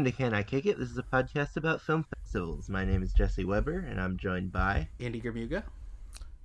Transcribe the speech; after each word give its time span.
Welcome 0.00 0.12
to 0.12 0.16
Can 0.16 0.32
I 0.32 0.42
Kick 0.42 0.64
It? 0.64 0.78
This 0.78 0.90
is 0.90 0.96
a 0.96 1.02
podcast 1.02 1.58
about 1.58 1.82
film 1.82 2.06
festivals. 2.16 2.70
My 2.70 2.86
name 2.86 3.02
is 3.02 3.12
Jesse 3.12 3.44
Weber, 3.44 3.80
and 3.80 4.00
I'm 4.00 4.16
joined 4.16 4.50
by. 4.50 4.88
Andy 4.98 5.20
Gramuga. 5.20 5.62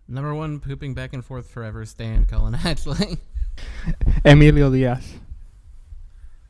Number 0.10 0.36
one, 0.36 0.60
pooping 0.60 0.94
back 0.94 1.14
and 1.14 1.24
forth 1.24 1.50
forever, 1.50 1.86
Stan 1.86 2.26
Cullen 2.26 2.54
Hatchling. 2.54 3.18
Emilio 4.26 4.70
Diaz. 4.70 5.14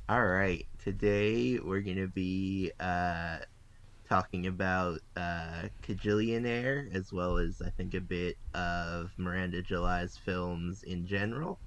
All 0.09 0.25
right, 0.25 0.65
today 0.83 1.59
we're 1.63 1.81
gonna 1.81 2.07
be 2.07 2.71
uh, 2.79 3.37
talking 4.09 4.47
about 4.47 4.99
uh, 5.15 5.65
Kajillionaire, 5.83 6.91
as 6.91 7.13
well 7.13 7.37
as 7.37 7.61
I 7.63 7.69
think 7.69 7.93
a 7.93 8.01
bit 8.01 8.35
of 8.55 9.11
Miranda 9.17 9.61
July's 9.61 10.17
films 10.17 10.81
in 10.81 11.05
general. 11.05 11.59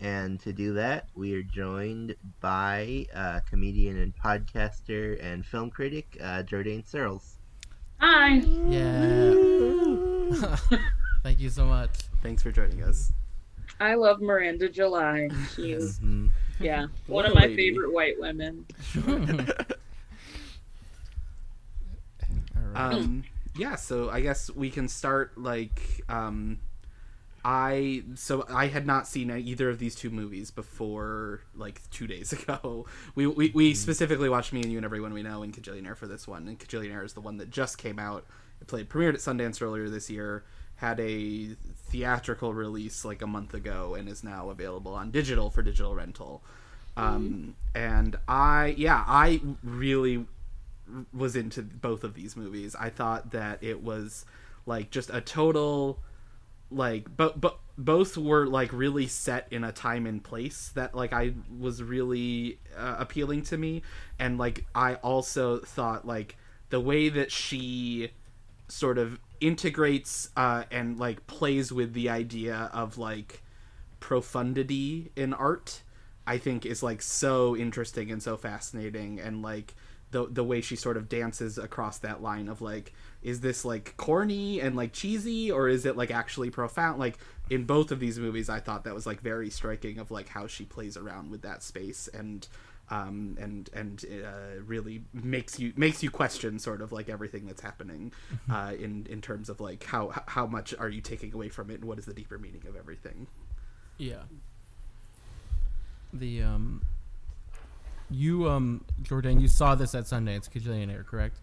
And 0.00 0.38
to 0.40 0.52
do 0.52 0.74
that, 0.74 1.08
we 1.14 1.34
are 1.34 1.42
joined 1.42 2.14
by 2.40 3.06
uh, 3.14 3.40
comedian 3.48 3.98
and 3.98 4.14
podcaster 4.14 5.22
and 5.24 5.44
film 5.44 5.70
critic 5.70 6.18
uh, 6.20 6.42
Jourdain 6.42 6.86
Searles. 6.86 7.36
Hi. 7.98 8.42
Yeah. 8.68 9.34
Thank 11.22 11.40
you 11.40 11.48
so 11.48 11.64
much. 11.64 11.90
Thanks 12.22 12.42
for 12.42 12.52
joining 12.52 12.82
us. 12.82 13.10
I 13.80 13.94
love 13.94 14.20
Miranda 14.20 14.68
July. 14.68 15.28
She's 15.54 15.98
Mhm. 16.00 16.30
yeah, 16.60 16.86
one 17.06 17.24
of 17.26 17.34
my 17.34 17.42
lady. 17.42 17.56
favorite 17.56 17.92
white 17.92 18.18
women. 18.20 18.66
All 19.08 19.18
right. 22.72 22.92
Um, 22.94 23.24
yeah, 23.56 23.76
so 23.76 24.10
I 24.10 24.20
guess 24.20 24.50
we 24.50 24.70
can 24.70 24.88
start 24.88 25.36
like 25.38 26.02
um, 26.08 26.58
I 27.48 28.02
so 28.16 28.44
I 28.50 28.66
had 28.66 28.88
not 28.88 29.06
seen 29.06 29.30
either 29.30 29.70
of 29.70 29.78
these 29.78 29.94
two 29.94 30.10
movies 30.10 30.50
before 30.50 31.42
like 31.54 31.80
two 31.92 32.08
days 32.08 32.32
ago. 32.32 32.86
We 33.14 33.28
we, 33.28 33.52
we 33.54 33.72
specifically 33.72 34.28
watched 34.28 34.52
me 34.52 34.62
and 34.62 34.72
you 34.72 34.78
and 34.78 34.84
everyone 34.84 35.14
we 35.14 35.22
know 35.22 35.44
in 35.44 35.52
Kajillionaire 35.52 35.96
for 35.96 36.08
this 36.08 36.26
one, 36.26 36.48
and 36.48 36.58
Kajillionaire 36.58 37.04
is 37.04 37.12
the 37.12 37.20
one 37.20 37.36
that 37.36 37.50
just 37.50 37.78
came 37.78 38.00
out. 38.00 38.26
It 38.60 38.66
played 38.66 38.88
premiered 38.88 39.14
at 39.14 39.20
Sundance 39.20 39.62
earlier 39.62 39.88
this 39.88 40.10
year. 40.10 40.42
Had 40.74 40.98
a 40.98 41.54
theatrical 41.88 42.52
release 42.52 43.04
like 43.04 43.22
a 43.22 43.28
month 43.28 43.54
ago 43.54 43.94
and 43.94 44.08
is 44.08 44.24
now 44.24 44.50
available 44.50 44.94
on 44.94 45.12
digital 45.12 45.48
for 45.48 45.62
digital 45.62 45.94
rental. 45.94 46.42
Um, 46.96 47.54
and 47.76 48.16
I 48.26 48.74
yeah 48.76 49.04
I 49.06 49.40
really 49.62 50.26
was 51.12 51.36
into 51.36 51.62
both 51.62 52.02
of 52.02 52.14
these 52.14 52.36
movies. 52.36 52.74
I 52.74 52.90
thought 52.90 53.30
that 53.30 53.62
it 53.62 53.84
was 53.84 54.24
like 54.66 54.90
just 54.90 55.10
a 55.10 55.20
total 55.20 56.00
like 56.70 57.16
but 57.16 57.40
but 57.40 57.58
both 57.78 58.16
were 58.16 58.46
like 58.46 58.72
really 58.72 59.06
set 59.06 59.46
in 59.50 59.62
a 59.62 59.72
time 59.72 60.06
and 60.06 60.22
place 60.24 60.70
that 60.74 60.94
like 60.94 61.12
I 61.12 61.34
was 61.58 61.82
really 61.82 62.58
uh, 62.76 62.96
appealing 62.98 63.42
to 63.44 63.58
me. 63.58 63.82
And 64.18 64.38
like 64.38 64.64
I 64.74 64.94
also 64.96 65.58
thought 65.58 66.06
like 66.06 66.36
the 66.70 66.80
way 66.80 67.08
that 67.10 67.30
she 67.30 68.10
sort 68.68 68.98
of 68.98 69.20
integrates 69.40 70.30
uh 70.36 70.64
and 70.70 70.98
like 70.98 71.26
plays 71.26 71.70
with 71.70 71.92
the 71.92 72.08
idea 72.08 72.70
of 72.72 72.96
like 72.96 73.42
profundity 74.00 75.12
in 75.14 75.34
art 75.34 75.82
I 76.26 76.38
think 76.38 76.66
is 76.66 76.82
like 76.82 77.02
so 77.02 77.56
interesting 77.56 78.10
and 78.10 78.22
so 78.22 78.36
fascinating. 78.36 79.20
And 79.20 79.42
like 79.42 79.74
the 80.10 80.26
the 80.26 80.44
way 80.44 80.60
she 80.60 80.76
sort 80.76 80.96
of 80.96 81.08
dances 81.08 81.58
across 81.58 81.98
that 81.98 82.22
line 82.22 82.48
of 82.48 82.60
like 82.60 82.92
is 83.22 83.40
this 83.40 83.64
like 83.64 83.96
corny 83.96 84.60
and 84.60 84.76
like 84.76 84.92
cheesy 84.92 85.50
or 85.50 85.68
is 85.68 85.84
it 85.84 85.96
like 85.96 86.10
actually 86.10 86.50
profound? 86.50 86.98
Like 86.98 87.18
in 87.50 87.64
both 87.64 87.90
of 87.90 88.00
these 88.00 88.18
movies 88.18 88.48
I 88.48 88.60
thought 88.60 88.84
that 88.84 88.94
was 88.94 89.06
like 89.06 89.20
very 89.20 89.50
striking 89.50 89.98
of 89.98 90.10
like 90.10 90.28
how 90.28 90.46
she 90.46 90.64
plays 90.64 90.96
around 90.96 91.30
with 91.30 91.42
that 91.42 91.62
space 91.62 92.08
and 92.12 92.46
um 92.88 93.36
and 93.40 93.68
and 93.72 94.04
uh, 94.24 94.62
really 94.64 95.02
makes 95.12 95.58
you 95.58 95.72
makes 95.76 96.04
you 96.04 96.10
question 96.10 96.60
sort 96.60 96.80
of 96.80 96.92
like 96.92 97.08
everything 97.08 97.44
that's 97.44 97.60
happening 97.60 98.12
uh 98.48 98.72
in 98.78 99.04
in 99.10 99.20
terms 99.20 99.48
of 99.48 99.60
like 99.60 99.82
how 99.82 100.12
how 100.28 100.46
much 100.46 100.72
are 100.78 100.88
you 100.88 101.00
taking 101.00 101.34
away 101.34 101.48
from 101.48 101.68
it 101.68 101.74
and 101.74 101.84
what 101.84 101.98
is 101.98 102.04
the 102.04 102.14
deeper 102.14 102.38
meaning 102.38 102.62
of 102.68 102.76
everything? 102.76 103.26
Yeah. 103.98 104.22
The 106.12 106.42
um, 106.42 106.82
you 108.10 108.48
um, 108.48 108.84
Jourdain, 109.02 109.40
you 109.40 109.48
saw 109.48 109.74
this 109.74 109.94
at 109.94 110.04
Sundance, 110.04 110.50
Kajillionaire, 110.50 111.04
correct? 111.06 111.38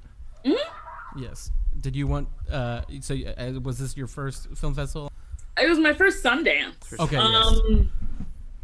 Hmm. 0.46 0.54
Yes. 1.18 1.52
Did 1.80 1.96
you 1.96 2.08
want 2.08 2.28
uh? 2.52 2.82
So 3.02 3.16
uh, 3.16 3.60
was 3.62 3.80
this 3.80 3.96
your 3.98 4.08
first 4.08 4.48
film 4.56 4.74
festival? 4.74 5.12
It 5.62 5.70
was 5.70 5.80
my 5.80 5.94
first 5.94 6.24
Sundance. 6.24 7.00
Okay. 7.00 7.18
yes. 7.18 7.60
Um 7.62 7.92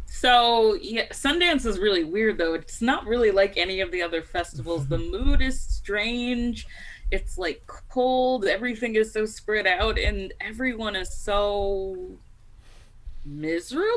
so 0.06 0.74
yeah, 0.74 1.06
Sundance 1.08 1.64
is 1.64 1.78
really 1.78 2.04
weird 2.04 2.38
though. 2.38 2.54
It's 2.54 2.82
not 2.82 3.06
really 3.06 3.30
like 3.30 3.56
any 3.56 3.80
of 3.80 3.92
the 3.92 4.02
other 4.02 4.22
festivals. 4.22 4.88
the 4.88 4.98
mood 4.98 5.40
is 5.40 5.60
strange. 5.60 6.66
It's 7.10 7.38
like 7.38 7.66
cold. 7.66 8.44
Everything 8.44 8.96
is 8.96 9.12
so 9.12 9.24
spread 9.24 9.66
out, 9.66 9.98
and 9.98 10.32
everyone 10.40 10.94
is 10.96 11.12
so 11.12 12.18
miserable. 13.24 13.88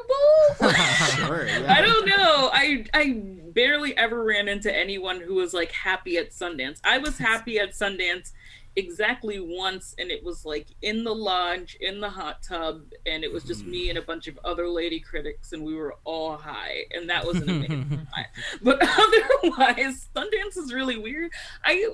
sure 0.60 1.48
yeah. 1.48 1.66
I 1.68 1.82
don't 1.82 2.06
know. 2.08 2.50
I 2.54 2.86
I 2.94 3.24
barely 3.54 3.96
ever 3.98 4.24
ran 4.24 4.48
into 4.48 4.76
anyone 4.76 5.22
who 5.22 5.36
was 5.36 5.54
like 5.54 5.72
happy 5.72 6.18
at 6.18 6.32
Sundance. 6.32 6.80
I 6.84 6.98
was 6.98 7.18
happy 7.18 7.60
at 7.60 7.72
Sundance 7.72 8.32
exactly 8.76 9.40
once 9.40 9.94
and 10.00 10.10
it 10.10 10.24
was 10.24 10.46
like 10.46 10.68
in 10.82 11.04
the 11.04 11.14
lodge 11.14 11.78
in 11.80 12.02
the 12.02 12.10
hot 12.10 12.42
tub 12.42 12.82
and 13.06 13.24
it 13.24 13.32
was 13.32 13.44
just 13.44 13.66
me 13.66 13.90
and 13.90 14.00
a 14.00 14.02
bunch 14.02 14.28
of 14.28 14.40
other 14.44 14.68
lady 14.68 15.00
critics 15.00 15.54
and 15.54 15.64
we 15.64 15.76
were 15.76 15.96
all 16.06 16.36
high 16.36 16.80
and 16.92 17.08
that 17.08 17.24
was 17.26 17.38
an 17.38 17.50
amazing 17.50 18.08
high. 18.12 18.26
But 18.62 18.82
otherwise 18.82 20.08
Sundance 20.16 20.58
is 20.58 20.74
really 20.74 20.98
weird. 20.98 21.32
I 21.64 21.90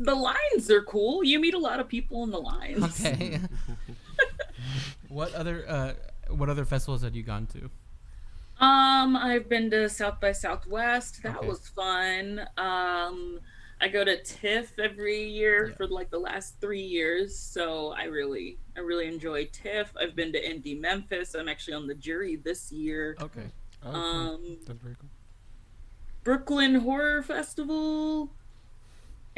the 0.00 0.14
lines 0.14 0.70
are 0.70 0.82
cool. 0.82 1.24
You 1.24 1.40
meet 1.40 1.54
a 1.54 1.58
lot 1.58 1.80
of 1.80 1.88
people 1.88 2.22
in 2.24 2.30
the 2.30 2.40
lines. 2.40 3.00
Okay. 3.00 3.40
what 5.08 5.34
other 5.34 5.64
uh, 5.68 5.92
what 6.30 6.48
other 6.48 6.64
festivals 6.64 7.02
had 7.02 7.14
you 7.14 7.22
gone 7.22 7.46
to? 7.46 7.70
Um, 8.64 9.16
I've 9.16 9.48
been 9.48 9.70
to 9.70 9.88
South 9.88 10.20
by 10.20 10.32
Southwest. 10.32 11.22
That 11.22 11.36
Okay. 11.38 11.46
was 11.46 11.68
fun. 11.68 12.40
Um, 12.56 13.40
I 13.80 13.86
go 13.86 14.04
to 14.04 14.20
TIFF 14.22 14.76
every 14.80 15.22
year 15.28 15.68
Yeah. 15.68 15.74
for 15.76 15.86
like 15.86 16.10
the 16.10 16.18
last 16.18 16.60
three 16.60 16.82
years, 16.82 17.38
so 17.38 17.92
I 17.92 18.04
really, 18.04 18.58
I 18.76 18.80
really 18.80 19.06
enjoy 19.06 19.46
TIFF. 19.46 19.92
I've 20.00 20.16
been 20.16 20.32
to 20.32 20.42
Indie 20.42 20.78
Memphis. 20.78 21.34
I'm 21.34 21.48
actually 21.48 21.74
on 21.74 21.86
the 21.86 21.94
jury 21.94 22.34
this 22.36 22.72
year. 22.72 23.16
Okay. 23.22 23.46
Um, 23.84 24.58
That's 24.66 24.80
very 24.80 24.96
cool. 24.98 25.08
Brooklyn 26.24 26.74
Horror 26.76 27.22
Festival. 27.22 28.32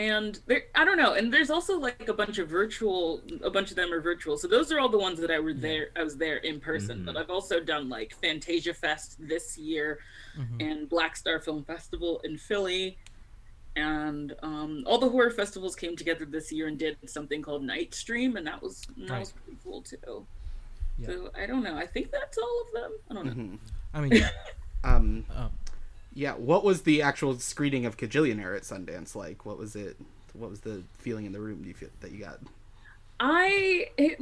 And 0.00 0.40
there, 0.46 0.62
I 0.74 0.86
don't 0.86 0.96
know. 0.96 1.12
And 1.12 1.30
there's 1.30 1.50
also 1.50 1.78
like 1.78 2.08
a 2.08 2.14
bunch 2.14 2.38
of 2.38 2.48
virtual, 2.48 3.20
a 3.44 3.50
bunch 3.50 3.68
of 3.68 3.76
them 3.76 3.92
are 3.92 4.00
virtual. 4.00 4.38
So 4.38 4.48
those 4.48 4.72
are 4.72 4.80
all 4.80 4.88
the 4.88 4.98
ones 4.98 5.20
that 5.20 5.30
I 5.30 5.38
were 5.40 5.52
there. 5.52 5.90
I 5.94 6.02
was 6.02 6.16
there 6.16 6.38
in 6.38 6.58
person. 6.58 7.00
Mhm. 7.00 7.04
But 7.04 7.18
I've 7.18 7.28
also 7.28 7.60
done 7.60 7.90
like 7.90 8.14
Fantasia 8.22 8.72
Fest 8.72 9.16
this 9.18 9.58
year, 9.58 9.98
Mhm. 10.38 10.56
and 10.70 10.88
Black 10.88 11.16
Star 11.18 11.38
Film 11.38 11.64
Festival 11.64 12.18
in 12.24 12.38
Philly, 12.38 12.96
and 13.76 14.34
um, 14.42 14.84
all 14.86 14.96
the 14.96 15.10
horror 15.10 15.30
festivals 15.30 15.76
came 15.76 15.96
together 15.96 16.24
this 16.24 16.50
year 16.50 16.66
and 16.66 16.78
did 16.78 16.96
something 17.04 17.42
called 17.42 17.62
Night 17.62 17.92
Stream, 17.94 18.36
and 18.38 18.46
that 18.46 18.62
was 18.62 18.86
that 18.96 19.10
Right. 19.10 19.20
was 19.20 19.32
pretty 19.32 19.58
cool 19.62 19.82
too. 19.82 20.26
Yeah. 20.98 21.06
So 21.08 21.30
I 21.34 21.44
don't 21.44 21.62
know. 21.62 21.76
I 21.76 21.86
think 21.86 22.10
that's 22.10 22.38
all 22.38 22.62
of 22.66 22.72
them. 22.72 22.92
I 23.10 23.14
don't 23.14 23.26
know. 23.26 23.32
Mhm. 23.32 23.58
I 23.92 24.00
mean, 24.00 24.12
um 24.82 25.26
oh, 25.36 25.50
Yeah, 26.12 26.32
what 26.32 26.64
was 26.64 26.82
the 26.82 27.02
actual 27.02 27.38
screening 27.38 27.86
of 27.86 27.96
Kajillionaire 27.96 28.56
at 28.56 28.62
Sundance 28.62 29.14
like? 29.14 29.46
What 29.46 29.58
was 29.58 29.76
it? 29.76 29.96
What 30.32 30.50
was 30.50 30.60
the 30.60 30.82
feeling 30.98 31.26
in 31.26 31.32
the 31.32 31.40
room? 31.40 31.62
Do 31.62 31.68
you 31.68 31.74
feel 31.74 31.90
that 32.00 32.10
you 32.10 32.18
got? 32.18 32.40
I 33.20 33.88
it, 33.96 34.20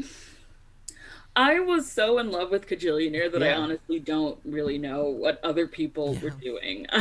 I 1.36 1.60
was 1.60 1.90
so 1.90 2.18
in 2.18 2.30
love 2.30 2.50
with 2.50 2.66
Kajillionaire 2.66 3.30
that 3.32 3.42
I 3.42 3.52
honestly 3.52 4.00
don't 4.00 4.38
really 4.44 4.76
know 4.76 5.04
what 5.04 5.42
other 5.44 5.68
people 5.68 6.14
were 6.22 6.30
doing. 6.30 6.86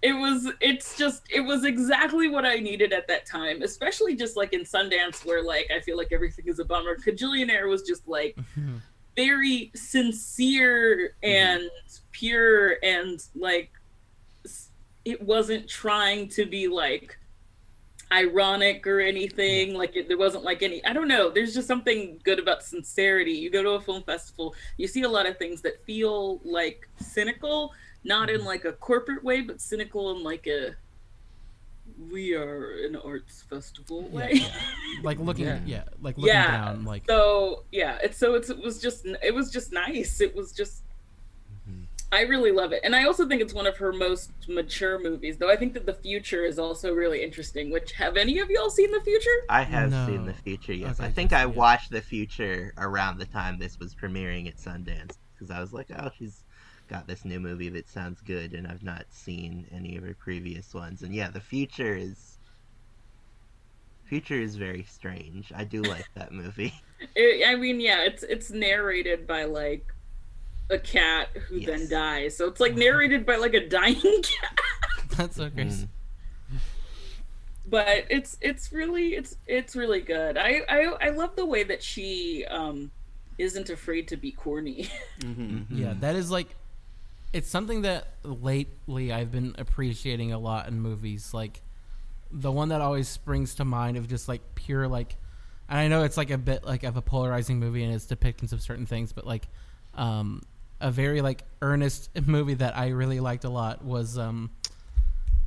it 0.00 0.12
was 0.12 0.48
it's 0.60 0.96
just 0.96 1.24
it 1.28 1.40
was 1.40 1.64
exactly 1.64 2.28
what 2.28 2.44
I 2.44 2.56
needed 2.56 2.92
at 2.92 3.08
that 3.08 3.26
time, 3.26 3.62
especially 3.62 4.14
just 4.14 4.36
like 4.36 4.52
in 4.52 4.60
Sundance 4.60 5.24
where 5.24 5.42
like 5.42 5.68
I 5.74 5.80
feel 5.80 5.96
like 5.96 6.12
everything 6.12 6.46
is 6.46 6.60
a 6.60 6.64
bummer. 6.64 6.96
Kajillionaire 6.96 7.68
was 7.68 7.82
just 7.82 8.06
like 8.06 8.38
very 9.18 9.72
sincere 9.74 11.16
and 11.24 11.68
pure 12.12 12.76
and 12.84 13.26
like 13.34 13.72
it 15.04 15.20
wasn't 15.20 15.68
trying 15.68 16.28
to 16.28 16.46
be 16.46 16.68
like 16.68 17.18
ironic 18.12 18.86
or 18.86 19.00
anything. 19.00 19.74
Like 19.74 19.96
it, 19.96 20.06
there 20.06 20.16
wasn't 20.16 20.44
like 20.44 20.62
any. 20.62 20.84
I 20.84 20.92
don't 20.92 21.08
know. 21.08 21.30
There's 21.30 21.52
just 21.52 21.66
something 21.66 22.20
good 22.22 22.38
about 22.38 22.62
sincerity. 22.62 23.32
You 23.32 23.50
go 23.50 23.64
to 23.64 23.70
a 23.70 23.80
film 23.80 24.04
festival, 24.04 24.54
you 24.76 24.86
see 24.86 25.02
a 25.02 25.08
lot 25.08 25.26
of 25.26 25.36
things 25.36 25.62
that 25.62 25.84
feel 25.84 26.40
like 26.44 26.88
cynical, 27.00 27.72
not 28.04 28.30
in 28.30 28.38
mm-hmm. 28.38 28.46
like 28.46 28.66
a 28.66 28.72
corporate 28.72 29.24
way, 29.24 29.40
but 29.40 29.60
cynical 29.60 30.16
in 30.16 30.22
like 30.22 30.46
a 30.46 30.76
we 32.10 32.34
are 32.34 32.76
an 32.86 32.96
arts 32.96 33.42
festival 33.50 34.02
way. 34.08 34.40
like 35.02 35.18
looking, 35.18 35.46
yeah, 35.46 35.60
Yeah. 35.66 35.84
like 36.00 36.16
looking 36.16 36.34
Yeah. 36.34 36.46
down, 36.64 36.84
like 36.84 37.04
so 37.08 37.64
yeah, 37.72 37.98
it's 38.02 38.16
so 38.16 38.34
it's, 38.34 38.50
it 38.50 38.58
was 38.62 38.80
just 38.80 39.04
it 39.22 39.34
was 39.34 39.50
just 39.50 39.72
nice. 39.72 40.20
It 40.20 40.34
was 40.34 40.52
just 40.52 40.82
Mhm. 41.68 41.86
I 42.12 42.22
really 42.22 42.52
love 42.52 42.72
it, 42.72 42.80
and 42.84 42.94
I 42.94 43.04
also 43.04 43.26
think 43.28 43.42
it's 43.42 43.52
one 43.52 43.66
of 43.66 43.76
her 43.78 43.92
most 43.92 44.30
mature 44.48 44.98
movies. 44.98 45.36
Though 45.38 45.50
I 45.50 45.56
think 45.56 45.74
that 45.74 45.86
the 45.86 45.94
future 45.94 46.44
is 46.44 46.58
also 46.58 46.94
really 46.94 47.22
interesting. 47.22 47.70
Which 47.70 47.92
have 47.92 48.16
any 48.16 48.38
of 48.38 48.48
y'all 48.48 48.70
seen 48.70 48.90
the 48.92 49.00
future? 49.00 49.28
I 49.48 49.62
have 49.64 49.90
No. 49.90 50.06
seen 50.06 50.24
the 50.24 50.34
future. 50.34 50.72
Yes, 50.74 51.00
Okay, 51.00 51.08
I 51.08 51.12
think 51.12 51.32
I 51.32 51.40
yeah. 51.40 51.44
watched 51.46 51.90
the 51.90 52.00
future 52.00 52.72
around 52.78 53.18
the 53.18 53.26
time 53.26 53.58
this 53.58 53.78
was 53.78 53.94
premiering 53.94 54.46
at 54.48 54.56
Sundance 54.56 55.16
because 55.34 55.50
I 55.50 55.60
was 55.60 55.72
like, 55.72 55.88
oh, 55.98 56.10
she's 56.18 56.44
got 56.88 57.06
this 57.06 57.24
new 57.24 57.38
movie 57.40 57.68
that 57.70 57.88
sounds 57.88 58.20
good, 58.22 58.54
and 58.54 58.66
I've 58.66 58.82
not 58.82 59.04
seen 59.10 59.66
any 59.72 59.96
of 59.96 60.04
her 60.04 60.14
previous 60.14 60.74
ones. 60.74 61.02
And 61.02 61.14
yeah, 61.14 61.30
the 61.30 61.40
future 61.40 61.94
is 61.94 62.38
future 64.04 64.34
is 64.40 64.56
very 64.56 64.84
strange. 64.84 65.52
I 65.54 65.64
do 65.64 65.82
like 65.82 66.06
that 66.14 66.32
movie. 66.32 66.74
It, 67.14 67.46
I 67.46 67.54
mean, 67.54 67.78
yeah, 67.78 68.02
it's 68.02 68.24
it's 68.24 68.50
narrated 68.50 69.24
by 69.24 69.44
like 69.44 69.94
a 70.68 70.78
cat 70.78 71.28
who 71.48 71.60
then 71.60 71.88
dies. 71.88 72.36
So 72.36 72.48
it's 72.48 72.58
like 72.58 72.74
narrated 72.74 73.24
by 73.24 73.36
like 73.36 73.54
a 73.54 73.68
dying 73.68 73.94
cat. 74.22 74.58
that's 75.16 75.36
so 75.36 75.48
crazy. 75.48 75.88
Mm. 76.52 76.58
but 77.66 78.04
it's 78.10 78.36
it's 78.40 78.72
really 78.72 79.14
it's 79.14 79.36
it's 79.46 79.76
really 79.76 80.00
good. 80.00 80.36
I 80.36 80.62
I 80.68 80.96
I 81.00 81.08
love 81.10 81.36
the 81.36 81.46
way 81.46 81.62
that 81.62 81.84
she 81.84 82.44
um 82.46 82.90
isn't 83.38 83.70
afraid 83.70 84.08
to 84.08 84.16
be 84.16 84.32
corny. 84.32 84.88
hmm 85.22 85.60
Yeah, 85.70 85.94
that 86.00 86.16
is 86.16 86.32
like 86.32 86.48
it's 87.32 87.48
something 87.48 87.82
that 87.82 88.14
lately 88.22 89.12
I've 89.12 89.30
been 89.30 89.54
appreciating 89.58 90.32
a 90.32 90.38
lot 90.38 90.68
in 90.68 90.80
movies. 90.80 91.34
Like 91.34 91.62
the 92.30 92.50
one 92.50 92.70
that 92.70 92.80
always 92.80 93.08
springs 93.08 93.54
to 93.56 93.64
mind 93.64 93.96
of 93.96 94.08
just 94.08 94.28
like 94.28 94.42
pure 94.54 94.88
like 94.88 95.16
and 95.68 95.78
I 95.78 95.88
know 95.88 96.04
it's 96.04 96.16
like 96.16 96.30
a 96.30 96.38
bit 96.38 96.64
like 96.64 96.82
of 96.82 96.96
a 96.96 97.02
polarizing 97.02 97.58
movie 97.58 97.84
and 97.84 97.94
its 97.94 98.06
depictions 98.06 98.52
of 98.52 98.62
certain 98.62 98.86
things, 98.86 99.12
but 99.12 99.26
like 99.26 99.46
um 99.94 100.42
a 100.80 100.90
very 100.90 101.20
like 101.20 101.44
earnest 101.60 102.10
movie 102.26 102.54
that 102.54 102.76
I 102.76 102.88
really 102.88 103.20
liked 103.20 103.44
a 103.44 103.50
lot 103.50 103.84
was 103.84 104.16
um 104.16 104.50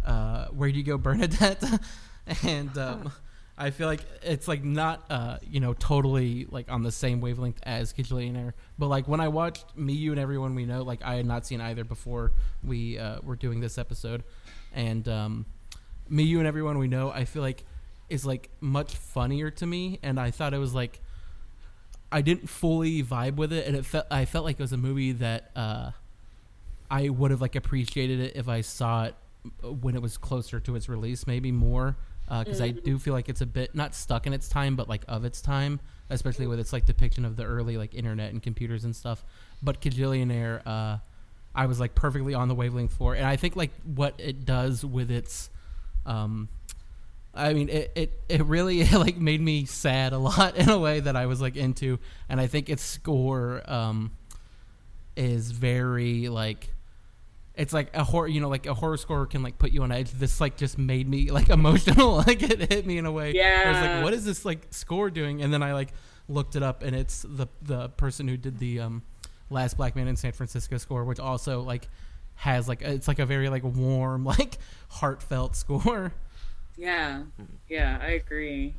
uh 0.05 0.47
Where 0.47 0.71
Do 0.71 0.77
You 0.77 0.83
Go 0.83 0.97
Bernadette? 0.97 1.63
and 2.43 2.77
um 2.77 3.11
I 3.61 3.69
feel 3.69 3.87
like 3.87 4.01
it's 4.23 4.47
like 4.47 4.63
not 4.63 5.05
uh 5.11 5.37
you 5.47 5.59
know 5.59 5.73
totally 5.73 6.47
like 6.49 6.71
on 6.71 6.81
the 6.81 6.91
same 6.91 7.21
wavelength 7.21 7.59
as 7.63 7.93
Kajillionaire, 7.93 8.53
but 8.79 8.87
like 8.87 9.07
when 9.07 9.19
I 9.19 9.27
watched 9.27 9.77
Me, 9.77 9.93
You, 9.93 10.11
and 10.11 10.19
Everyone 10.19 10.55
We 10.55 10.65
Know, 10.65 10.81
like 10.81 11.03
I 11.03 11.15
had 11.15 11.27
not 11.27 11.45
seen 11.45 11.61
either 11.61 11.83
before 11.83 12.31
we 12.63 12.97
uh, 12.97 13.19
were 13.21 13.35
doing 13.35 13.59
this 13.59 13.77
episode, 13.77 14.23
and 14.73 15.07
um, 15.07 15.45
Me, 16.09 16.23
You, 16.23 16.39
and 16.39 16.47
Everyone 16.47 16.79
We 16.79 16.87
Know, 16.87 17.11
I 17.11 17.25
feel 17.25 17.43
like 17.43 17.63
is 18.09 18.25
like 18.25 18.49
much 18.61 18.95
funnier 18.95 19.51
to 19.51 19.65
me, 19.67 19.99
and 20.01 20.19
I 20.19 20.31
thought 20.31 20.55
it 20.55 20.57
was 20.57 20.73
like 20.73 20.99
I 22.11 22.21
didn't 22.21 22.49
fully 22.49 23.03
vibe 23.03 23.35
with 23.35 23.53
it, 23.53 23.67
and 23.67 23.75
it 23.75 23.85
felt 23.85 24.07
I 24.09 24.25
felt 24.25 24.43
like 24.43 24.59
it 24.59 24.63
was 24.63 24.73
a 24.73 24.77
movie 24.77 25.11
that 25.13 25.51
uh, 25.55 25.91
I 26.89 27.09
would 27.09 27.29
have 27.29 27.41
like 27.41 27.55
appreciated 27.55 28.19
it 28.19 28.35
if 28.35 28.47
I 28.49 28.61
saw 28.61 29.05
it 29.05 29.15
when 29.61 29.95
it 29.95 30.01
was 30.01 30.17
closer 30.17 30.59
to 30.59 30.75
its 30.75 30.89
release, 30.89 31.27
maybe 31.27 31.51
more, 31.51 31.97
because 32.39 32.61
I 32.61 32.69
do 32.69 32.97
feel 32.97 33.13
like 33.13 33.27
it's 33.27 33.41
a 33.41 33.45
bit 33.45 33.75
not 33.75 33.93
stuck 33.93 34.25
in 34.25 34.33
its 34.33 34.47
time, 34.47 34.75
but 34.75 34.87
like 34.87 35.03
of 35.07 35.25
its 35.25 35.41
time, 35.41 35.81
especially 36.09 36.47
with 36.47 36.59
its 36.59 36.71
like 36.71 36.85
depiction 36.85 37.25
of 37.25 37.35
the 37.35 37.43
early 37.43 37.77
like 37.77 37.93
internet 37.93 38.31
and 38.31 38.41
computers 38.41 38.85
and 38.85 38.95
stuff. 38.95 39.25
But 39.61 39.81
Kajillionaire, 39.81 40.65
uh, 40.65 40.97
I 41.53 41.65
was 41.65 41.79
like 41.79 41.93
perfectly 41.93 42.33
on 42.33 42.47
the 42.47 42.55
wavelength 42.55 42.93
for, 42.93 43.15
and 43.15 43.25
I 43.25 43.35
think 43.35 43.55
like 43.55 43.71
what 43.83 44.15
it 44.17 44.45
does 44.45 44.85
with 44.85 45.11
its, 45.11 45.49
um, 46.05 46.47
I 47.33 47.53
mean, 47.53 47.67
it, 47.67 47.91
it, 47.95 48.21
it 48.29 48.45
really 48.45 48.85
like 48.93 49.17
made 49.17 49.41
me 49.41 49.65
sad 49.65 50.13
a 50.13 50.17
lot 50.17 50.55
in 50.55 50.69
a 50.69 50.79
way 50.79 51.01
that 51.01 51.17
I 51.17 51.25
was 51.25 51.41
like 51.41 51.57
into, 51.57 51.99
and 52.29 52.39
I 52.39 52.47
think 52.47 52.69
its 52.69 52.81
score 52.81 53.61
um, 53.69 54.11
is 55.17 55.51
very 55.51 56.29
like 56.29 56.69
it's 57.55 57.73
like 57.73 57.95
a 57.95 58.03
horror 58.03 58.27
you 58.27 58.39
know 58.39 58.49
like 58.49 58.65
a 58.65 58.73
horror 58.73 58.97
score 58.97 59.25
can 59.25 59.43
like 59.43 59.57
put 59.57 59.71
you 59.71 59.83
on 59.83 59.91
edge. 59.91 60.11
This 60.11 60.39
like 60.41 60.57
just 60.57 60.77
made 60.77 61.07
me 61.07 61.31
like 61.31 61.49
emotional. 61.59 62.17
Like 62.27 62.43
it 62.43 62.71
hit 62.71 62.85
me 62.85 62.97
in 62.97 63.05
a 63.05 63.11
way. 63.11 63.33
Yeah. 63.33 63.63
I 63.65 63.71
was 63.71 63.81
like 63.81 64.03
what 64.03 64.13
is 64.13 64.25
this 64.25 64.45
like 64.45 64.67
score 64.71 65.09
doing? 65.09 65.41
And 65.41 65.53
then 65.53 65.63
I 65.63 65.73
like 65.73 65.89
looked 66.27 66.55
it 66.55 66.63
up 66.63 66.83
and 66.83 66.95
it's 66.95 67.25
the 67.27 67.47
the 67.61 67.89
person 67.89 68.27
who 68.27 68.37
did 68.37 68.57
the 68.59 68.79
um 68.79 69.03
last 69.49 69.75
black 69.77 69.95
man 69.95 70.07
in 70.07 70.15
San 70.15 70.31
Francisco 70.31 70.77
score 70.77 71.03
which 71.03 71.19
also 71.19 71.61
like 71.61 71.89
has 72.35 72.67
like 72.67 72.81
it's 72.81 73.07
like 73.07 73.19
a 73.19 73.25
very 73.25 73.49
like 73.49 73.63
warm 73.63 74.25
like 74.37 74.57
heartfelt 74.89 75.55
score. 75.55 76.13
Yeah, 76.77 77.23
yeah, 77.67 77.99
I 78.01 78.11
agree. 78.11 78.75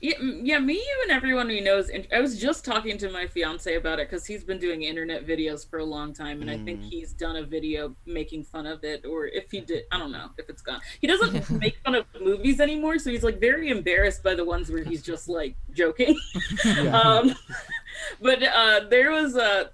Yeah, 0.00 0.14
yeah, 0.20 0.58
me, 0.58 0.74
you, 0.74 1.00
and 1.04 1.12
everyone 1.12 1.48
we 1.48 1.60
know 1.60 1.78
is. 1.78 1.88
In- 1.88 2.06
I 2.12 2.20
was 2.20 2.38
just 2.38 2.64
talking 2.64 2.98
to 2.98 3.10
my 3.10 3.26
fiance 3.26 3.74
about 3.74 4.00
it 4.00 4.10
because 4.10 4.26
he's 4.26 4.44
been 4.44 4.58
doing 4.58 4.82
internet 4.82 5.26
videos 5.26 5.68
for 5.68 5.78
a 5.78 5.84
long 5.84 6.12
time, 6.12 6.42
and 6.42 6.50
I 6.50 6.58
think 6.58 6.82
he's 6.82 7.12
done 7.12 7.36
a 7.36 7.42
video 7.42 7.94
making 8.04 8.44
fun 8.44 8.66
of 8.66 8.84
it, 8.84 9.06
or 9.06 9.26
if 9.26 9.50
he 9.50 9.60
did, 9.60 9.84
I 9.90 9.98
don't 9.98 10.12
know 10.12 10.28
if 10.36 10.48
it's 10.50 10.62
gone. 10.62 10.80
He 11.00 11.06
doesn't 11.06 11.50
make 11.58 11.78
fun 11.84 11.94
of 11.94 12.06
movies 12.20 12.60
anymore, 12.60 12.98
so 12.98 13.10
he's 13.10 13.24
like 13.24 13.40
very 13.40 13.70
embarrassed 13.70 14.22
by 14.22 14.34
the 14.34 14.44
ones 14.44 14.70
where 14.70 14.84
he's 14.84 15.02
just 15.02 15.28
like 15.28 15.56
joking. 15.72 16.18
um, 16.92 17.34
but 18.20 18.42
uh, 18.42 18.80
there 18.90 19.10
was 19.10 19.36
a 19.36 19.70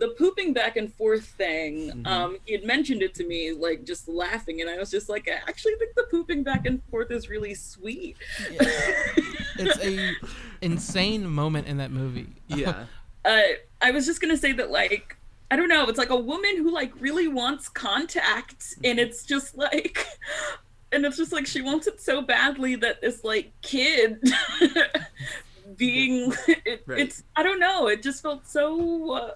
the 0.00 0.08
pooping 0.18 0.52
back 0.52 0.76
and 0.76 0.92
forth 0.92 1.24
thing. 1.24 2.02
Um, 2.04 2.38
he 2.44 2.52
had 2.52 2.64
mentioned 2.64 3.02
it 3.02 3.14
to 3.14 3.26
me, 3.26 3.52
like 3.52 3.84
just 3.84 4.08
laughing, 4.08 4.60
and 4.60 4.68
I 4.68 4.76
was 4.78 4.90
just 4.90 5.08
like, 5.08 5.28
I 5.28 5.34
actually 5.48 5.74
think 5.76 5.94
the 5.94 6.04
pooping 6.10 6.42
back 6.42 6.66
and 6.66 6.82
forth 6.90 7.10
is 7.10 7.28
really 7.28 7.54
sweet. 7.54 8.16
it's 9.58 9.78
a 9.84 10.14
insane 10.62 11.28
moment 11.28 11.66
in 11.68 11.76
that 11.78 11.90
movie 11.90 12.26
Yeah. 12.48 12.86
uh, 13.24 13.40
I 13.80 13.90
was 13.92 14.06
just 14.06 14.20
gonna 14.20 14.36
say 14.36 14.52
that 14.52 14.70
like 14.70 15.16
I 15.50 15.56
don't 15.56 15.68
know, 15.68 15.86
it's 15.88 15.98
like 15.98 16.10
a 16.10 16.16
woman 16.16 16.56
who 16.56 16.72
like 16.72 16.92
really 17.00 17.28
wants 17.28 17.68
contact, 17.68 18.74
and 18.82 18.98
it's 18.98 19.24
just 19.24 19.56
like, 19.56 20.04
and 20.92 21.04
it's 21.04 21.16
just 21.16 21.32
like 21.32 21.46
she 21.46 21.60
wants 21.62 21.86
it 21.86 22.00
so 22.00 22.22
badly 22.22 22.74
that 22.76 23.00
this 23.00 23.22
like 23.22 23.52
kid 23.62 24.20
being, 25.76 26.32
it, 26.48 26.82
Right. 26.86 26.98
it's 26.98 27.22
I 27.36 27.42
don't 27.42 27.60
know, 27.60 27.86
it 27.88 28.02
just 28.02 28.22
felt 28.22 28.46
so 28.48 29.12
uh, 29.12 29.34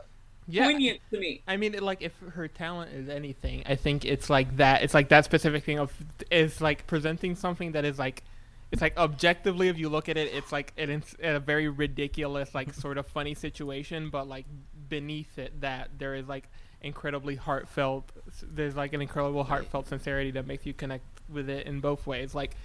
Yeah. 0.50 0.64
poignant 0.64 1.00
to 1.12 1.20
me. 1.20 1.42
I 1.46 1.58
mean, 1.58 1.74
like 1.74 2.00
if 2.00 2.12
her 2.32 2.48
talent 2.48 2.92
is 2.94 3.08
anything, 3.08 3.62
I 3.66 3.76
think 3.76 4.04
it's 4.06 4.30
like 4.30 4.56
that. 4.56 4.82
It's 4.82 4.94
like 4.94 5.10
that 5.10 5.24
specific 5.26 5.62
thing 5.64 5.78
of 5.78 5.92
is 6.30 6.60
like 6.60 6.86
presenting 6.86 7.36
something 7.36 7.72
that 7.72 7.84
is 7.84 7.98
like, 7.98 8.24
it's 8.72 8.80
like 8.80 8.96
objectively, 8.96 9.68
if 9.68 9.78
you 9.78 9.90
look 9.90 10.08
at 10.08 10.16
it, 10.16 10.32
it's 10.32 10.50
like 10.50 10.72
an, 10.78 10.90
ins- 10.90 11.16
a 11.22 11.38
very 11.38 11.68
ridiculous, 11.68 12.54
like 12.54 12.72
sort 12.72 12.96
of 12.96 13.06
funny 13.06 13.34
situation, 13.34 14.08
but 14.08 14.26
like 14.26 14.46
beneath 14.88 15.38
it, 15.38 15.60
that 15.60 15.90
there 15.98 16.14
is 16.14 16.26
like 16.26 16.48
incredibly 16.80 17.34
heartfelt. 17.36 18.10
There's 18.42 18.74
like 18.74 18.94
an 18.94 19.02
incredible 19.02 19.44
heartfelt 19.44 19.86
sincerity 19.88 20.30
that 20.32 20.46
makes 20.46 20.64
you 20.64 20.72
connect 20.72 21.04
with 21.28 21.50
it 21.50 21.66
in 21.66 21.80
both 21.80 22.06
ways. 22.06 22.34
Like 22.34 22.56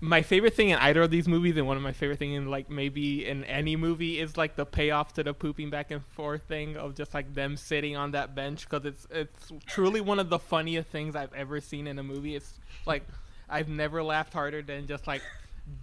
my 0.00 0.20
favorite 0.22 0.54
thing 0.54 0.68
in 0.70 0.78
either 0.78 1.02
of 1.02 1.10
these 1.10 1.26
movies 1.26 1.56
and 1.56 1.66
one 1.66 1.76
of 1.76 1.82
my 1.82 1.92
favorite 1.92 2.18
thing 2.18 2.32
in 2.32 2.50
like 2.50 2.68
maybe 2.68 3.26
in 3.26 3.44
any 3.44 3.76
movie 3.76 4.20
is 4.20 4.36
like 4.36 4.54
the 4.54 4.66
payoff 4.66 5.14
to 5.14 5.22
the 5.22 5.32
pooping 5.32 5.70
back 5.70 5.90
and 5.90 6.04
forth 6.04 6.42
thing 6.42 6.76
of 6.76 6.94
just 6.94 7.14
like 7.14 7.32
them 7.34 7.56
sitting 7.56 7.96
on 7.96 8.10
that 8.10 8.34
bench 8.34 8.68
because 8.68 8.84
it's 8.84 9.06
it's 9.10 9.52
truly 9.66 10.00
one 10.00 10.18
of 10.18 10.28
the 10.28 10.38
funniest 10.38 10.88
things 10.88 11.16
I've 11.16 11.32
ever 11.32 11.60
seen 11.60 11.86
in 11.86 11.98
a 11.98 12.02
movie. 12.02 12.36
It's 12.36 12.58
like 12.84 13.04
I've 13.48 13.68
never 13.68 14.02
laughed 14.02 14.34
harder 14.34 14.60
than 14.60 14.86
just 14.86 15.06
like 15.06 15.22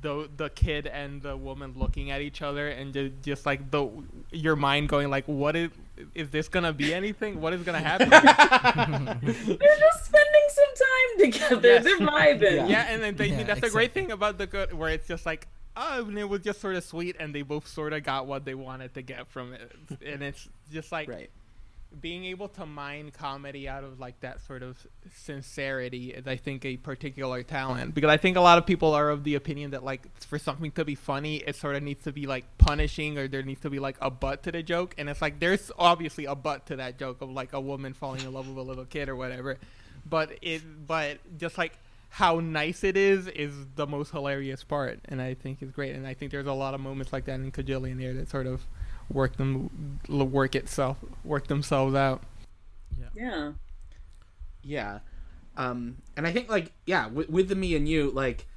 the 0.02 0.30
the 0.38 0.50
kid 0.50 0.88
and 0.88 1.22
the 1.22 1.36
woman 1.36 1.74
looking 1.76 2.10
at 2.10 2.22
each 2.22 2.42
other 2.42 2.70
and 2.70 2.94
just, 2.94 3.22
just 3.22 3.46
like 3.46 3.70
the 3.70 3.90
your 4.32 4.56
mind 4.56 4.88
going 4.88 5.10
like 5.10 5.26
what 5.28 5.56
is 5.58 5.72
is 6.16 6.30
this 6.30 6.48
gonna 6.48 6.72
be 6.72 6.94
anything 6.94 7.42
what 7.42 7.52
is 7.54 7.64
gonna 7.64 7.80
happen 7.80 8.10
They're 9.22 9.80
just 9.80 10.06
spending 10.06 10.23
some 10.54 10.66
time 10.76 11.32
together. 11.32 11.68
Yes. 11.68 11.84
They're 11.84 11.98
vibing. 12.00 12.70
yeah, 12.70 12.86
and 12.90 13.02
then 13.02 13.16
they, 13.16 13.28
Yeah, 13.28 13.44
that's 13.44 13.62
the 13.62 13.70
great 13.70 13.94
thing 13.94 14.12
about 14.12 14.38
the 14.38 14.48
good, 14.48 14.74
where 14.74 14.90
it's 14.90 15.08
just 15.08 15.26
like, 15.26 15.48
oh, 15.76 16.06
and 16.08 16.18
it 16.18 16.30
was 16.30 16.42
just 16.42 16.62
sort 16.62 16.76
of 16.76 16.84
sweet, 16.84 17.16
and 17.20 17.34
they 17.34 17.42
both 17.42 17.68
sort 17.68 17.94
of 17.94 18.04
got 18.04 18.28
what 18.28 18.46
they 18.46 18.56
wanted 18.56 18.94
to 18.94 19.02
get 19.02 19.28
from 19.28 19.54
it, 19.54 19.72
and 20.06 20.22
it's 20.24 20.48
just 20.72 20.92
like 20.92 21.08
Right. 21.10 21.30
being 22.02 22.26
able 22.26 22.48
to 22.50 22.66
mine 22.66 23.12
comedy 23.16 23.68
out 23.70 23.84
of 23.84 24.00
like 24.00 24.20
that 24.22 24.42
sort 24.46 24.64
of 24.64 24.78
sincerity 25.16 26.12
is, 26.12 26.26
I 26.28 26.38
think, 26.38 26.66
a 26.66 26.78
particular 26.78 27.44
talent 27.44 27.94
because 27.94 28.10
I 28.10 28.18
think 28.18 28.36
a 28.38 28.42
lot 28.42 28.58
of 28.58 28.66
people 28.66 28.94
are 28.94 29.10
of 29.10 29.24
the 29.24 29.36
opinion 29.36 29.72
that 29.72 29.84
like 29.84 30.02
for 30.22 30.40
something 30.40 30.72
to 30.72 30.86
be 30.86 30.96
funny, 30.96 31.38
it 31.38 31.56
sort 31.56 31.76
of 31.76 31.84
needs 31.84 32.04
to 32.06 32.12
be 32.12 32.26
like 32.26 32.46
punishing 32.58 33.18
or 33.18 33.28
there 33.28 33.44
needs 33.44 33.62
to 33.62 33.70
be 33.70 33.80
like 33.80 33.98
a 34.02 34.10
butt 34.10 34.44
to 34.44 34.52
the 34.52 34.64
joke, 34.64 34.96
and 34.98 35.10
it's 35.10 35.22
like 35.22 35.40
there's 35.40 35.72
obviously 35.78 36.26
a 36.26 36.36
butt 36.36 36.66
to 36.68 36.76
that 36.78 36.98
joke 37.00 37.22
of 37.22 37.30
like 37.30 37.54
a 37.54 37.62
woman 37.62 37.94
falling 37.94 38.22
in 38.22 38.34
love 38.34 38.48
with 38.48 38.58
a 38.58 38.62
little 38.62 38.86
kid 38.86 39.08
or 39.10 39.16
whatever, 39.16 39.58
but 40.06 40.32
it 40.42 40.62
but 40.88 41.20
just 41.38 41.58
like 41.58 41.74
how 42.10 42.40
nice 42.40 42.84
it 42.84 42.96
is 42.96 43.28
is 43.28 43.54
the 43.76 43.88
most 43.88 44.12
hilarious 44.12 44.64
part, 44.64 45.00
and 45.06 45.22
I 45.22 45.34
think 45.34 45.64
is 45.64 45.72
great. 45.72 45.96
And 45.96 46.06
I 46.06 46.14
think 46.14 46.32
there's 46.32 46.46
a 46.46 46.54
lot 46.54 46.76
of 46.76 46.80
moments 46.80 47.12
like 47.12 47.26
that 47.26 47.40
in 47.40 47.52
Kajillionaire 47.52 48.16
that 48.18 48.30
sort 48.30 48.46
of 48.46 48.68
work 49.10 49.38
them 49.38 50.00
work 50.08 50.56
itself 50.56 50.98
work 51.24 51.48
themselves 51.48 51.96
out. 51.96 52.22
Yeah. 53.16 53.52
Yeah. 54.62 55.00
Um, 55.58 55.98
and 56.16 56.26
I 56.26 56.32
think 56.32 56.50
like 56.50 56.72
yeah, 56.86 57.08
with, 57.08 57.30
with 57.30 57.48
the 57.50 57.56
me 57.56 57.76
and 57.76 57.88
you 57.88 58.12
like 58.12 58.48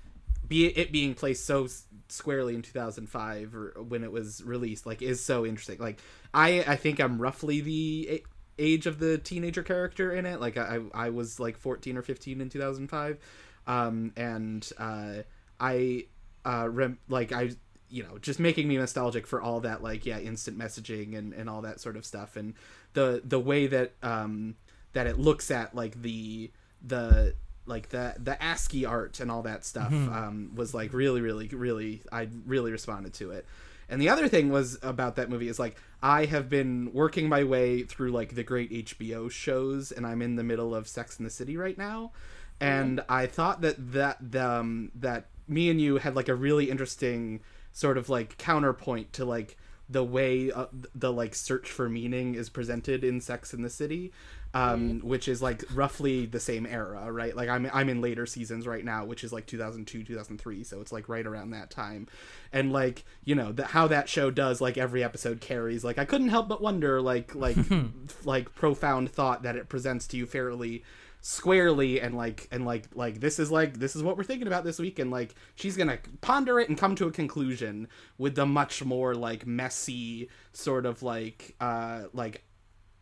be 0.47 0.67
it 0.67 0.93
being 0.93 1.15
placed 1.15 1.47
so 1.47 1.67
squarely 2.09 2.55
in 2.55 2.63
2005 2.63 3.55
or 3.55 3.75
when 3.89 4.05
it 4.05 4.13
was 4.13 4.43
released 4.45 4.87
like 4.87 5.03
is 5.03 5.23
so 5.25 5.47
interesting. 5.47 5.79
Like 5.79 5.99
I 6.33 6.65
I 6.67 6.77
think 6.77 7.01
I'm 7.01 7.21
roughly 7.21 7.61
the 7.61 8.09
a- 8.11 8.25
age 8.59 8.87
of 8.87 8.99
the 8.99 9.19
teenager 9.19 9.63
character 9.63 10.13
in 10.13 10.27
it. 10.27 10.41
Like 10.41 10.57
I 10.57 10.81
I 10.95 11.11
was 11.11 11.39
like 11.41 11.57
14 11.57 11.97
or 11.97 12.03
15 12.03 12.41
in 12.41 12.49
2005. 12.49 13.19
Um 13.67 14.13
and 14.17 14.69
uh 14.79 15.23
I 15.61 16.07
uh 16.45 16.69
rem- 16.71 16.99
like 17.09 17.33
I 17.33 17.51
you 17.89 18.03
know 18.03 18.19
just 18.19 18.41
making 18.41 18.69
me 18.69 18.77
nostalgic 18.77 19.27
for 19.27 19.41
all 19.41 19.61
that 19.61 19.83
like 19.83 20.07
yeah 20.07 20.19
instant 20.19 20.59
messaging 20.59 21.17
and 21.17 21.33
and 21.33 21.49
all 21.49 21.63
that 21.63 21.81
sort 21.81 21.97
of 21.97 22.05
stuff 22.05 22.37
and 22.37 22.55
the 22.95 23.23
the 23.25 23.39
way 23.39 23.67
that 23.67 23.93
um 24.03 24.57
that 24.93 25.07
it 25.07 25.19
looks 25.19 25.51
at 25.51 25.75
like 25.75 26.01
the 26.03 26.51
the 26.85 27.35
like 27.67 27.89
the 27.91 28.15
the 28.19 28.41
ASCII 28.43 28.87
art 28.87 29.21
and 29.21 29.31
all 29.31 29.43
that 29.43 29.65
stuff 29.65 29.93
um, 29.93 30.53
was 30.55 30.73
like 30.73 30.93
really 30.93 31.21
really 31.21 31.49
really 31.49 32.03
I 32.13 32.29
really 32.47 32.71
responded 32.73 33.13
to 33.15 33.33
it. 33.33 33.45
And 33.89 34.01
the 34.01 34.09
other 34.09 34.29
thing 34.29 34.51
was 34.51 34.79
about 34.83 35.17
that 35.17 35.31
movie 35.31 35.49
is 35.49 35.59
like 35.59 35.77
I 36.03 36.25
have 36.27 36.49
been 36.49 36.93
working 36.93 37.29
my 37.29 37.45
way 37.45 37.83
through 37.83 38.11
like 38.11 38.35
the 38.35 38.43
great 38.43 38.71
HBO 38.71 39.31
shows 39.31 39.93
and 39.93 40.07
I'm 40.07 40.23
in 40.23 40.37
the 40.37 40.45
middle 40.45 40.75
of 40.75 40.89
Sex 40.89 41.19
in 41.19 41.25
the 41.25 41.31
City 41.31 41.57
right 41.57 41.79
now. 41.79 42.13
And 42.61 43.03
I 43.09 43.27
thought 43.27 43.61
that 43.61 43.93
that 43.93 44.33
the, 44.33 44.49
um, 44.49 44.91
that 44.95 45.27
me 45.47 45.71
and 45.71 45.81
you 45.81 45.99
had 45.99 46.17
like 46.17 46.29
a 46.29 46.35
really 46.35 46.71
interesting 46.71 47.41
sort 47.73 47.99
of 47.99 48.09
like 48.09 48.39
counterpoint 48.39 49.13
to 49.13 49.25
like 49.25 49.57
the 49.89 50.03
way 50.03 50.51
uh, 50.51 50.67
the 50.95 51.13
like 51.13 51.35
search 51.35 51.71
for 51.71 51.89
meaning 51.89 52.35
is 52.35 52.49
presented 52.49 53.05
in 53.05 53.21
Sex 53.21 53.55
in 53.55 53.63
the 53.63 53.71
City, 53.71 54.13
um, 54.57 55.01
which 55.01 55.29
is 55.29 55.43
like 55.43 55.63
roughly 55.75 56.25
the 56.25 56.41
same 56.41 56.65
era, 56.65 57.13
right? 57.13 57.37
Like 57.37 57.51
I'm 57.51 57.69
I'm 57.75 57.91
in 57.91 58.01
later 58.01 58.25
seasons 58.25 58.67
right 58.67 58.85
now, 58.85 59.05
which 59.05 59.23
is 59.23 59.31
like 59.31 59.47
2002, 59.47 60.03
2003, 60.03 60.65
so 60.65 60.81
it's 60.81 60.93
like 60.93 61.11
right 61.11 61.27
around 61.27 61.51
that 61.51 61.71
time, 61.71 62.09
and 62.55 62.73
like 62.73 63.05
you 63.25 63.35
know 63.35 63.53
the, 63.53 63.67
how 63.67 63.87
that 63.89 64.09
show 64.09 64.31
does 64.31 64.63
like 64.63 64.79
every 64.79 65.05
episode 65.05 65.43
carries. 65.43 65.85
Like 65.85 65.99
I 65.99 66.07
couldn't 66.07 66.31
help 66.31 66.49
but 66.49 66.63
wonder 66.63 67.03
like 67.03 67.35
like 67.35 67.59
like 68.25 68.55
profound 68.55 69.11
thought 69.11 69.43
that 69.43 69.57
it 69.57 69.69
presents 69.69 70.07
to 70.09 70.17
you 70.17 70.25
fairly 70.25 70.83
squarely 71.21 72.01
and 72.01 72.17
like 72.17 72.49
and 72.51 72.65
like 72.65 72.85
like 72.95 73.21
this 73.21 73.39
is 73.39 73.51
like 73.51 73.79
this 73.79 73.95
is 73.97 74.03
what 74.03 74.17
we're 74.17 74.23
thinking 74.23 74.47
about 74.47 74.63
this 74.65 74.79
week 74.79 74.99
and 74.99 75.11
like 75.11 75.35
she's 75.57 75.77
gonna 75.77 75.99
ponder 76.21 76.61
it 76.61 76.69
and 76.69 76.79
come 76.79 76.95
to 76.95 77.07
a 77.09 77.11
conclusion 77.11 77.89
with 78.17 78.37
the 78.37 78.47
much 78.47 78.85
more 78.85 79.13
like 79.15 79.45
messy 79.45 80.31
sort 80.53 80.87
of 80.87 81.03
like 81.03 81.57
uh 81.61 82.05
like 82.13 82.45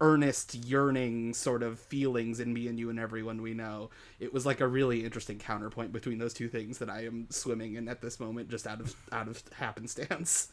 earnest 0.01 0.55
yearning 0.55 1.33
sort 1.33 1.63
of 1.63 1.79
feelings 1.79 2.41
in 2.41 2.53
me 2.53 2.67
and 2.69 2.79
you 2.79 2.91
and 2.91 2.99
everyone 2.99 3.41
we 3.41 3.55
know 3.55 3.89
it 4.19 4.33
was 4.33 4.45
like 4.45 4.61
a 4.61 4.67
really 4.67 5.05
interesting 5.05 5.39
counterpoint 5.39 5.93
between 5.93 6.19
those 6.19 6.35
two 6.35 6.49
things 6.49 6.79
that 6.79 6.91
i 6.91 7.05
am 7.05 7.27
swimming 7.31 7.75
in 7.75 7.89
at 7.89 8.01
this 8.03 8.19
moment 8.19 8.49
just 8.49 8.67
out 8.67 8.81
of 8.81 8.95
out 9.13 9.29
of 9.29 9.43
happenstance. 9.57 10.49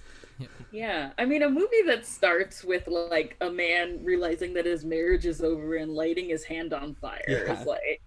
Yeah, 0.71 1.11
I 1.17 1.25
mean, 1.25 1.43
a 1.43 1.49
movie 1.49 1.81
that 1.87 2.05
starts 2.05 2.63
with 2.63 2.87
like 2.87 3.35
a 3.41 3.51
man 3.51 3.99
realizing 4.03 4.53
that 4.53 4.65
his 4.65 4.85
marriage 4.85 5.25
is 5.25 5.41
over 5.41 5.75
and 5.75 5.91
lighting 5.91 6.29
his 6.29 6.45
hand 6.45 6.73
on 6.73 6.95
fire 6.95 7.43
Yeah. 7.47 7.49
is 7.49 7.65
like, 7.65 8.01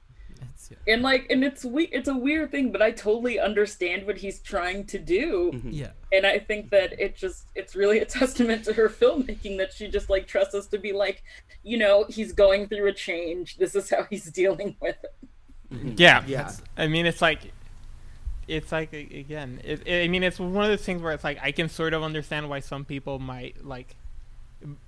It's, 0.71 0.78
yeah. 0.87 0.94
and 0.94 1.02
like, 1.02 1.26
and 1.30 1.44
it's 1.44 1.64
we, 1.64 1.85
it's 1.87 2.09
a 2.09 2.14
weird 2.16 2.50
thing, 2.50 2.73
but 2.73 2.80
I 2.83 2.90
totally 2.90 3.38
understand 3.38 4.06
what 4.06 4.16
he's 4.18 4.40
trying 4.40 4.85
to 4.87 4.99
do, 4.99 5.50
Mm-hmm. 5.54 5.71
yeah. 5.71 5.90
and 6.12 6.26
I 6.26 6.38
think 6.38 6.71
that 6.71 6.99
it 7.00 7.16
just, 7.16 7.47
it's 7.54 7.75
really 7.76 7.99
a 8.00 8.04
testament 8.21 8.64
to 8.64 8.73
her 8.73 8.88
filmmaking 8.88 9.59
that 9.59 9.73
she 9.73 9.88
just 9.88 10.09
like 10.11 10.26
trusts 10.26 10.54
us 10.54 10.66
to 10.68 10.78
be 10.78 10.92
like, 10.92 11.23
you 11.62 11.78
know, 11.78 12.04
he's 12.09 12.33
going 12.33 12.68
through 12.68 12.88
a 12.88 12.92
change. 12.92 13.56
This 13.59 13.75
is 13.75 13.90
how 13.90 14.04
he's 14.11 14.25
dealing 14.30 14.76
with 14.80 14.97
it. 15.02 15.99
Yeah, 15.99 16.23
yeah 16.26 16.52
I 16.76 16.87
mean, 16.87 17.06
it's 17.06 17.21
like, 17.23 17.40
it's 18.47 18.71
like 18.71 18.92
a- 18.92 19.18
again, 19.18 19.61
it, 19.64 19.83
I 20.04 20.09
mean, 20.09 20.23
it's 20.23 20.38
one 20.38 20.64
of 20.64 20.68
those 20.71 20.85
things 20.85 21.02
where 21.02 21.12
it's 21.12 21.25
like 21.25 21.38
I 21.42 21.50
can 21.52 21.68
sort 21.68 21.94
of 21.94 22.02
understand 22.02 22.49
why 22.50 22.61
some 22.61 22.85
people 22.85 23.18
might 23.18 23.64
like, 23.64 23.97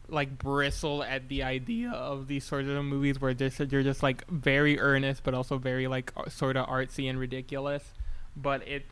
like 0.08 0.38
bristle 0.38 1.02
at 1.02 1.28
the 1.28 1.42
idea 1.42 1.90
of 1.90 2.28
these 2.28 2.44
sorts 2.44 2.68
of 2.68 2.84
movies 2.84 3.20
where 3.20 3.34
they're, 3.34 3.50
they're 3.50 3.82
just 3.82 4.02
like 4.02 4.28
very 4.28 4.78
earnest, 4.78 5.24
but 5.24 5.34
also 5.34 5.58
very 5.58 5.86
like 5.86 6.12
sort 6.28 6.56
of 6.56 6.66
artsy 6.66 7.08
and 7.10 7.18
ridiculous. 7.18 7.92
But 8.36 8.66
it, 8.68 8.86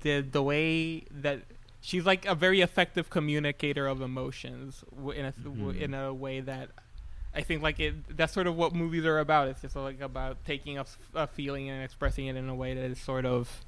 the 0.00 0.20
the 0.20 0.42
way 0.42 1.04
that 1.10 1.42
she's 1.80 2.04
like 2.04 2.26
a 2.26 2.34
very 2.34 2.60
effective 2.60 3.10
communicator 3.10 3.86
of 3.86 4.00
emotions 4.00 4.84
in 5.14 5.26
a 5.26 5.32
w 5.32 5.72
mm-hmm. 5.72 5.82
in 5.82 5.94
a 5.94 6.12
way 6.12 6.40
that 6.40 6.70
I 7.34 7.42
think 7.42 7.62
like 7.62 7.78
it 7.78 8.16
that's 8.16 8.32
sort 8.32 8.46
of 8.46 8.56
what 8.56 8.74
movies 8.74 9.04
are 9.04 9.18
about. 9.18 9.48
It's 9.48 9.62
just 9.62 9.76
like 9.76 10.00
about 10.00 10.44
taking 10.44 10.78
a 11.14 11.26
feeling 11.26 11.68
and 11.68 11.82
expressing 11.84 12.26
it 12.26 12.36
in 12.36 12.48
a 12.48 12.54
way 12.54 12.74
that 12.74 12.84
is 12.84 12.98
sort 12.98 13.26
of 13.26 13.64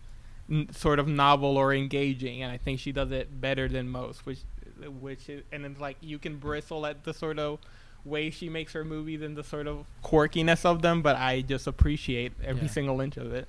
sort 0.72 0.98
of 0.98 1.06
novel 1.06 1.56
or 1.56 1.72
engaging, 1.72 2.42
and 2.42 2.50
I 2.50 2.56
think 2.56 2.80
she 2.80 2.90
does 2.90 3.12
it 3.12 3.40
better 3.40 3.68
than 3.68 3.88
most. 3.88 4.26
Which 4.26 4.40
which 4.88 5.28
is, 5.28 5.42
and 5.52 5.64
it's 5.66 5.80
like 5.80 5.96
you 6.00 6.18
can 6.18 6.36
bristle 6.36 6.86
at 6.86 7.04
the 7.04 7.12
sort 7.14 7.38
of 7.38 7.58
way 8.04 8.30
she 8.30 8.48
makes 8.48 8.72
her 8.72 8.84
movies 8.84 9.20
and 9.22 9.36
the 9.36 9.44
sort 9.44 9.66
of 9.66 9.84
quirkiness 10.02 10.64
of 10.64 10.80
them, 10.82 11.02
but 11.02 11.16
I 11.16 11.42
just 11.42 11.66
appreciate 11.66 12.32
every 12.42 12.62
Yeah. 12.62 12.68
single 12.68 13.00
inch 13.00 13.16
of 13.16 13.32
it. 13.34 13.46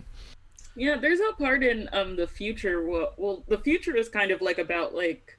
Yeah, 0.75 0.97
there's 0.97 1.19
a 1.19 1.33
part 1.33 1.63
in 1.63 1.89
um 1.93 2.15
the 2.15 2.27
future. 2.27 2.85
Well, 2.85 3.13
well, 3.17 3.43
the 3.47 3.57
future 3.57 3.95
is 3.95 4.09
kind 4.09 4.31
of 4.31 4.41
like 4.41 4.57
about 4.57 4.93
like 4.95 5.37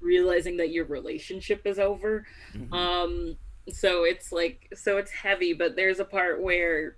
realizing 0.00 0.56
that 0.58 0.70
your 0.70 0.84
relationship 0.84 1.66
is 1.66 1.78
over. 1.78 2.26
Um, 2.72 3.36
so 3.72 4.04
it's 4.04 4.32
like 4.32 4.68
so 4.74 4.98
it's 4.98 5.10
heavy, 5.10 5.52
but 5.52 5.76
there's 5.76 5.98
a 5.98 6.04
part 6.04 6.42
where 6.42 6.96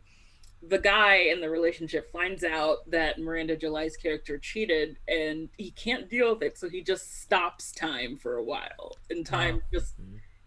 the 0.62 0.78
guy 0.78 1.16
in 1.16 1.40
the 1.40 1.48
relationship 1.48 2.10
finds 2.10 2.42
out 2.42 2.78
that 2.90 3.18
Miranda 3.18 3.56
July's 3.56 3.96
character 3.96 4.38
cheated, 4.38 4.98
and 5.06 5.48
he 5.56 5.70
can't 5.70 6.08
deal 6.08 6.34
with 6.34 6.42
it, 6.42 6.58
so 6.58 6.68
he 6.68 6.82
just 6.82 7.22
stops 7.22 7.72
time 7.72 8.16
for 8.16 8.36
a 8.36 8.44
while, 8.44 8.96
and 9.10 9.24
time 9.24 9.62
just 9.72 9.94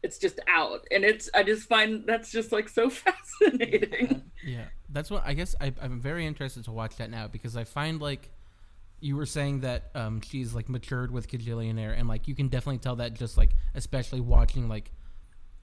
it's 0.03 0.17
just 0.17 0.39
out, 0.47 0.85
and 0.91 1.03
it's 1.03 1.29
I 1.33 1.43
just 1.43 1.67
find 1.67 2.05
that's 2.05 2.31
just 2.31 2.51
like 2.51 2.67
so 2.69 2.89
fascinating. 3.41 4.23
Yeah, 4.43 4.65
that's 4.89 5.09
what 5.09 5.23
I 5.25 5.33
guess 5.33 5.55
I, 5.61 5.73
I'm 5.81 5.99
very 5.99 6.25
interested 6.25 6.65
to 6.65 6.71
watch 6.71 6.97
that 6.97 7.09
now 7.09 7.27
because 7.27 7.55
I 7.55 7.63
find 7.63 8.01
like 8.01 8.31
you 8.99 9.15
were 9.15 9.25
saying 9.25 9.61
that 9.61 9.89
um, 9.95 10.21
she's 10.21 10.53
like 10.53 10.69
matured 10.69 11.11
with 11.11 11.27
Kajillionaire, 11.27 11.97
and 11.97 12.07
like 12.07 12.27
you 12.27 12.35
can 12.35 12.47
definitely 12.47 12.79
tell 12.79 12.97
that 12.97 13.13
just 13.13 13.37
like 13.37 13.55
especially 13.75 14.21
watching 14.21 14.67
like 14.67 14.91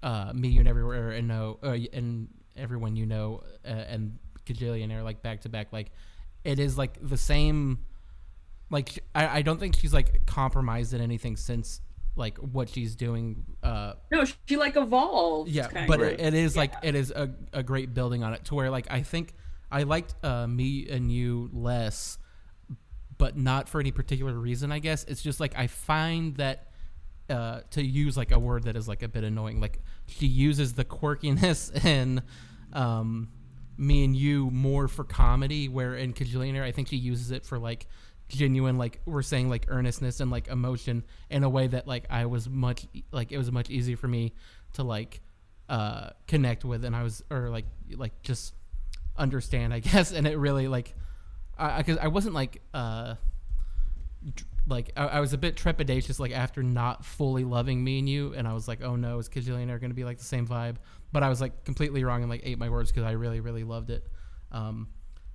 uh, 0.02 0.32
me 0.34 0.58
and 0.58 0.68
everywhere 0.68 1.10
and 1.10 1.28
know 1.28 1.58
uh, 1.62 1.76
and 1.92 2.28
everyone 2.56 2.96
you 2.96 3.06
know 3.06 3.42
uh, 3.64 3.68
and 3.68 4.18
Kajillionaire 4.48 5.04
like 5.04 5.22
back 5.22 5.42
to 5.42 5.48
back 5.48 5.72
like 5.72 5.90
it 6.44 6.58
is 6.58 6.78
like 6.78 6.96
the 7.00 7.16
same 7.16 7.78
like 8.70 9.04
I, 9.14 9.38
I 9.38 9.42
don't 9.42 9.58
think 9.58 9.76
she's 9.76 9.94
like 9.94 10.26
compromised 10.26 10.94
in 10.94 11.00
anything 11.00 11.36
since 11.36 11.80
like 12.16 12.36
what 12.38 12.68
she's 12.68 12.96
doing 12.96 13.44
uh 13.62 13.94
no, 14.10 14.24
she 14.46 14.56
like 14.56 14.76
evolved. 14.76 15.50
yeah 15.50 15.86
but 15.86 16.00
it, 16.00 16.20
it 16.20 16.34
is 16.34 16.56
like 16.56 16.74
it 16.82 16.94
is 16.94 17.10
a, 17.10 17.30
a 17.52 17.62
great 17.62 17.94
building 17.94 18.24
on 18.24 18.34
it 18.34 18.44
to 18.46 18.54
where 18.54 18.70
like 18.70 18.86
i 18.90 19.02
think 19.02 19.34
i 19.70 19.84
liked 19.84 20.14
uh, 20.24 20.46
me 20.46 20.88
and 20.88 21.12
you 21.12 21.48
less 21.52 22.18
but 23.16 23.36
not 23.36 23.68
for 23.68 23.80
any 23.80 23.92
particular 23.92 24.34
reason 24.34 24.72
i 24.72 24.78
guess 24.80 25.04
it's 25.04 25.22
just 25.22 25.38
like 25.38 25.56
i 25.56 25.66
find 25.66 26.36
that 26.36 26.68
uh, 27.30 27.60
to 27.70 27.84
use 27.84 28.16
like 28.16 28.32
a 28.32 28.38
word 28.38 28.64
that 28.64 28.74
is 28.74 28.88
like 28.88 29.02
a 29.02 29.08
bit 29.08 29.22
annoying 29.22 29.60
like 29.60 29.80
she 30.06 30.26
uses 30.26 30.72
the 30.74 30.84
quirkiness 30.84 31.84
in 31.84 32.22
um, 32.72 33.28
me 33.78 34.04
and 34.04 34.16
you 34.16 34.50
more 34.50 34.88
for 34.88 35.04
comedy 35.04 35.68
where 35.68 35.94
in 35.94 36.12
Kajillionaire 36.12 36.64
i 36.64 36.73
think 36.73 36.88
she 36.88 36.97
uses 36.97 37.30
it 37.30 37.47
for 37.47 37.58
like 37.58 37.87
genuine 38.28 38.76
like 38.76 39.00
we're 39.06 39.23
saying 39.23 39.49
like 39.49 39.64
earnestness 39.68 40.20
and 40.20 40.30
like 40.30 40.49
emotion 40.49 41.02
in 41.30 41.44
a 41.44 41.49
way 41.49 41.66
that 41.66 41.87
like 41.87 42.04
i 42.11 42.26
was 42.26 42.49
much 42.49 42.87
like 43.11 43.32
it 43.32 43.38
was 43.38 43.50
much 43.50 43.70
easier 43.70 43.97
for 43.97 44.08
me 44.08 44.35
to 44.75 44.82
like 44.82 45.20
uh 45.70 46.11
connect 46.26 46.64
with 46.64 46.85
and 46.85 46.94
i 46.94 47.02
was 47.02 47.23
or 47.30 47.49
like 47.49 47.64
like 47.97 48.20
just 48.23 48.52
understand 49.16 49.75
i 49.75 49.78
guess. 49.80 50.12
And 50.12 50.26
it 50.26 50.38
really 50.38 50.68
like 50.68 50.94
i 51.58 51.78
because 51.78 51.99
I, 51.99 52.08
wasn't 52.08 52.35
like 52.35 52.62
uh 52.73 53.14
like 54.66 54.92
I, 54.97 55.06
I 55.06 55.20
was 55.20 55.32
a 55.32 55.38
bit 55.38 55.56
trepidatious 55.56 56.20
like 56.20 56.32
after 56.32 56.62
not 56.62 57.04
fully 57.04 57.44
loving 57.44 57.82
me 57.82 57.99
and 57.99 58.08
you. 58.08 58.35
And 58.35 58.47
i 58.47 58.52
was 58.52 58.68
like 58.68 58.82
oh 58.82 58.97
no. 58.97 59.18
Is 59.18 59.28
Kajillionaire 59.28 59.80
going 59.80 59.90
to 59.90 59.94
be 59.94 60.04
like 60.04 60.18
the 60.18 60.25
same 60.25 60.47
vibe 60.47 60.76
but 61.12 61.22
i 61.22 61.28
was 61.28 61.40
like 61.40 61.64
completely 61.64 62.04
wrong 62.04 62.22
and 62.22 62.30
like 62.30 62.42
ate 62.44 62.58
my 62.58 62.68
words 62.68 62.90
because 62.90 63.04
i 63.04 63.12
really 63.12 63.40
really 63.40 63.64
loved 63.64 63.90
it 63.90 64.06
um 64.52 64.88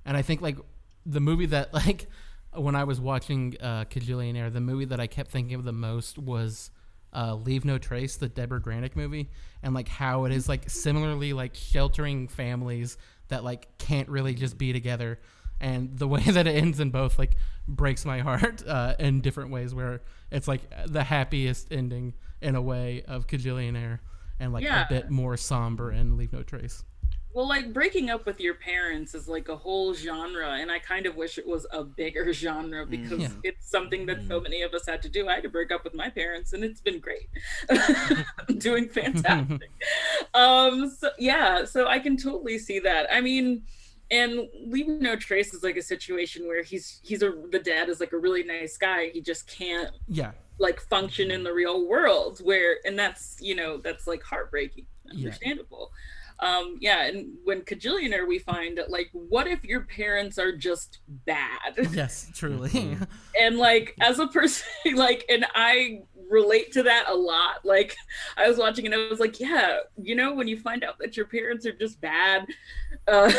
and 0.06 0.16
i 0.18 0.22
think 0.22 0.42
like 0.42 0.58
the 1.06 1.20
movie 1.20 1.48
that 1.48 1.74
like 1.74 2.08
when 2.56 2.76
I 2.76 2.84
was 2.84 3.00
watching 3.00 3.56
uh, 3.62 3.86
Kajillionaire, 3.86 4.52
the 4.52 4.62
movie 4.62 4.86
that 4.86 5.00
I 5.00 5.08
kept 5.08 5.32
thinking 5.32 5.56
of 5.56 5.64
the 5.64 5.72
most 5.72 6.18
was 6.18 6.72
uh, 7.14 7.36
Leave 7.36 7.66
No 7.66 7.78
Trace, 7.78 8.18
the 8.18 8.30
Debra 8.30 8.62
Granik 8.62 8.96
movie, 8.96 9.30
and 9.62 9.74
like 9.74 9.88
how 9.88 10.26
it 10.26 10.32
is 10.32 10.50
like 10.50 10.70
similarly 10.70 11.34
like 11.34 11.56
sheltering 11.56 12.28
families 12.28 12.98
that 13.30 13.44
like 13.44 13.78
can't 13.78 14.10
really 14.10 14.34
just 14.34 14.58
be 14.58 14.74
together, 14.74 15.20
and 15.60 15.98
the 15.98 16.08
way 16.10 16.22
that 16.24 16.48
it 16.48 16.56
ends 16.56 16.80
in 16.80 16.90
both 16.92 17.18
like 17.18 17.36
breaks 17.68 18.06
my 18.06 18.20
heart 18.20 18.64
uh, 18.68 18.96
in 19.00 19.22
different 19.22 19.52
ways. 19.52 19.74
Where 19.74 20.02
it's 20.32 20.48
like 20.48 20.62
the 20.88 21.04
happiest 21.04 21.72
ending 21.72 22.14
in 22.42 22.56
a 22.56 22.62
way 22.62 23.04
of 23.08 23.28
Kajillionaire, 23.28 24.00
and 24.40 24.54
like 24.54 24.64
Yeah. 24.64 24.86
a 24.86 24.90
bit 24.90 25.10
more 25.10 25.38
somber 25.38 25.90
and 25.92 26.18
Leave 26.18 26.34
No 26.34 26.44
Trace. 26.44 26.84
Well, 27.36 27.48
like 27.48 27.74
breaking 27.74 28.12
up 28.12 28.28
with 28.28 28.40
your 28.40 28.54
parents 28.54 29.16
is 29.16 29.28
like 29.28 29.50
a 29.50 29.56
whole 29.56 29.96
genre, 29.96 30.50
and 30.52 30.72
I 30.72 30.78
kind 30.78 31.08
of 31.08 31.16
wish 31.16 31.40
it 31.40 31.48
was 31.48 31.66
a 31.72 31.84
bigger 31.84 32.32
genre 32.44 32.86
because 32.86 33.22
Yeah. 33.22 33.30
it's 33.44 33.68
something 33.68 34.06
that 34.06 34.22
so 34.28 34.40
many 34.40 34.62
of 34.62 34.74
us 34.76 34.86
had 34.86 35.02
to 35.02 35.10
do. 35.10 35.28
I 35.28 35.34
had 35.36 35.44
to 35.44 35.50
break 35.50 35.72
up 35.72 35.84
with 35.84 35.96
my 35.96 36.10
parents, 36.12 36.54
and 36.54 36.64
it's 36.64 36.80
been 36.82 37.00
great. 37.00 37.28
I'm 37.70 38.60
doing 38.60 38.88
fantastic. 38.88 39.72
um, 40.36 40.90
so 40.90 41.10
yeah, 41.18 41.66
so 41.66 41.88
I 41.88 42.00
can 42.00 42.18
totally 42.18 42.60
see 42.60 42.78
that. 42.80 43.08
I 43.12 43.20
mean, 43.22 43.64
and 44.12 44.48
Leave 44.68 44.88
No 44.88 45.16
Trace 45.16 45.56
is 45.56 45.64
like 45.64 45.78
a 45.78 45.82
situation 45.82 46.46
where 46.46 46.62
he's 46.62 47.00
he's 47.04 47.24
a 47.24 47.34
the 47.52 47.58
dad 47.58 47.90
is 47.90 48.00
like 48.00 48.14
a 48.14 48.18
really 48.18 48.44
nice 48.44 48.78
guy. 48.78 49.10
He 49.10 49.22
just 49.22 49.48
can't 49.48 49.90
Yeah, 50.08 50.32
like 50.60 50.80
function 50.82 51.32
in 51.32 51.44
the 51.44 51.54
real 51.54 51.88
world 51.88 52.40
where 52.44 52.78
and 52.86 52.98
that's 52.98 53.38
you 53.42 53.56
know 53.56 53.78
that's 53.78 54.08
like 54.08 54.22
heartbreaking 54.24 54.86
Yeah. 55.06 55.26
understandable 55.26 55.92
um 56.40 56.78
yeah 56.82 57.06
and 57.06 57.34
when 57.44 57.62
Kajillionaire 57.62 58.28
we 58.28 58.40
find 58.40 58.78
that 58.78 58.90
like 58.90 59.10
what 59.14 59.48
if 59.48 59.64
your 59.64 59.82
parents 59.82 60.38
are 60.40 60.52
just 60.56 61.00
bad 61.08 61.74
yes, 61.92 62.30
truly. 62.34 62.70
Mhm. 62.70 63.08
and 63.40 63.58
like 63.58 63.96
as 64.02 64.20
a 64.20 64.28
person 64.28 64.68
like 64.96 65.26
and 65.30 65.46
i 65.56 66.02
relate 66.30 66.72
to 66.72 66.82
that 66.84 67.06
a 67.10 67.14
lot 67.14 67.64
like 67.64 67.96
i 68.38 68.48
was 68.50 68.58
watching 68.58 68.86
and 68.86 68.96
i 68.96 69.08
was 69.10 69.20
like 69.20 69.40
yeah 69.40 69.78
you 69.98 70.16
know 70.16 70.34
when 70.34 70.48
you 70.48 70.58
find 70.58 70.84
out 70.84 70.98
that 71.00 71.16
your 71.16 71.28
parents 71.28 71.66
are 71.66 71.74
just 71.74 72.02
bad 72.02 72.46
uh 73.08 73.32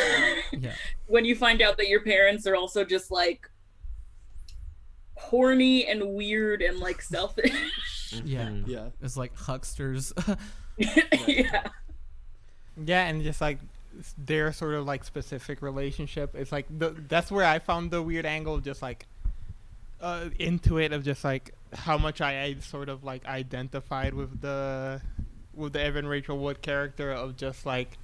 yeah, 0.52 0.72
when 1.06 1.24
you 1.24 1.34
find 1.34 1.60
out 1.62 1.76
that 1.76 1.88
your 1.88 2.02
parents 2.02 2.46
are 2.46 2.54
also 2.54 2.84
just 2.84 3.10
like 3.10 3.48
horny 5.16 5.86
and 5.86 6.14
weird 6.14 6.60
and 6.62 6.78
like 6.80 7.00
selfish 7.02 7.52
yeah. 8.24 8.46
Mhm. 8.46 8.66
Yeah. 8.68 8.88
It's 9.02 9.16
like 9.16 9.34
hucksters. 9.36 10.12
yeah 10.76 11.68
Yeah, 12.76 13.06
and 13.06 13.22
just 13.22 13.40
like 13.40 13.58
their 14.18 14.52
sort 14.52 14.74
of 14.74 14.86
like 14.86 15.04
specific 15.04 15.62
relationship. 15.62 16.34
It's 16.34 16.50
like 16.50 16.66
the 16.68 16.90
that's 17.08 17.30
where 17.30 17.44
I 17.46 17.60
found 17.60 17.90
the 17.92 18.02
weird 18.02 18.26
angle 18.26 18.56
of 18.56 18.64
just 18.64 18.82
like 18.82 19.06
uh 20.00 20.30
into 20.38 20.78
it 20.78 20.92
of 20.92 21.04
just 21.04 21.22
like 21.22 21.54
how 21.72 21.96
much 21.96 22.20
I, 22.20 22.42
I 22.42 22.54
sort 22.56 22.88
of 22.88 23.04
like 23.04 23.24
identified 23.26 24.14
with 24.14 24.40
the 24.40 25.00
with 25.54 25.72
the 25.74 25.80
Evan 25.80 26.06
Rachel 26.08 26.36
Wood 26.38 26.60
character 26.62 27.12
of 27.12 27.36
just 27.36 27.64
like 27.64 27.96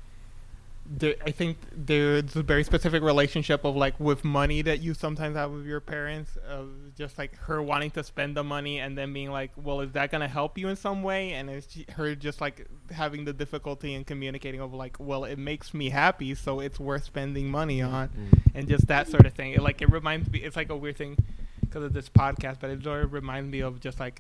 there, 0.93 1.15
I 1.25 1.31
think 1.31 1.57
there's 1.73 2.35
a 2.35 2.43
very 2.43 2.65
specific 2.65 3.01
relationship 3.05 3.65
of 3.65 3.77
like 3.77 3.99
with 4.01 4.25
money 4.25 4.61
that 4.63 4.81
you 4.81 4.93
sometimes 4.93 5.37
have 5.37 5.53
with 5.53 5.65
your 5.65 5.79
parents 5.81 6.37
of 6.49 6.69
just 6.97 7.17
like 7.17 7.37
her 7.37 7.63
wanting 7.63 7.93
to 7.93 8.03
spend 8.03 8.37
the 8.37 8.43
money 8.43 8.81
and 8.81 8.99
then 8.99 9.13
being 9.13 9.31
like, 9.31 9.53
well, 9.57 9.81
is 9.83 9.93
that 9.93 10.11
gonna 10.11 10.27
help 10.27 10.59
you 10.59 10.67
in 10.69 10.75
some 10.75 11.05
way? 11.05 11.33
And 11.35 11.49
it's 11.49 11.79
her 11.93 12.17
just 12.17 12.41
like 12.41 12.67
having 12.91 13.25
the 13.25 13.33
difficulty 13.33 13.95
in 13.95 14.03
communicating 14.03 14.61
of 14.61 14.75
like, 14.75 14.97
well, 14.99 15.23
it 15.25 15.39
makes 15.39 15.73
me 15.73 15.91
happy, 15.91 16.35
so 16.35 16.59
it's 16.59 16.81
worth 16.81 17.05
spending 17.05 17.49
money 17.49 17.81
on, 17.81 18.09
Mhm. 18.09 18.41
and 18.57 18.69
just 18.69 18.89
that 18.89 19.07
sort 19.09 19.27
of 19.27 19.33
thing. 19.33 19.53
It, 19.53 19.63
like 19.63 19.81
it 19.83 19.91
reminds 19.93 20.29
me, 20.29 20.41
it's 20.41 20.57
like 20.57 20.71
a 20.71 20.77
weird 20.77 20.97
thing 20.97 21.17
because 21.61 21.85
of 21.85 21.93
this 21.93 22.09
podcast, 22.09 22.59
but 22.61 22.69
it 22.69 22.83
sort 22.83 23.05
of 23.05 23.13
reminds 23.13 23.49
me 23.53 23.61
of 23.61 23.79
just 23.79 24.01
like 24.01 24.19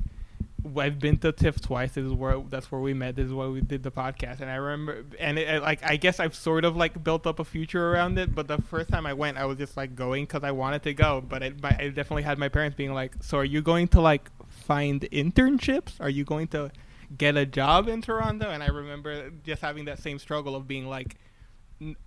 I've 0.76 0.98
been 0.98 1.16
to 1.18 1.32
TIFF 1.32 1.60
twice. 1.60 1.92
This 1.92 2.04
is 2.04 2.12
where 2.12 2.40
that's 2.48 2.70
where 2.70 2.80
we 2.80 2.94
met. 2.94 3.16
This 3.16 3.26
is 3.26 3.32
where 3.32 3.50
we 3.50 3.60
did 3.60 3.82
the 3.82 3.90
podcast, 3.90 4.40
and 4.40 4.50
I 4.50 4.56
remember, 4.56 5.04
and 5.18 5.38
it, 5.38 5.62
like 5.62 5.84
I 5.84 5.96
guess 5.96 6.20
I've 6.20 6.34
sort 6.34 6.64
of 6.64 6.76
like 6.76 7.02
built 7.02 7.26
up 7.26 7.38
a 7.38 7.44
future 7.44 7.92
around 7.92 8.18
it. 8.18 8.34
But 8.34 8.48
the 8.48 8.58
first 8.62 8.90
time 8.90 9.06
I 9.06 9.12
went, 9.12 9.38
I 9.38 9.44
was 9.46 9.58
just 9.58 9.76
like 9.76 9.94
going 9.94 10.24
because 10.24 10.44
I 10.44 10.50
wanted 10.50 10.82
to 10.84 10.94
go. 10.94 11.22
But 11.26 11.42
it, 11.42 11.62
my, 11.62 11.76
I 11.78 11.88
definitely 11.88 12.22
had 12.22 12.38
my 12.38 12.48
parents 12.48 12.76
being 12.76 12.92
like, 12.92 13.14
"So 13.22 13.38
are 13.38 13.44
you 13.44 13.62
going 13.62 13.88
to 13.88 14.00
like 14.00 14.30
find 14.48 15.00
internships? 15.02 15.94
Are 16.00 16.10
you 16.10 16.24
going 16.24 16.48
to 16.48 16.70
get 17.16 17.36
a 17.36 17.46
job 17.46 17.88
in 17.88 18.02
Toronto?" 18.02 18.50
And 18.50 18.62
I 18.62 18.68
remember 18.68 19.30
just 19.44 19.62
having 19.62 19.86
that 19.86 19.98
same 19.98 20.18
struggle 20.18 20.54
of 20.54 20.66
being 20.66 20.86
like. 20.86 21.16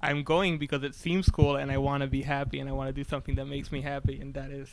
I'm 0.04 0.22
going 0.22 0.60
because 0.60 0.84
it 0.84 0.94
seems 0.94 1.28
cool 1.30 1.56
and 1.56 1.72
I 1.72 1.80
want 1.80 2.02
to 2.02 2.08
be 2.08 2.22
happy 2.22 2.60
and 2.60 2.70
I 2.70 2.74
want 2.74 2.90
to 2.90 2.94
do 2.94 3.04
something 3.04 3.34
that 3.38 3.46
makes 3.46 3.72
me 3.72 3.82
happy 3.82 4.22
and 4.22 4.32
that 4.36 4.52
is 4.52 4.70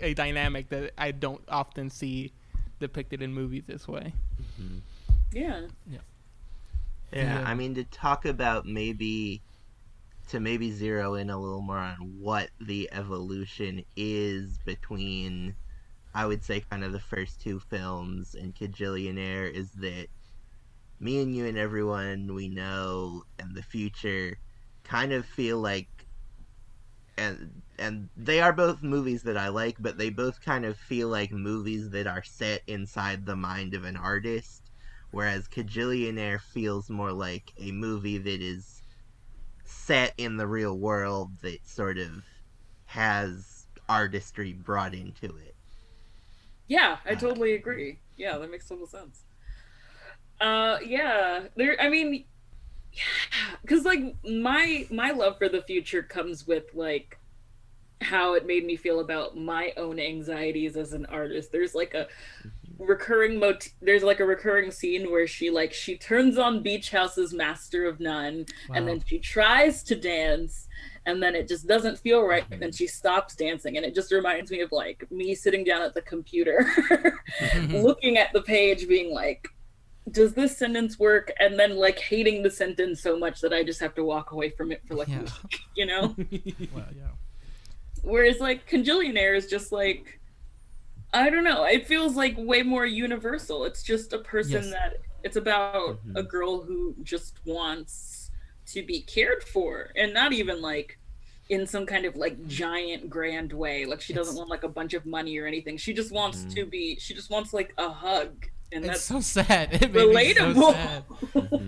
a 0.00 0.14
dynamic 0.14 0.68
that 0.68 0.92
I 0.96 1.10
don't 1.10 1.42
often 1.48 1.90
see 1.90 2.32
depicted 2.78 3.22
in 3.22 3.32
movies 3.32 3.64
this 3.66 3.86
way. 3.88 4.12
Mhm. 4.60 4.80
yeah 5.32 5.66
Yeah, 5.86 5.98
Yeah. 7.12 7.42
I 7.46 7.54
mean 7.54 7.74
to 7.74 7.84
talk 7.84 8.24
about 8.24 8.66
maybe 8.66 9.42
to 10.28 10.40
maybe 10.40 10.70
zero 10.72 11.14
in 11.14 11.30
a 11.30 11.38
little 11.38 11.62
more 11.62 11.78
on 11.78 11.96
what 12.20 12.50
the 12.60 12.88
evolution 12.92 13.84
is 13.96 14.58
between 14.64 15.54
I 16.14 16.26
would 16.26 16.42
say 16.42 16.60
kind 16.60 16.82
of 16.82 16.92
the 16.92 17.00
first 17.00 17.40
two 17.40 17.60
films 17.60 18.34
and 18.34 18.54
Kajillionaire 18.54 19.50
is 19.50 19.72
that 19.72 20.08
me 20.98 21.22
and 21.22 21.34
you 21.36 21.46
and 21.46 21.58
everyone 21.58 22.34
we 22.34 22.48
know 22.48 23.24
and 23.38 23.54
the 23.54 23.62
future 23.62 24.38
kind 24.82 25.12
of 25.12 25.26
feel 25.26 25.58
like 25.58 25.95
and 27.18 27.62
and 27.78 28.10
they 28.16 28.40
are 28.40 28.52
both 28.52 28.82
movies 28.82 29.22
that 29.24 29.36
I 29.36 29.48
like, 29.48 29.76
but 29.80 29.98
they 29.98 30.10
both 30.10 30.40
kind 30.40 30.64
of 30.64 30.78
feel 30.78 31.08
like 31.08 31.32
movies 31.32 31.90
that 31.90 32.06
are 32.06 32.22
set 32.24 32.62
inside 32.66 33.26
the 33.26 33.36
mind 33.36 33.74
of 33.74 33.84
an 33.84 33.96
artist 33.96 34.70
whereas 35.12 35.48
Kajillionaire 35.48 36.40
feels 36.40 36.90
more 36.90 37.12
like 37.12 37.52
a 37.58 37.72
movie 37.72 38.18
that 38.18 38.42
is 38.42 38.82
set 39.64 40.14
in 40.18 40.36
the 40.36 40.46
real 40.48 40.78
world 40.78 41.38
that 41.42 41.66
sort 41.66 41.98
of 41.98 42.24
has 42.86 43.66
artistry 43.88 44.52
brought 44.54 44.94
into 44.94 45.36
it. 45.36 45.56
Yeah, 46.68 46.98
I 47.04 47.14
Uh, 47.14 47.16
totally 47.16 47.54
agree. 47.54 48.00
Yeah, 48.16 48.38
that 48.38 48.50
makes 48.50 48.68
total 48.68 48.86
sense. 48.86 49.24
Uh, 50.40 50.78
yeah, 50.84 51.48
there. 51.56 51.80
I 51.80 51.88
mean, 51.88 52.26
yeah, 52.96 53.56
because 53.62 53.84
like 53.84 54.14
my 54.24 54.86
my 54.90 55.10
love 55.10 55.38
for 55.38 55.48
the 55.48 55.62
future 55.62 56.02
comes 56.02 56.46
with 56.46 56.64
like 56.74 57.18
how 58.02 58.34
it 58.34 58.46
made 58.46 58.64
me 58.64 58.76
feel 58.76 59.00
about 59.00 59.36
my 59.36 59.72
own 59.76 59.98
anxieties 59.98 60.76
as 60.76 60.92
an 60.92 61.06
artist. 61.06 61.50
There's 61.50 61.74
like 61.74 61.94
a 61.94 62.06
mm-hmm. 62.46 62.84
recurring 62.84 63.38
mot. 63.38 63.66
There's 63.80 64.02
like 64.02 64.20
a 64.20 64.26
recurring 64.26 64.70
scene 64.70 65.10
where 65.10 65.26
she 65.26 65.50
like 65.50 65.72
she 65.72 65.96
turns 65.96 66.38
on 66.38 66.62
Beach 66.62 66.90
House's 66.90 67.32
Master 67.32 67.86
of 67.86 68.00
None, 68.00 68.46
and 68.74 68.88
then 68.88 69.02
she 69.06 69.18
tries 69.18 69.82
to 69.84 69.94
dance 69.94 70.68
and 71.06 71.22
then 71.22 71.34
it 71.34 71.48
just 71.48 71.66
doesn't 71.66 71.98
feel 71.98 72.22
right 72.22 72.44
and 72.50 72.60
then 72.60 72.70
mm-hmm. 72.70 72.76
she 72.76 72.86
stops 72.86 73.34
dancing 73.34 73.76
and 73.76 73.86
it 73.86 73.94
just 73.94 74.12
reminds 74.12 74.50
me 74.50 74.60
of 74.60 74.72
like 74.72 75.08
me 75.10 75.34
sitting 75.34 75.64
down 75.64 75.80
at 75.80 75.94
the 75.94 76.02
computer 76.02 76.68
looking 77.68 78.18
at 78.18 78.32
the 78.32 78.42
page 78.42 78.86
being 78.88 79.14
like 79.14 79.48
does 80.12 80.34
this 80.34 80.56
sentence 80.56 80.98
work 80.98 81.32
and 81.40 81.58
then 81.58 81.76
like 81.76 81.98
hating 81.98 82.42
the 82.42 82.50
sentence 82.50 83.00
so 83.02 83.18
much 83.18 83.40
that 83.40 83.52
i 83.52 83.62
just 83.64 83.80
have 83.80 83.94
to 83.94 84.04
walk 84.04 84.30
away 84.32 84.50
from 84.50 84.70
it 84.70 84.80
for 84.86 84.94
like 84.94 85.08
a 85.08 85.12
Yeah. 85.12 85.20
week 85.20 85.60
you 85.74 85.86
know 85.86 86.14
well, 86.74 86.86
yeah. 86.96 87.08
whereas 88.02 88.38
like 88.38 88.68
Kajillionaire 88.68 89.36
is 89.36 89.46
just 89.48 89.72
like 89.72 90.20
i 91.12 91.28
don't 91.30 91.44
know 91.44 91.64
it 91.64 91.86
feels 91.86 92.14
like 92.14 92.34
way 92.38 92.62
more 92.62 92.86
universal 92.86 93.64
it's 93.64 93.82
just 93.82 94.12
a 94.12 94.18
person 94.18 94.62
Yes. 94.62 94.70
that 94.70 94.96
it's 95.24 95.36
about 95.36 96.04
Mhm. 96.06 96.16
a 96.16 96.22
girl 96.22 96.62
who 96.62 96.94
just 97.02 97.40
wants 97.44 98.30
to 98.66 98.82
be 98.84 99.00
cared 99.00 99.42
for 99.42 99.90
and 99.96 100.14
not 100.14 100.32
even 100.32 100.60
like 100.62 100.98
in 101.48 101.66
some 101.66 101.86
kind 101.86 102.04
of 102.04 102.16
like 102.16 102.46
giant 102.46 103.08
grand 103.08 103.52
way 103.52 103.86
like 103.86 104.00
she 104.00 104.12
doesn't 104.12 104.32
It's- 104.34 104.38
want 104.38 104.50
like 104.50 104.62
a 104.64 104.68
bunch 104.68 104.94
of 104.94 105.04
money 105.06 105.36
or 105.38 105.46
anything 105.46 105.76
she 105.76 105.92
just 105.92 106.12
wants 106.12 106.42
Mhm. 106.44 106.54
to 106.54 106.66
be 106.66 106.96
she 107.00 107.12
just 107.14 107.30
wants 107.30 107.52
like 107.52 107.72
a 107.78 107.88
hug 107.88 108.46
and 108.72 108.84
It's 108.84 108.94
that's 108.94 109.02
so 109.04 109.20
sad. 109.20 109.72
It 109.82 109.92
made 109.92 110.08
me 110.08 110.34
so 110.34 110.44
relatable 110.44 110.72
sad. 110.72 111.04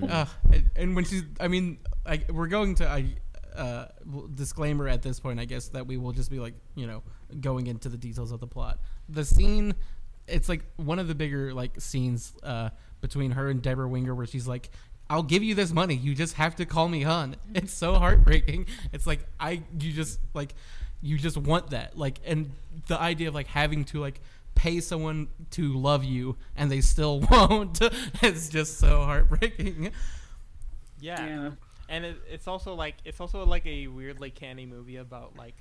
Ugh, 0.10 0.28
and, 0.52 0.70
and 0.76 0.96
when 0.96 1.04
she's, 1.04 1.22
I 1.40 1.48
mean, 1.48 1.78
I, 2.06 2.22
we're 2.30 2.48
going 2.48 2.74
to, 2.76 2.88
I, 2.88 3.14
uh, 3.54 3.86
w- 4.04 4.28
disclaimer 4.34 4.88
at 4.88 5.02
this 5.02 5.20
point, 5.20 5.40
I 5.40 5.44
guess 5.44 5.68
that 5.68 5.86
we 5.86 5.96
will 5.96 6.12
just 6.12 6.30
be 6.30 6.38
like, 6.38 6.54
you 6.74 6.86
know, 6.86 7.02
going 7.40 7.66
into 7.66 7.88
the 7.88 7.96
details 7.96 8.32
of 8.32 8.40
the 8.40 8.46
plot. 8.46 8.78
The 9.08 9.24
scene, 9.24 9.74
it's 10.26 10.48
like 10.48 10.64
one 10.76 10.98
of 10.98 11.08
the 11.08 11.14
bigger 11.14 11.52
like 11.52 11.80
scenes 11.80 12.34
uh, 12.42 12.70
between 13.00 13.32
her 13.32 13.48
and 13.48 13.60
Debra 13.62 13.88
Winger, 13.88 14.14
where 14.14 14.26
she's 14.26 14.46
like, 14.46 14.70
"I'll 15.10 15.22
give 15.22 15.42
you 15.42 15.54
this 15.54 15.72
money. 15.72 15.94
You 15.94 16.14
just 16.14 16.34
have 16.34 16.56
to 16.56 16.66
call 16.66 16.88
me 16.88 17.02
hun." 17.02 17.36
It's 17.54 17.72
so 17.72 17.94
heartbreaking. 17.94 18.66
It's 18.92 19.06
like 19.06 19.26
I, 19.40 19.62
you 19.80 19.92
just 19.92 20.20
like, 20.34 20.54
you 21.00 21.18
just 21.18 21.36
want 21.36 21.70
that, 21.70 21.98
like, 21.98 22.20
and 22.24 22.52
the 22.86 23.00
idea 23.00 23.28
of 23.28 23.34
like 23.34 23.48
having 23.48 23.84
to 23.86 24.00
like 24.00 24.20
pay 24.58 24.80
someone 24.80 25.28
to 25.50 25.72
love 25.72 26.02
you 26.04 26.36
and 26.56 26.70
they 26.70 26.80
still 26.80 27.20
won't 27.30 27.78
it's 28.22 28.48
just 28.48 28.78
so 28.78 29.02
heartbreaking 29.04 29.90
Yeah. 31.00 31.26
yeah 31.26 31.50
And 31.88 32.04
it, 32.04 32.16
it's 32.28 32.46
also 32.48 32.74
like 32.74 32.96
it's 33.04 33.20
also 33.20 33.44
like 33.46 33.64
a 33.66 33.86
weirdly 33.86 34.30
canny 34.30 34.66
movie 34.66 34.96
about 34.96 35.36
like 35.36 35.54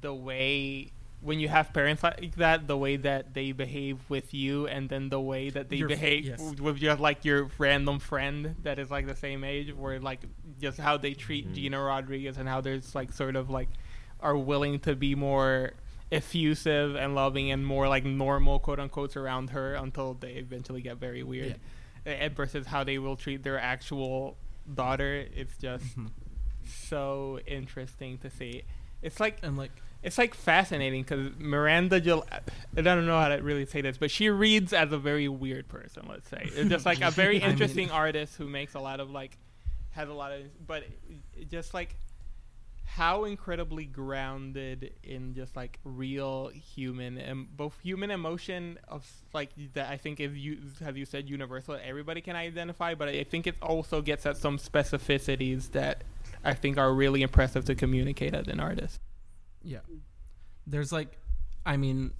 the 0.00 0.14
way 0.14 0.92
when 1.22 1.38
you 1.38 1.48
have 1.48 1.74
parents 1.74 2.02
like 2.02 2.34
that, 2.36 2.66
the 2.66 2.78
way 2.78 2.96
that 2.96 3.34
they 3.34 3.52
behave 3.52 3.98
with 4.08 4.32
you, 4.32 4.66
and 4.66 4.88
then 4.88 5.10
the 5.10 5.20
way 5.20 5.50
that 5.50 5.68
they 5.68 5.76
Your- 5.76 5.88
behave 5.88 6.24
yes. 6.24 6.40
with 6.58 6.78
your 6.78 6.94
like 6.96 7.26
your 7.26 7.50
random 7.58 7.98
friend 7.98 8.56
that 8.62 8.78
is 8.78 8.90
like 8.90 9.06
the 9.06 9.14
same 9.14 9.44
age, 9.44 9.70
where 9.74 10.00
like 10.00 10.20
just 10.62 10.78
how 10.78 10.96
they 10.96 11.12
treat 11.12 11.44
Mhm. 11.50 11.54
Gina 11.54 11.78
Rodriguez 11.82 12.38
and 12.38 12.48
how 12.48 12.62
there's 12.62 12.94
like 12.94 13.12
sort 13.12 13.36
of 13.36 13.50
like 13.50 13.68
are 14.20 14.34
willing 14.36 14.78
to 14.80 14.96
be 14.96 15.14
more 15.14 15.72
effusive 16.10 16.96
and 16.96 17.14
loving 17.14 17.50
and 17.50 17.64
more 17.64 17.88
like 17.88 18.04
normal 18.04 18.58
quote 18.58 18.80
unquote 18.80 19.16
around 19.16 19.50
her 19.50 19.74
until 19.74 20.14
they 20.14 20.32
eventually 20.32 20.82
get 20.82 20.96
very 20.96 21.22
weird. 21.22 21.56
And 22.06 22.34
versus 22.34 22.66
how 22.66 22.82
they 22.84 22.98
will 22.98 23.16
treat 23.16 23.42
their 23.42 23.58
actual 23.58 24.36
daughter, 24.74 25.26
it's 25.34 25.56
just 25.58 25.84
Mm-hmm. 25.84 26.06
so 26.88 27.38
interesting 27.46 28.18
to 28.18 28.30
see. 28.30 28.62
It's 29.02 29.20
like 29.20 29.38
and 29.42 29.56
like 29.56 29.70
it's 30.02 30.16
like 30.18 30.34
fascinating 30.34 31.02
because 31.02 31.30
Miranda 31.38 32.00
Gil 32.00 32.24
I 32.76 32.80
don't 32.80 33.06
know 33.06 33.18
how 33.20 33.28
to 33.28 33.36
really 33.36 33.66
say 33.66 33.80
this, 33.82 33.98
but 33.98 34.10
she 34.10 34.30
reads 34.30 34.72
as 34.72 34.92
a 34.92 34.98
very 34.98 35.28
weird 35.28 35.68
person. 35.68 36.06
Let's 36.08 36.28
say 36.28 36.42
it's 36.54 36.70
just 36.70 36.86
like 36.86 37.00
a 37.02 37.10
very 37.22 37.36
I 37.36 37.40
mean- 37.42 37.50
interesting 37.50 37.90
artist 37.90 38.36
who 38.36 38.46
makes 38.48 38.74
a 38.74 38.80
lot 38.80 39.00
of 39.00 39.10
like 39.10 39.36
has 39.92 40.08
a 40.08 40.14
lot 40.14 40.32
of, 40.32 40.42
but 40.66 40.84
just 41.50 41.74
like 41.74 41.96
how 42.96 43.24
incredibly 43.24 43.84
grounded 43.84 44.92
in 45.04 45.32
just 45.32 45.54
like 45.54 45.78
real 45.84 46.48
human 46.48 47.18
and 47.18 47.46
both 47.56 47.78
human 47.80 48.10
emotion 48.10 48.78
of 48.88 49.08
like 49.32 49.50
that 49.74 49.88
I 49.88 49.96
think 49.96 50.18
is 50.18 50.36
you 50.36 50.58
have 50.80 50.96
you 50.96 51.04
said 51.04 51.30
universal 51.30 51.78
everybody 51.82 52.20
can 52.20 52.34
identify, 52.34 52.94
but 52.94 53.08
I 53.08 53.22
think 53.22 53.46
it 53.46 53.54
also 53.62 54.02
gets 54.02 54.26
at 54.26 54.36
some 54.36 54.58
specificities 54.58 55.70
that 55.70 56.02
I 56.44 56.54
think 56.54 56.78
are 56.78 56.92
really 56.92 57.22
impressive 57.22 57.64
to 57.66 57.76
communicate 57.76 58.34
as 58.34 58.48
an 58.48 58.58
artist. 58.58 59.00
Yeah. 59.62 59.80
There's 60.66 60.90
like, 60.90 61.16
I 61.64 61.76
mean, 61.76 62.12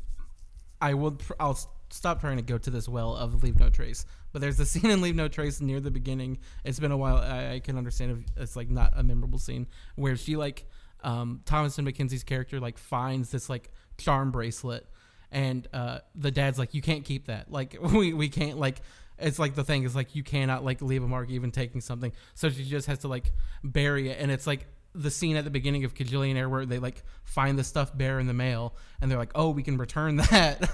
I 0.80 0.94
will. 0.94 1.12
Pr- 1.12 1.32
I'll 1.40 1.58
stop 1.90 2.20
trying 2.20 2.36
to 2.36 2.42
go 2.42 2.58
to 2.58 2.70
this 2.70 2.88
well 2.88 3.16
of 3.16 3.42
Leave 3.42 3.58
No 3.58 3.70
Trace. 3.70 4.06
But 4.32 4.40
there's 4.40 4.60
a 4.60 4.66
scene 4.66 4.90
in 4.90 5.00
Leave 5.00 5.16
No 5.16 5.28
Trace 5.28 5.60
near 5.60 5.80
the 5.80 5.90
beginning. 5.90 6.38
It's 6.64 6.78
been 6.78 6.92
a 6.92 6.96
while. 6.96 7.18
I, 7.18 7.54
I 7.54 7.60
can 7.60 7.76
understand 7.76 8.24
if 8.36 8.42
it's 8.42 8.56
like 8.56 8.70
not 8.70 8.92
a 8.96 9.02
memorable 9.02 9.38
scene 9.38 9.66
where 9.96 10.16
she 10.16 10.36
like, 10.36 10.66
um, 11.02 11.40
Thomasin 11.44 11.88
McKenzie's 11.90 12.24
character 12.24 12.60
like 12.60 12.78
finds 12.78 13.30
this 13.30 13.48
like 13.48 13.70
charm 13.98 14.30
bracelet, 14.30 14.86
and 15.30 15.66
uh, 15.72 16.00
the 16.14 16.30
dad's 16.30 16.58
like, 16.58 16.74
you 16.74 16.82
can't 16.82 17.04
keep 17.04 17.26
that. 17.26 17.50
Like 17.50 17.76
we 17.80 18.12
we 18.12 18.28
can't 18.28 18.58
like. 18.58 18.80
It's 19.18 19.38
like 19.38 19.54
the 19.54 19.64
thing 19.64 19.82
is 19.82 19.94
like 19.94 20.14
you 20.14 20.22
cannot 20.22 20.64
like 20.64 20.80
leave 20.80 21.02
a 21.02 21.08
mark 21.08 21.28
even 21.28 21.50
taking 21.50 21.82
something. 21.82 22.12
So 22.34 22.48
she 22.48 22.64
just 22.64 22.86
has 22.86 23.00
to 23.00 23.08
like 23.08 23.32
bury 23.62 24.08
it, 24.08 24.18
and 24.18 24.30
it's 24.30 24.46
like 24.46 24.66
the 24.94 25.10
scene 25.10 25.36
at 25.36 25.44
the 25.44 25.50
beginning 25.50 25.84
of 25.84 25.94
Kajillionaire 25.94 26.50
where 26.50 26.66
they 26.66 26.78
like 26.78 27.02
find 27.22 27.58
the 27.58 27.64
stuffed 27.64 27.96
bear 27.96 28.18
in 28.18 28.26
the 28.26 28.34
mail 28.34 28.74
and 29.00 29.10
they're 29.10 29.18
like, 29.18 29.32
oh, 29.34 29.50
we 29.50 29.62
can 29.62 29.76
return 29.76 30.16
that, 30.30 30.70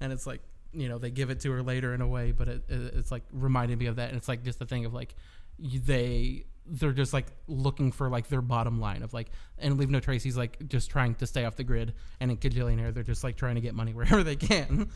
and 0.00 0.12
it's 0.12 0.26
like 0.26 0.40
you 0.76 0.88
know 0.88 0.98
they 0.98 1.10
give 1.10 1.30
it 1.30 1.40
to 1.40 1.52
her 1.52 1.62
later 1.62 1.94
in 1.94 2.00
a 2.00 2.06
way, 2.06 2.32
but 2.32 2.48
it, 2.48 2.64
it, 2.68 2.94
it's 2.94 3.10
like 3.10 3.22
reminded 3.32 3.78
me 3.78 3.86
of 3.86 3.96
that, 3.96 4.08
and 4.08 4.16
it's 4.16 4.28
like 4.28 4.44
just 4.44 4.58
the 4.58 4.66
thing 4.66 4.84
of 4.84 4.94
like 4.94 5.14
they 5.58 6.44
they're 6.68 6.92
just 6.92 7.12
like 7.12 7.26
looking 7.46 7.92
for 7.92 8.08
like 8.08 8.28
their 8.28 8.42
bottom 8.42 8.80
line 8.80 9.02
of 9.02 9.14
like 9.14 9.30
and 9.58 9.78
leave 9.78 9.90
no 9.90 10.00
trace. 10.00 10.22
He's 10.22 10.36
like 10.36 10.68
just 10.68 10.90
trying 10.90 11.14
to 11.16 11.26
stay 11.26 11.44
off 11.44 11.56
the 11.56 11.64
grid. 11.64 11.94
And 12.20 12.30
in 12.30 12.36
Kajillionaire 12.36 12.92
they're 12.92 13.02
just 13.02 13.24
like 13.24 13.36
trying 13.36 13.54
to 13.54 13.60
get 13.60 13.74
money 13.74 13.94
wherever 13.94 14.22
they 14.22 14.36
can. 14.36 14.90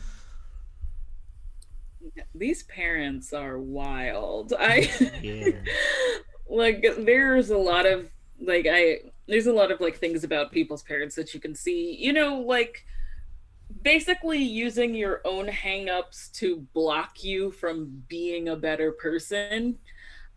These 2.35 2.63
parents 2.63 3.31
are 3.33 3.57
wild. 3.57 4.53
I 4.59 4.91
Yeah. 5.21 5.51
like 6.49 6.85
there's 6.99 7.49
a 7.49 7.57
lot 7.57 7.85
of 7.85 8.07
like 8.39 8.67
I 8.69 8.99
there's 9.27 9.47
a 9.47 9.53
lot 9.53 9.71
of 9.71 9.79
like 9.79 9.97
things 9.97 10.23
about 10.23 10.51
people's 10.51 10.83
parents 10.83 11.15
that 11.15 11.33
you 11.33 11.39
can 11.39 11.55
see, 11.55 11.95
you 11.97 12.11
know, 12.11 12.41
like 12.41 12.85
basically 13.81 14.39
using 14.39 14.93
your 14.93 15.21
own 15.25 15.47
hangups 15.47 16.31
to 16.33 16.67
block 16.73 17.23
you 17.23 17.51
from 17.51 18.03
being 18.07 18.49
a 18.49 18.55
better 18.55 18.91
person. 18.91 19.77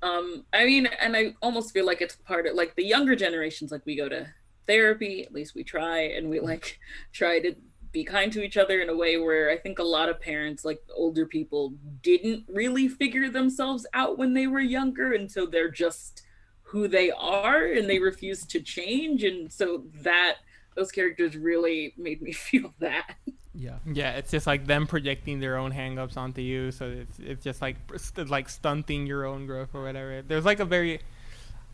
Um, 0.03 0.45
I 0.53 0.65
mean, 0.65 0.87
and 1.01 1.17
I 1.17 1.35
almost 1.41 1.73
feel 1.73 1.87
like 1.87 2.01
it's 2.01 2.17
part 2.17 2.47
of 2.47 2.55
like 2.55 2.77
the 2.77 2.85
younger 2.85 3.17
generations, 3.17 3.73
like 3.73 3.87
we 3.87 3.97
go 3.97 4.09
to 4.09 4.27
therapy, 4.67 5.25
at 5.25 5.33
least 5.33 5.55
we 5.55 5.65
try, 5.65 6.01
and 6.01 6.29
we 6.29 6.41
like 6.41 6.79
try 7.13 7.41
to 7.41 7.55
be 7.93 8.05
kind 8.05 8.33
to 8.33 8.43
each 8.43 8.57
other 8.57 8.81
in 8.81 8.91
a 8.91 8.97
way 8.97 9.17
where 9.17 9.51
I 9.51 9.57
think 9.57 9.79
a 9.79 9.85
lot 9.85 10.09
of 10.09 10.21
parents, 10.21 10.65
like 10.65 10.81
older 10.95 11.27
people, 11.27 11.75
didn't 12.03 12.45
really 12.49 12.89
figure 12.89 13.31
themselves 13.31 13.87
out 13.95 14.19
when 14.19 14.35
they 14.35 14.47
were 14.47 14.61
younger, 14.61 15.13
and 15.13 15.31
so 15.31 15.47
they're 15.47 15.71
just 15.71 16.23
who 16.63 16.89
they 16.89 17.11
are 17.13 17.67
and 17.67 17.89
they 17.89 18.01
refuse 18.01 18.45
to 18.47 18.61
change. 18.61 19.23
And 19.23 19.53
so 19.53 19.85
that 20.03 20.39
those 20.75 20.91
characters 20.93 21.37
really 21.37 21.95
made 21.97 22.23
me 22.23 22.33
feel 22.47 22.75
that. 22.81 23.17
yeah 23.55 23.79
Yeah, 23.87 24.13
it's 24.13 24.31
just 24.31 24.47
like 24.47 24.67
them 24.67 24.87
projecting 24.87 25.41
their 25.41 25.57
own 25.57 25.73
hangups 25.73 26.17
onto 26.17 26.41
you, 26.41 26.71
so 26.73 26.89
it's 26.91 27.19
it's 27.19 27.45
just 27.45 27.63
like 27.63 27.77
st- 27.97 28.29
like 28.31 28.49
stunting 28.49 29.07
your 29.07 29.25
own 29.27 29.47
growth 29.47 29.75
or 29.75 29.83
whatever. 29.85 30.23
There's 30.23 30.45
like 30.45 30.61
a 30.61 30.65
very 30.65 31.01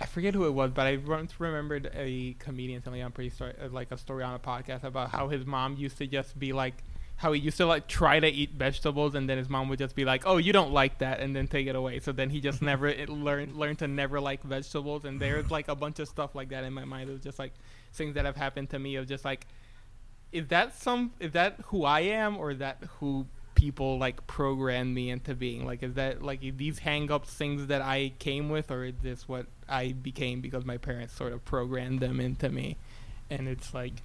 I 0.00 0.06
forget 0.06 0.34
who 0.34 0.46
it 0.46 0.52
was, 0.54 0.70
but 0.72 0.86
I 0.86 0.96
once 0.96 1.38
remembered 1.40 1.90
a 1.94 2.34
comedian 2.38 2.82
telling 2.82 3.00
me 3.00 3.02
on 3.02 3.12
pretty 3.12 3.30
story, 3.30 3.54
uh, 3.62 3.68
like 3.68 3.92
a 3.92 3.98
story 3.98 4.24
on 4.24 4.34
a 4.34 4.38
podcast 4.38 4.84
about 4.84 5.10
how 5.10 5.28
his 5.28 5.44
mom 5.44 5.76
used 5.76 5.98
to 5.98 6.06
just 6.06 6.38
be 6.38 6.52
like 6.52 6.82
how 7.20 7.32
he 7.32 7.40
used 7.40 7.58
to 7.58 7.66
like 7.66 7.86
try 7.86 8.18
to 8.18 8.26
eat 8.26 8.52
vegetables 8.52 9.14
and 9.14 9.28
then 9.28 9.36
his 9.36 9.50
mom 9.50 9.68
would 9.68 9.78
just 9.78 9.94
be 9.94 10.06
like, 10.06 10.22
"Oh, 10.24 10.38
you 10.38 10.54
don't 10.54 10.72
like 10.72 11.00
that," 11.00 11.20
and 11.20 11.36
then 11.36 11.48
take 11.48 11.66
it 11.66 11.76
away. 11.76 12.00
So 12.00 12.12
then 12.12 12.30
he 12.30 12.40
just 12.40 12.62
never 12.70 12.94
learned 13.08 13.56
learned 13.56 13.80
to 13.80 13.88
never 13.88 14.18
like 14.20 14.42
vegetables. 14.42 15.04
And 15.04 15.20
there's 15.20 15.50
like 15.50 15.68
a 15.68 15.74
bunch 15.74 15.98
of 15.98 16.08
stuff 16.08 16.34
like 16.34 16.48
that 16.48 16.64
in 16.64 16.72
my 16.72 16.86
mind 16.86 17.10
It 17.10 17.12
was 17.12 17.22
just 17.22 17.38
like 17.38 17.52
things 17.92 18.14
that 18.14 18.24
have 18.24 18.36
happened 18.36 18.70
to 18.70 18.78
me 18.78 18.96
of 18.96 19.06
just 19.06 19.26
like 19.26 19.46
is 20.32 20.46
that 20.46 20.74
some 20.74 21.12
is 21.20 21.32
that 21.32 21.56
who 21.66 21.84
I 21.84 22.00
am 22.00 22.38
or 22.38 22.52
is 22.52 22.58
that 22.60 22.78
who 22.98 23.26
people 23.54 23.98
like 23.98 24.26
program 24.26 24.94
me 24.94 25.10
into 25.10 25.34
being 25.34 25.66
like 25.66 25.82
is 25.82 25.92
that 25.94 26.22
like 26.22 26.40
these 26.56 26.78
hang-ups 26.78 27.28
things 27.34 27.66
that 27.66 27.82
I 27.82 28.14
came 28.18 28.48
with 28.48 28.70
or 28.70 28.84
is 28.86 28.94
this 29.02 29.28
what 29.28 29.44
I 29.68 29.92
became 29.92 30.40
because 30.40 30.64
my 30.64 30.78
parents 30.78 31.12
sort 31.12 31.34
of 31.34 31.44
programmed 31.44 32.00
them 32.00 32.18
into 32.18 32.48
me 32.48 32.78
and 33.28 33.46
it's 33.46 33.74
like 33.74 34.02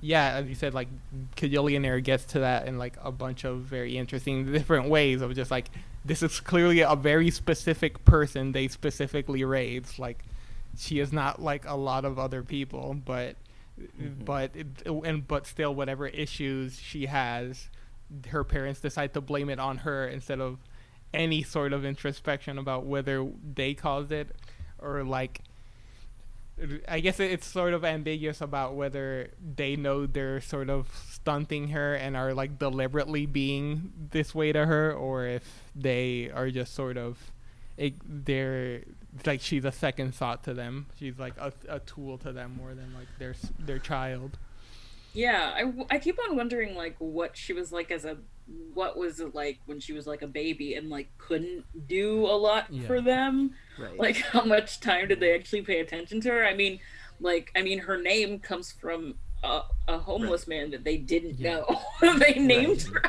yeah 0.00 0.34
as 0.34 0.48
you 0.48 0.54
said 0.54 0.74
like 0.74 0.88
Kajillionaire 1.36 2.02
gets 2.02 2.24
to 2.26 2.40
that 2.40 2.66
in 2.66 2.78
like 2.78 2.96
a 3.02 3.12
bunch 3.12 3.44
of 3.44 3.60
very 3.60 3.96
interesting 3.96 4.50
different 4.52 4.88
ways 4.88 5.20
of 5.20 5.34
just 5.34 5.50
like 5.50 5.70
this 6.04 6.22
is 6.22 6.40
clearly 6.40 6.80
a 6.80 6.96
very 6.96 7.30
specific 7.30 8.04
person 8.04 8.52
they 8.52 8.68
specifically 8.68 9.44
raised. 9.44 9.98
Like 9.98 10.24
she 10.78 10.98
is 10.98 11.12
not 11.12 11.42
like 11.42 11.66
a 11.66 11.74
lot 11.74 12.04
of 12.04 12.18
other 12.18 12.42
people 12.42 12.94
but 13.04 13.36
mm-hmm. 13.80 14.24
but 14.24 14.52
it, 14.54 14.66
and 14.86 15.26
but 15.26 15.46
still 15.46 15.74
whatever 15.74 16.06
issues 16.06 16.78
she 16.80 17.06
has 17.06 17.68
her 18.28 18.44
parents 18.44 18.80
decide 18.80 19.12
to 19.14 19.20
blame 19.20 19.50
it 19.50 19.58
on 19.58 19.78
her 19.78 20.08
instead 20.08 20.40
of 20.40 20.58
any 21.12 21.42
sort 21.42 21.72
of 21.72 21.84
introspection 21.84 22.58
about 22.58 22.86
whether 22.86 23.28
they 23.54 23.74
caused 23.74 24.12
it 24.12 24.34
or 24.78 25.04
like 25.04 25.42
I 26.88 27.00
guess 27.00 27.20
it's 27.20 27.46
sort 27.46 27.72
of 27.72 27.84
ambiguous 27.84 28.40
about 28.40 28.74
whether 28.74 29.30
they 29.56 29.76
know 29.76 30.06
they're 30.06 30.40
sort 30.40 30.68
of 30.68 30.88
stunting 31.10 31.68
her 31.68 31.94
and 31.94 32.16
are 32.16 32.34
like 32.34 32.58
deliberately 32.58 33.26
being 33.26 33.92
this 34.10 34.34
way 34.34 34.52
to 34.52 34.66
her 34.66 34.92
or 34.92 35.26
if 35.26 35.62
they 35.74 36.30
are 36.34 36.50
just 36.50 36.74
sort 36.74 36.96
of 36.98 37.32
it, 37.76 37.94
they're 38.04 38.82
like 39.24 39.40
she's 39.40 39.64
a 39.64 39.72
second 39.72 40.14
thought 40.14 40.44
to 40.44 40.54
them. 40.54 40.86
She's 40.98 41.18
like 41.18 41.34
a, 41.38 41.52
a 41.68 41.80
tool 41.80 42.18
to 42.18 42.32
them 42.32 42.56
more 42.56 42.74
than 42.74 42.92
like 42.94 43.08
their 43.18 43.34
their 43.58 43.78
child. 43.78 44.38
Yeah, 45.12 45.52
I, 45.54 45.72
I 45.94 45.98
keep 45.98 46.18
on 46.28 46.36
wondering 46.36 46.74
like 46.74 46.96
what 46.98 47.36
she 47.36 47.52
was 47.52 47.72
like 47.72 47.90
as 47.90 48.04
a 48.04 48.16
what 48.74 48.96
was 48.96 49.20
it 49.20 49.34
like 49.34 49.58
when 49.66 49.78
she 49.78 49.92
was 49.92 50.06
like 50.06 50.22
a 50.22 50.26
baby 50.26 50.74
and 50.74 50.90
like 50.90 51.08
couldn't 51.18 51.64
do 51.86 52.26
a 52.26 52.34
lot 52.36 52.66
Yeah. 52.70 52.86
for 52.86 53.00
them. 53.00 53.52
Right. 53.78 53.98
Like 53.98 54.16
how 54.32 54.44
much 54.44 54.80
time 54.80 55.08
did 55.08 55.20
they 55.20 55.34
actually 55.34 55.62
pay 55.62 55.80
attention 55.80 56.20
to 56.22 56.30
her? 56.30 56.44
I 56.44 56.54
mean, 56.54 56.80
like 57.20 57.50
I 57.56 57.62
mean 57.62 57.80
her 57.80 58.00
name 58.00 58.38
comes 58.40 58.72
from 58.72 59.14
a, 59.42 59.62
a 59.88 59.98
homeless 59.98 60.46
man 60.46 60.70
that 60.72 60.84
they 60.84 60.96
didn't 60.96 61.38
Yeah. 61.38 61.62
know. 62.02 62.18
they 62.18 62.34
named 62.34 62.82
her. 62.82 63.02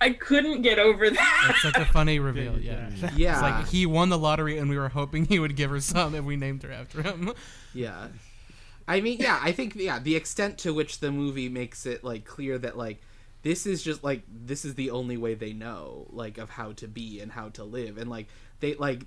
I 0.00 0.10
couldn't 0.10 0.62
get 0.62 0.78
over 0.78 1.08
that. 1.10 1.46
it's 1.50 1.62
such 1.62 1.76
a 1.76 1.84
funny 1.84 2.18
reveal 2.30 2.58
yeah 2.58 2.88
Yeah. 3.14 3.32
it's 3.34 3.42
like 3.42 3.68
he 3.68 3.84
won 3.86 4.08
the 4.08 4.18
lottery 4.18 4.58
and 4.58 4.68
we 4.70 4.78
were 4.78 4.88
hoping 4.88 5.24
he 5.26 5.38
would 5.38 5.54
give 5.56 5.70
her 5.70 5.80
some 5.80 6.14
and 6.14 6.26
we 6.26 6.36
named 6.36 6.62
her 6.62 6.72
after 6.72 7.02
him 7.02 7.32
Yeah. 7.74 8.08
I 8.88 9.02
mean, 9.02 9.18
yeah, 9.20 9.38
I 9.42 9.52
think 9.52 9.74
yeah, 9.76 9.98
the 9.98 10.16
extent 10.16 10.56
to 10.58 10.72
which 10.72 11.00
the 11.00 11.12
movie 11.12 11.50
makes 11.50 11.84
it 11.84 12.02
like 12.02 12.24
clear 12.24 12.56
that 12.58 12.76
like 12.76 13.02
this 13.42 13.66
is 13.66 13.82
just 13.82 14.02
like 14.02 14.22
this 14.26 14.64
is 14.64 14.74
the 14.74 14.90
only 14.90 15.18
way 15.18 15.34
they 15.34 15.52
know 15.52 16.06
like 16.10 16.38
of 16.38 16.48
how 16.48 16.72
to 16.72 16.88
be 16.88 17.20
and 17.20 17.30
how 17.30 17.50
to 17.50 17.64
live. 17.64 17.98
And 17.98 18.08
like 18.08 18.28
they 18.60 18.74
like 18.74 19.02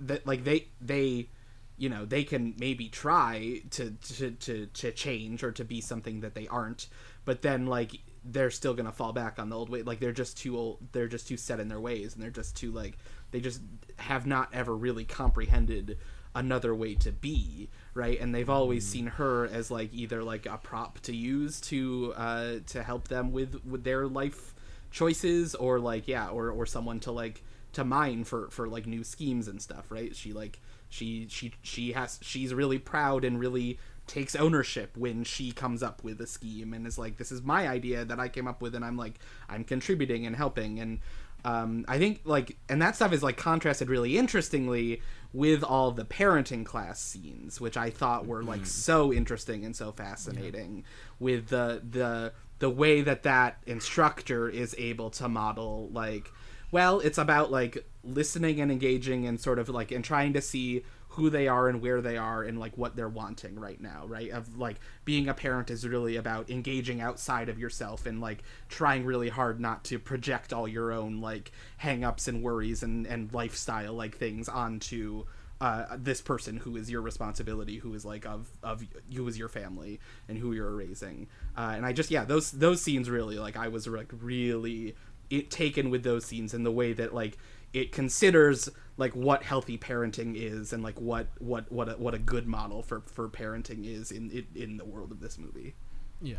that 0.00 0.26
like 0.26 0.44
they 0.44 0.68
they 0.80 1.28
you 1.76 1.88
know, 1.88 2.06
they 2.06 2.24
can 2.24 2.54
maybe 2.58 2.88
try 2.88 3.62
to 3.70 3.90
to 4.14 4.30
to 4.30 4.66
to 4.66 4.92
change 4.92 5.42
or 5.42 5.50
to 5.52 5.64
be 5.64 5.80
something 5.80 6.20
that 6.20 6.34
they 6.34 6.46
aren't, 6.46 6.86
but 7.24 7.42
then 7.42 7.66
like 7.66 7.98
they're 8.24 8.50
still 8.50 8.74
to 8.74 8.92
fall 8.92 9.12
back 9.12 9.38
on 9.40 9.50
the 9.50 9.56
old 9.56 9.70
way. 9.70 9.82
Like 9.82 9.98
they're 9.98 10.12
just 10.12 10.38
too 10.38 10.56
old 10.56 10.78
they're 10.92 11.08
just 11.08 11.26
too 11.26 11.36
set 11.36 11.58
in 11.58 11.66
their 11.68 11.80
ways 11.80 12.14
and 12.14 12.22
they're 12.22 12.30
just 12.30 12.56
too 12.56 12.70
like 12.70 12.96
they 13.32 13.40
just 13.40 13.60
have 13.98 14.24
not 14.24 14.50
ever 14.52 14.74
really 14.74 15.04
comprehended 15.04 15.98
another 16.34 16.74
way 16.74 16.94
to 16.94 17.10
be 17.10 17.68
right? 17.96 18.20
And 18.20 18.34
they've 18.34 18.50
always 18.50 18.86
seen 18.86 19.06
her 19.06 19.46
as 19.46 19.70
like 19.70 19.92
either 19.92 20.22
like 20.22 20.46
a 20.46 20.58
prop 20.58 21.00
to 21.00 21.16
use 21.16 21.60
to 21.62 22.12
uh 22.16 22.54
to 22.66 22.82
help 22.82 23.08
them 23.08 23.32
with 23.32 23.64
with 23.64 23.84
their 23.84 24.06
life 24.06 24.54
choices 24.90 25.54
or 25.54 25.80
like 25.80 26.06
yeah 26.06 26.28
or 26.28 26.50
or 26.50 26.66
someone 26.66 27.00
to 27.00 27.12
like 27.12 27.42
to 27.72 27.84
mine 27.84 28.24
for 28.24 28.48
for 28.50 28.68
like 28.68 28.86
new 28.86 29.02
schemes 29.02 29.48
and 29.48 29.60
stuff 29.60 29.90
right? 29.90 30.14
She 30.14 30.32
like 30.32 30.60
she 30.88 31.26
she 31.28 31.52
she 31.62 31.92
has 31.92 32.18
she's 32.22 32.54
really 32.54 32.78
proud 32.78 33.24
and 33.24 33.40
really 33.40 33.78
takes 34.06 34.36
ownership 34.36 34.96
when 34.96 35.24
she 35.24 35.50
comes 35.50 35.82
up 35.82 36.04
with 36.04 36.20
a 36.20 36.26
scheme 36.26 36.72
and 36.72 36.86
is 36.86 36.96
like 36.96 37.16
this 37.16 37.32
is 37.32 37.42
my 37.42 37.66
idea 37.66 38.04
that 38.04 38.20
i 38.20 38.28
came 38.28 38.46
up 38.46 38.62
with 38.62 38.74
and 38.76 38.84
i'm 38.84 38.96
like 38.96 39.18
i'm 39.48 39.64
contributing 39.64 40.26
and 40.26 40.36
helping 40.36 40.78
and 40.78 41.00
um, 41.46 41.84
i 41.86 41.96
think 41.96 42.20
like 42.24 42.56
and 42.68 42.82
that 42.82 42.96
stuff 42.96 43.12
is 43.12 43.22
like 43.22 43.36
contrasted 43.36 43.88
really 43.88 44.18
interestingly 44.18 45.00
with 45.32 45.62
all 45.62 45.92
the 45.92 46.04
parenting 46.04 46.64
class 46.64 47.00
scenes 47.00 47.60
which 47.60 47.76
i 47.76 47.88
thought 47.88 48.26
were 48.26 48.42
like 48.42 48.66
so 48.66 49.12
interesting 49.12 49.64
and 49.64 49.76
so 49.76 49.92
fascinating 49.92 50.82
with 51.20 51.48
the 51.48 51.80
the 51.88 52.32
the 52.58 52.70
way 52.70 53.00
that 53.00 53.22
that 53.22 53.58
instructor 53.66 54.48
is 54.48 54.74
able 54.76 55.08
to 55.08 55.28
model 55.28 55.88
like 55.92 56.32
well 56.72 56.98
it's 57.00 57.18
about 57.18 57.50
like 57.50 57.86
listening 58.02 58.60
and 58.60 58.72
engaging 58.72 59.26
and 59.26 59.40
sort 59.40 59.58
of 59.58 59.68
like 59.68 59.92
and 59.92 60.04
trying 60.04 60.32
to 60.32 60.40
see 60.40 60.84
who 61.16 61.30
they 61.30 61.48
are 61.48 61.68
and 61.68 61.80
where 61.80 62.02
they 62.02 62.16
are 62.18 62.42
and 62.42 62.60
like 62.60 62.76
what 62.76 62.94
they're 62.94 63.08
wanting 63.08 63.58
right 63.58 63.80
now 63.80 64.04
right 64.06 64.30
of 64.30 64.58
like 64.58 64.76
being 65.04 65.28
a 65.28 65.34
parent 65.34 65.70
is 65.70 65.88
really 65.88 66.16
about 66.16 66.50
engaging 66.50 67.00
outside 67.00 67.48
of 67.48 67.58
yourself 67.58 68.04
and 68.04 68.20
like 68.20 68.42
trying 68.68 69.04
really 69.04 69.30
hard 69.30 69.58
not 69.58 69.82
to 69.82 69.98
project 69.98 70.52
all 70.52 70.68
your 70.68 70.92
own 70.92 71.20
like 71.20 71.52
hang-ups 71.78 72.28
and 72.28 72.42
worries 72.42 72.82
and 72.82 73.06
and 73.06 73.32
lifestyle 73.32 73.94
like 73.94 74.16
things 74.16 74.46
onto 74.48 75.24
uh, 75.58 75.96
this 75.96 76.20
person 76.20 76.58
who 76.58 76.76
is 76.76 76.90
your 76.90 77.00
responsibility, 77.00 77.78
who 77.78 77.94
is 77.94 78.04
like 78.04 78.26
of 78.26 78.46
of 78.62 78.84
who 79.14 79.26
is 79.26 79.38
your 79.38 79.48
family 79.48 79.98
and 80.28 80.36
who 80.36 80.52
you're 80.52 80.74
raising. 80.74 81.28
Uh, 81.56 81.72
and 81.74 81.86
I 81.86 81.94
just 81.94 82.10
yeah, 82.10 82.26
those 82.26 82.50
those 82.50 82.82
scenes 82.82 83.08
really 83.08 83.38
like 83.38 83.56
I 83.56 83.68
was 83.68 83.86
like 83.86 84.12
really 84.20 84.94
it 85.30 85.50
taken 85.50 85.88
with 85.88 86.02
those 86.02 86.26
scenes 86.26 86.52
and 86.52 86.64
the 86.64 86.70
way 86.70 86.92
that 86.92 87.14
like 87.14 87.38
it 87.72 87.92
considers 87.92 88.68
like 88.96 89.14
what 89.14 89.42
healthy 89.42 89.76
parenting 89.76 90.34
is 90.36 90.72
and 90.72 90.82
like 90.82 90.98
what 91.00 91.26
what 91.38 91.70
what 91.70 91.88
a, 91.88 91.92
what 91.92 92.14
a 92.14 92.18
good 92.18 92.46
model 92.46 92.82
for 92.82 93.02
for 93.12 93.28
parenting 93.28 93.84
is 93.86 94.10
in 94.10 94.30
in, 94.30 94.46
in 94.54 94.76
the 94.78 94.84
world 94.84 95.10
of 95.12 95.20
this 95.20 95.38
movie. 95.38 95.74
Yeah. 96.22 96.36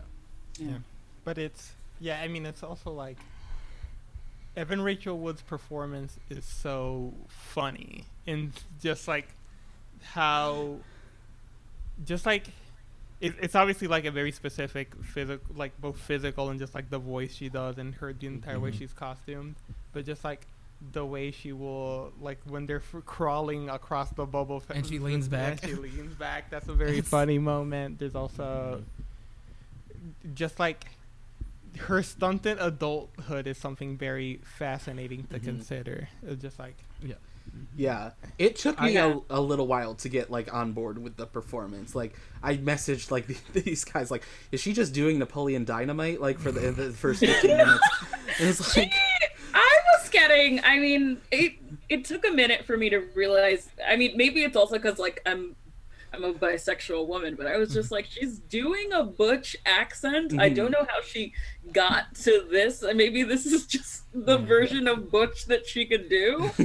Yeah. 0.59 0.77
But 1.23 1.37
it's 1.37 1.73
yeah, 1.99 2.19
I 2.21 2.27
mean 2.27 2.45
it's 2.45 2.63
also 2.63 2.91
like 2.91 3.17
Evan 4.55 4.81
Rachel 4.81 5.17
Wood's 5.19 5.41
performance 5.43 6.17
is 6.29 6.43
so 6.45 7.13
funny 7.27 8.05
and 8.25 8.51
just 8.81 9.07
like 9.07 9.27
how 10.01 10.77
just 12.05 12.25
like 12.25 12.47
it, 13.19 13.33
it's 13.41 13.55
obviously 13.55 13.87
like 13.87 14.05
a 14.05 14.11
very 14.11 14.31
specific 14.31 14.93
physical 15.03 15.55
like 15.55 15.79
both 15.79 15.97
physical 15.99 16.49
and 16.49 16.59
just 16.59 16.73
like 16.75 16.89
the 16.89 16.99
voice 16.99 17.35
she 17.35 17.49
does 17.49 17.77
and 17.77 17.95
her 17.95 18.13
the 18.13 18.27
entire 18.27 18.59
way 18.59 18.71
Mhm. 18.71 18.77
she's 18.79 18.93
costumed 18.93 19.55
but 19.93 20.05
just 20.05 20.23
like 20.23 20.45
the 20.91 21.03
way 21.05 21.31
she 21.31 21.51
will 21.51 22.11
like 22.21 22.39
when 22.45 22.65
they're 22.67 22.83
f- 22.93 23.03
crawling 23.05 23.67
across 23.69 24.09
the 24.11 24.25
bubble 24.25 24.61
And 24.69 24.85
she 24.85 24.99
leans 24.99 25.27
back. 25.37 25.63
and 25.63 25.71
she 25.71 25.75
leans 25.75 26.13
back 26.19 26.49
that's 26.49 26.67
a 26.67 26.73
very 26.73 26.91
It's- 26.99 27.07
funny 27.07 27.39
moment 27.39 27.97
there's 27.99 28.15
also 28.15 28.83
just 30.33 30.59
like 30.59 30.85
her 31.79 32.01
stunted 32.01 32.57
adulthood 32.59 33.45
is 33.47 33.57
something 33.57 33.97
very 33.97 34.39
fascinating 34.43 35.23
to 35.25 35.39
Mhm. 35.39 35.43
consider 35.43 36.09
it's 36.25 36.41
just 36.41 36.57
like 36.59 36.75
Yeah, 37.01 37.15
yeah. 37.75 38.11
it 38.37 38.55
took 38.55 38.79
I- 38.81 38.85
me 38.87 38.97
a, 38.97 39.19
a 39.29 39.41
little 39.41 39.67
while 39.67 39.95
to 39.95 40.09
get 40.09 40.29
like 40.31 40.53
on 40.53 40.73
board 40.73 40.97
with 40.97 41.17
the 41.17 41.25
performance. 41.25 41.95
Like 41.95 42.13
I 42.43 42.57
messaged 42.57 43.09
like 43.11 43.27
these 43.53 43.83
guys 43.83 44.09
like, 44.11 44.23
is 44.51 44.59
she 44.61 44.73
just 44.73 44.93
doing 44.93 45.17
Napoleon 45.19 45.65
Dynamite 45.65 46.21
like 46.21 46.39
for 46.39 46.51
the, 46.51 46.71
the 46.71 46.91
first 46.91 47.19
fifteen 47.19 47.57
minutes? 47.57 47.79
And 48.39 48.49
it's 48.49 48.75
like, 48.77 48.91
I 49.53 49.77
was 50.07 50.09
getting. 50.13 50.63
I 50.63 50.79
mean, 50.79 51.21
it 51.31 51.53
it 51.89 52.05
took 52.05 52.25
a 52.27 52.31
minute 52.31 52.65
for 52.65 52.77
me 52.77 52.89
to 52.89 52.99
realize. 53.15 53.69
I 53.87 53.95
mean, 53.95 54.15
maybe 54.15 54.43
it's 54.43 54.55
also 54.55 54.75
because 54.75 54.99
like 54.99 55.21
I'm 55.25 55.55
I'm 56.13 56.23
a 56.23 56.33
bisexual 56.33 57.05
woman, 57.07 57.35
but 57.35 57.47
I 57.47 57.57
was 57.57 57.73
just 57.73 57.91
like, 57.91 58.05
she's 58.05 58.39
doing 58.39 58.93
a 58.93 59.03
butch 59.03 59.57
accent. 59.65 60.33
I 60.39 60.49
Mhm. 60.49 60.55
don't 60.55 60.71
know 60.71 60.85
how 60.89 61.01
she 61.01 61.33
got 61.73 62.15
to 62.23 62.47
this. 62.49 62.81
And 62.81 62.97
maybe 62.97 63.23
this 63.23 63.45
is 63.45 63.67
just 63.67 64.03
the 64.13 64.37
version 64.37 64.87
of 64.87 65.11
butch 65.11 65.45
that 65.47 65.67
she 65.67 65.85
could 65.85 66.07
do. 66.09 66.49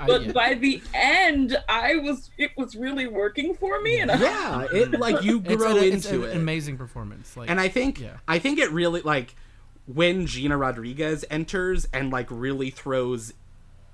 I- 0.00 0.06
But 0.06 0.26
yeah. 0.26 0.32
by 0.32 0.54
the 0.54 0.82
end, 0.92 1.56
I 1.68 1.96
was 1.96 2.30
it 2.36 2.50
was 2.56 2.74
really 2.74 3.06
working 3.06 3.54
for 3.54 3.80
me, 3.80 4.00
and 4.00 4.10
I, 4.10 4.20
yeah, 4.20 4.66
it 4.72 4.98
like 4.98 5.22
you 5.22 5.40
It's 5.46 5.54
grow 5.56 5.76
an, 5.76 5.84
it's 5.84 6.06
into 6.06 6.24
an 6.24 6.30
it. 6.30 6.36
amazing 6.36 6.76
performance. 6.76 7.36
Like, 7.36 7.48
and 7.48 7.60
I 7.60 7.68
think 7.68 8.00
yeah. 8.00 8.16
I 8.26 8.38
think 8.40 8.58
it 8.58 8.70
really 8.72 9.02
like 9.02 9.36
when 9.94 10.26
Gina 10.26 10.56
Rodriguez 10.56 11.24
enters 11.30 11.86
and 11.92 12.10
like 12.10 12.26
really 12.30 12.70
throws 12.70 13.32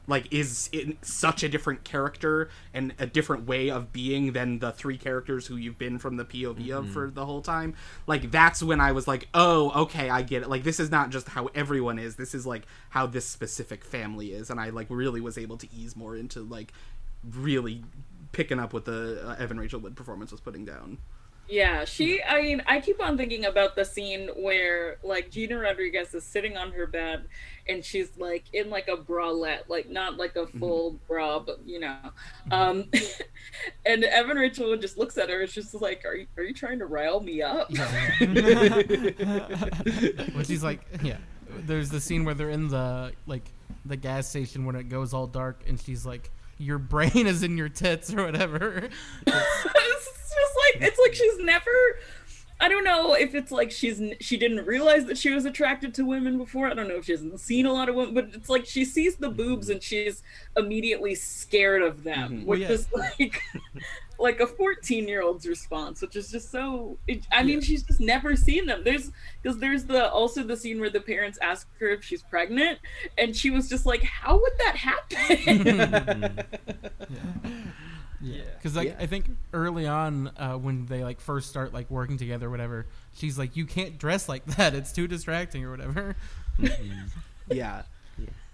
like 0.06 0.32
is 0.32 0.68
in 0.72 0.96
such 1.02 1.42
a 1.42 1.48
different 1.48 1.84
character 1.84 2.48
and 2.72 2.94
a 2.98 3.06
different 3.06 3.46
way 3.46 3.70
of 3.70 3.92
being 3.92 4.32
than 4.32 4.60
the 4.60 4.70
three 4.72 4.96
characters 4.96 5.46
who 5.46 5.56
you've 5.56 5.78
been 5.78 5.98
from 5.98 6.16
the 6.16 6.24
POV 6.24 6.70
of 6.70 6.90
for 6.90 7.10
the 7.10 7.26
whole 7.26 7.42
time. 7.42 7.74
Like 8.06 8.30
that's 8.30 8.62
when 8.62 8.80
I 8.80 8.92
was 8.92 9.08
like, 9.08 9.28
"Oh, 9.34 9.82
okay, 9.82 10.08
I 10.08 10.22
get 10.22 10.42
it. 10.42 10.48
Like 10.48 10.62
this 10.62 10.78
is 10.78 10.90
not 10.90 11.10
just 11.10 11.28
how 11.28 11.48
everyone 11.54 11.98
is. 11.98 12.16
This 12.16 12.34
is 12.34 12.46
like 12.46 12.66
how 12.90 13.06
this 13.06 13.26
specific 13.26 13.84
family 13.84 14.32
is." 14.32 14.50
And 14.50 14.60
I 14.60 14.70
like 14.70 14.86
really 14.90 15.20
was 15.20 15.38
able 15.38 15.56
to 15.58 15.68
ease 15.74 15.96
more 15.96 16.16
into 16.16 16.40
like 16.40 16.72
really 17.28 17.82
picking 18.32 18.60
up 18.60 18.72
what 18.72 18.84
the 18.84 19.26
uh, 19.26 19.36
Evan 19.38 19.58
Rachel 19.58 19.80
Wood 19.80 19.96
performance 19.96 20.30
was 20.30 20.40
putting 20.40 20.64
down. 20.64 20.98
Yeah, 21.48 21.84
she. 21.84 22.22
I 22.22 22.42
mean, 22.42 22.62
I 22.66 22.80
keep 22.80 23.00
on 23.00 23.16
thinking 23.16 23.44
about 23.44 23.76
the 23.76 23.84
scene 23.84 24.28
where 24.36 24.96
like 25.02 25.30
Gina 25.30 25.58
Rodriguez 25.58 26.12
is 26.14 26.24
sitting 26.24 26.56
on 26.56 26.72
her 26.72 26.86
bed, 26.86 27.28
and 27.68 27.84
she's 27.84 28.16
like 28.16 28.44
in 28.52 28.68
like 28.70 28.88
a 28.88 28.96
bralette, 28.96 29.68
like 29.68 29.88
not 29.88 30.16
like 30.16 30.34
a 30.36 30.46
full 30.46 30.98
bra, 31.06 31.38
but 31.38 31.60
you 31.64 31.78
know. 31.80 31.96
Um, 32.50 32.90
and 33.86 34.02
Evan 34.04 34.36
Rachel 34.38 34.76
just 34.76 34.98
looks 34.98 35.16
at 35.18 35.30
her. 35.30 35.42
and 35.42 35.50
she's 35.50 35.70
just 35.70 35.80
like, 35.82 36.04
"Are 36.04 36.14
you 36.14 36.26
are 36.36 36.42
you 36.42 36.52
trying 36.54 36.80
to 36.80 36.86
rile 36.86 37.20
me 37.20 37.42
up?" 37.42 37.70
when 38.20 38.34
she's 40.44 40.64
like, 40.64 40.80
yeah. 41.02 41.18
There's 41.58 41.90
the 41.90 42.00
scene 42.00 42.24
where 42.24 42.34
they're 42.34 42.50
in 42.50 42.68
the 42.68 43.12
like 43.26 43.52
the 43.84 43.96
gas 43.96 44.28
station 44.28 44.64
when 44.66 44.74
it 44.74 44.88
goes 44.88 45.14
all 45.14 45.28
dark, 45.28 45.62
and 45.66 45.80
she's 45.80 46.04
like, 46.04 46.30
"Your 46.58 46.78
brain 46.78 47.26
is 47.26 47.44
in 47.44 47.56
your 47.56 47.68
tits" 47.68 48.12
or 48.12 48.24
whatever. 48.24 48.88
it's 50.36 50.54
just 50.54 50.56
like 50.80 50.88
it's 50.88 50.98
like 50.98 51.14
she's 51.14 51.38
never 51.44 51.70
I 52.58 52.68
don't 52.70 52.84
know 52.84 53.12
if 53.12 53.34
it's 53.34 53.52
like 53.52 53.70
she's 53.70 54.00
she 54.20 54.38
didn't 54.38 54.64
realize 54.64 55.04
that 55.06 55.18
she 55.18 55.30
was 55.30 55.44
attracted 55.44 55.92
to 55.94 56.04
women 56.06 56.38
before. 56.38 56.68
I 56.68 56.74
don't 56.74 56.88
know 56.88 56.96
if 56.96 57.04
she 57.04 57.12
hasn't 57.12 57.38
seen 57.38 57.66
a 57.66 57.72
lot 57.72 57.88
of 57.90 57.94
women, 57.94 58.14
but 58.14 58.30
it's 58.32 58.48
like 58.48 58.64
she 58.64 58.84
sees 58.86 59.16
the 59.16 59.28
boobs 59.28 59.68
and 59.68 59.82
she's 59.82 60.22
immediately 60.56 61.14
scared 61.14 61.82
of 61.82 62.02
them, 62.02 62.30
Mhm. 62.30 62.44
which 62.46 62.60
Well, 62.60 62.70
yeah. 62.70 62.74
is 62.74 62.88
like 62.92 63.42
like 64.18 64.40
a 64.40 64.46
14 64.46 65.06
year 65.06 65.20
old's 65.20 65.46
response, 65.46 66.00
which 66.00 66.16
is 66.16 66.30
just 66.30 66.50
so. 66.50 66.96
It, 67.06 67.26
I 67.30 67.42
mean, 67.42 67.60
she's 67.60 67.82
just 67.82 68.00
never 68.00 68.34
seen 68.36 68.64
them. 68.64 68.84
There's 68.84 69.12
because 69.42 69.58
there's 69.58 69.84
the 69.84 70.10
also 70.10 70.42
the 70.42 70.56
scene 70.56 70.80
where 70.80 70.88
the 70.88 71.00
parents 71.02 71.38
ask 71.42 71.68
her 71.78 71.88
if 71.90 72.02
she's 72.02 72.22
pregnant, 72.22 72.78
and 73.18 73.36
she 73.36 73.50
was 73.50 73.68
just 73.68 73.84
like, 73.84 74.02
"How 74.02 74.40
would 74.40 74.52
that 74.64 74.76
happen?" 74.76 76.46
Yeah, 77.10 77.20
because 78.20 78.74
like 78.76 78.88
Yeah. 78.88 78.96
I 78.98 79.06
think 79.06 79.26
early 79.52 79.86
on 79.86 80.28
uh, 80.36 80.54
when 80.54 80.86
they 80.86 81.02
like 81.04 81.20
first 81.20 81.48
start 81.50 81.72
like 81.74 81.90
working 81.90 82.16
together, 82.18 82.46
or 82.46 82.50
whatever, 82.50 82.86
she's 83.14 83.38
like, 83.38 83.56
"You 83.56 83.66
can't 83.66 83.98
dress 83.98 84.28
like 84.28 84.44
that; 84.56 84.74
it's 84.74 84.92
too 84.92 85.06
distracting," 85.08 85.64
or 85.64 85.70
whatever. 85.70 86.16
Yeah. 87.48 87.82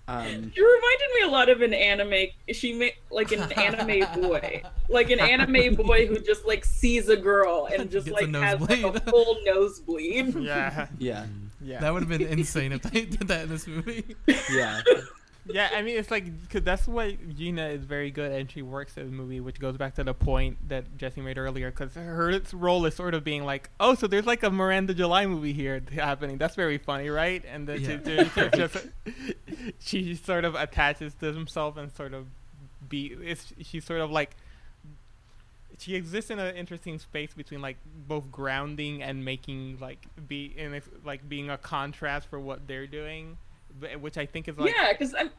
Um, 0.08 0.26
She 0.54 0.60
reminded 0.60 1.08
me 1.14 1.22
a 1.24 1.28
lot 1.28 1.48
of 1.48 1.62
an 1.62 1.72
anime. 1.72 2.26
She 2.52 2.72
made 2.74 2.94
like 3.10 3.30
an 3.32 3.50
anime 3.52 4.20
boy, 4.20 4.62
like 4.88 5.10
an 5.10 5.20
anime 5.20 5.76
boy 5.76 6.06
who 6.08 6.18
just 6.18 6.44
like 6.44 6.64
sees 6.64 7.08
a 7.08 7.16
girl 7.16 7.68
and 7.72 7.90
just 7.90 8.06
Gets 8.08 8.20
a 8.20 8.26
like 8.26 8.34
has 8.42 8.60
like 8.60 8.82
a 8.82 9.00
full 9.00 9.36
nosebleed. 9.44 10.34
yeah 10.34 10.88
yeah. 10.98 11.26
yeah 11.62 11.80
That 11.80 11.92
would 11.94 12.02
have 12.02 12.08
been 12.08 12.20
insane 12.26 12.72
if 12.72 12.82
they 12.82 13.04
did 13.04 13.28
that 13.28 13.44
in 13.44 13.48
this 13.48 13.66
movie. 13.66 14.16
Yeah. 14.52 14.82
yeah, 15.46 15.70
I 15.74 15.82
mean, 15.82 15.96
it's 15.98 16.10
like 16.10 16.42
because 16.42 16.62
that's 16.62 16.86
what 16.86 17.34
Gina 17.36 17.68
is 17.68 17.84
very 17.84 18.10
good, 18.10 18.30
and 18.32 18.50
she 18.50 18.62
works 18.62 18.96
in 18.96 19.06
the 19.06 19.12
movie, 19.12 19.40
which 19.40 19.58
goes 19.58 19.76
back 19.76 19.94
to 19.96 20.04
the 20.04 20.14
point 20.14 20.68
that 20.68 20.96
Jesse 20.96 21.20
made 21.20 21.38
earlier. 21.38 21.70
Because 21.70 21.94
her 21.94 22.40
role 22.52 22.84
is 22.86 22.94
sort 22.94 23.14
of 23.14 23.24
being 23.24 23.44
like, 23.44 23.70
oh, 23.80 23.94
so 23.94 24.06
there's 24.06 24.26
like 24.26 24.42
a 24.42 24.50
Miranda 24.50 24.94
July 24.94 25.26
movie 25.26 25.52
here 25.52 25.82
happening. 25.92 26.38
That's 26.38 26.54
very 26.54 26.78
funny, 26.78 27.08
right? 27.08 27.44
And 27.50 27.66
then 27.68 27.80
Yeah. 27.80 27.96
to, 27.98 28.24
to 28.28 28.50
just 28.56 28.76
she 29.80 30.14
sort 30.14 30.44
of 30.44 30.54
attaches 30.54 31.14
to 31.14 31.32
himself 31.32 31.76
and 31.76 31.90
sort 31.92 32.14
of 32.14 32.26
be. 32.88 33.16
It's, 33.22 33.52
she's 33.62 33.84
sort 33.84 34.00
of 34.00 34.10
like 34.10 34.36
she 35.78 35.96
exists 35.96 36.30
in 36.30 36.38
an 36.38 36.54
interesting 36.54 36.98
space 36.98 37.34
between 37.34 37.60
like 37.60 37.76
both 38.06 38.30
grounding 38.30 39.02
and 39.02 39.24
making 39.24 39.78
like 39.80 40.06
be 40.28 40.52
in 40.56 40.80
like 41.04 41.28
being 41.28 41.50
a 41.50 41.58
contrast 41.58 42.28
for 42.28 42.38
what 42.38 42.68
they're 42.68 42.86
doing, 42.86 43.36
which 44.00 44.18
I 44.18 44.26
think 44.26 44.48
is 44.48 44.58
like 44.58 44.72
yeah, 44.74 44.92
because 44.92 45.14
I'm 45.14 45.30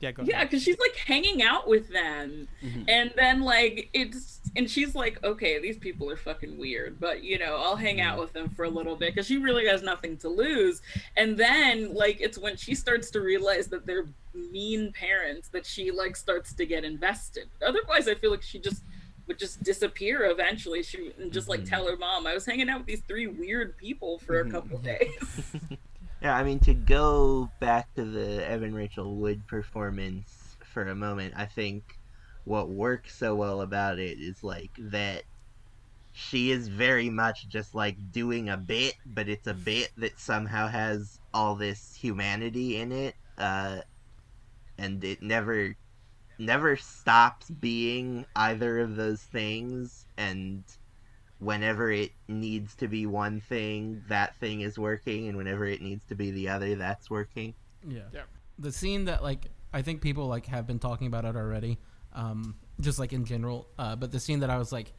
yeah, 0.00 0.12
go 0.12 0.22
yeah, 0.22 0.44
because 0.44 0.62
she's 0.62 0.78
like 0.78 0.96
hanging 0.96 1.42
out 1.42 1.68
with 1.68 1.90
them, 1.92 2.48
Mhm. 2.64 2.84
and 2.88 3.12
then 3.16 3.42
like 3.42 3.90
it's 3.92 4.40
and 4.56 4.68
she's 4.68 4.94
like, 4.94 5.22
okay, 5.22 5.58
these 5.60 5.76
people 5.76 6.10
are 6.10 6.16
fucking 6.16 6.58
weird, 6.58 6.98
but 6.98 7.22
you 7.22 7.38
know, 7.38 7.56
I'll 7.56 7.76
hang 7.76 8.00
out 8.00 8.18
with 8.18 8.32
them 8.32 8.48
for 8.48 8.64
a 8.64 8.68
little 8.70 8.96
bit 8.96 9.14
because 9.14 9.26
she 9.26 9.36
really 9.36 9.66
has 9.66 9.82
nothing 9.82 10.16
to 10.18 10.28
lose. 10.28 10.80
And 11.16 11.36
then 11.36 11.94
like 11.94 12.20
it's 12.20 12.38
when 12.38 12.56
she 12.56 12.74
starts 12.74 13.10
to 13.10 13.20
realize 13.20 13.68
that 13.68 13.86
they're 13.86 14.06
mean 14.34 14.92
parents 14.92 15.48
that 15.48 15.66
she 15.66 15.90
like 15.90 16.16
starts 16.16 16.52
to 16.54 16.64
get 16.66 16.82
invested. 16.84 17.48
Otherwise, 17.64 18.08
I 18.08 18.14
feel 18.14 18.30
like 18.30 18.42
she 18.42 18.58
just 18.58 18.82
would 19.26 19.38
just 19.38 19.62
disappear 19.62 20.24
eventually. 20.30 20.82
She 20.82 21.12
and 21.20 21.30
just 21.30 21.46
like 21.48 21.60
Mhm. 21.60 21.68
tell 21.68 21.86
her 21.86 21.96
mom, 21.96 22.26
I 22.26 22.32
was 22.34 22.46
hanging 22.46 22.70
out 22.70 22.78
with 22.78 22.86
these 22.86 23.02
three 23.06 23.26
weird 23.26 23.76
people 23.76 24.18
for 24.18 24.40
a 24.40 24.50
couple 24.50 24.78
days. 24.78 25.52
Yeah, 26.22 26.36
I 26.36 26.44
mean 26.44 26.60
to 26.60 26.74
go 26.74 27.50
back 27.60 27.94
to 27.94 28.04
the 28.04 28.46
Evan 28.48 28.74
Rachel 28.74 29.16
Wood 29.16 29.46
performance 29.46 30.56
for 30.64 30.86
a 30.86 30.94
moment, 30.94 31.34
I 31.36 31.46
think 31.46 31.98
what 32.44 32.68
works 32.70 33.16
so 33.16 33.34
well 33.34 33.62
about 33.62 33.98
it 33.98 34.18
is 34.18 34.42
like 34.42 34.72
that 34.78 35.24
she 36.12 36.50
is 36.50 36.68
very 36.68 37.10
much 37.10 37.48
just 37.48 37.74
like 37.74 37.96
doing 38.12 38.48
a 38.50 38.56
bit, 38.56 38.94
but 39.06 39.28
it's 39.28 39.46
a 39.46 39.54
bit 39.54 39.90
that 39.96 40.18
somehow 40.18 40.68
has 40.68 41.18
all 41.34 41.56
this 41.56 41.94
humanity 42.00 42.76
in 42.76 42.92
it, 42.92 43.14
uh, 43.38 43.80
and 44.78 45.04
it 45.04 45.22
never 45.22 45.76
never 46.38 46.76
stops 46.76 47.50
being 47.50 48.26
either 48.36 48.80
of 48.80 48.96
those 48.96 49.22
things 49.24 50.06
and 50.18 50.64
whenever 51.40 51.90
it 51.90 52.12
needs 52.28 52.74
to 52.76 52.86
be 52.86 53.06
one 53.06 53.40
thing, 53.40 54.02
that 54.08 54.36
thing 54.36 54.60
is 54.60 54.78
working, 54.78 55.26
and 55.26 55.36
whenever 55.36 55.64
it 55.64 55.82
needs 55.82 56.04
to 56.06 56.14
be 56.14 56.30
the 56.30 56.48
other, 56.48 56.76
that's 56.76 57.10
working. 57.10 57.54
Yeah. 57.86 58.02
Yeah. 58.12 58.22
The 58.58 58.70
scene 58.70 59.06
that 59.06 59.22
like 59.22 59.46
I 59.72 59.82
think 59.82 60.02
people 60.02 60.26
like 60.26 60.46
have 60.46 60.66
been 60.66 60.78
talking 60.78 61.06
about 61.06 61.24
it 61.24 61.36
already, 61.36 61.78
um, 62.12 62.56
just 62.80 62.98
like 62.98 63.12
in 63.12 63.24
general. 63.24 63.68
Uh, 63.78 63.96
but 63.96 64.12
the 64.12 64.20
scene 64.20 64.40
that 64.40 64.50
I 64.50 64.58
was 64.58 64.70
like, 64.70 64.92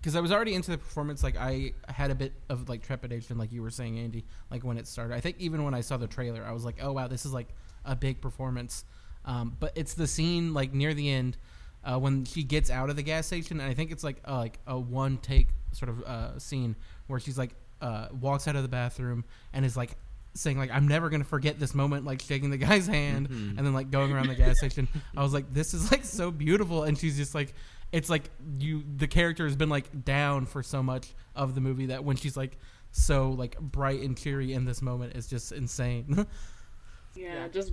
because 0.00 0.16
I 0.16 0.20
was 0.20 0.32
already 0.32 0.54
into 0.54 0.72
the 0.72 0.78
performance, 0.78 1.22
like 1.22 1.36
I 1.36 1.72
had 1.88 2.10
a 2.10 2.14
bit 2.14 2.32
of 2.48 2.68
like 2.68 2.82
trepidation, 2.82 3.38
like 3.38 3.52
you 3.52 3.62
were 3.62 3.70
saying, 3.70 3.98
Andy, 3.98 4.24
like 4.50 4.64
when 4.64 4.76
it 4.76 4.88
started. 4.88 5.14
I 5.14 5.20
think 5.20 5.36
even 5.38 5.64
when 5.64 5.72
I 5.72 5.82
saw 5.82 5.96
the 5.96 6.08
trailer, 6.08 6.44
I 6.44 6.52
was 6.52 6.64
like, 6.64 6.76
oh 6.82 6.92
wow, 6.92 7.06
this 7.06 7.24
is 7.24 7.32
like 7.32 7.48
a 7.84 7.94
big 7.94 8.20
performance. 8.20 8.84
Um, 9.24 9.56
but 9.58 9.72
it's 9.76 9.94
the 9.94 10.06
scene 10.06 10.52
like 10.52 10.74
near 10.74 10.94
the 10.94 11.10
end 11.10 11.38
uh, 11.84 11.98
when 11.98 12.24
she 12.24 12.42
gets 12.42 12.70
out 12.70 12.90
of 12.90 12.96
the 12.96 13.02
gas 13.02 13.26
station, 13.26 13.60
and 13.60 13.70
I 13.70 13.74
think 13.74 13.90
it's 13.92 14.02
like 14.04 14.16
a, 14.24 14.34
like 14.34 14.58
a 14.66 14.78
one 14.78 15.18
take 15.18 15.48
sort 15.72 15.88
of 15.90 16.02
uh, 16.02 16.38
scene 16.38 16.76
where 17.06 17.20
she's 17.20 17.36
like 17.38 17.54
uh, 17.80 18.08
walks 18.20 18.48
out 18.48 18.56
of 18.56 18.62
the 18.62 18.68
bathroom 18.68 19.24
and 19.52 19.64
is 19.64 19.76
like 19.76 19.96
saying 20.34 20.58
like 20.58 20.70
I'm 20.72 20.88
never 20.88 21.10
gonna 21.10 21.24
forget 21.24 21.60
this 21.60 21.74
moment, 21.74 22.04
like 22.04 22.20
shaking 22.22 22.50
the 22.50 22.56
guy's 22.56 22.86
hand 22.86 23.28
Mhm. 23.28 23.56
and 23.56 23.58
then 23.58 23.72
like 23.74 23.90
going 23.90 24.10
around 24.12 24.28
the 24.28 24.34
gas 24.34 24.58
station. 24.58 24.88
I 25.16 25.22
was 25.22 25.32
like, 25.34 25.52
this 25.52 25.74
is 25.74 25.90
like 25.92 26.04
so 26.04 26.30
beautiful, 26.30 26.84
and 26.84 26.96
she's 26.98 27.16
just 27.16 27.34
like, 27.34 27.54
it's 27.92 28.08
like 28.10 28.30
you 28.58 28.82
the 28.96 29.06
character 29.06 29.44
has 29.44 29.54
been 29.56 29.68
like 29.68 30.04
down 30.04 30.46
for 30.46 30.62
so 30.62 30.82
much 30.82 31.14
of 31.36 31.54
the 31.54 31.60
movie 31.60 31.86
that 31.86 32.02
when 32.04 32.16
she's 32.16 32.36
like 32.36 32.56
so 32.92 33.30
like 33.30 33.58
bright 33.60 34.00
and 34.02 34.16
cheery 34.16 34.52
in 34.54 34.64
this 34.64 34.80
moment 34.82 35.14
is 35.16 35.26
just 35.28 35.52
insane. 35.52 36.26
yeah, 37.14 37.34
Yeah. 37.34 37.48
just 37.48 37.72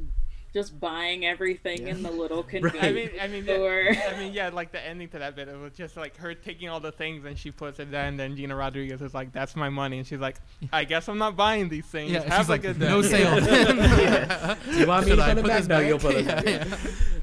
just 0.53 0.79
buying 0.79 1.25
everything 1.25 1.87
in 1.87 2.03
the 2.03 2.11
little 2.11 2.43
convenience 2.53 2.83
I 2.83 2.91
mean, 2.91 3.09
I 3.21 3.27
mean, 3.27 3.43
store. 3.45 3.87
I 3.89 4.19
mean, 4.19 4.33
yeah, 4.33 4.49
like 4.49 4.71
the 4.71 4.85
ending 4.85 5.07
to 5.09 5.19
that 5.19 5.35
bit, 5.35 5.47
it 5.47 5.57
was 5.57 5.73
just 5.73 5.95
like 5.97 6.17
her 6.17 6.33
taking 6.33 6.67
all 6.69 6.79
the 6.79 6.91
things 6.91 7.23
and 7.25 7.37
she 7.37 7.51
puts 7.51 7.79
it 7.79 7.89
there, 7.91 8.05
and 8.05 8.19
then 8.19 8.35
Gina 8.35 8.55
Rodriguez 8.55 9.01
is 9.01 9.13
like, 9.13 9.31
"That's 9.31 9.55
my 9.55 9.69
money," 9.69 9.97
and 9.99 10.05
she's 10.07 10.19
like, 10.19 10.37
"I 10.73 10.83
guess 10.83 11.07
I'm 11.07 11.17
not 11.17 11.35
buying 11.37 11.69
these 11.69 11.85
things. 11.85 12.11
yeah, 12.11 12.23
Have 12.23 12.39
she's 12.41 12.47
a 12.49 12.51
like 12.51 12.61
good 12.63 12.79
day." 12.79 12.87
no 12.89 13.01
sale. 13.01 13.39
Do 14.71 14.77
you 14.79 14.87
want 14.87 15.05
me 15.05 15.11
Should 15.11 15.17
to 15.17 15.23
put 15.25 15.37
it 15.37 15.45
back? 15.45 15.57
this 15.59 15.67
No, 15.67 15.77
back? 15.79 15.87
you'll 15.87 15.99
put 15.99 16.15
it 16.15 16.25
Yeah. 16.25 16.77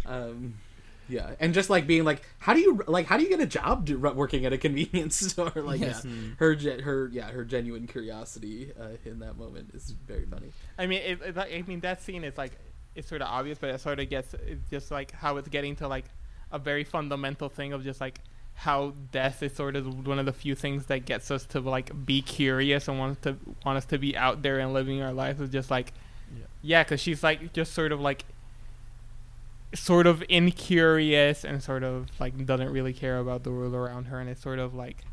Um, 0.06 0.54
yeah, 1.10 1.30
and 1.40 1.54
just 1.54 1.70
like 1.70 1.86
being 1.86 2.04
like, 2.04 2.22
how 2.38 2.52
do 2.52 2.60
you 2.60 2.82
like, 2.86 3.06
how 3.06 3.16
do 3.16 3.22
you 3.22 3.30
get 3.30 3.40
a 3.40 3.46
job 3.46 3.86
do, 3.86 3.98
working 3.98 4.44
at 4.44 4.52
a 4.52 4.58
convenience 4.58 5.16
store? 5.30 5.52
Like, 5.56 5.80
Yes. 5.80 6.04
yeah, 6.04 6.10
her, 6.38 6.54
her, 6.82 7.08
yeah, 7.10 7.30
her 7.30 7.44
genuine 7.46 7.86
curiosity 7.86 8.72
uh, 8.78 8.88
in 9.06 9.18
that 9.20 9.38
moment 9.38 9.70
is 9.74 9.90
very 10.06 10.26
funny. 10.26 10.52
I 10.78 10.86
mean, 10.86 11.00
it, 11.02 11.20
it, 11.22 11.38
I 11.38 11.62
mean 11.66 11.80
that 11.80 12.02
scene 12.02 12.24
is 12.24 12.36
like 12.36 12.52
it's 12.98 13.08
sort 13.08 13.22
of 13.22 13.28
obvious, 13.28 13.58
but 13.58 13.70
it 13.70 13.80
sort 13.80 14.00
of 14.00 14.10
gets 14.10 14.34
it's 14.34 14.68
just 14.70 14.90
like 14.90 15.12
how 15.12 15.36
it's 15.38 15.48
getting 15.48 15.76
to 15.76 15.88
like 15.88 16.06
a 16.50 16.58
very 16.58 16.84
fundamental 16.84 17.48
thing 17.48 17.72
of 17.72 17.84
just 17.84 18.00
like 18.00 18.20
how 18.54 18.92
death 19.12 19.42
is 19.42 19.52
sort 19.54 19.76
of 19.76 20.06
one 20.06 20.18
of 20.18 20.26
the 20.26 20.32
few 20.32 20.54
things 20.54 20.86
that 20.86 21.04
gets 21.04 21.30
us 21.30 21.44
to 21.46 21.60
like 21.60 22.04
be 22.04 22.20
curious 22.20 22.88
and 22.88 22.98
want 22.98 23.22
to 23.22 23.36
want 23.64 23.78
us 23.78 23.84
to 23.84 23.98
be 23.98 24.16
out 24.16 24.42
there 24.42 24.58
and 24.58 24.72
living 24.74 25.00
our 25.00 25.12
lives. 25.12 25.40
Is 25.40 25.50
just 25.50 25.70
like 25.70 25.92
Yeah. 26.36 26.44
yeah, 26.62 26.82
because 26.82 27.00
she's 27.00 27.22
like 27.22 27.52
just 27.52 27.72
sort 27.72 27.92
of 27.92 28.00
like 28.00 28.24
sort 29.74 30.06
of 30.06 30.24
incurious 30.28 31.44
and 31.44 31.62
sort 31.62 31.84
of 31.84 32.08
like 32.18 32.46
doesn't 32.46 32.70
really 32.70 32.92
care 32.92 33.18
about 33.18 33.44
the 33.44 33.50
world 33.52 33.74
around 33.74 34.06
her, 34.06 34.18
and 34.20 34.28
it's 34.28 34.42
sort 34.42 34.58
of 34.58 34.74
like 34.74 35.04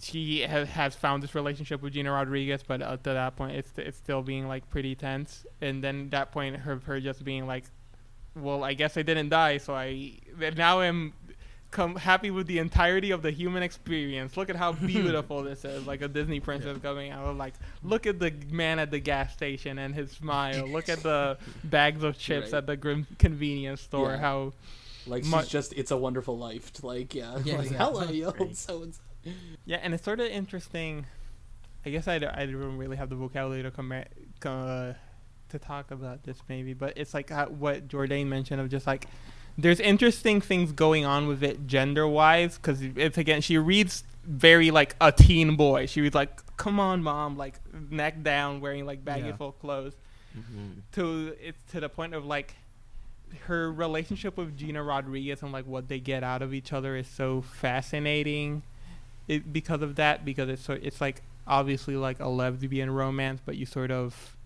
she 0.00 0.40
has, 0.42 0.68
has 0.68 0.94
found 0.94 1.22
this 1.22 1.34
relationship 1.34 1.82
with 1.82 1.92
Gina 1.94 2.10
Rodriguez, 2.12 2.62
but 2.66 2.82
up 2.82 3.02
to 3.04 3.10
that 3.10 3.36
point, 3.36 3.56
it's 3.56 3.70
it's 3.76 3.96
still 3.96 4.22
being 4.22 4.46
like 4.48 4.68
pretty 4.70 4.94
tense. 4.94 5.46
And 5.60 5.82
then 5.82 6.10
that 6.10 6.32
point, 6.32 6.56
her 6.56 6.80
her 6.86 7.00
just 7.00 7.24
being 7.24 7.46
like, 7.46 7.64
"Well, 8.34 8.64
I 8.64 8.74
guess 8.74 8.96
I 8.96 9.02
didn't 9.02 9.28
die, 9.30 9.58
so 9.58 9.74
I 9.74 10.18
now 10.56 10.80
I'm 10.80 11.12
come 11.70 11.96
happy 11.96 12.30
with 12.30 12.46
the 12.46 12.58
entirety 12.60 13.10
of 13.10 13.20
the 13.22 13.32
human 13.32 13.60
experience. 13.64 14.36
Look 14.36 14.48
at 14.48 14.54
how 14.54 14.72
beautiful 14.94 15.42
this 15.42 15.64
is, 15.64 15.84
like 15.88 16.02
a 16.02 16.08
Disney 16.08 16.38
princess 16.38 16.78
coming 16.80 17.10
out. 17.10 17.36
Like, 17.36 17.54
look 17.82 18.06
at 18.06 18.20
the 18.20 18.32
man 18.50 18.78
at 18.78 18.92
the 18.92 19.00
gas 19.00 19.32
station 19.32 19.78
and 19.80 19.92
his 19.92 20.12
smile. 20.12 20.68
Look 20.68 20.88
at 20.88 21.02
the 21.02 21.36
bags 21.64 22.04
of 22.04 22.16
chips 22.16 22.52
Right. 22.52 22.58
at 22.58 22.66
the 22.66 22.76
grim 22.76 23.08
convenience 23.18 23.80
store. 23.80 24.12
Yeah. 24.12 24.18
How 24.18 24.52
Like, 25.08 25.24
Mu- 25.24 25.40
she's 25.40 25.48
just, 25.48 25.72
it's 25.72 25.90
a 25.90 25.96
wonderful 25.96 26.38
life. 26.38 26.70
Like, 26.84 27.12
yeah, 27.12 27.38
Yeah, 27.44 27.56
like, 27.58 27.66
exactly. 27.66 27.76
hello, 27.76 28.10
you 28.12 28.30
Right. 28.30 28.56
so 28.56 28.82
and 28.84 28.94
so. 28.94 29.00
Yeah, 29.66 29.78
and 29.82 29.94
it's 29.94 30.04
sort 30.04 30.20
of 30.20 30.26
interesting. 30.26 31.06
I 31.86 31.90
guess 31.90 32.08
I, 32.08 32.14
I 32.16 32.46
don't 32.46 32.78
really 32.78 32.96
have 32.96 33.10
the 33.10 33.16
vocabulary 33.16 33.62
to 33.62 33.70
come 33.70 33.92
uh, 33.92 34.02
to 34.42 35.58
talk 35.58 35.90
about 35.90 36.22
this 36.24 36.38
maybe, 36.48 36.72
but 36.72 36.94
it's 36.96 37.12
like 37.14 37.30
how, 37.30 37.46
what 37.46 37.88
Jourdain 37.88 38.26
mentioned 38.26 38.60
of 38.60 38.68
just 38.70 38.86
like 38.86 39.06
there's 39.56 39.80
interesting 39.80 40.40
things 40.40 40.72
going 40.72 41.04
on 41.04 41.26
with 41.28 41.42
it 41.44 41.66
gender 41.66 42.08
wise 42.08 42.56
because 42.56 42.82
it's 42.82 43.18
again 43.18 43.40
she 43.40 43.56
reads 43.58 44.02
very 44.24 44.70
like 44.70 44.96
a 45.00 45.12
teen 45.12 45.56
boy. 45.56 45.86
She 45.86 46.00
was 46.00 46.14
like, 46.14 46.56
"Come 46.56 46.80
on, 46.80 47.02
mom," 47.02 47.36
like 47.36 47.54
neck 47.90 48.22
down, 48.22 48.60
wearing 48.60 48.86
like 48.86 49.04
baggy 49.04 49.26
Yeah. 49.28 49.36
full 49.36 49.52
clothes 49.52 49.94
Mm-hmm. 50.36 50.80
to 50.94 51.36
it's 51.40 51.62
to 51.70 51.78
the 51.78 51.88
point 51.88 52.12
of 52.12 52.24
like 52.24 52.56
her 53.46 53.70
relationship 53.72 54.36
with 54.36 54.56
Gina 54.56 54.82
Rodriguez 54.82 55.42
and 55.42 55.52
like 55.52 55.64
what 55.66 55.86
they 55.88 56.00
get 56.00 56.24
out 56.24 56.42
of 56.42 56.52
each 56.52 56.72
other 56.72 56.96
is 56.96 57.06
so 57.06 57.42
fascinating. 57.42 58.62
It 59.26 59.52
because 59.52 59.82
of 59.82 59.96
that 59.96 60.24
because 60.24 60.48
it's 60.48 60.68
it's 60.68 61.00
like 61.00 61.22
obviously 61.46 61.96
like 61.96 62.20
a 62.20 62.28
lesbian 62.28 62.90
romance, 62.90 63.40
but 63.44 63.56
you 63.56 63.66
sort 63.66 63.90
of 63.90 64.36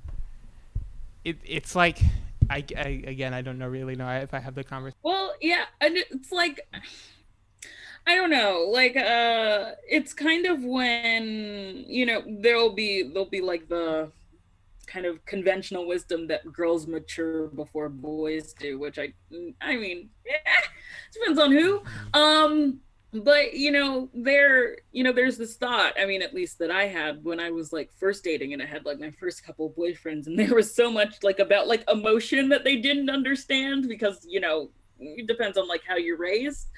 it 1.24 1.38
it's 1.44 1.74
like 1.74 2.00
I, 2.50 2.64
I 2.76 3.02
again 3.06 3.34
I 3.34 3.42
don't 3.42 3.58
know 3.58 3.68
really 3.68 3.96
know 3.96 4.08
if 4.08 4.32
I 4.32 4.38
have 4.38 4.54
the 4.54 4.64
conversation. 4.64 4.98
Well, 5.02 5.34
yeah, 5.40 5.64
and 5.80 5.96
it's 5.96 6.32
like 6.32 6.66
I 8.06 8.14
don't 8.14 8.30
know, 8.30 8.68
like 8.70 8.96
uh 8.96 9.72
it's 9.88 10.14
kind 10.14 10.46
of 10.46 10.64
when, 10.64 11.84
you 11.86 12.06
know, 12.06 12.22
there'll 12.26 12.72
be 12.72 13.02
there'll 13.02 13.28
be 13.28 13.42
like 13.42 13.68
the 13.68 14.10
kind 14.86 15.04
of 15.04 15.22
conventional 15.26 15.86
wisdom 15.86 16.26
that 16.28 16.50
girls 16.50 16.86
mature 16.86 17.48
before 17.48 17.90
boys 17.90 18.54
do, 18.54 18.78
which 18.78 18.98
I 18.98 19.12
I 19.60 19.76
mean, 19.76 20.08
yeah, 20.26 20.54
depends 21.12 21.38
on 21.38 21.52
who. 21.52 21.82
Um 22.14 22.80
but 23.12 23.54
you 23.54 23.70
know 23.70 24.08
there 24.12 24.76
you 24.92 25.02
know 25.02 25.12
there's 25.12 25.38
this 25.38 25.56
thought 25.56 25.94
i 25.98 26.04
mean 26.04 26.20
at 26.20 26.34
least 26.34 26.58
that 26.58 26.70
i 26.70 26.86
had 26.86 27.24
when 27.24 27.40
i 27.40 27.50
was 27.50 27.72
like 27.72 27.90
first 27.98 28.22
dating 28.22 28.52
and 28.52 28.60
i 28.60 28.66
had 28.66 28.84
like 28.84 29.00
my 29.00 29.10
first 29.12 29.44
couple 29.44 29.70
boyfriends 29.70 30.26
and 30.26 30.38
there 30.38 30.54
was 30.54 30.74
so 30.74 30.90
much 30.90 31.14
like 31.22 31.38
about 31.38 31.66
like 31.66 31.88
emotion 31.90 32.50
that 32.50 32.64
they 32.64 32.76
didn't 32.76 33.08
understand 33.08 33.88
because 33.88 34.26
you 34.28 34.40
know 34.40 34.68
it 35.00 35.26
depends 35.26 35.56
on 35.56 35.68
like 35.68 35.82
how 35.86 35.96
you're 35.96 36.16
raised. 36.16 36.68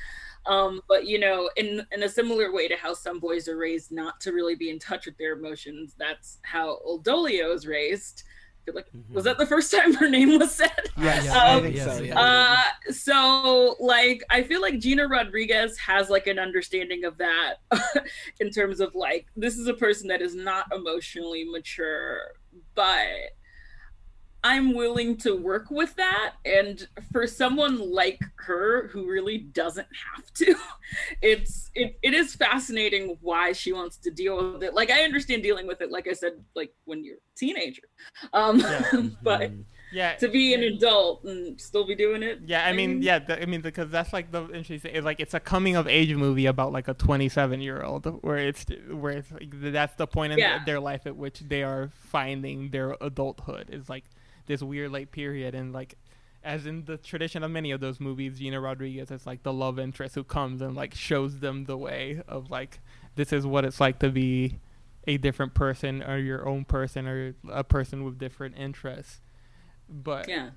Um 0.47 0.81
but 0.89 1.07
you 1.07 1.19
know 1.19 1.51
in 1.57 1.87
in 1.93 2.03
a 2.03 2.09
similar 2.09 2.53
way 2.53 2.67
to 2.69 2.77
how 2.77 2.95
some 2.95 3.19
boys 3.19 3.47
are 3.47 3.59
raised 3.59 3.93
not 3.93 4.21
to 4.21 4.33
really 4.33 4.55
be 4.55 4.71
in 4.71 4.79
touch 4.79 5.05
with 5.05 5.19
their 5.19 5.35
emotions 5.35 5.95
that's 5.99 6.39
how 6.43 6.79
old 6.83 7.05
dolio 7.05 7.55
is 7.55 7.67
raised 7.67 8.23
I 8.61 8.65
feel 8.67 8.75
like 8.75 8.87
was 9.13 9.25
that 9.25 9.39
the 9.39 9.47
first 9.47 9.71
time 9.75 9.95
her 9.95 10.09
name 10.09 10.39
was 10.39 10.53
said 10.55 10.71
Yes, 10.99 11.25
yeah, 11.25 11.35
I 11.43 11.55
Um, 11.55 11.63
think 11.63 11.77
so. 11.79 11.99
yeah. 11.99 12.01
Yeah. 12.03 12.21
uh, 12.21 12.93
so 12.93 13.77
like 13.81 14.23
I 14.31 14.43
feel 14.43 14.61
like 14.61 14.79
Gina 14.79 15.07
Rodriguez 15.09 15.79
has 15.79 16.11
like 16.11 16.27
an 16.27 16.39
understanding 16.39 17.05
of 17.05 17.17
that 17.19 17.55
in 18.41 18.51
terms 18.51 18.81
of 18.81 18.95
like 18.95 19.27
this 19.37 19.57
is 19.57 19.67
a 19.67 19.75
person 19.75 20.09
that 20.09 20.21
is 20.21 20.35
not 20.35 20.67
emotionally 20.75 21.45
mature, 21.45 22.19
but 22.75 23.07
I'm 24.43 24.75
willing 24.75 25.17
to 25.19 25.37
work 25.37 25.71
with 25.71 25.95
that. 25.97 26.35
And 26.45 26.87
for 27.13 27.27
someone 27.27 27.93
like 27.93 28.21
her 28.37 28.89
who 28.89 29.09
really 29.11 29.39
doesn't 29.39 29.89
have 30.15 30.33
to, 30.35 30.55
it's 31.23 31.71
it, 31.75 31.99
it 32.03 32.15
is 32.15 32.35
fascinating 32.35 33.17
why 33.21 33.53
she 33.53 33.73
wants 33.73 33.97
to 33.99 34.11
deal 34.11 34.53
with 34.53 34.63
it. 34.63 34.75
Like 34.75 34.91
I 34.91 35.03
understand 35.03 35.43
dealing 35.43 35.67
with 35.67 35.81
it, 35.83 35.91
like 35.91 36.09
I 36.09 36.13
said, 36.15 36.33
like 36.55 36.73
when 36.85 37.05
you're 37.05 37.17
a 37.17 37.37
teenager. 37.37 37.83
Um 38.33 39.17
but 39.23 39.53
Yeah, 39.93 40.15
to 40.17 40.29
be 40.29 40.55
an 40.55 40.63
adult 40.63 41.25
and 41.25 41.61
still 41.61 41.85
be 41.85 41.97
doing 41.97 42.23
it. 42.23 42.41
Yeah, 42.47 42.65
I 42.65 42.73
mean, 42.73 43.03
yeah, 43.03 43.19
th- 43.19 43.41
I 43.43 43.47
mean, 43.47 43.61
because 43.61 43.91
that's 43.91 44.13
like 44.13 44.31
the 44.31 44.49
interesting. 44.55 44.93
It's 44.95 45.05
like 45.05 45.19
it's 45.19 45.35
a 45.35 45.41
coming 45.41 45.75
of 45.77 45.89
age 45.89 46.15
movie 46.15 46.47
about 46.47 46.71
like 46.73 46.87
a 46.87 46.95
27 46.95 47.61
year 47.61 47.83
old, 47.83 48.07
where 48.23 48.39
it's 48.39 48.65
where 48.89 49.15
it's 49.19 49.31
like, 49.33 49.51
that's 49.61 49.97
the 49.97 50.07
point 50.07 50.33
in 50.33 50.39
Yeah. 50.39 50.65
their 50.65 50.79
life 50.81 51.07
at 51.07 51.17
which 51.17 51.41
they 51.41 51.63
are 51.65 51.91
finding 51.93 52.71
their 52.71 52.97
adulthood. 53.01 53.69
Is 53.71 53.89
like 53.89 54.05
this 54.51 54.63
weird 54.63 54.91
late 54.91 55.13
period, 55.13 55.55
and 55.55 55.73
like 55.73 55.95
as 56.43 56.67
in 56.67 56.85
the 56.87 56.97
tradition 56.97 57.43
of 57.43 57.51
many 57.51 57.71
of 57.71 57.81
those 57.81 58.01
movies, 58.01 58.39
Gina 58.39 58.61
Rodriguez 58.61 59.11
is 59.11 59.27
like 59.27 59.43
the 59.43 59.53
love 59.53 59.79
interest 59.79 60.15
who 60.15 60.25
comes 60.25 60.61
and 60.61 60.75
like 60.75 60.95
shows 60.95 61.39
them 61.39 61.65
the 61.65 61.77
way 61.77 62.23
of 62.27 62.51
like 62.51 62.81
this 63.15 63.33
is 63.33 63.47
what 63.47 63.65
it's 63.65 63.79
like 63.81 63.99
to 64.01 64.11
be 64.11 64.59
a 65.07 65.17
different 65.19 65.55
person 65.55 66.03
or 66.03 66.19
your 66.19 66.49
own 66.49 66.65
person 66.65 67.07
or 67.07 67.35
a 67.51 67.63
person 67.65 68.05
with 68.05 68.19
different 68.19 68.57
interests. 68.59 69.21
But 69.89 70.29
Yeah. 70.29 70.51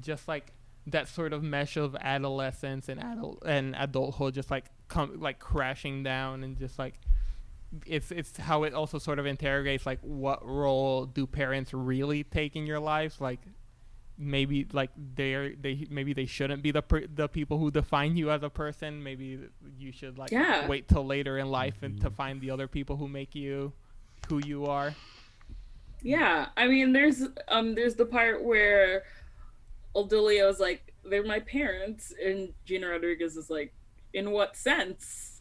just 0.00 0.26
like 0.28 0.52
that 0.86 1.08
sort 1.08 1.32
of 1.32 1.42
mesh 1.42 1.76
of 1.76 1.96
adolescence 1.96 2.88
and 2.88 3.00
adult 3.02 3.42
and 3.46 3.74
adulthood 3.78 4.34
just 4.34 4.50
like 4.50 4.66
come 4.88 5.18
like 5.20 5.38
crashing 5.38 6.02
down 6.02 6.44
and 6.44 6.58
just 6.58 6.78
like 6.78 6.94
it's 7.86 8.10
it's 8.10 8.36
how 8.36 8.62
it 8.62 8.74
also 8.74 8.98
sort 8.98 9.18
of 9.18 9.26
interrogates 9.26 9.84
like 9.86 9.98
what 10.02 10.44
role 10.46 11.06
do 11.06 11.26
parents 11.26 11.72
really 11.74 12.22
take 12.24 12.56
in 12.56 12.66
your 12.66 12.80
lives? 12.80 13.20
Like 13.20 13.40
maybe 14.16 14.66
like 14.72 14.90
they're 14.96 15.54
they 15.56 15.86
maybe 15.90 16.12
they 16.12 16.26
shouldn't 16.26 16.62
be 16.62 16.70
the 16.70 16.82
per- 16.82 17.06
the 17.12 17.28
people 17.28 17.58
who 17.58 17.70
define 17.70 18.16
you 18.16 18.30
as 18.30 18.42
a 18.42 18.50
person. 18.50 19.02
Maybe 19.02 19.40
you 19.78 19.90
should 19.92 20.18
like 20.18 20.30
Yeah. 20.30 20.68
wait 20.68 20.86
till 20.88 21.04
later 21.04 21.38
in 21.38 21.50
life 21.50 21.82
and 21.82 22.00
to 22.00 22.10
find 22.10 22.40
the 22.40 22.50
other 22.50 22.68
people 22.68 22.96
who 22.96 23.08
make 23.08 23.34
you 23.34 23.72
who 24.28 24.40
you 24.46 24.66
are. 24.66 24.94
Yeah, 26.02 26.48
I 26.56 26.66
mean, 26.68 26.92
there's 26.92 27.22
um, 27.48 27.74
there's 27.74 27.94
the 27.94 28.04
part 28.06 28.44
where 28.44 29.04
Old 29.94 30.10
Dolio 30.10 30.50
is 30.50 30.60
like, 30.60 30.92
"They're 31.02 31.24
my 31.24 31.40
parents," 31.40 32.12
and 32.22 32.52
Gina 32.66 32.88
Rodriguez 32.88 33.36
is 33.36 33.48
like, 33.48 33.72
"In 34.12 34.30
what 34.30 34.54
sense?" 34.54 35.40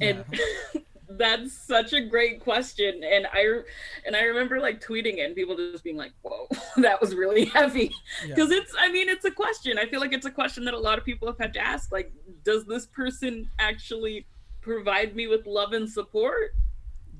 And 0.00 0.24
that's 1.18 1.52
such 1.52 1.92
a 1.92 2.00
great 2.00 2.40
question, 2.40 3.02
and 3.04 3.26
I 3.32 3.60
and 4.06 4.14
I 4.14 4.22
remember 4.22 4.60
like 4.60 4.80
tweeting 4.80 5.18
it, 5.18 5.20
and 5.26 5.34
people 5.34 5.56
just 5.56 5.82
being 5.84 5.96
like, 5.96 6.12
"Whoa, 6.22 6.46
that 6.78 7.00
was 7.00 7.14
really 7.14 7.44
heavy," 7.56 7.92
Yeah. 8.24 8.34
because 8.34 8.50
it's, 8.50 8.72
I 8.78 8.90
mean, 8.92 9.08
it's 9.08 9.24
a 9.24 9.30
question. 9.30 9.78
I 9.78 9.86
feel 9.86 10.00
like 10.00 10.12
it's 10.12 10.26
a 10.26 10.30
question 10.30 10.64
that 10.66 10.74
a 10.74 10.78
lot 10.78 10.98
of 10.98 11.04
people 11.04 11.26
have 11.28 11.38
had 11.38 11.52
to 11.54 11.60
ask. 11.60 11.90
Like, 11.92 12.12
does 12.44 12.64
this 12.66 12.86
person 12.86 13.50
actually 13.58 14.26
provide 14.60 15.16
me 15.16 15.26
with 15.26 15.46
love 15.46 15.72
and 15.72 15.88
support? 15.88 16.52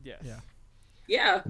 yes 0.05 0.20
Yeah. 0.24 0.41
yeah. 1.07 1.43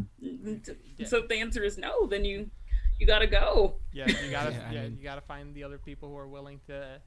So 1.07 1.19
if 1.19 1.29
the 1.29 1.37
answer 1.37 1.63
is 1.63 1.79
no, 1.79 2.07
then 2.07 2.25
you 2.25 2.51
you 2.99 3.07
gotta 3.07 3.27
go. 3.27 3.77
Yeah, 3.93 4.07
you 4.09 4.31
gotta 4.39 4.53
Yeah, 4.53 4.69
I 4.69 4.73
mean- 4.75 4.97
you 4.99 5.03
gotta 5.05 5.21
find 5.21 5.55
the 5.55 5.65
other 5.65 5.79
people 5.79 6.09
who 6.11 6.17
are 6.17 6.29
willing 6.29 6.61
to 6.69 7.01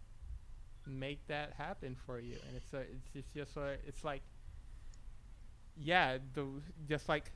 make 0.86 1.26
that 1.28 1.54
happen 1.58 1.96
for 2.06 2.20
you, 2.20 2.36
and 2.48 2.58
it's 2.58 2.74
a, 2.74 2.80
it's 2.82 3.10
it's 3.16 3.30
just 3.34 3.58
a, 3.58 3.78
it's 3.88 4.04
like 4.04 4.22
yeah, 5.78 6.18
the 6.34 6.46
just 6.88 7.08
like 7.10 7.32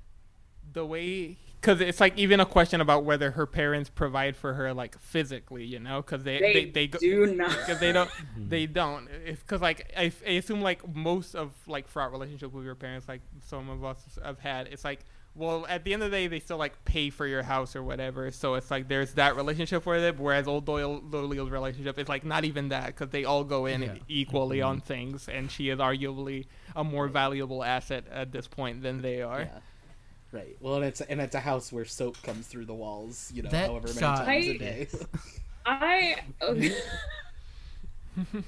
the 0.74 0.86
way 0.86 1.38
because 1.60 1.82
it's 1.82 2.00
like 2.00 2.18
even 2.18 2.40
a 2.40 2.46
question 2.46 2.82
about 2.82 3.04
whether 3.04 3.32
her 3.32 3.46
parents 3.46 3.90
provide 3.90 4.38
for 4.38 4.54
her 4.54 4.74
like 4.74 4.98
physically, 5.00 5.66
you 5.66 5.80
know, 5.80 6.02
because 6.02 6.24
they 6.24 6.40
They, 6.40 6.54
they, 6.54 6.66
they 6.66 6.88
go, 6.88 7.00
do 7.00 7.26
not. 7.34 7.50
because 7.50 7.80
they 7.80 7.92
don't 7.92 8.10
mm-hmm. 8.10 8.50
they 8.50 8.66
don't. 8.68 9.08
It's 9.26 9.42
because 9.42 9.62
like 9.62 9.92
I, 9.98 10.12
I 10.26 10.32
assume 10.32 10.62
like 10.62 10.88
most 10.96 11.36
of 11.36 11.52
like 11.68 11.88
fraught 11.88 12.12
relationships 12.12 12.54
with 12.54 12.64
your 12.66 12.76
parents 12.76 13.08
like 13.08 13.22
some 13.46 13.70
of 13.70 13.84
us 13.84 14.20
have 14.24 14.40
had 14.40 14.68
it's 14.68 14.84
like 14.84 15.00
well 15.34 15.66
at 15.68 15.84
the 15.84 15.94
end 15.94 16.04
of 16.04 16.12
the 16.12 16.18
day 16.18 16.28
they 16.28 16.40
still 16.40 16.58
like 16.58 16.84
pay 16.86 17.10
for 17.10 17.26
your 17.26 17.44
house 17.44 17.76
or 17.76 17.84
whatever. 17.84 18.30
So 18.32 18.54
it's 18.54 18.70
like 18.70 18.88
there's 18.88 19.14
that 19.14 19.36
relationship 19.36 19.86
with 19.86 20.04
it 20.04 20.20
whereas 20.20 20.48
old 20.48 20.66
doyle 20.66 21.02
Dolio's 21.02 21.50
relationship 21.50 21.98
is 21.98 22.08
like 22.08 22.24
not 22.24 22.46
even 22.46 22.70
that 22.70 22.88
because 22.88 23.10
they 23.10 23.26
all 23.26 23.44
go 23.44 23.66
in 23.66 23.82
Yeah. 23.82 23.96
equally 24.08 24.60
mm-hmm. 24.60 24.70
on 24.70 24.82
things 24.82 25.28
and 25.28 25.50
she 25.50 25.70
is 25.70 25.80
arguably 25.80 26.46
a 26.78 26.84
more 26.84 27.08
valuable 27.10 27.64
asset 27.64 28.06
at 28.12 28.32
this 28.32 28.48
point 28.48 28.82
than 28.84 29.02
they 29.02 29.22
are 29.22 29.42
Yeah. 29.42 29.60
Right. 30.32 30.56
Well, 30.62 30.76
and 30.76 30.86
it's 30.86 31.02
and 31.02 31.20
it's 31.22 31.36
a 31.36 31.40
house 31.40 31.72
where 31.72 31.86
soap 31.86 32.22
comes 32.22 32.48
through 32.48 32.66
the 32.66 32.74
walls. 32.74 33.32
You 33.34 33.44
know, 33.44 33.50
That 33.50 33.68
however 33.70 33.88
many 33.88 34.00
shot- 34.00 34.26
times 34.26 34.30
I- 34.30 34.50
a 34.50 34.58
day. 34.58 34.88
I 35.66 36.16
okay. 36.42 36.76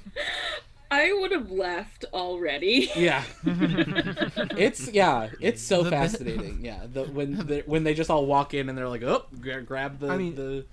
I 0.92 1.12
would 1.12 1.30
have 1.30 1.50
left 1.52 2.04
already. 2.12 2.90
yeah. 2.96 3.22
it's 3.44 4.88
yeah. 4.92 5.28
It's 5.40 5.62
so 5.62 5.84
The 5.84 5.90
bit- 5.90 5.96
fascinating. 5.98 6.64
Yeah. 6.64 6.80
The 6.92 7.04
when 7.04 7.36
the, 7.46 7.62
when 7.66 7.84
they 7.84 7.94
just 7.94 8.10
all 8.10 8.26
walk 8.26 8.54
in 8.54 8.68
and 8.68 8.76
they're 8.76 8.88
like, 8.88 9.02
oh, 9.04 9.24
grab 9.64 10.00
the 10.00 10.08
I 10.08 10.16
mean- 10.16 10.34
the 10.34 10.64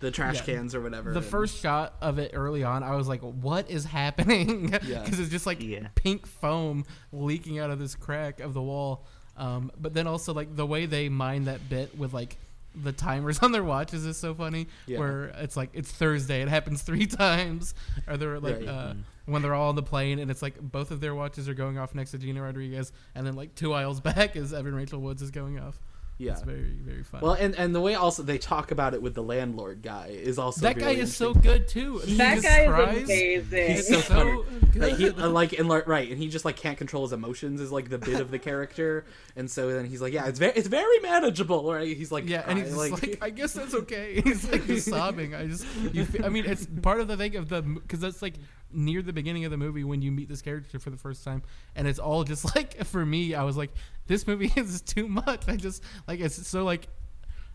the 0.00 0.10
trash 0.10 0.36
Yeah. 0.36 0.42
cans 0.54 0.74
or 0.74 0.80
whatever. 0.80 1.12
The 1.12 1.22
first 1.22 1.60
shot 1.60 1.94
of 2.00 2.18
it 2.18 2.32
early 2.34 2.62
on, 2.64 2.82
I 2.82 2.94
was 2.96 3.08
like, 3.08 3.20
"What 3.22 3.70
is 3.70 3.84
happening?" 3.84 4.66
Because 4.70 4.88
Yeah. 4.88 5.04
it's 5.08 5.28
just 5.28 5.46
like 5.46 5.62
Yeah. 5.62 5.88
pink 5.94 6.26
foam 6.26 6.84
leaking 7.12 7.58
out 7.58 7.70
of 7.70 7.78
this 7.78 7.94
crack 7.94 8.40
of 8.40 8.54
the 8.54 8.62
wall. 8.62 9.06
Um, 9.36 9.70
but 9.78 9.92
then 9.94 10.06
also 10.06 10.32
like 10.32 10.54
the 10.56 10.66
way 10.66 10.86
they 10.86 11.08
mine 11.08 11.44
that 11.44 11.68
bit 11.68 11.96
with 11.96 12.12
like 12.14 12.38
the 12.74 12.92
timers 12.92 13.38
on 13.42 13.52
their 13.52 13.64
watches 13.64 14.04
is 14.04 14.16
so 14.18 14.34
funny. 14.34 14.66
Where 14.86 15.24
it's 15.36 15.56
like 15.56 15.70
it's 15.72 15.90
Thursday, 15.90 16.42
it 16.42 16.48
happens 16.48 16.82
three 16.82 17.06
times, 17.24 17.74
or 18.06 18.16
they're 18.16 18.38
like 18.40 18.56
Right. 18.60 18.68
uh, 18.68 18.94
when 19.24 19.42
they're 19.42 19.54
all 19.54 19.70
on 19.70 19.74
the 19.76 19.82
plane 19.82 20.18
and 20.20 20.30
it's 20.30 20.40
like 20.42 20.60
both 20.60 20.90
of 20.92 21.00
their 21.00 21.14
watches 21.14 21.48
are 21.48 21.54
going 21.54 21.78
off 21.78 21.94
next 21.94 22.12
to 22.12 22.18
Gina 22.18 22.42
Rodriguez, 22.42 22.92
and 23.14 23.26
then 23.26 23.34
like 23.34 23.54
two 23.54 23.72
aisles 23.72 24.00
back 24.00 24.36
is 24.36 24.52
Evan 24.52 24.74
Rachel 24.74 25.00
Woods 25.00 25.20
is 25.22 25.30
going 25.30 25.58
off. 25.58 25.80
Yeah. 26.18 26.32
It's 26.32 26.42
very 26.42 26.62
very 26.62 27.02
fun. 27.02 27.20
Well, 27.20 27.34
and 27.34 27.54
and 27.56 27.74
the 27.74 27.80
way 27.80 27.94
also 27.94 28.22
they 28.22 28.38
talk 28.38 28.70
about 28.70 28.94
it 28.94 29.02
with 29.02 29.14
the 29.14 29.22
landlord 29.22 29.82
guy 29.82 30.08
is 30.08 30.38
also 30.38 30.62
that 30.62 30.78
guy 30.78 30.92
is 30.92 31.14
so 31.14 31.34
good 31.34 31.68
too. 31.68 31.98
He 31.98 32.16
that 32.16 32.36
just 32.36 32.46
guy 32.46 32.66
cries. 32.66 32.96
is 32.96 33.04
amazing. 33.04 33.76
He's 33.76 33.88
so 33.88 34.00
so 34.00 34.14
funny. 34.14 34.42
good. 34.72 34.82
Like, 34.82 34.96
he, 34.96 35.08
uh, 35.10 35.28
like 35.28 35.52
and 35.58 35.68
like 35.68 35.86
right, 35.86 36.10
and 36.10 36.18
he 36.18 36.28
just 36.28 36.44
like 36.44 36.56
can't 36.56 36.78
control 36.78 37.02
his 37.04 37.12
emotions 37.12 37.60
is 37.60 37.70
like 37.70 37.90
the 37.90 37.98
bit 37.98 38.20
of 38.20 38.30
the 38.30 38.38
character, 38.38 39.04
and 39.36 39.50
so 39.50 39.72
then 39.72 39.84
he's 39.84 40.00
like, 40.00 40.12
yeah, 40.12 40.26
it's 40.26 40.38
very 40.38 40.52
it's 40.56 40.68
very 40.68 40.98
manageable, 41.00 41.70
right? 41.72 41.96
He's 41.96 42.10
like, 42.10 42.28
Yeah, 42.28 42.44
and 42.46 42.58
he's 42.58 42.72
crying, 42.72 42.90
just 42.92 43.02
like, 43.02 43.18
I 43.22 43.30
guess 43.30 43.52
that's 43.52 43.74
okay. 43.74 44.20
He's 44.24 44.50
like 44.50 44.66
just 44.66 44.88
sobbing. 44.88 45.34
I 45.34 45.46
just, 45.46 45.66
you, 45.92 46.04
fe- 46.04 46.24
I 46.24 46.28
mean, 46.30 46.46
it's 46.46 46.66
part 46.82 47.00
of 47.00 47.08
the 47.08 47.16
thing 47.16 47.36
of 47.36 47.48
the 47.48 47.62
because 47.62 48.00
that's 48.00 48.22
like 48.22 48.34
near 48.72 49.02
the 49.02 49.12
beginning 49.12 49.44
of 49.44 49.50
the 49.50 49.56
movie 49.56 49.84
when 49.84 50.02
you 50.02 50.10
meet 50.10 50.28
this 50.28 50.42
character 50.42 50.78
for 50.78 50.90
the 50.90 50.96
first 50.96 51.24
time, 51.24 51.42
and 51.74 51.86
it's 51.86 51.98
all 51.98 52.24
just 52.24 52.54
like 52.56 52.84
for 52.84 53.04
me, 53.04 53.34
I 53.34 53.42
was 53.44 53.56
like, 53.56 53.70
this 54.06 54.26
movie 54.26 54.52
is 54.56 54.80
too 54.82 55.08
much. 55.08 55.48
I 55.48 55.56
just 55.56 55.82
like 56.06 56.20
it's 56.20 56.46
so 56.46 56.64
like 56.64 56.88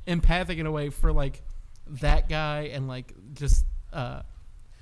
empathic 0.06 0.58
in 0.58 0.66
a 0.66 0.72
way 0.72 0.90
for 0.90 1.12
like 1.12 1.44
that 1.88 2.30
guy 2.30 2.72
and 2.74 2.88
like 2.88 3.14
just 3.34 3.66
uh 3.94 4.22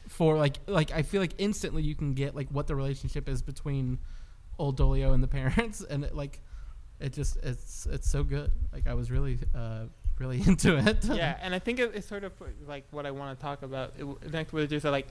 for 0.08 0.38
like 0.38 0.58
like 0.68 0.92
I 0.92 1.04
feel 1.04 1.22
like 1.22 1.34
instantly 1.38 1.84
you 1.84 1.96
can 1.96 2.14
get 2.14 2.36
like 2.36 2.50
what 2.50 2.68
the 2.68 2.76
relationship 2.76 3.30
is 3.30 3.42
between 3.42 4.00
old 4.58 4.78
Dolio 4.78 5.14
and 5.14 5.24
the 5.24 5.28
parents 5.40 5.82
and 5.82 6.04
it, 6.04 6.16
like 6.16 6.42
it 7.00 7.14
just 7.14 7.38
it's 7.44 7.86
it's 7.86 8.10
so 8.10 8.24
good 8.24 8.52
like 8.74 8.88
I 8.88 8.94
was 8.94 9.12
really 9.12 9.40
uh 9.56 9.86
really 10.18 10.42
into 10.46 10.78
it 10.78 11.06
yeah, 11.06 11.38
and 11.42 11.56
I 11.56 11.60
think 11.60 11.80
it, 11.80 11.92
it's 11.96 12.08
sort 12.08 12.24
of 12.24 12.34
like 12.68 12.86
what 12.92 13.06
I 13.06 13.12
want 13.12 13.38
to 13.38 13.42
talk 13.42 13.62
about 13.62 13.94
it, 13.98 14.32
next, 14.32 14.52
with 14.52 14.70
just 14.70 14.86
like 14.86 15.08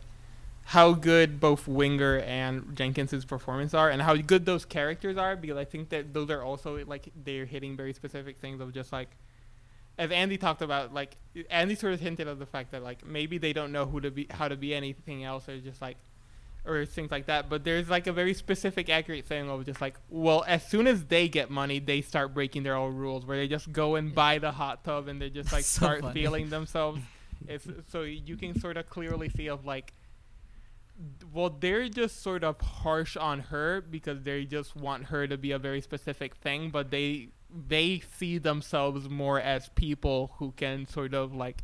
how 0.69 0.93
good 0.93 1.41
both 1.41 1.66
Winger 1.66 2.19
and 2.19 2.77
Jenkins's 2.77 3.25
performance 3.25 3.73
are, 3.73 3.89
and 3.89 4.03
how 4.03 4.14
good 4.16 4.45
those 4.45 4.66
characters 4.66 5.16
are. 5.16 5.35
Because 5.35 5.57
I 5.57 5.64
think 5.64 5.89
that 5.89 6.12
those 6.12 6.29
are 6.31 6.43
also 6.43 6.85
like 6.85 7.09
they're 7.25 7.47
hitting 7.47 7.75
very 7.75 7.95
specific 7.95 8.39
things 8.39 8.61
of 8.61 8.75
just 8.75 8.93
like, 8.93 9.09
as 9.97 10.11
Andy 10.11 10.37
talked 10.37 10.61
about, 10.61 10.93
like 10.93 11.16
Andy 11.49 11.75
sort 11.75 11.95
of 11.95 12.01
hinted 12.01 12.29
at 12.29 12.39
the 12.39 12.45
fact 12.45 12.73
that 12.73 12.83
like 12.83 13.07
maybe 13.07 13.39
they 13.39 13.55
don't 13.55 13.73
know 13.73 13.87
who 13.87 13.99
to 14.01 14.11
be, 14.11 14.27
how 14.31 14.47
to 14.47 14.57
be 14.57 14.75
anything 14.75 15.25
else, 15.25 15.49
or 15.49 15.59
just 15.59 15.81
like 15.81 15.97
or 16.66 16.85
things 16.85 17.11
like 17.11 17.25
that. 17.27 17.49
But 17.49 17.64
there's 17.64 17.89
like 17.89 18.07
a 18.07 18.12
very 18.12 18.35
specific, 18.35 18.91
accurate 18.91 19.25
thing 19.25 19.49
of 19.49 19.64
just 19.64 19.81
like, 19.81 19.97
well, 20.11 20.45
as 20.47 20.66
soon 20.69 20.87
as 20.87 21.05
they 21.05 21.29
get 21.29 21.51
money, 21.51 21.79
they 21.79 22.03
start 22.03 22.35
breaking 22.35 22.62
their 22.64 22.75
own 22.77 22.95
rules, 22.95 23.25
where 23.25 23.39
they 23.39 23.49
just 23.49 23.73
go 23.73 23.95
and 23.95 24.14
buy 24.14 24.39
the 24.39 24.53
hot 24.53 24.85
tub 24.85 25.09
and 25.09 25.19
they 25.23 25.31
just 25.31 25.51
like 25.59 25.64
So 25.64 25.87
start 25.87 26.01
funny. 26.03 26.12
feeling 26.21 26.51
themselves. 26.51 27.01
It's, 27.49 27.66
so 27.91 28.03
you 28.03 28.37
can 28.37 28.61
sort 28.61 28.77
of 28.77 28.91
clearly 28.91 29.31
see 29.31 29.49
of 29.49 29.64
like, 29.64 29.95
well, 31.32 31.51
they're 31.51 31.88
just 31.88 32.22
sort 32.22 32.42
of 32.42 32.61
harsh 32.61 33.16
on 33.16 33.40
her 33.40 33.80
because 33.80 34.22
they 34.22 34.44
just 34.44 34.74
want 34.74 35.07
her 35.07 35.26
to 35.26 35.36
be 35.36 35.53
a 35.53 35.59
very 35.59 35.80
specific 35.80 36.36
thing, 36.36 36.70
but 36.70 36.90
they 36.90 37.28
they 37.51 38.03
see 38.16 38.36
themselves 38.38 39.09
more 39.09 39.40
as 39.40 39.70
people 39.70 40.32
who 40.38 40.53
can 40.53 40.86
sort 40.86 41.14
of 41.14 41.34
like 41.34 41.62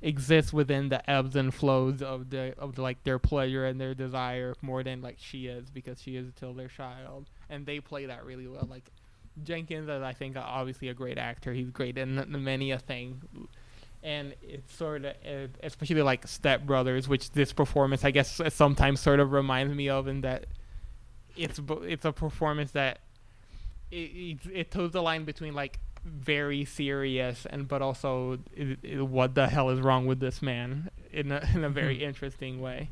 exist 0.00 0.52
within 0.52 0.88
the 0.88 1.08
ebbs 1.08 1.36
and 1.36 1.54
flows 1.54 2.02
of 2.02 2.30
the 2.30 2.54
of 2.58 2.76
like 2.78 3.04
their 3.04 3.18
pleasure 3.18 3.64
and 3.64 3.80
their 3.80 3.94
desire 3.94 4.54
more 4.60 4.82
than 4.82 5.00
like 5.00 5.16
she 5.20 5.46
is 5.46 5.70
because 5.70 6.02
she 6.02 6.16
is 6.16 6.32
still 6.36 6.54
their 6.54 6.68
child. 6.68 7.28
And 7.48 7.66
they 7.66 7.80
play 7.80 8.06
that 8.06 8.24
really 8.24 8.48
well. 8.48 8.66
Like 8.68 8.90
Jenkins 9.42 9.88
is 9.88 10.02
I 10.02 10.12
think 10.12 10.36
obviously 10.36 10.88
a 10.88 10.94
great 10.94 11.18
actor. 11.18 11.52
He's 11.52 11.70
great 11.70 11.98
in 11.98 12.24
many 12.42 12.70
a 12.70 12.78
thing 12.78 13.22
and 14.02 14.34
it's 14.42 14.74
sort 14.74 15.04
of 15.04 15.14
uh, 15.26 15.46
especially 15.62 16.02
like 16.02 16.26
Step 16.26 16.64
Brothers 16.64 17.08
which 17.08 17.30
this 17.32 17.52
performance 17.52 18.04
I 18.04 18.10
guess 18.10 18.40
sometimes 18.48 19.00
sort 19.00 19.20
of 19.20 19.32
reminds 19.32 19.74
me 19.74 19.88
of 19.88 20.08
in 20.08 20.22
that 20.22 20.46
it's 21.36 21.60
it's 21.82 22.04
a 22.04 22.12
performance 22.12 22.72
that 22.72 23.00
it, 23.90 23.96
it, 23.96 24.38
it 24.52 24.70
toes 24.70 24.92
the 24.92 25.02
line 25.02 25.24
between 25.24 25.54
like 25.54 25.78
very 26.04 26.64
serious 26.64 27.46
and 27.48 27.68
but 27.68 27.80
also 27.80 28.38
i 28.58 28.76
i 28.84 29.00
what 29.00 29.34
the 29.36 29.46
hell 29.46 29.70
is 29.70 29.80
wrong 29.80 30.06
with 30.06 30.18
this 30.18 30.42
man 30.42 30.90
in 31.12 31.30
a, 31.30 31.48
in 31.54 31.64
a 31.64 31.70
very 31.82 32.02
interesting 32.02 32.60
way. 32.60 32.90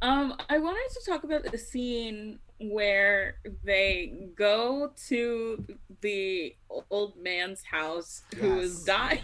Um, 0.00 0.34
I 0.48 0.58
wanted 0.58 0.88
to 0.94 1.10
talk 1.10 1.24
about 1.24 1.44
the 1.44 1.58
scene 1.58 2.38
where 2.60 3.36
they 3.64 4.28
go 4.36 4.92
to 5.08 5.64
the 6.00 6.54
old 6.90 7.16
man's 7.20 7.64
house 7.64 8.22
who 8.36 8.60
is 8.60 8.84
dying. 8.84 9.20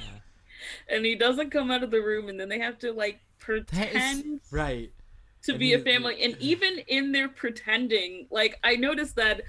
And 0.89 1.05
he 1.05 1.15
doesn't 1.15 1.51
come 1.51 1.71
out 1.71 1.83
of 1.83 1.91
the 1.91 2.01
room, 2.01 2.29
and 2.29 2.39
then 2.39 2.49
they 2.49 2.59
have 2.59 2.79
to 2.81 2.93
like 2.93 3.21
pretend 3.39 4.41
Right. 4.51 4.93
to 5.43 5.53
And 5.53 5.59
be 5.61 5.69
he- 5.69 5.75
a 5.75 5.79
family 5.81 6.23
and 6.23 6.37
even 6.41 6.79
in 6.89 7.13
their 7.13 7.29
pretending 7.29 8.27
like 8.31 8.59
i 8.65 8.77
noticed 8.77 9.17
that 9.17 9.43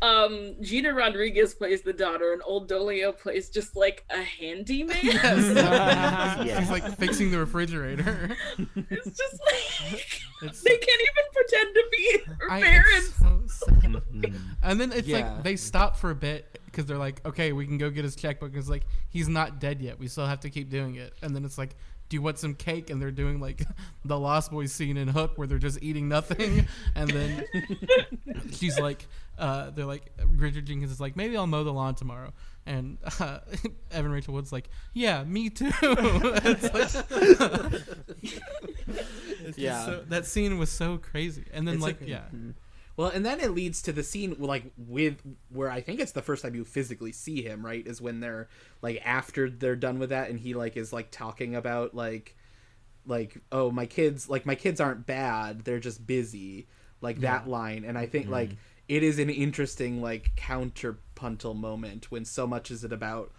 um 0.00 0.54
gina 0.60 0.92
rodriguez 0.92 1.54
plays 1.54 1.82
the 1.82 1.92
daughter 1.92 2.32
and 2.32 2.42
old 2.44 2.68
dolio 2.68 3.16
plays 3.16 3.48
just 3.50 3.74
like 3.76 4.04
a 4.10 4.22
handyman 4.22 4.96
Yes. 5.02 6.44
Yeah. 6.46 6.60
She's 6.60 6.70
like 6.70 6.84
fixing 6.96 7.30
the 7.30 7.38
refrigerator. 7.38 8.36
it's 8.76 9.16
just 9.18 9.40
like 9.46 10.20
It's, 10.42 10.60
they 10.62 10.76
can't 10.76 11.00
even 11.00 11.24
pretend 11.32 11.74
to 11.74 11.84
be 11.90 12.18
her 12.38 12.50
I- 12.50 12.60
parents 12.62 13.12
so. 13.16 14.02
And 14.62 14.80
then 14.80 14.92
it's 14.92 15.06
Yeah. 15.08 15.18
like 15.34 15.42
they 15.44 15.56
stop 15.56 15.96
for 15.96 16.10
a 16.10 16.14
bit 16.16 16.58
because 16.72 16.86
they're 16.86 16.98
like, 16.98 17.24
okay, 17.26 17.52
we 17.52 17.66
can 17.66 17.78
go 17.78 17.90
get 17.90 18.02
his 18.04 18.16
checkbook. 18.16 18.56
It's 18.56 18.68
like 18.68 18.84
he's 19.10 19.28
not 19.28 19.60
dead 19.60 19.80
yet. 19.80 19.98
We 19.98 20.08
still 20.08 20.26
have 20.26 20.40
to 20.40 20.50
keep 20.50 20.70
doing 20.70 20.96
it. 20.96 21.12
And 21.22 21.36
then 21.36 21.44
it's 21.44 21.58
like, 21.58 21.76
do 22.08 22.16
you 22.16 22.22
want 22.22 22.38
some 22.38 22.54
cake? 22.54 22.90
And 22.90 23.00
they're 23.00 23.10
doing 23.10 23.38
like 23.40 23.62
the 24.04 24.18
Lost 24.18 24.50
Boys 24.50 24.72
scene 24.72 24.96
in 24.96 25.06
Hook 25.08 25.32
where 25.36 25.46
they're 25.46 25.58
just 25.58 25.78
eating 25.82 26.08
nothing. 26.08 26.66
And 26.94 27.08
then 27.10 27.44
she's 28.52 28.78
like, 28.78 29.06
uh, 29.38 29.70
they're 29.70 29.84
like, 29.86 30.10
Richard 30.26 30.66
Jenkins 30.66 30.90
is 30.92 31.00
like, 31.00 31.14
maybe 31.16 31.36
I'll 31.36 31.46
mow 31.46 31.62
the 31.64 31.72
lawn 31.72 31.94
tomorrow. 31.94 32.32
And 32.66 32.98
uh, 33.18 33.38
Evan 33.90 34.12
Rachel 34.12 34.34
Wood's 34.34 34.52
like, 34.52 34.68
yeah, 34.94 35.24
me 35.24 35.50
too. 35.50 35.70
It's 35.82 36.72
like- 36.74 37.84
It's 39.44 39.58
Yeah. 39.58 39.84
so- 39.84 40.04
that 40.08 40.26
scene 40.26 40.58
was 40.58 40.70
so 40.70 40.98
crazy. 40.98 41.44
And 41.52 41.66
then 41.66 41.74
It's 41.76 41.82
like, 41.82 42.00
like- 42.00 42.08
yeah, 42.08 42.24
Mhm. 42.34 42.54
Well, 42.96 43.08
and 43.08 43.24
then 43.24 43.40
it 43.40 43.52
leads 43.52 43.80
to 43.82 43.92
the 43.92 44.02
scene 44.02 44.36
like 44.38 44.64
with 44.76 45.22
where 45.48 45.70
I 45.70 45.80
think 45.80 46.00
it's 46.00 46.12
the 46.12 46.22
first 46.22 46.42
time 46.42 46.54
you 46.54 46.64
physically 46.64 47.12
see 47.12 47.42
him, 47.42 47.64
right? 47.64 47.86
Is 47.86 48.00
when 48.00 48.20
they're 48.20 48.48
like 48.82 49.00
after 49.04 49.48
they're 49.48 49.76
done 49.76 49.98
with 49.98 50.10
that 50.10 50.28
and 50.30 50.38
he 50.38 50.54
like 50.54 50.76
is 50.76 50.92
like 50.92 51.10
talking 51.10 51.54
about 51.54 51.94
like 51.94 52.36
like 53.06 53.38
oh 53.50 53.70
my 53.70 53.86
kids 53.86 54.28
like 54.28 54.44
my 54.44 54.54
kids 54.54 54.80
aren't 54.80 55.06
bad, 55.06 55.64
they're 55.64 55.80
just 55.80 56.06
busy. 56.06 56.68
Like 57.00 57.18
that 57.20 57.48
line 57.48 57.84
and 57.84 57.98
I 57.98 58.06
think 58.06 58.28
like 58.28 58.50
mm-hmm. 58.50 58.58
it 58.86 59.02
is 59.02 59.18
an 59.18 59.28
interesting 59.28 60.00
like 60.00 60.30
counterpuntal 60.36 61.56
moment 61.56 62.12
when 62.12 62.24
so 62.24 62.46
much 62.46 62.70
is 62.70 62.84
it 62.84 62.92
about 62.92 63.32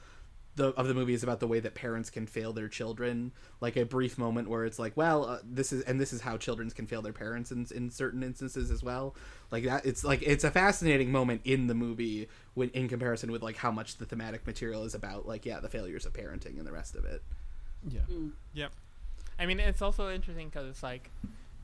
the 0.56 0.70
of 0.70 0.88
the 0.88 0.94
movie 0.94 1.14
is 1.14 1.24
about 1.24 1.40
the 1.40 1.48
way 1.48 1.60
that 1.60 1.74
parents 1.74 2.10
can 2.10 2.28
fail 2.28 2.54
their 2.54 2.68
children. 2.68 3.32
Like 3.62 3.76
a 3.76 3.86
brief 3.86 4.18
moment 4.18 4.50
where 4.50 4.66
it's 4.66 4.80
like 4.80 4.96
well 4.96 5.26
uh, 5.26 5.40
this 5.44 5.74
is 5.74 5.84
and 5.84 6.00
this 6.00 6.14
is 6.14 6.22
how 6.22 6.38
children 6.38 6.70
can 6.70 6.88
fail 6.88 7.02
their 7.02 7.14
parents 7.14 7.52
in, 7.52 7.66
in 7.74 7.90
certain 7.90 8.24
instances 8.24 8.72
as 8.72 8.84
well. 8.84 9.16
Like 9.52 9.64
that 9.66 9.86
it's 9.86 10.04
like 10.04 10.22
it's 10.22 10.44
a 10.44 10.52
fascinating 10.52 11.12
moment 11.12 11.42
in 11.44 11.68
the 11.68 11.76
movie 11.76 12.28
when 12.54 12.70
in 12.70 12.88
comparison 12.88 13.32
with 13.32 13.42
like 13.42 13.58
how 13.58 13.72
much 13.72 13.98
the 13.98 14.06
thematic 14.06 14.46
material 14.46 14.84
is 14.84 14.94
about 14.94 15.28
like 15.28 15.46
yeah 15.46 15.60
the 15.60 15.70
failures 15.70 16.06
of 16.06 16.14
parenting 16.14 16.58
and 16.58 16.68
the 16.68 16.72
rest 16.72 16.96
of 16.96 17.06
it. 17.06 17.24
Yeah. 17.88 18.02
Yep. 18.54 18.72
I 19.40 19.46
mean, 19.46 19.60
it's 19.60 19.82
also 19.82 20.10
interesting 20.10 20.50
because 20.50 20.70
it's 20.70 20.84
like, 20.84 21.10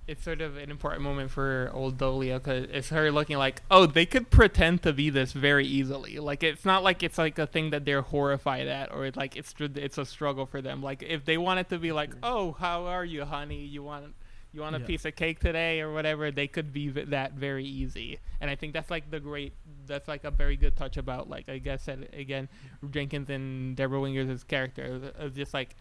it's 0.09 0.23
sort 0.23 0.41
of 0.41 0.57
an 0.57 0.71
important 0.71 1.03
moment 1.03 1.29
for 1.31 1.69
old 1.73 1.97
Dolio 1.97 2.37
because 2.39 2.65
it's 2.71 2.89
her 2.89 3.11
looking 3.11 3.37
like, 3.37 3.61
oh, 3.69 3.85
they 3.85 4.05
could 4.05 4.29
pretend 4.31 4.81
to 4.83 4.91
be 4.91 5.09
this 5.09 5.31
very 5.33 5.65
easily. 5.67 6.17
Like, 6.19 6.41
it's 6.43 6.65
not 6.65 6.83
like 6.83 7.03
it's 7.03 7.17
like 7.17 7.37
a 7.37 7.45
thing 7.47 7.69
that 7.69 7.85
they're 7.85 8.01
horrified 8.01 8.67
at 8.67 8.91
or 8.91 9.05
it's 9.05 9.15
like 9.17 9.35
it's 9.37 9.53
it's 9.59 9.97
a 9.97 10.05
struggle 10.05 10.45
for 10.45 10.61
them. 10.61 10.81
Like, 10.81 11.03
if 11.03 11.25
they 11.25 11.37
wanted 11.37 11.69
to 11.69 11.77
be 11.77 11.91
like, 11.91 12.11
oh, 12.23 12.53
how 12.53 12.85
are 12.85 13.05
you, 13.05 13.23
honey? 13.25 13.63
You 13.65 13.83
want 13.83 14.15
you 14.51 14.61
want 14.61 14.75
a 14.75 14.79
Yeah. 14.79 14.85
piece 14.87 15.05
of 15.05 15.15
cake 15.15 15.39
today 15.39 15.79
or 15.79 15.93
whatever? 15.93 16.31
They 16.31 16.47
could 16.47 16.73
be 16.73 16.89
that 16.89 17.33
very 17.33 17.65
easy. 17.65 18.17
And 18.41 18.49
I 18.49 18.55
think 18.55 18.73
that's 18.73 18.89
like 18.89 19.11
the 19.11 19.19
great. 19.19 19.53
That's 19.85 20.07
like 20.07 20.23
a 20.23 20.31
very 20.31 20.57
good 20.57 20.75
touch 20.75 20.97
about 20.97 21.29
like 21.29 21.47
I 21.49 21.59
guess 21.59 21.87
again, 21.87 22.49
Jenkins 22.89 23.29
and 23.29 23.75
Debra 23.77 23.99
Winger's 23.99 24.43
character 24.43 25.11
of- 25.19 25.35
just 25.35 25.53
like 25.53 25.75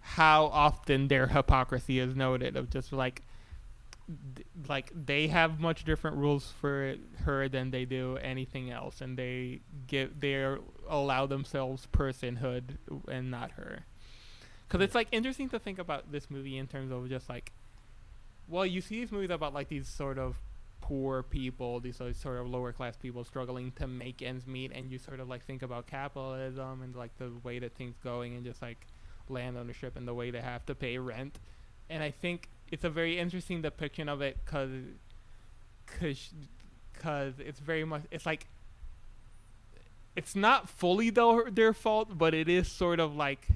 how 0.00 0.46
often 0.46 1.08
their 1.08 1.26
hypocrisy 1.28 1.98
is 2.00 2.14
noted 2.16 2.56
of 2.56 2.70
just 2.70 2.92
like 2.92 3.22
like 4.68 4.90
they 4.94 5.26
have 5.28 5.60
much 5.60 5.84
different 5.84 6.16
rules 6.16 6.52
for 6.60 6.94
her 7.24 7.48
than 7.48 7.70
they 7.70 7.84
do 7.84 8.16
anything 8.18 8.70
else 8.70 9.00
and 9.00 9.18
they 9.18 9.60
give 9.86 10.18
they 10.20 10.56
allow 10.88 11.26
themselves 11.26 11.86
personhood 11.92 12.76
and 13.08 13.30
not 13.30 13.52
her. 13.52 13.84
Because 14.66 14.84
it's 14.84 14.94
like 14.94 15.08
interesting 15.12 15.48
to 15.50 15.58
think 15.58 15.78
about 15.78 16.10
this 16.10 16.30
movie 16.30 16.56
in 16.56 16.66
terms 16.66 16.90
of 16.90 17.08
just 17.08 17.28
like 17.28 17.52
well 18.48 18.64
you 18.64 18.80
see 18.80 19.00
these 19.00 19.12
movies 19.12 19.30
about 19.30 19.52
like 19.52 19.68
these 19.68 19.86
sort 19.88 20.18
of 20.18 20.36
poor 20.80 21.22
people 21.22 21.80
these 21.80 21.96
sort 21.96 22.16
sort 22.16 22.38
of 22.38 22.48
lower 22.48 22.72
class 22.72 22.96
people 22.96 23.24
struggling 23.24 23.72
to 23.72 23.86
make 23.86 24.22
ends 24.22 24.46
meet 24.46 24.72
and 24.72 24.90
you 24.90 24.98
sort 24.98 25.20
of 25.20 25.28
like 25.28 25.44
think 25.44 25.62
about 25.62 25.86
capitalism 25.86 26.80
and 26.82 26.96
like 26.96 27.16
the 27.18 27.30
way 27.42 27.58
that 27.58 27.74
things 27.74 27.96
going 28.02 28.34
and 28.36 28.44
just 28.44 28.62
like 28.62 28.86
land 29.28 29.58
ownership 29.58 29.96
and 29.96 30.08
the 30.08 30.14
way 30.14 30.30
they 30.30 30.40
have 30.40 30.64
to 30.64 30.74
pay 30.74 30.96
rent. 30.96 31.38
And 31.90 32.02
i 32.02 32.10
think 32.10 32.48
it's 32.70 32.84
a 32.84 32.90
very 32.90 33.18
interesting 33.18 33.62
depiction 33.62 34.08
of 34.08 34.20
it 34.20 34.38
because 34.44 34.70
because 35.86 36.30
cause 36.98 37.34
it's 37.38 37.60
very 37.60 37.84
much 37.84 38.02
it's 38.10 38.26
like 38.26 38.46
it's 40.16 40.34
not 40.34 40.68
fully 40.68 41.10
their 41.10 41.72
fault 41.72 42.18
but 42.18 42.34
it 42.34 42.48
is 42.48 42.68
sort 42.68 43.00
of 43.00 43.14
like 43.14 43.46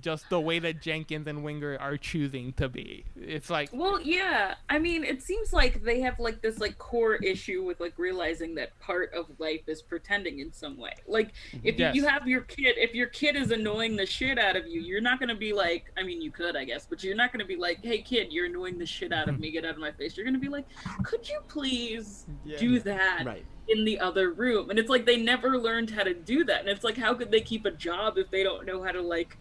just 0.00 0.28
the 0.30 0.40
way 0.40 0.58
that 0.58 0.80
jenkins 0.80 1.26
and 1.26 1.42
winger 1.42 1.76
are 1.80 1.96
choosing 1.96 2.52
to 2.52 2.68
be 2.68 3.04
it's 3.16 3.50
like 3.50 3.70
Well, 3.72 4.00
yeah. 4.00 4.54
I 4.68 4.78
mean, 4.78 5.04
it 5.04 5.22
seems 5.22 5.52
like 5.52 5.82
they 5.82 6.00
have 6.00 6.18
like 6.18 6.42
this 6.42 6.58
like 6.58 6.78
core 6.78 7.16
issue 7.16 7.62
with 7.62 7.80
like 7.80 7.98
realizing 7.98 8.54
that 8.56 8.78
part 8.80 9.12
of 9.14 9.26
life 9.38 9.62
is 9.66 9.82
pretending 9.82 10.40
in 10.40 10.52
some 10.52 10.76
way. 10.76 10.94
Like 11.06 11.32
mm-hmm. 11.52 11.66
if 11.66 11.78
Yes. 11.78 11.94
you 11.94 12.06
have 12.06 12.26
your 12.26 12.42
kid, 12.42 12.74
if 12.76 12.94
your 12.94 13.06
kid 13.06 13.36
is 13.36 13.50
annoying 13.50 13.96
the 13.96 14.06
shit 14.06 14.38
out 14.38 14.56
of 14.56 14.66
you, 14.66 14.80
you're 14.80 15.00
not 15.00 15.20
gonna 15.20 15.34
be 15.34 15.52
like, 15.52 15.92
I 15.96 16.02
mean, 16.02 16.20
you 16.20 16.30
could, 16.30 16.56
I 16.56 16.64
guess, 16.64 16.86
but 16.88 17.04
you're 17.04 17.16
not 17.16 17.32
gonna 17.32 17.44
be 17.44 17.56
like, 17.56 17.82
hey 17.82 18.02
kid, 18.02 18.32
you're 18.32 18.46
annoying 18.46 18.78
the 18.78 18.86
shit 18.86 19.12
out 19.12 19.28
of 19.28 19.34
mm-hmm. 19.34 19.42
me, 19.42 19.50
get 19.52 19.64
out 19.64 19.74
of 19.74 19.78
my 19.78 19.92
face. 19.92 20.16
You're 20.16 20.26
gonna 20.26 20.38
be 20.38 20.48
like, 20.48 20.66
could 21.02 21.28
you 21.28 21.40
please 21.48 22.26
do 22.58 22.80
that 22.80 23.24
right 23.24 23.44
in 23.68 23.84
the 23.84 24.00
other 24.00 24.32
room? 24.32 24.70
And 24.70 24.78
it's 24.78 24.90
like 24.90 25.06
they 25.06 25.16
never 25.16 25.58
learned 25.58 25.90
how 25.90 26.02
to 26.02 26.14
do 26.14 26.44
that. 26.44 26.60
And 26.60 26.68
it's 26.68 26.84
like, 26.84 26.96
how 26.96 27.14
could 27.14 27.30
they 27.30 27.40
keep 27.40 27.64
a 27.64 27.70
job 27.70 28.18
if 28.18 28.30
they 28.30 28.42
don't 28.42 28.66
know 28.66 28.82
how 28.82 28.92
to 28.92 29.02
like 29.02 29.36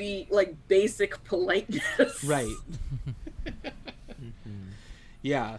be 0.00 0.26
like 0.30 0.54
basic 0.68 1.22
politeness? 1.24 2.24
right 2.24 2.48
Mhm. 4.20 4.70
yeah 5.22 5.58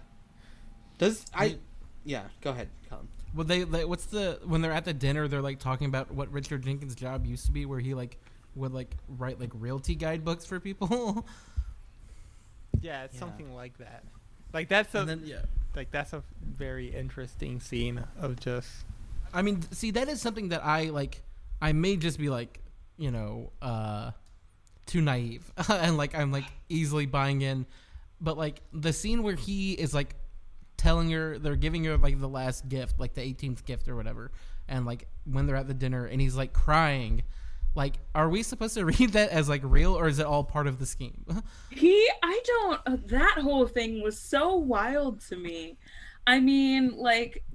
does 0.98 1.26
i 1.34 1.58
yeah 2.06 2.24
go 2.42 2.50
ahead 2.52 2.68
Colin. 2.89 3.08
Well, 3.34 3.46
they, 3.46 3.64
they 3.64 3.86
what's 3.86 4.06
the 4.06 4.39
when 4.44 4.62
they're 4.62 4.74
at 4.74 4.84
the 4.86 4.94
dinner, 4.94 5.28
they're 5.30 5.42
like 5.42 5.60
talking 5.60 5.88
about 5.88 6.12
what 6.12 6.30
Richard 6.34 6.64
Jenkins' 6.64 6.96
job 6.96 7.26
used 7.26 7.46
to 7.46 7.54
be, 7.54 7.66
where 7.66 7.80
he 7.80 7.94
like 7.94 8.18
would 8.56 8.74
like 8.74 8.94
write 9.08 9.39
like 9.39 9.52
realty 9.54 9.96
guidebooks 9.96 10.46
for 10.46 10.60
people. 10.60 11.26
yeah 12.82 13.04
it's 13.06 13.14
Yeah. 13.14 13.20
something 13.22 13.54
like 13.56 13.78
that 13.78 14.04
like 14.54 14.68
that's 14.68 14.94
a 14.96 15.06
then 15.06 15.22
yeah, 15.24 15.44
like 15.76 15.92
that's 15.92 16.12
a 16.14 16.24
very 16.44 16.88
interesting 16.94 17.60
scene 17.62 18.04
of 18.20 18.38
just 18.39 18.70
I 19.34 19.42
mean, 19.44 19.62
see, 19.72 19.92
that 19.92 20.10
is 20.10 20.22
something 20.22 20.50
that 20.50 20.64
I 20.66 20.89
like. 20.89 21.22
I 21.62 21.72
may 21.72 21.96
just 21.96 22.20
be 22.20 22.30
like, 22.30 22.60
you 22.98 23.12
know, 23.12 23.54
uh, 23.62 24.12
too 24.92 25.02
naive, 25.02 25.50
and 25.70 25.96
like 25.96 26.14
I'm 26.14 26.32
like 26.32 26.44
easily 26.68 27.06
buying 27.06 27.42
in. 27.42 27.66
But 28.20 28.38
like 28.38 28.62
the 28.74 28.92
scene 28.92 29.24
where 29.24 29.36
he 29.36 29.72
is 29.74 29.94
like 29.94 30.16
telling 30.76 31.10
her, 31.12 31.39
they're 31.39 31.56
giving 31.56 31.86
her 31.86 31.98
like 31.98 32.20
the 32.20 32.28
last 32.28 32.68
gift, 32.68 33.00
like 33.00 33.14
the 33.14 33.22
18th 33.22 33.64
gift 33.66 33.88
or 33.88 33.96
whatever, 33.96 34.32
and 34.68 34.86
like 34.86 35.08
when 35.26 35.48
they're 35.48 35.56
at 35.56 35.68
the 35.68 35.74
dinner, 35.74 36.06
and 36.06 36.20
he's 36.20 36.36
like 36.36 36.52
crying. 36.52 37.24
Like, 37.74 38.00
are 38.14 38.28
we 38.28 38.44
supposed 38.44 38.74
to 38.74 38.84
read 38.98 39.14
that 39.14 39.30
as 39.30 39.48
like 39.48 39.62
real, 39.64 39.98
or 39.98 40.10
is 40.10 40.20
it 40.20 40.26
all 40.26 40.44
part 40.44 40.68
of 40.68 40.78
the 40.78 40.86
scheme? 40.86 41.26
He, 41.70 42.10
I 42.22 42.42
don't, 42.46 42.82
uh, 42.86 42.98
that 43.08 43.38
whole 43.39 43.66
thing 43.66 44.04
was 44.04 44.20
so 44.20 44.58
wild 44.58 45.22
to 45.30 45.38
me. 45.38 45.78
I 46.28 46.42
mean, 46.42 46.98
like, 46.98 47.46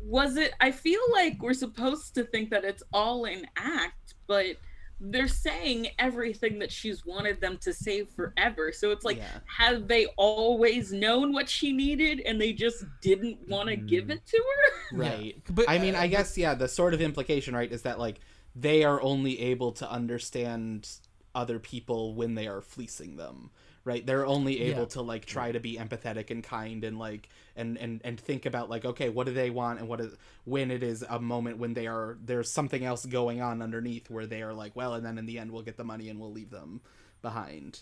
was 0.00 0.38
it, 0.38 0.54
I 0.60 0.70
feel 0.70 1.00
like 1.12 1.42
we're 1.42 1.52
supposed 1.52 2.14
to 2.14 2.24
think 2.24 2.48
that 2.50 2.64
it's 2.64 2.82
all 2.90 3.26
an 3.26 3.46
act, 3.58 4.14
but 4.26 4.56
they're 5.00 5.28
saying 5.28 5.88
everything 5.98 6.58
that 6.58 6.70
she's 6.70 7.06
wanted 7.06 7.40
them 7.40 7.56
to 7.58 7.72
say 7.72 8.04
forever. 8.04 8.70
So 8.70 8.90
it's 8.90 9.04
like, 9.04 9.16
Yeah. 9.16 9.38
have 9.58 9.88
they 9.88 10.06
always 10.16 10.92
known 10.92 11.32
what 11.32 11.48
she 11.48 11.72
needed 11.72 12.20
and 12.20 12.38
they 12.40 12.52
just 12.52 12.84
didn't 13.00 13.38
want 13.48 13.68
to 13.70 13.76
give 13.76 14.10
it 14.10 14.26
to 14.26 14.36
her? 14.36 14.96
right 14.96 15.42
But 15.48 15.68
I 15.68 15.78
mean, 15.78 15.94
uh, 15.94 16.00
I 16.00 16.06
guess 16.06 16.36
yeah. 16.36 16.54
The 16.54 16.68
sort 16.68 16.92
of 16.92 17.00
implication, 17.00 17.54
right, 17.54 17.70
is 17.70 17.82
that 17.82 17.98
like 17.98 18.20
they 18.54 18.84
are 18.84 19.00
only 19.00 19.40
able 19.40 19.72
to 19.72 19.90
understand 19.90 20.88
other 21.34 21.58
people 21.58 22.14
when 22.14 22.34
they 22.34 22.46
are 22.46 22.60
fleecing 22.60 23.16
them, 23.16 23.50
right? 23.84 24.04
They're 24.04 24.26
only 24.26 24.60
able 24.62 24.80
Yeah. 24.80 24.86
to 24.86 25.02
like 25.02 25.24
try 25.24 25.52
to 25.52 25.60
be 25.60 25.76
empathetic 25.76 26.30
and 26.30 26.42
kind 26.44 26.84
and 26.84 26.98
like 26.98 27.28
and 27.56 27.76
and 27.78 28.00
and 28.04 28.18
think 28.20 28.46
about 28.46 28.68
like 28.70 28.84
okay, 28.84 29.08
what 29.08 29.26
do 29.26 29.32
they 29.32 29.50
want 29.50 29.78
and 29.80 29.88
what 29.88 30.00
is 30.00 30.14
when 30.44 30.70
it 30.70 30.82
is 30.82 31.04
a 31.08 31.18
moment 31.18 31.58
when 31.58 31.74
they 31.74 31.86
are 31.86 32.18
there's 32.24 32.50
something 32.50 32.84
else 32.84 33.04
going 33.06 33.40
on 33.40 33.62
underneath 33.62 34.10
where 34.10 34.26
they 34.26 34.42
are 34.42 34.52
like, 34.52 34.76
well, 34.76 34.94
and 34.94 35.04
then 35.04 35.18
in 35.18 35.26
the 35.26 35.38
end 35.38 35.50
we'll 35.50 35.62
get 35.62 35.76
the 35.76 35.84
money 35.84 36.08
and 36.10 36.20
we'll 36.20 36.32
leave 36.32 36.50
them 36.50 36.80
behind. 37.22 37.80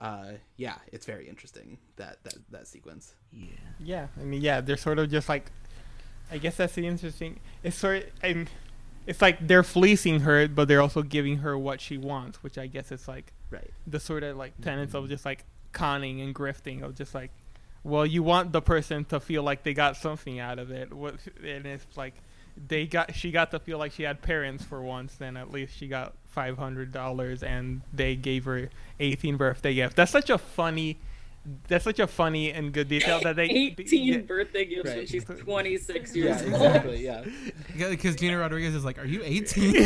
Uh, 0.00 0.32
yeah, 0.56 0.74
it's 0.92 1.06
very 1.06 1.28
interesting 1.28 1.78
that 1.96 2.22
that 2.24 2.34
that 2.50 2.66
sequence. 2.66 3.14
Yeah. 3.32 3.48
Yeah, 3.78 4.06
I 4.20 4.24
mean, 4.24 4.42
yeah, 4.42 4.60
they're 4.60 4.76
sort 4.76 4.98
of 4.98 5.10
just 5.10 5.28
like, 5.28 5.50
I 6.30 6.38
guess 6.38 6.56
that's 6.56 6.74
the 6.74 6.86
interesting. 6.86 7.40
It's 7.62 7.76
sort, 7.76 8.10
and 8.22 8.50
it's 9.06 9.22
like 9.22 9.46
they're 9.46 9.62
fleecing 9.62 10.20
her, 10.20 10.48
but 10.48 10.68
they're 10.68 10.80
also 10.82 11.02
giving 11.02 11.38
her 11.38 11.56
what 11.56 11.80
she 11.80 11.96
wants, 11.96 12.42
which 12.42 12.58
I 12.58 12.66
guess 12.66 12.90
is 12.90 13.06
like 13.06 13.32
Right. 13.54 13.70
the 13.86 14.00
sort 14.00 14.22
of 14.22 14.36
like 14.36 14.60
tenets 14.60 14.94
of 14.94 15.04
mm-hmm. 15.04 15.12
just 15.12 15.24
like 15.24 15.44
conning 15.72 16.20
and 16.20 16.34
grifting 16.34 16.82
of 16.82 16.94
just 16.94 17.14
like, 17.14 17.30
well, 17.82 18.06
you 18.06 18.22
want 18.22 18.52
the 18.52 18.62
person 18.62 19.04
to 19.06 19.20
feel 19.20 19.42
like 19.42 19.62
they 19.62 19.74
got 19.74 19.96
something 19.96 20.38
out 20.38 20.58
of 20.58 20.70
it, 20.70 20.92
what, 20.92 21.16
and 21.44 21.66
it's 21.66 21.96
like 21.96 22.14
they 22.68 22.86
got 22.86 23.14
she 23.14 23.30
got 23.30 23.50
to 23.50 23.58
feel 23.58 23.78
like 23.78 23.92
she 23.92 24.04
had 24.04 24.22
parents 24.22 24.64
for 24.64 24.80
once, 24.80 25.14
then 25.16 25.36
at 25.36 25.50
least 25.50 25.76
she 25.76 25.88
got 25.88 26.14
five 26.24 26.56
hundred 26.56 26.92
dollars, 26.92 27.42
and 27.42 27.82
they 27.92 28.16
gave 28.16 28.44
her 28.44 28.70
18th 29.00 29.38
birthday 29.38 29.74
gift. 29.74 29.96
That's 29.96 30.12
such 30.12 30.30
a 30.30 30.38
funny. 30.38 30.98
That's 31.68 31.84
such 31.84 31.98
a 31.98 32.06
funny 32.06 32.52
and 32.52 32.72
good 32.72 32.88
detail 32.88 33.20
that 33.20 33.36
they 33.36 33.44
18 33.78 34.04
yeah. 34.04 34.18
birthday 34.18 34.64
gifts 34.64 34.90
when 34.94 35.06
she's 35.06 35.24
26 35.24 36.16
Yeah, 36.16 36.24
years 36.24 36.42
old. 36.42 36.52
exactly. 36.54 37.04
Yeah. 37.04 37.24
Because 37.90 38.16
Gina 38.16 38.38
Rodriguez 38.38 38.74
is 38.74 38.84
like, 38.84 38.98
"Are 38.98 39.04
you 39.04 39.20
18?" 39.24 39.74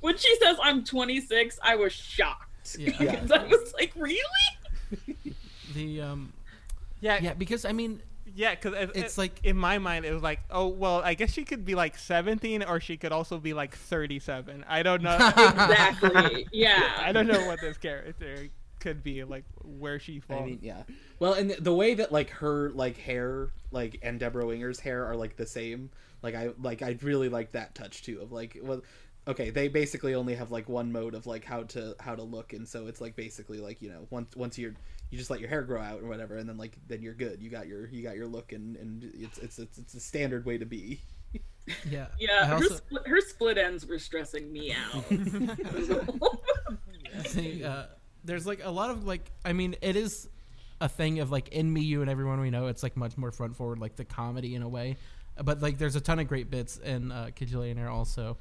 when 0.00 0.16
she 0.16 0.36
says 0.36 0.56
I'm 0.62 0.84
26, 0.84 1.58
I 1.62 1.76
was 1.76 1.92
shocked. 1.92 2.76
Yeah. 2.78 2.92
Yeah. 3.00 3.16
'Cause 3.20 3.30
I 3.32 3.44
was 3.46 3.72
like, 3.74 3.92
really? 3.96 4.22
the 5.74 6.00
um, 6.02 6.32
yeah, 7.00 7.18
yeah, 7.20 7.34
because 7.34 7.64
I 7.64 7.72
mean, 7.72 8.00
Yeah, 8.34 8.54
because 8.54 8.74
it, 8.74 8.90
It's 8.94 9.16
it- 9.16 9.20
like- 9.20 9.40
in 9.42 9.56
my 9.56 9.78
mind 9.78 10.04
it 10.04 10.12
was 10.12 10.22
like, 10.22 10.40
oh 10.50 10.68
well, 10.68 11.00
I 11.02 11.14
guess 11.14 11.32
she 11.32 11.44
could 11.44 11.64
be 11.64 11.74
like 11.74 11.96
17 11.98 12.62
or 12.62 12.80
she 12.80 12.96
could 12.96 13.12
also 13.12 13.38
be 13.38 13.54
like 13.54 13.74
37. 13.74 14.64
I 14.68 14.82
don't 14.82 15.02
know. 15.02 15.16
Exactly. 15.16 16.46
Yeah. 16.52 16.92
I 17.00 17.12
don't 17.12 17.26
know 17.26 17.46
what 17.46 17.60
this 17.60 17.78
character 17.78 18.48
could 18.80 19.02
be 19.02 19.24
like, 19.24 19.44
where 19.62 19.98
she 19.98 20.20
falls. 20.20 20.42
I 20.42 20.46
mean, 20.46 20.58
yeah. 20.62 20.82
Well, 21.18 21.34
and 21.34 21.50
the, 21.50 21.60
the 21.60 21.74
way 21.74 21.94
that 21.94 22.12
like 22.12 22.30
her 22.30 22.70
like 22.70 22.96
hair, 22.96 23.50
like 23.70 23.98
and 24.02 24.18
Debra 24.18 24.46
Winger's 24.46 24.80
hair 24.80 25.06
are 25.06 25.16
like 25.16 25.36
the 25.36 25.46
same. 25.46 25.90
Like 26.22 26.34
I 26.34 26.50
like 26.60 26.82
I 26.82 26.96
really 27.02 27.28
like 27.28 27.52
that 27.52 27.74
touch 27.74 28.02
too 28.02 28.20
of 28.20 28.32
like 28.32 28.58
well, 28.62 28.82
okay, 29.26 29.50
they 29.50 29.68
basically 29.68 30.14
only 30.14 30.34
have 30.34 30.50
like 30.50 30.68
one 30.68 30.90
mode 30.90 31.14
of 31.14 31.26
like 31.26 31.44
how 31.44 31.64
to 31.64 31.94
how 32.00 32.14
to 32.14 32.22
look, 32.22 32.52
and 32.52 32.66
so 32.66 32.86
it's 32.86 33.00
like 33.00 33.16
basically 33.16 33.58
like 33.58 33.82
you 33.82 33.90
know 33.90 34.06
once 34.10 34.34
once 34.36 34.58
you're 34.58 34.74
you 35.10 35.18
just 35.18 35.30
let 35.30 35.40
your 35.40 35.48
hair 35.48 35.62
grow 35.62 35.80
out 35.80 36.02
or 36.02 36.08
whatever, 36.08 36.36
and 36.36 36.48
then 36.48 36.58
like 36.58 36.76
then 36.86 37.02
you're 37.02 37.14
good. 37.14 37.42
You 37.42 37.50
got 37.50 37.66
your 37.66 37.88
you 37.88 38.02
got 38.02 38.16
your 38.16 38.26
look, 38.26 38.52
and 38.52 38.76
and 38.76 39.10
it's 39.14 39.38
it's 39.38 39.58
it's, 39.58 39.78
it's 39.78 39.94
a 39.94 40.00
standard 40.00 40.44
way 40.44 40.58
to 40.58 40.66
be. 40.66 41.00
yeah, 41.90 42.06
Yeah, 42.18 42.46
her, 42.46 42.54
also, 42.54 42.74
split, 42.74 43.06
her 43.06 43.20
split 43.20 43.58
ends 43.58 43.86
were 43.86 43.98
stressing 43.98 44.52
me 44.52 44.72
out. 44.72 45.08
the, 47.34 47.64
uh, 47.64 47.86
there's 48.24 48.46
like 48.46 48.60
a 48.64 48.70
lot 48.70 48.90
of 48.90 49.04
like 49.06 49.30
I 49.44 49.52
mean 49.52 49.76
it 49.80 49.96
is 49.96 50.28
a 50.80 50.88
thing 50.88 51.20
of 51.20 51.30
like 51.30 51.48
in 51.48 51.72
me 51.72 51.80
you 51.80 52.02
and 52.02 52.10
everyone 52.10 52.40
we 52.40 52.50
know 52.50 52.66
it's 52.66 52.82
like 52.82 52.96
much 52.96 53.16
more 53.16 53.32
front 53.32 53.56
forward 53.56 53.78
like 53.78 53.96
the 53.96 54.04
comedy 54.04 54.54
in 54.54 54.62
a 54.62 54.68
way 54.68 54.96
but 55.42 55.60
like 55.60 55.78
there's 55.78 55.96
a 55.96 56.00
ton 56.00 56.18
of 56.18 56.28
great 56.28 56.50
bits 56.50 56.76
in 56.78 57.10
uh, 57.12 57.30
Kajillionaire 57.34 57.90
also 57.90 58.36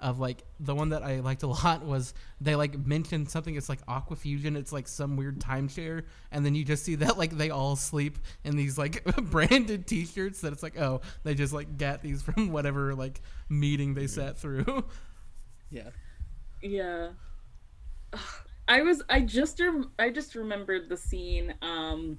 of 0.00 0.18
like 0.18 0.42
the 0.58 0.74
one 0.74 0.88
that 0.90 1.02
I 1.02 1.20
liked 1.20 1.42
a 1.42 1.46
lot 1.46 1.84
was 1.84 2.14
they 2.40 2.54
like 2.56 2.86
mentioned 2.86 3.28
something 3.30 3.54
it's 3.54 3.68
like 3.68 3.84
aquafusion 3.86 4.56
it's 4.56 4.72
like 4.72 4.88
some 4.88 5.16
weird 5.16 5.40
timeshare 5.40 6.04
and 6.32 6.44
then 6.44 6.54
you 6.54 6.64
just 6.64 6.84
see 6.84 6.94
that 6.96 7.18
like 7.18 7.36
they 7.36 7.50
all 7.50 7.76
sleep 7.76 8.18
in 8.44 8.56
these 8.56 8.78
like 8.78 9.04
branded 9.30 9.86
t-shirts 9.86 10.40
that 10.40 10.52
it's 10.52 10.62
like 10.62 10.78
oh 10.78 11.00
they 11.24 11.34
just 11.34 11.52
like 11.52 11.76
got 11.76 12.02
these 12.02 12.22
from 12.26 12.50
whatever 12.50 12.94
like 12.94 13.20
meeting 13.48 13.94
they 13.94 14.06
sat 14.06 14.38
through 14.38 14.84
Yeah. 15.70 15.90
yeah. 16.62 17.08
Ugh, 18.70 18.78
I 18.78 18.82
was 18.82 19.02
I 19.08 19.20
just 19.20 19.58
rem- 19.60 19.90
I 19.98 20.10
just 20.10 20.34
remembered 20.34 20.88
the 20.88 20.96
scene 20.96 21.54
um 21.62 22.18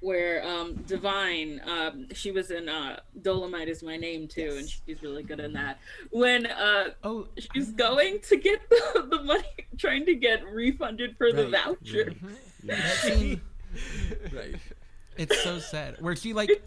where 0.00 0.44
um 0.46 0.74
Da'Vine 0.86 1.66
um 1.66 2.06
she 2.12 2.30
was 2.30 2.50
in 2.50 2.68
uh 2.68 3.00
Dolemite 3.22 3.68
is 3.68 3.82
my 3.82 3.96
name 3.96 4.28
too 4.28 4.56
and 4.58 4.68
she's 4.68 5.02
really 5.02 5.22
good 5.22 5.40
in 5.40 5.52
that. 5.54 5.78
When 6.10 6.46
uh 6.46 6.90
oh 7.02 7.26
she's 7.54 7.70
going 7.70 8.20
to 8.28 8.36
get 8.36 8.68
the, 8.68 9.06
the 9.10 9.22
money 9.22 9.44
trying 9.78 10.04
to 10.06 10.14
get 10.14 10.44
refunded 10.46 11.16
for 11.16 11.32
the 11.32 11.44
Right. 11.48 11.64
voucher. 11.82 12.12
that 12.64 12.82
scene 12.98 13.40
Right. 14.32 14.56
it's 15.16 15.42
so 15.42 15.58
sad 15.58 15.96
where 16.00 16.14
she 16.14 16.32
like 16.32 16.62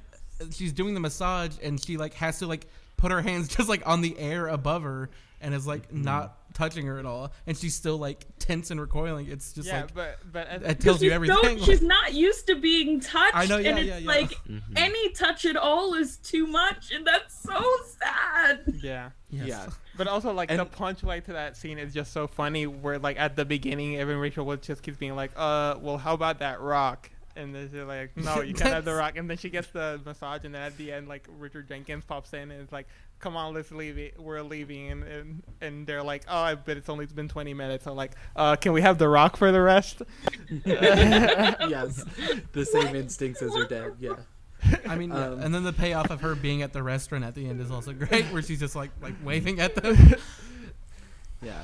she's 0.51 0.73
doing 0.73 0.93
the 0.93 0.99
massage 0.99 1.55
and 1.63 1.83
she 1.83 1.97
like 1.97 2.13
has 2.15 2.39
to 2.39 2.47
like 2.47 2.67
put 2.97 3.11
her 3.11 3.21
hands 3.21 3.47
just 3.55 3.69
like 3.69 3.83
on 3.85 4.01
the 4.01 4.17
air 4.17 4.47
above 4.47 4.81
her 4.83 5.09
and 5.41 5.53
is 5.53 5.67
like 5.67 5.93
not 5.93 6.37
touching 6.57 6.87
her 6.87 6.97
at 6.97 7.05
all 7.05 7.31
and 7.45 7.55
she's 7.55 7.75
still 7.75 7.97
like 7.97 8.25
tense 8.39 8.71
and 8.71 8.81
recoiling 8.81 9.27
it's 9.29 9.53
just 9.53 9.67
yeah, 9.67 9.81
like 9.81 9.93
but 9.93 10.17
but 10.31 10.47
as, 10.47 10.61
it 10.63 10.79
tells 10.79 11.01
you 11.03 11.09
She's 11.11 11.13
everything 11.15 11.59
So, 11.59 11.65
she's 11.65 11.81
not 11.83 12.13
used 12.15 12.47
to 12.47 12.55
being 12.55 12.99
touched, 12.99 13.35
I 13.35 13.45
know, 13.45 13.57
yeah, 13.57 13.69
and 13.69 13.79
it's 13.79 13.87
yeah, 13.87 13.97
yeah. 13.99 14.07
like 14.07 14.31
Mm-hmm. 14.49 14.73
any 14.77 15.09
touch 15.09 15.45
at 15.45 15.55
all 15.55 15.93
is 15.93 16.17
too 16.17 16.47
much, 16.47 16.91
and 16.91 17.05
that's 17.05 17.39
so 17.43 17.61
sad. 17.99 18.61
yeah. 18.81 19.09
Yes. 19.29 19.47
Yeah. 19.47 19.67
But 19.97 20.07
also, 20.07 20.31
like 20.31 20.49
the 20.49 20.63
punchline 20.65 21.23
to 21.25 21.33
that 21.33 21.57
scene 21.57 21.79
is 21.79 21.91
just 21.93 22.13
so 22.13 22.27
funny. 22.27 22.67
Where 22.67 22.99
like 22.99 23.19
at 23.19 23.35
the 23.35 23.45
beginning, 23.45 23.97
Evan 23.97 24.17
Rachel 24.17 24.45
Wood 24.45 24.61
just 24.61 24.83
keeps 24.83 24.97
being 24.97 25.15
like, 25.15 25.31
"Uh, 25.35 25.75
well, 25.81 25.97
how 25.97 26.13
about 26.13 26.37
that 26.39 26.61
rock?" 26.61 27.09
And 27.35 27.53
then 27.55 27.67
she's 27.71 27.81
like, 27.81 28.15
"No, 28.15 28.41
you 28.41 28.53
can't 28.53 28.73
have 28.73 28.85
the 28.85 28.93
rock." 29.03 29.17
And 29.17 29.27
then 29.27 29.37
she 29.37 29.49
gets 29.49 29.69
the 29.69 29.99
massage, 30.05 30.45
and 30.45 30.53
then 30.53 30.61
at 30.61 30.77
the 30.77 30.91
end, 30.91 31.07
like 31.07 31.27
Richard 31.39 31.67
Jenkins 31.67 32.03
pops 32.05 32.31
in 32.33 32.51
and 32.51 32.61
is 32.61 32.71
like, 32.71 32.87
"Come 33.19 33.35
on, 33.35 33.53
let's 33.53 33.71
leave 33.71 33.97
it. 33.97 34.19
We're 34.19 34.41
leaving." 34.41 34.91
And 34.91 35.03
and, 35.03 35.43
and 35.61 35.87
they're 35.87 36.03
like, 36.03 36.23
"Oh, 36.27 36.37
I 36.39 36.55
bet 36.55 36.77
it's 36.77 36.89
only 36.89 37.05
been 37.05 37.27
20 37.27 37.53
minutes." 37.53 37.87
I'm 37.87 37.95
like, 37.95 38.13
"Uh, 38.35 38.55
can 38.55 38.73
we 38.73 38.81
have 38.81 38.97
the 38.97 39.07
rock 39.09 39.37
for 39.37 39.51
the 39.51 39.61
rest?" 39.61 40.01
yes. 40.65 42.03
The 42.53 42.65
same 42.65 42.95
instincts 42.95 43.41
as 43.41 43.55
her 43.55 43.65
dad. 43.65 43.93
Yeah. 43.99 44.15
i 44.87 44.95
mean. 44.95 45.11
Um, 45.11 45.39
and 45.39 45.53
then 45.53 45.63
the 45.63 45.73
payoff 45.73 46.09
of 46.09 46.21
her 46.21 46.35
being 46.35 46.61
at 46.61 46.73
the 46.73 46.81
restaurant 46.81 47.23
at 47.23 47.35
the 47.35 47.47
end 47.47 47.61
is 47.61 47.69
also 47.71 47.93
great 47.93 48.25
where 48.25 48.41
she's 48.41 48.59
just 48.59 48.75
like 48.75 48.91
like 49.01 49.13
waving 49.23 49.59
at 49.59 49.75
them 49.75 50.15
Yeah. 51.41 51.61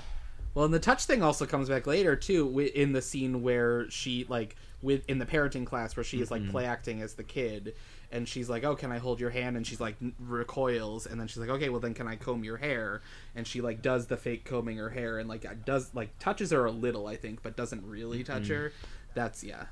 Well, 0.53 0.65
and 0.65 0.73
the 0.73 0.79
touch 0.79 1.05
thing 1.05 1.23
also 1.23 1.45
comes 1.45 1.69
back 1.69 1.87
later 1.87 2.15
too, 2.15 2.59
in 2.59 2.93
the 2.93 3.01
scene 3.01 3.41
where 3.41 3.89
she 3.89 4.25
like 4.29 4.55
with 4.81 5.03
in 5.09 5.17
the 5.17 5.25
parenting 5.25 5.65
class 5.65 5.95
where 5.95 6.03
she 6.03 6.21
is 6.21 6.29
like 6.29 6.47
play 6.49 6.65
acting 6.65 7.01
as 7.01 7.13
the 7.15 7.23
kid, 7.23 7.73
and 8.11 8.27
she's 8.27 8.49
like, 8.49 8.63
"Oh, 8.63 8.75
can 8.75 8.91
I 8.91 8.97
hold 8.99 9.19
your 9.19 9.29
hand?" 9.31 9.55
And 9.57 9.65
she's 9.65 9.79
like 9.79 9.95
recoils, 10.19 11.05
and 11.07 11.19
then 11.19 11.27
she's 11.27 11.37
like, 11.37 11.49
"Okay, 11.49 11.69
well 11.69 11.79
then 11.79 11.93
can 11.93 12.07
I 12.07 12.15
comb 12.17 12.43
your 12.43 12.57
hair?" 12.57 13.01
And 13.35 13.47
she 13.47 13.61
like 13.61 13.81
does 13.81 14.07
the 14.07 14.17
fake 14.17 14.45
combing 14.45 14.77
her 14.77 14.89
hair, 14.89 15.19
and 15.19 15.27
like 15.29 15.45
does 15.65 15.89
like 15.93 16.17
touches 16.19 16.51
her 16.51 16.65
a 16.65 16.71
little, 16.71 17.07
I 17.07 17.15
think, 17.15 17.41
but 17.41 17.55
doesn't 17.55 17.85
really 17.87 18.23
touch 18.23 18.47
her. 18.49 18.71
That's 19.15 19.43
yeah, 19.43 19.63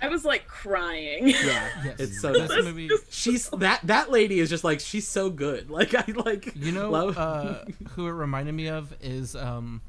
I, 0.00 0.06
I 0.06 0.08
was 0.08 0.24
like 0.24 0.46
crying. 0.48 1.28
yeah. 1.28 1.68
Yes. 1.84 2.00
It's 2.00 2.20
so 2.20 2.32
this 2.32 2.48
nice. 2.50 2.64
movie 2.64 2.90
She's 3.10 3.48
that 3.50 3.80
that 3.84 4.10
lady 4.10 4.40
is 4.40 4.48
just 4.50 4.64
like 4.64 4.80
she's 4.80 5.06
so 5.06 5.30
good. 5.30 5.70
Like 5.78 5.94
I 5.94 6.04
like 6.12 6.54
You 6.56 6.72
know 6.72 6.90
love- 6.90 7.18
uh, 7.18 7.64
who 7.90 8.06
it 8.06 8.12
reminded 8.12 8.54
me 8.54 8.68
of 8.68 8.94
is 9.02 9.36
um, 9.36 9.80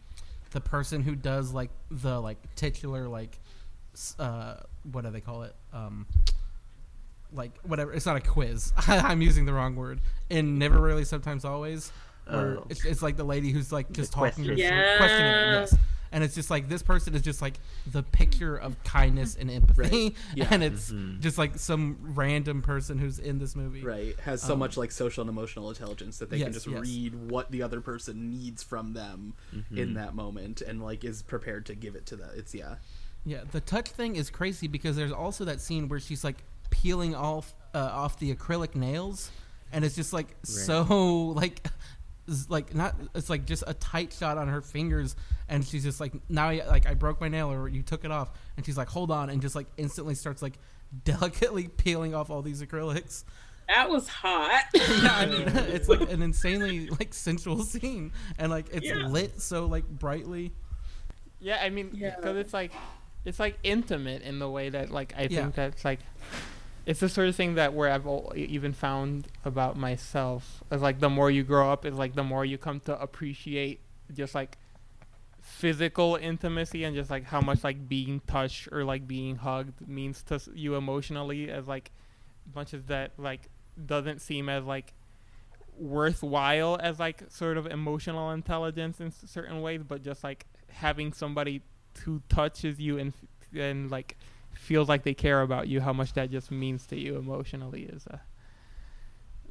the 0.52 0.62
person 0.62 1.02
who 1.02 1.16
does 1.16 1.54
like 1.54 1.70
the 1.92 2.20
like 2.20 2.38
titular 2.56 3.08
like 3.08 3.40
uh, 4.18 4.56
what 4.92 5.04
do 5.04 5.12
they 5.12 5.22
call 5.22 5.44
it? 5.44 5.56
Um, 5.74 6.06
like 7.34 7.52
whatever. 7.64 7.94
It's 7.94 8.06
not 8.06 8.16
a 8.16 8.22
quiz. 8.22 8.74
I'm 8.88 9.22
using 9.22 9.46
the 9.46 9.54
wrong 9.54 9.76
word. 9.76 10.02
In 10.30 10.58
never 10.58 10.80
rarely, 10.80 11.06
sometimes 11.06 11.46
always. 11.46 11.92
Where 12.28 12.58
Oh. 12.60 12.66
it's, 12.70 12.86
it's 12.86 13.02
like 13.02 13.18
the 13.18 13.24
lady 13.24 13.52
who's 13.52 13.72
like 13.72 13.92
just 13.92 14.12
talking 14.14 14.44
to 14.44 14.50
her 14.52 14.98
questioning 14.98 15.26
yes. 15.26 15.76
And 16.12 16.24
it's 16.24 16.34
just 16.36 16.50
like 16.50 16.70
this 16.70 16.82
person 16.82 17.14
is 17.14 17.22
just 17.22 17.42
like 17.42 17.60
the 17.86 18.02
picture 18.02 18.56
of 18.56 18.82
kindness 18.84 19.36
and 19.40 19.50
empathy, 19.52 19.82
Right. 20.06 20.16
Yeah. 20.36 20.48
and 20.50 20.64
it's 20.64 20.92
Mhm. 20.92 21.20
just 21.20 21.38
like 21.38 21.58
some 21.60 21.98
random 22.16 22.62
person 22.64 22.98
who's 22.98 23.20
in 23.20 23.38
this 23.40 23.56
movie. 23.56 23.84
right 23.84 24.20
has 24.22 24.42
so 24.42 24.54
Um, 24.54 24.60
much 24.60 24.76
like 24.78 24.92
social 24.92 25.22
and 25.22 25.30
emotional 25.30 25.70
intelligence 25.70 26.18
that 26.18 26.30
they 26.32 26.40
can 26.40 26.52
just 26.54 26.66
yes. 26.68 26.82
read 26.82 27.14
what 27.30 27.52
the 27.52 27.62
other 27.62 27.80
person 27.82 28.30
needs 28.32 28.64
from 28.64 28.94
them 28.94 29.34
Mm-hmm. 29.56 29.78
in 29.78 29.94
that 29.96 30.16
moment 30.16 30.62
and 30.62 30.82
like 30.82 31.04
is 31.04 31.22
prepared 31.22 31.66
to 31.68 31.76
give 31.76 31.96
it 31.96 32.06
to 32.08 32.16
them 32.16 32.30
it's 32.36 32.54
yeah 32.56 32.76
Yeah, 33.26 33.44
the 33.52 33.62
touch 33.62 33.90
thing 33.90 34.16
is 34.16 34.30
crazy 34.30 34.68
because 34.68 34.96
there's 34.96 35.12
also 35.12 35.46
that 35.46 35.60
scene 35.62 35.90
where 35.90 36.00
she's 36.00 36.24
like 36.24 36.38
peeling 36.72 37.14
off 37.14 37.54
uh, 37.76 37.78
off 37.80 38.18
the 38.18 38.34
acrylic 38.34 38.74
nails, 38.76 39.30
and 39.72 39.84
it's 39.86 39.96
just 39.96 40.12
like 40.14 40.36
so 40.44 40.84
like 41.36 41.68
z- 41.68 41.74
like 42.50 42.74
not 42.76 42.96
it's 43.16 43.30
like 43.30 43.46
just 43.46 43.64
a 43.68 43.74
tight 43.74 44.14
shot 44.14 44.38
on 44.38 44.48
her 44.48 44.62
fingers, 44.62 45.16
and 45.48 45.66
she's 45.66 45.84
just 45.84 46.00
like 46.00 46.14
now 46.30 46.50
I, 46.50 46.66
like 46.68 46.88
I 46.88 46.94
broke 46.94 47.20
my 47.22 47.28
nail 47.30 47.52
or 47.52 47.68
you 47.68 47.82
took 47.82 48.06
it 48.06 48.12
off, 48.12 48.32
and 48.58 48.66
she's 48.66 48.78
like 48.78 48.88
hold 48.90 49.12
on, 49.12 49.30
and 49.30 49.42
just 49.42 49.56
like 49.56 49.68
instantly 49.78 50.16
starts 50.16 50.42
like 50.42 50.58
delicately 51.04 51.68
peeling 51.68 52.14
off 52.16 52.30
all 52.30 52.42
these 52.42 52.62
acrylics. 52.62 53.24
That 53.68 53.90
was 53.90 54.08
hot. 54.08 54.64
Yeah, 54.74 55.16
I 55.16 55.26
mean 55.28 55.48
it's 55.74 55.88
like 55.90 56.02
an 56.12 56.22
insanely 56.24 56.88
like 56.90 57.14
sensual 57.14 57.64
scene, 57.64 58.12
and 58.38 58.50
like 58.52 58.68
it's 58.72 58.86
Yeah. 58.86 59.08
lit 59.08 59.42
so 59.42 59.66
like 59.66 59.88
brightly. 59.88 60.52
Yeah, 61.40 61.60
I 61.64 61.70
mean, 61.70 61.92
Yeah. 61.94 62.16
because 62.16 62.36
it's 62.38 62.54
like, 62.54 62.72
it's 63.24 63.40
like 63.40 63.58
intimate 63.64 64.24
in 64.24 64.40
the 64.40 64.50
way 64.50 64.70
that 64.70 64.90
like 64.92 65.14
I 65.18 65.24
Yeah. 65.30 65.44
think 65.44 65.56
that's 65.56 65.86
like, 65.86 66.00
it's 66.90 67.02
the 67.02 67.08
sort 67.08 67.28
of 67.28 67.36
thing 67.36 67.54
that 67.54 67.76
where 67.76 67.92
I've 67.92 68.08
even 68.36 68.74
found 68.74 69.28
about 69.46 69.78
myself 69.78 70.64
is 70.72 70.82
like 70.82 71.00
the 71.00 71.10
more 71.10 71.30
you 71.30 71.44
grow 71.44 71.72
up 71.72 71.86
is 71.86 71.94
like 71.94 72.16
the 72.16 72.24
more 72.24 72.44
you 72.44 72.58
come 72.58 72.80
to 72.82 73.00
appreciate 73.00 73.80
just 74.12 74.34
like 74.34 74.58
physical 75.40 76.16
intimacy 76.16 76.86
and 76.86 76.96
just 76.96 77.12
like 77.12 77.26
how 77.26 77.42
much 77.42 77.64
like 77.64 77.88
being 77.88 78.22
touched 78.26 78.70
or 78.72 78.84
like 78.84 79.08
being 79.08 79.36
hugged 79.36 79.88
means 79.88 80.24
to 80.24 80.42
you 80.56 80.74
emotionally 80.74 81.52
as 81.52 81.68
like 81.68 81.92
much 82.56 82.74
as 82.74 82.84
that 82.86 83.12
like 83.20 83.50
doesn't 83.86 84.20
seem 84.20 84.50
as 84.50 84.64
like 84.64 84.96
worthwhile 85.78 86.76
as 86.82 86.98
like 87.00 87.22
sort 87.30 87.58
of 87.58 87.68
emotional 87.68 88.32
intelligence 88.32 89.00
in 89.00 89.12
certain 89.12 89.62
ways, 89.62 89.84
but 89.88 90.04
just 90.04 90.24
like 90.24 90.48
having 90.70 91.14
somebody 91.14 91.62
who 92.04 92.20
touches 92.30 92.80
you 92.80 92.98
and 92.98 93.14
and 93.56 93.92
like 93.92 94.18
feels 94.60 94.90
like 94.90 95.04
they 95.04 95.14
care 95.14 95.42
about 95.42 95.68
you, 95.68 95.82
how 95.82 95.94
much 95.94 96.14
that 96.14 96.32
just 96.32 96.52
means 96.52 96.86
to 96.88 96.98
you 97.00 97.18
emotionally 97.18 97.84
is 97.84 98.08
uh, 98.08 98.18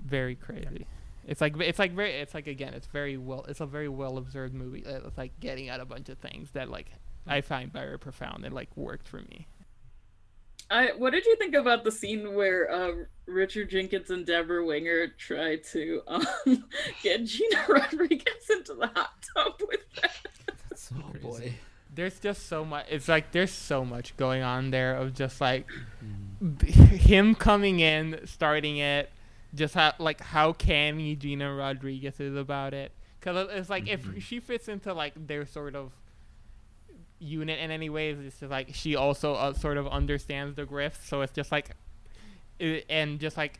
very 0.04 0.34
crazy. 0.36 0.86
It's 1.24 1.40
like 1.40 1.58
it's 1.60 1.78
like 1.78 1.92
very 1.92 2.12
it's 2.14 2.34
like 2.34 2.46
again 2.46 2.72
it's 2.74 2.86
very 2.86 3.16
well 3.18 3.44
it's 3.48 3.60
a 3.60 3.66
very 3.66 3.88
well 3.88 4.16
observed 4.18 4.54
movie. 4.54 4.84
Uh, 4.86 5.00
It's 5.06 5.18
like 5.18 5.38
getting 5.40 5.68
at 5.68 5.80
a 5.80 5.84
bunch 5.84 6.08
of 6.08 6.18
things 6.18 6.52
that 6.52 6.70
like 6.70 6.90
I 7.26 7.40
find 7.42 7.72
very 7.72 7.98
profound 7.98 8.44
and 8.44 8.54
like 8.54 8.74
worked 8.76 9.06
for 9.08 9.18
me. 9.18 9.48
I, 10.70 10.92
what 10.96 11.10
did 11.12 11.24
you 11.24 11.36
think 11.36 11.54
about 11.54 11.84
the 11.84 11.90
scene 11.90 12.34
where 12.34 12.70
uh, 12.70 12.92
Richard 13.26 13.70
Jenkins 13.70 14.10
and 14.10 14.26
Debra 14.26 14.64
Winger 14.64 15.08
try 15.16 15.56
to 15.56 16.02
um, 16.06 16.26
get 17.02 17.24
Gina 17.24 17.64
Rodriguez 17.68 18.50
into 18.50 18.74
the 18.74 18.88
hot 18.88 19.12
tub 19.34 19.54
with 19.66 19.80
them? 19.94 20.10
That's 20.68 20.82
so 20.88 20.96
Oh 20.96 21.12
crazy. 21.12 21.20
boy. 21.20 21.58
There's 21.98 22.20
just 22.20 22.46
so 22.46 22.64
much 22.64 22.86
it's 22.88 23.08
like 23.08 23.32
there's 23.32 23.50
so 23.50 23.84
much 23.84 24.16
going 24.16 24.40
on 24.40 24.70
there 24.70 24.94
of 24.94 25.14
just 25.14 25.40
like 25.40 25.66
b- 26.58 26.70
him 26.70 27.34
coming 27.34 27.80
in 27.80 28.20
starting 28.24 28.76
it 28.76 29.10
just 29.54 29.74
how 29.74 29.92
like 29.98 30.20
how 30.20 30.52
canny 30.52 31.16
gina 31.16 31.52
rodriguez 31.52 32.20
is 32.20 32.36
about 32.36 32.74
it? 32.74 32.92
Because 33.18 33.48
it's 33.52 33.68
like 33.70 33.88
if 33.88 34.06
she 34.22 34.38
fits 34.38 34.68
into 34.68 34.92
like 34.94 35.14
their 35.26 35.44
sort 35.44 35.74
of 35.74 35.90
unit 37.18 37.58
in 37.58 37.72
any 37.72 37.90
ways 37.90 38.16
it's 38.24 38.38
just 38.38 38.50
like 38.50 38.68
she 38.72 38.94
also 38.94 39.34
uh, 39.34 39.52
sort 39.52 39.76
of 39.76 39.88
understands 39.88 40.54
the 40.54 40.64
grift 40.64 41.04
so 41.04 41.20
it's 41.22 41.32
just 41.32 41.50
like 41.50 41.70
i 42.60 42.84
and 42.88 43.18
just 43.18 43.36
like 43.36 43.58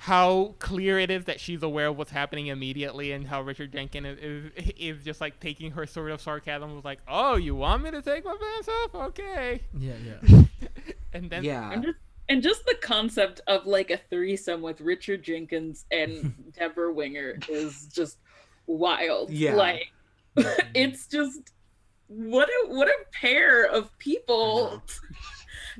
how 0.00 0.54
clear 0.60 0.98
it 1.00 1.10
is 1.10 1.24
that 1.24 1.40
she's 1.40 1.62
aware 1.62 1.88
of 1.88 1.98
what's 1.98 2.12
happening 2.12 2.46
immediately 2.46 3.10
and 3.10 3.26
how 3.26 3.42
Richard 3.42 3.72
Jenkins 3.72 4.18
is, 4.20 4.52
is, 4.56 4.72
is 4.78 5.04
just 5.04 5.20
like 5.20 5.40
taking 5.40 5.72
her 5.72 5.86
sort 5.86 6.12
of 6.12 6.20
sarcasm 6.20 6.72
was 6.74 6.84
like, 6.84 7.00
oh, 7.08 7.34
you 7.34 7.56
want 7.56 7.82
me 7.82 7.90
to 7.90 8.00
take 8.00 8.24
my 8.24 8.36
pants 8.40 8.68
off? 8.68 8.94
Okay. 9.08 9.60
Yeah, 9.76 9.94
yeah. 10.04 10.42
And 11.12 11.28
then 11.30 11.42
Yeah. 11.42 11.68
I'm 11.68 11.82
just 11.82 11.96
and 12.28 12.42
just 12.42 12.64
the 12.66 12.76
concept 12.80 13.40
of 13.46 13.66
like 13.66 13.90
a 13.90 13.96
threesome 14.10 14.60
with 14.60 14.80
Richard 14.80 15.22
Jenkins 15.22 15.84
and 15.90 16.52
Debra 16.58 16.92
Winger 16.92 17.38
is 17.48 17.86
just 17.86 18.18
wild. 18.66 19.30
Yeah. 19.30 19.54
Like 19.54 19.90
it's 20.74 21.06
just 21.08 21.40
what 22.06 22.48
a 22.48 22.68
what 22.68 22.86
a 22.88 22.96
pair 23.12 23.64
of 23.64 23.96
people. 23.98 24.82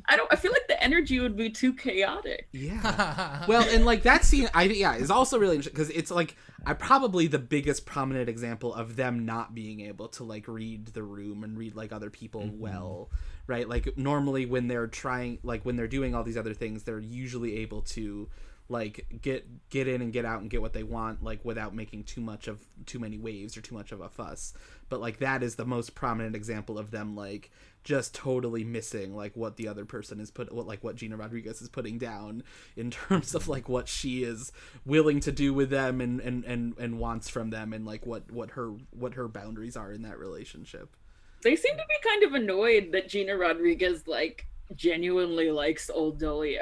I 0.07 0.17
don't 0.17 0.33
I 0.33 0.37
feel 0.37 0.53
like 0.53 0.69
the 0.69 0.83
energy 0.83 1.19
would 1.21 1.37
be 1.37 1.51
too 1.51 1.73
chaotic. 1.73 2.49
Yeah. 2.53 3.45
well, 3.49 3.67
and 3.69 3.85
like 3.85 4.03
that 4.03 4.25
scene, 4.25 4.49
I 4.55 4.65
yeah, 4.65 4.95
is 4.95 5.11
also 5.11 5.39
really 5.39 5.57
interesting 5.57 5.75
because 5.75 5.91
it's 5.91 6.11
like 6.11 6.37
I 6.67 6.75
probably 6.75 7.27
the 7.27 7.39
biggest 7.39 7.87
prominent 7.87 8.29
example 8.29 8.75
of 8.75 8.97
them 8.97 9.25
not 9.25 9.55
being 9.55 9.81
able 9.81 10.09
to 10.09 10.25
like 10.25 10.49
read 10.49 10.89
the 10.89 11.03
room 11.03 11.45
and 11.45 11.57
read 11.57 11.77
like 11.77 11.93
other 11.93 12.11
people 12.11 12.43
mm-hmm. 12.43 12.59
well, 12.59 13.11
right? 13.47 13.69
Like 13.69 13.97
normally 13.97 14.47
when 14.47 14.69
they're 14.69 14.87
trying, 14.87 15.39
like 15.43 15.63
when 15.65 15.77
they're 15.77 15.87
doing 15.89 16.15
all 16.15 16.25
these 16.25 16.37
other 16.37 16.55
things, 16.55 16.83
they're 16.83 16.99
usually 16.99 17.59
able 17.59 17.83
to 17.83 18.29
like 18.69 19.07
get 19.23 19.71
get 19.71 19.89
in 19.89 20.03
and 20.03 20.13
get 20.13 20.25
out 20.25 20.41
and 20.41 20.51
get 20.51 20.61
what 20.61 20.75
they 20.75 20.83
want 20.83 21.23
like 21.23 21.43
without 21.45 21.75
making 21.75 22.05
too 22.05 22.21
much 22.21 22.49
of 22.49 22.61
too 22.85 22.99
many 22.99 23.17
waves 23.17 23.57
or 23.57 23.63
too 23.63 23.75
much 23.75 23.93
of 23.93 24.01
a 24.01 24.09
fuss. 24.09 24.53
But 24.89 25.01
like 25.01 25.19
that 25.19 25.43
is 25.43 25.55
the 25.55 25.65
most 25.65 25.95
prominent 25.95 26.37
example 26.37 26.79
of 26.79 26.91
them 26.91 27.17
like 27.17 27.51
just 27.83 28.15
totally 28.15 28.65
missing 28.65 29.17
like 29.17 29.35
what 29.35 29.57
the 29.57 29.69
other 29.69 29.87
person 29.87 30.21
is 30.21 30.31
put 30.31 30.53
what 30.53 30.67
like 30.67 30.85
what 30.85 30.97
Gina 30.97 31.17
Rodriguez 31.17 31.63
is 31.63 31.71
putting 31.71 31.97
down 31.97 32.43
in 32.77 32.91
terms 33.09 33.35
of 33.35 33.49
like 33.49 33.69
what 33.69 33.89
she 33.89 34.23
is 34.23 34.53
willing 34.85 35.21
to 35.21 35.33
do 35.33 35.55
with 35.55 35.71
them 35.71 36.01
and 36.03 36.21
and 36.21 36.45
and, 36.45 36.77
and 36.79 36.99
wants 36.99 37.29
from 37.31 37.49
them 37.51 37.73
and 37.73 37.87
like 37.87 38.05
what 38.05 38.31
what 38.31 38.51
her 38.51 38.75
what 38.91 39.15
her 39.15 39.29
boundaries 39.29 39.77
are 39.77 39.93
in 39.93 40.03
that 40.03 40.19
relationship. 40.19 40.95
They 41.43 41.57
seem 41.57 41.77
to 41.77 41.85
be 41.89 42.09
kind 42.09 42.23
of 42.25 42.35
annoyed 42.35 42.93
that 42.93 43.09
Gina 43.09 43.37
Rodriguez 43.37 44.07
like 44.07 44.47
genuinely 44.75 45.51
likes 45.51 45.91
old 45.91 46.21
Dolio. 46.21 46.59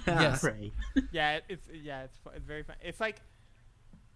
Yes. 0.06 0.44
Right. 0.44 0.72
yeah, 1.12 1.40
it's 1.48 1.66
yeah, 1.72 2.04
it's 2.04 2.18
it's 2.34 2.46
very 2.46 2.62
fun. 2.62 2.76
It's 2.82 3.00
like, 3.00 3.16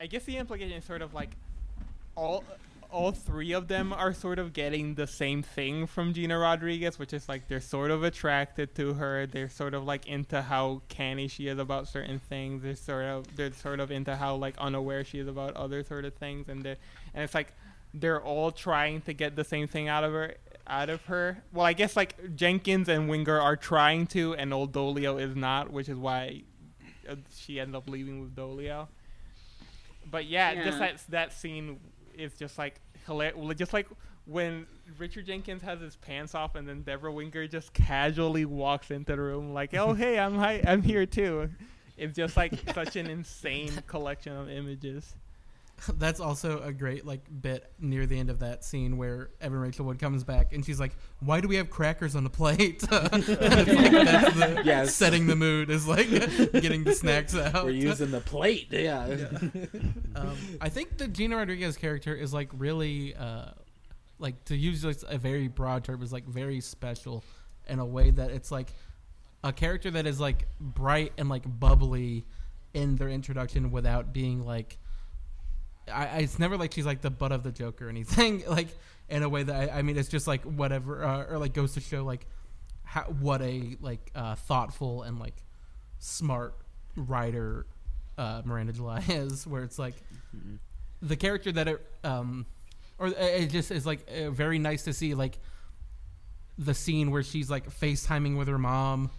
I 0.01 0.07
guess 0.07 0.25
the 0.25 0.37
implication 0.37 0.77
is 0.77 0.85
sort 0.85 1.03
of 1.03 1.15
like, 1.15 1.31
all 2.17 2.45
all 2.91 3.11
three 3.11 3.53
of 3.53 3.67
them 3.67 3.93
are 3.93 4.13
sort 4.13 4.39
of 4.39 4.53
getting 4.53 4.95
the 4.95 5.07
same 5.07 5.43
thing 5.43 5.85
from 5.87 6.13
Gina 6.15 6.39
Rodriguez, 6.39 6.97
which 6.97 7.13
is 7.13 7.29
like 7.29 7.49
they're 7.49 7.61
sort 7.61 7.91
of 7.91 8.05
attracted 8.05 8.75
to 8.77 8.95
her. 8.95 9.27
They're 9.27 9.49
sort 9.49 9.75
of 9.75 9.85
like 9.85 10.07
into 10.07 10.41
how 10.43 10.83
canny 10.89 11.27
she 11.27 11.49
is 11.49 11.59
about 11.59 11.89
certain 11.89 12.21
things. 12.21 12.63
They're 12.63 12.77
sort 12.77 13.05
of 13.05 13.37
they're 13.37 13.53
sort 13.53 13.81
of 13.81 13.91
into 13.91 14.15
how 14.15 14.37
like 14.37 14.55
unaware 14.59 15.05
she 15.05 15.19
is 15.19 15.27
about 15.27 15.57
other 15.57 15.83
sort 15.83 16.05
of 16.05 16.15
things, 16.15 16.49
and 16.49 16.63
they 16.63 16.77
and 17.15 17.25
it's 17.25 17.35
like 17.35 17.53
they're 17.95 18.23
all 18.23 18.51
trying 18.51 19.01
to 19.03 19.13
get 19.13 19.37
the 19.37 19.45
same 19.45 19.67
thing 19.67 19.89
out 19.89 20.05
of 20.05 20.13
her 20.13 20.35
out 20.67 20.91
of 20.91 21.05
her. 21.07 21.43
Well, 21.53 21.67
I 21.67 21.73
guess 21.73 21.97
like 21.97 22.37
Jenkins 22.37 22.89
and 22.89 23.09
Winger 23.09 23.41
are 23.41 23.57
trying 23.57 24.07
to, 24.09 24.35
and 24.35 24.53
old 24.53 24.73
Dolio 24.73 25.21
is 25.21 25.37
not, 25.37 25.71
which 25.71 25.89
is 25.89 25.97
why 25.99 26.43
uh, 27.09 27.17
she 27.37 27.61
ended 27.61 27.77
up 27.77 27.89
leaving 27.89 28.21
with 28.21 28.35
Dolio. 28.35 28.89
But 30.11 30.27
yeah, 30.27 30.63
just 30.65 30.79
that 30.79 31.03
that 31.09 31.33
scene 31.33 31.81
is 32.17 32.35
just 32.35 32.59
like 32.59 32.81
hilarious. 33.07 33.57
Just 33.57 33.73
like 33.73 33.89
when 34.27 34.67
Richard 34.99 35.27
Jenkins 35.27 35.63
has 35.63 35.81
his 35.81 35.97
pants 35.97 36.35
off, 36.35 36.55
and 36.55 36.69
then 36.69 36.83
Debra 36.83 37.13
Winger 37.13 37.47
just 37.47 37.73
casually 37.73 38.45
walks 38.45 38.91
into 38.91 39.13
the 39.17 39.21
room 39.21 39.53
like, 39.53 39.75
"Oh 39.75 39.93
hey, 39.95 40.19
I'm 40.19 40.37
hi- 40.39 40.63
I'm 40.67 40.83
here 40.83 41.07
too." 41.07 41.51
It's 41.97 42.15
just 42.17 42.37
like 42.37 42.53
such 42.75 42.97
an 42.97 43.07
insane 43.07 43.71
collection 43.87 44.37
of 44.37 44.51
images. 44.51 45.15
That's 45.99 46.21
also 46.21 46.63
a 46.63 46.73
great 46.73 47.05
like 47.05 47.23
bit 47.43 47.71
near 47.79 48.07
the 48.07 48.19
end 48.19 48.31
of 48.31 48.39
that 48.41 48.65
scene 48.65 48.97
where 48.97 49.31
Evan 49.41 49.59
Rachel 49.59 49.85
Wood 49.87 49.99
comes 49.99 50.25
back 50.25 50.53
and 50.53 50.65
she's 50.65 50.79
like, 50.79 50.93
"Why 51.21 51.41
do 51.41 51.49
we 51.49 51.57
have 51.57 51.69
crackers 51.71 52.15
on 52.17 52.25
the 52.25 52.31
plate?" 52.31 52.85
Like, 52.91 53.11
that's 53.11 53.27
the 53.27 54.63
Yes. 54.65 54.95
setting 54.95 55.27
the 55.27 55.37
mood 55.37 55.71
is 55.71 55.87
like 55.87 56.09
getting 56.09 56.85
the 56.85 56.95
snacks 56.95 57.35
out. 57.37 57.65
we're 57.65 57.71
using 57.71 58.11
the 58.11 58.21
plate 58.21 58.69
yeah, 58.71 59.07
um, 60.17 60.37
I 60.61 60.69
think 60.69 60.97
the 60.99 61.09
Gina 61.09 61.37
Rodriguez 61.37 61.77
character 61.77 62.15
is 62.15 62.33
like 62.33 62.51
really, 62.57 63.15
uh, 63.15 63.47
like 64.19 64.45
to 64.47 64.57
use 64.57 64.85
like 64.85 64.99
a 65.09 65.19
very 65.19 65.49
broad 65.49 65.85
term, 65.85 66.03
is 66.03 66.13
like 66.13 66.27
very 66.27 66.61
special 66.61 67.25
in 67.69 67.79
a 67.79 67.87
way 67.87 68.11
that 68.11 68.31
it's 68.31 68.51
like 68.53 68.73
a 69.43 69.53
character 69.53 69.91
that 69.91 70.07
is 70.07 70.21
like 70.21 70.47
bright 70.61 71.13
and 71.19 71.29
like 71.29 71.43
bubbly 71.61 72.25
in 72.75 72.97
their 72.97 73.09
introduction 73.09 73.71
without 73.71 74.13
being 74.13 74.45
like. 74.45 74.79
I, 75.93 76.07
I 76.07 76.19
it's 76.19 76.39
never 76.39 76.57
like 76.57 76.73
she's 76.73 76.87
like 76.87 77.01
the 77.01 77.11
butt 77.11 77.33
of 77.33 77.43
the 77.43 77.53
joke 77.53 77.83
or 77.83 77.89
anything 77.89 78.43
like 78.49 78.69
in 79.09 79.23
a 79.23 79.29
way 79.29 79.43
that 79.43 79.71
I, 79.71 79.79
I 79.79 79.83
mean 79.83 79.97
it's 79.99 80.09
just 80.09 80.27
like 80.27 80.43
whatever 80.43 81.05
uh, 81.05 81.27
or 81.31 81.39
like 81.39 81.53
goes 81.53 81.75
to 81.75 81.81
show 81.81 82.05
like 82.05 82.27
how 82.85 83.03
what 83.03 83.43
a 83.43 83.77
like 83.81 84.11
uh, 84.15 84.35
thoughtful 84.35 85.03
and 85.03 85.19
like 85.19 85.43
smart 85.99 86.55
writer 86.97 87.67
uh, 88.17 88.43
Miranda 88.45 88.73
July 88.73 89.03
is, 89.09 89.47
where 89.47 89.63
it's 89.63 89.79
like 89.79 89.95
the 91.03 91.17
character 91.17 91.53
that 91.53 91.69
it 91.69 91.87
um 92.05 92.47
or 92.99 93.09
it 93.09 93.17
it 93.19 93.51
just 93.51 93.71
is 93.71 93.85
like 93.85 94.09
uh, 94.09 94.31
very 94.31 94.59
nice 94.59 94.85
to 94.85 94.93
see 94.93 95.15
like 95.15 95.39
the 96.57 96.75
scene 96.75 97.11
where 97.11 97.23
she's 97.23 97.51
like 97.51 97.69
FaceTiming 97.69 98.39
with 98.39 98.47
her 98.49 98.59
mom 98.59 99.11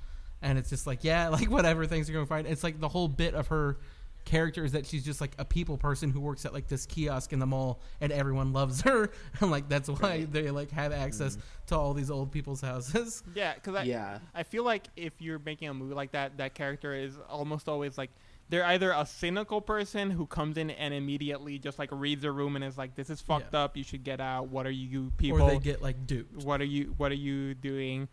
and 0.42 0.58
it's 0.58 0.70
just 0.70 0.88
like 0.88 1.04
yeah 1.04 1.28
like 1.40 1.50
whatever 1.50 1.86
things 1.86 2.10
are 2.10 2.14
going 2.14 2.26
fine 2.26 2.46
it's 2.46 2.64
like 2.64 2.80
the 2.80 2.88
whole 2.88 3.08
bit 3.08 3.34
of 3.34 3.48
her 3.48 3.78
character 4.26 4.66
is 4.66 4.72
that 4.74 4.86
she's 4.86 5.06
just 5.06 5.22
like 5.22 5.32
a 5.38 5.46
people 5.46 5.78
person 5.78 6.10
who 6.10 6.20
works 6.20 6.46
at 6.46 6.54
like 6.54 6.68
this 6.68 6.86
kiosk 6.86 7.32
in 7.32 7.40
the 7.40 7.46
mall 7.46 7.80
and 8.02 8.12
everyone 8.12 8.52
loves 8.52 8.82
her 8.82 9.10
and 9.40 9.52
like 9.52 9.70
that's 9.70 9.88
why 9.88 10.26
they 10.32 10.50
like 10.52 10.72
have 10.72 10.92
access 10.92 11.34
mm-hmm. 11.38 11.66
to 11.68 11.76
all 11.76 11.94
these 11.94 12.10
old 12.12 12.32
people's 12.32 12.62
houses 12.62 13.24
Yeah, 13.36 13.54
because 13.54 13.76
I, 13.76 13.84
yeah 13.84 14.20
I 14.34 14.44
feel 14.44 14.64
like 14.64 14.88
if 14.96 15.14
you're 15.20 15.40
making 15.40 15.70
a 15.70 15.74
movie 15.74 15.94
like 15.94 16.12
that, 16.12 16.38
that 16.38 16.56
character 16.56 16.94
is 16.94 17.16
almost 17.30 17.70
always 17.70 17.98
like 17.98 18.10
they're 18.50 18.66
either 18.66 18.92
a 18.92 19.06
cynical 19.06 19.60
person 19.60 20.12
who 20.12 20.28
comes 20.28 20.58
in 20.58 20.70
and 20.70 20.94
immediately 20.94 21.58
just 21.58 21.80
like 21.80 21.90
reads 21.92 22.24
a 22.24 22.32
room 22.32 22.56
and 22.56 22.64
is 22.64 22.78
like, 22.78 22.96
"This 22.96 23.10
is 23.10 23.20
fucked 23.20 23.54
Yeah. 23.54 23.62
up. 23.62 23.76
You 23.76 23.84
should 23.84 24.04
get 24.04 24.22
out. 24.22 24.50
What 24.50 24.68
are 24.68 24.72
you 24.72 25.12
people? 25.18 25.42
or 25.42 25.50
they 25.50 25.58
get 25.58 25.82
like 25.82 26.06
duped 26.06 26.44
what 26.44 26.62
are 26.62 26.66
you 26.66 26.94
What 26.98 27.12
are 27.12 27.16
you 27.16 27.56
doing?" 27.56 28.08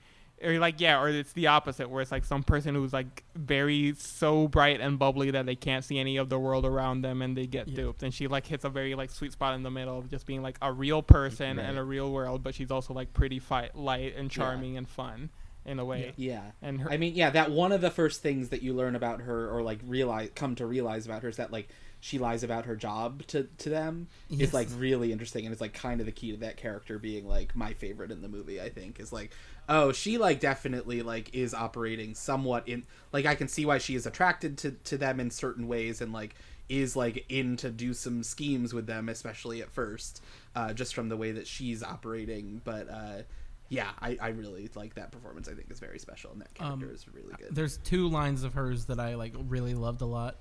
Or 0.45 0.59
like 0.59 0.81
yeah, 0.81 1.01
or 1.01 1.09
it's 1.09 1.33
the 1.33 1.47
opposite 1.49 1.89
where 1.89 2.03
it's 2.03 2.11
like 2.13 2.25
some 2.25 2.43
person 2.43 2.75
who's 2.75 2.93
like 2.93 3.25
very 3.35 3.95
so 3.97 4.49
bright 4.49 4.81
and 4.81 4.99
bubbly 4.99 5.31
that 5.33 5.47
they 5.47 5.55
can't 5.57 5.85
see 5.85 5.99
any 5.99 6.17
of 6.17 6.29
the 6.29 6.39
world 6.39 6.65
around 6.67 7.03
them 7.03 7.23
and 7.23 7.37
they 7.37 7.47
get 7.47 7.69
Yeah. 7.69 7.77
duped. 7.77 8.03
And 8.03 8.13
she 8.13 8.27
like 8.27 8.47
hits 8.47 8.65
a 8.65 8.69
very 8.71 8.95
like 8.95 9.11
sweet 9.11 9.33
spot 9.33 9.55
in 9.55 9.63
the 9.63 9.71
middle 9.71 9.99
of 9.99 10.11
just 10.11 10.27
being 10.27 10.43
like 10.43 10.59
a 10.61 10.73
real 10.73 11.03
person 11.03 11.57
Right. 11.59 11.67
and 11.67 11.79
a 11.79 11.85
real 11.85 12.11
world, 12.11 12.43
but 12.43 12.55
she's 12.55 12.71
also 12.71 12.93
like 12.95 13.13
pretty 13.13 13.39
fight 13.39 13.77
light 13.77 14.17
and 14.17 14.31
charming 14.31 14.77
and 14.77 14.89
fun 14.89 15.31
in 15.65 15.79
a 15.79 15.85
way. 15.85 16.13
yeah 16.17 16.43
And 16.61 16.81
her 16.81 16.91
I 16.91 16.97
mean, 16.97 17.15
yeah, 17.15 17.31
that 17.31 17.53
one 17.53 17.71
of 17.71 17.81
the 17.81 17.91
first 17.91 18.21
things 18.21 18.49
that 18.49 18.63
you 18.63 18.73
learn 18.75 18.97
about 18.97 19.21
her 19.21 19.49
or 19.49 19.63
like 19.63 19.79
realize 19.87 20.31
come 20.35 20.57
to 20.57 20.67
realize 20.67 21.07
about 21.07 21.23
her 21.23 21.29
is 21.29 21.37
that 21.37 21.53
like 21.53 21.69
she 22.05 22.19
lies 22.19 22.43
about 22.43 22.65
her 22.67 22.75
job 22.75 23.25
to 23.29 23.45
to 23.59 23.71
them 23.71 24.09
Yes. 24.29 24.49
is 24.49 24.55
like 24.55 24.69
really 24.77 25.13
interesting 25.13 25.47
and 25.47 25.53
it's 25.53 25.61
like 25.61 25.73
kind 25.73 26.01
of 26.01 26.07
the 26.07 26.13
key 26.13 26.33
to 26.33 26.39
that 26.39 26.57
character 26.57 26.99
being 26.99 27.29
like 27.29 27.55
my 27.55 27.73
favorite 27.75 28.11
in 28.11 28.23
the 28.23 28.29
movie 28.29 28.61
i 28.61 28.69
think 28.69 28.99
is 28.99 29.13
like 29.13 29.31
oh 29.69 29.93
she 29.93 30.19
like 30.19 30.41
definitely 30.41 31.01
like 31.03 31.33
is 31.33 31.55
operating 31.55 32.15
somewhat 32.17 32.67
in 32.69 32.83
like 33.13 33.25
i 33.25 33.37
can 33.37 33.47
see 33.47 33.65
why 33.65 33.79
she 33.79 33.95
is 33.95 34.05
attracted 34.05 34.59
to 34.59 34.73
to 34.73 34.99
them 34.99 35.21
in 35.21 35.31
certain 35.31 35.69
ways 35.69 36.01
and 36.01 36.13
like 36.13 36.35
is 36.69 36.97
like 36.97 37.25
in 37.29 37.57
to 37.57 37.71
do 37.71 37.95
some 37.95 38.23
schemes 38.25 38.75
with 38.75 38.87
them 38.87 39.09
especially 39.09 39.63
at 39.63 39.71
first 39.71 40.21
uh 40.57 40.73
just 40.73 40.95
from 40.97 41.09
the 41.09 41.17
way 41.17 41.31
that 41.31 41.47
she's 41.47 41.83
operating 41.85 42.61
but 42.65 42.89
uh 42.91 43.23
yeah 43.69 43.91
i 44.01 44.19
i 44.21 44.29
really 44.31 44.69
like 44.75 44.95
that 44.95 45.13
performance 45.13 45.49
i 45.49 45.53
think 45.55 45.71
is 45.71 45.79
very 45.79 45.99
special 46.01 46.33
and 46.33 46.41
that 46.41 46.53
character 46.55 46.87
Um, 46.87 46.95
is 46.95 47.07
really 47.13 47.33
good 47.39 47.55
There's 47.55 47.77
two 47.79 48.09
lines 48.09 48.43
of 48.43 48.55
hers 48.55 48.87
that 48.87 48.99
I 48.99 49.15
like 49.15 49.35
really 49.49 49.75
loved 49.75 50.01
a 50.03 50.07
lot. 50.07 50.37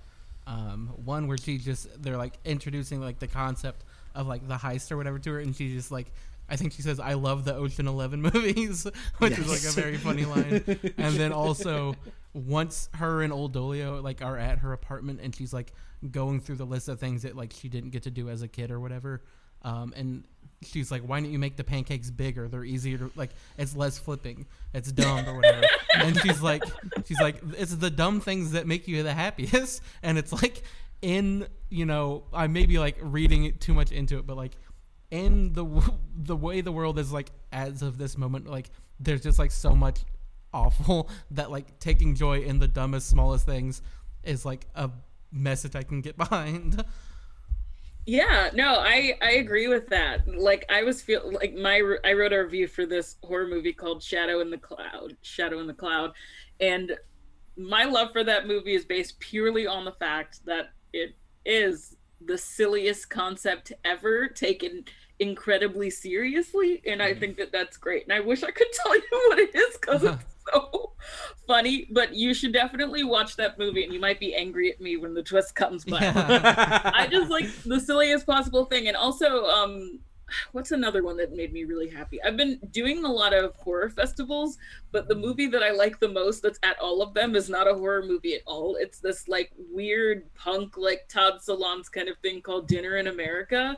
Um, 0.48 0.92
one 1.06 1.28
where 1.28 1.38
she 1.38 1.58
just 1.58 2.02
they're 2.02 2.18
like 2.18 2.34
introducing 2.44 3.00
like 3.00 3.20
the 3.20 3.28
concept 3.28 3.84
of 4.16 4.28
like 4.28 4.48
the 4.48 4.56
heist 4.56 4.92
or 4.92 4.98
whatever 4.98 5.20
to 5.20 5.32
her, 5.34 5.40
and 5.40 5.56
she 5.56 5.74
just 5.74 5.92
like 5.92 6.12
I 6.50 6.58
think 6.58 6.74
she 6.74 6.82
says 6.82 7.00
I 7.00 7.14
love 7.14 7.46
the 7.46 7.56
Ocean 7.56 7.88
Eleven 7.88 8.22
movies, 8.34 8.86
which 9.20 9.38
is 9.38 9.48
like 9.50 9.64
a 9.64 9.76
very 9.82 9.98
funny 9.98 10.26
line. 10.26 10.64
and 10.98 11.16
then 11.16 11.32
also 11.32 11.96
once 12.34 12.90
her 12.96 13.22
and 13.22 13.32
old 13.32 13.54
Dolio 13.54 14.04
like 14.04 14.22
are 14.22 14.38
at 14.38 14.60
her 14.60 14.74
apartment 14.74 15.20
and 15.22 15.36
she's 15.36 15.54
like 15.54 15.74
going 16.12 16.40
through 16.40 16.56
the 16.56 16.66
list 16.66 16.90
of 16.90 17.00
things 17.00 17.24
that 17.24 17.36
like 17.36 17.54
she 17.54 17.70
didn't 17.70 17.92
get 17.92 18.04
to 18.04 18.12
do 18.12 18.30
as 18.30 18.42
a 18.42 18.48
kid 18.48 18.70
or 18.72 18.80
whatever. 18.80 19.22
Um, 19.64 19.94
and 19.96 20.26
she's 20.62 20.92
like, 20.92 21.02
"Why 21.02 21.20
don't 21.20 21.32
you 21.32 21.40
make 21.40 21.58
the 21.58 21.64
pancakes 21.64 22.10
bigger? 22.10 22.48
They're 22.48 22.64
easier 22.64 22.98
to 22.98 23.12
like. 23.16 23.32
It's 23.58 23.76
less 23.76 23.98
flipping. 23.98 24.46
It's 24.74 24.92
dumb 24.92 25.28
or 25.28 25.36
whatever." 25.36 25.66
and 25.96 26.20
she's 26.22 26.42
like, 26.42 26.64
"She's 27.06 27.20
like, 27.20 27.38
it's 27.58 27.76
the 27.76 27.90
dumb 27.90 28.20
things 28.22 28.52
that 28.52 28.68
make 28.68 28.88
you 28.88 29.04
the 29.04 29.14
happiest." 29.14 29.82
And 30.04 30.18
it's 30.18 30.34
like, 30.34 30.64
in 31.02 31.48
you 31.70 31.86
know, 31.86 32.24
I 32.34 32.48
may 32.48 32.66
be 32.66 32.80
like 32.80 32.98
reading 33.02 33.46
it 33.46 33.62
too 33.62 33.74
much 33.74 33.92
into 33.92 34.18
it, 34.18 34.26
but 34.26 34.38
like, 34.38 34.54
in 35.10 35.54
the 35.54 35.64
w- 35.64 35.98
the 36.16 36.36
way 36.36 36.62
the 36.62 36.72
world 36.72 36.98
is 36.98 37.12
like 37.12 37.32
as 37.52 37.82
of 37.82 37.98
this 37.98 38.18
moment, 38.18 38.48
like 38.48 38.70
there's 39.00 39.22
just 39.22 39.40
like 39.40 39.52
so 39.52 39.76
much 39.76 40.00
awful 40.54 41.10
that 41.32 41.52
like 41.52 41.80
taking 41.80 42.16
joy 42.16 42.40
in 42.42 42.60
the 42.60 42.68
dumbest, 42.68 43.10
smallest 43.10 43.46
things 43.46 43.82
is 44.24 44.46
like 44.46 44.68
a 44.76 44.90
message 45.32 45.76
I 45.76 45.84
can 45.84 46.02
get 46.02 46.18
behind. 46.18 46.84
Yeah, 48.06 48.50
no, 48.54 48.76
I 48.80 49.18
I 49.22 49.32
agree 49.34 49.68
with 49.68 49.88
that. 49.90 50.28
Like 50.28 50.66
I 50.70 50.84
was 50.84 51.02
feel 51.02 51.32
like 51.32 51.54
my 51.54 51.82
I 52.04 52.14
wrote 52.14 52.34
a 52.34 52.44
review 52.44 52.68
for 52.68 52.86
this 52.86 53.18
horror 53.24 53.48
movie 53.48 53.74
called 53.74 54.02
Shadow 54.02 54.42
in 54.42 54.50
the 54.50 54.58
Cloud, 54.58 55.16
Shadow 55.22 55.60
in 55.60 55.68
the 55.68 55.74
Cloud, 55.74 56.14
and 56.60 56.98
my 57.58 57.84
love 57.84 58.12
for 58.12 58.24
that 58.24 58.48
movie 58.48 58.74
is 58.74 58.86
based 58.86 59.20
purely 59.20 59.68
on 59.68 59.86
the 59.86 59.92
fact 59.92 60.44
that 60.46 60.70
it 60.94 61.16
is 61.46 61.96
the 62.26 62.38
silliest 62.38 63.10
concept 63.10 63.72
ever 63.84 64.28
taken 64.28 64.84
incredibly 65.20 65.90
seriously 65.90 66.82
and 66.86 67.02
i 67.02 67.12
mm-hmm. 67.12 67.20
think 67.20 67.38
that 67.38 67.52
that's 67.52 67.78
great 67.78 68.04
and 68.04 68.14
i 68.14 68.20
wish 68.20 68.44
i 68.44 68.52
could 68.52 68.68
tell 68.74 68.96
you 68.96 69.04
what 69.28 69.40
it 69.40 69.54
is 69.56 69.78
because 69.78 70.04
uh-huh. 70.04 70.18
it's 70.20 70.31
so 70.54 70.94
funny 71.48 71.88
but 71.92 72.16
you 72.16 72.34
should 72.34 72.54
definitely 72.54 73.04
watch 73.04 73.36
that 73.36 73.58
movie 73.58 73.84
and 73.84 73.92
you 73.94 74.00
might 74.00 74.20
be 74.20 74.34
angry 74.36 74.72
at 74.72 74.80
me 74.80 74.98
when 74.98 75.14
the 75.14 75.24
twist 75.24 75.56
comes 75.56 75.84
but 75.84 76.02
I 76.16 77.08
just 77.10 77.30
like 77.30 77.46
the 77.64 77.80
silliest 77.80 78.26
possible 78.26 78.66
thing. 78.66 78.88
And 78.88 78.98
also, 78.98 79.46
um, 79.46 80.00
what's 80.52 80.72
another 80.72 81.04
one 81.04 81.18
that 81.18 81.34
made 81.34 81.52
me 81.52 81.64
really 81.64 81.90
happy? 81.90 82.22
I've 82.24 82.38
been 82.38 82.60
doing 82.72 83.04
a 83.04 83.12
lot 83.12 83.34
of 83.34 83.56
horror 83.56 83.90
festivals, 83.90 84.58
but 84.92 85.08
the 85.08 85.16
movie 85.16 85.48
that 85.48 85.64
I 85.64 85.72
like 85.72 86.00
the 86.00 86.10
most 86.10 86.42
that's 86.42 86.60
at 86.64 86.80
all 86.80 87.02
of 87.02 87.14
them 87.14 87.36
is 87.36 87.50
not 87.50 87.70
a 87.70 87.74
horror 87.74 88.04
movie 88.06 88.34
at 88.36 88.42
all. 88.46 88.76
It's 88.80 89.00
this 89.00 89.28
like 89.28 89.52
weird 89.58 90.34
punk, 90.36 90.78
like 90.78 91.08
Todd 91.10 91.40
Solondz 91.46 91.92
kind 91.92 92.08
of 92.08 92.18
thing 92.20 92.42
called 92.42 92.68
Dinner 92.68 92.98
in 92.98 93.08
America. 93.08 93.76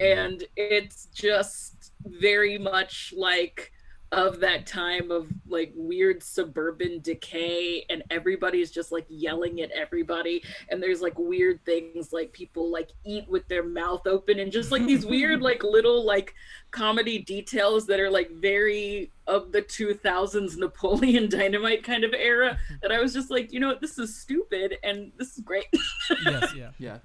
And 0.00 0.42
it's 0.56 1.06
just 1.14 1.92
very 2.04 2.58
much 2.58 3.14
like 3.16 3.72
of 4.12 4.38
that 4.40 4.66
time 4.66 5.10
of 5.10 5.28
like 5.48 5.72
weird 5.74 6.22
suburban 6.22 7.00
decay 7.00 7.84
and 7.90 8.02
everybody's 8.10 8.70
just 8.70 8.92
like 8.92 9.06
yelling 9.08 9.60
at 9.60 9.70
everybody 9.72 10.42
and 10.68 10.80
there's 10.80 11.00
like 11.00 11.18
weird 11.18 11.58
things 11.64 12.12
like 12.12 12.32
people 12.32 12.70
like 12.70 12.90
eat 13.04 13.28
with 13.28 13.46
their 13.48 13.64
mouth 13.64 14.06
open 14.06 14.38
and 14.38 14.52
just 14.52 14.70
like 14.70 14.86
these 14.86 15.04
weird 15.04 15.42
like 15.42 15.64
little 15.64 16.04
like 16.04 16.32
comedy 16.70 17.18
details 17.18 17.86
that 17.86 17.98
are 17.98 18.10
like 18.10 18.30
very 18.30 19.10
of 19.26 19.50
the 19.50 19.62
2000s 19.62 20.56
Napoleon 20.56 21.28
Dynamite 21.28 21.82
kind 21.82 22.04
of 22.04 22.14
era 22.14 22.56
that 22.82 22.92
I 22.92 23.00
was 23.00 23.12
just 23.12 23.30
like 23.30 23.52
you 23.52 23.58
know 23.58 23.68
what 23.68 23.80
this 23.80 23.98
is 23.98 24.16
stupid 24.16 24.76
and 24.84 25.10
this 25.16 25.36
is 25.36 25.42
great 25.42 25.66
yes, 26.24 26.54
yeah. 26.54 26.70
yeah 26.78 26.98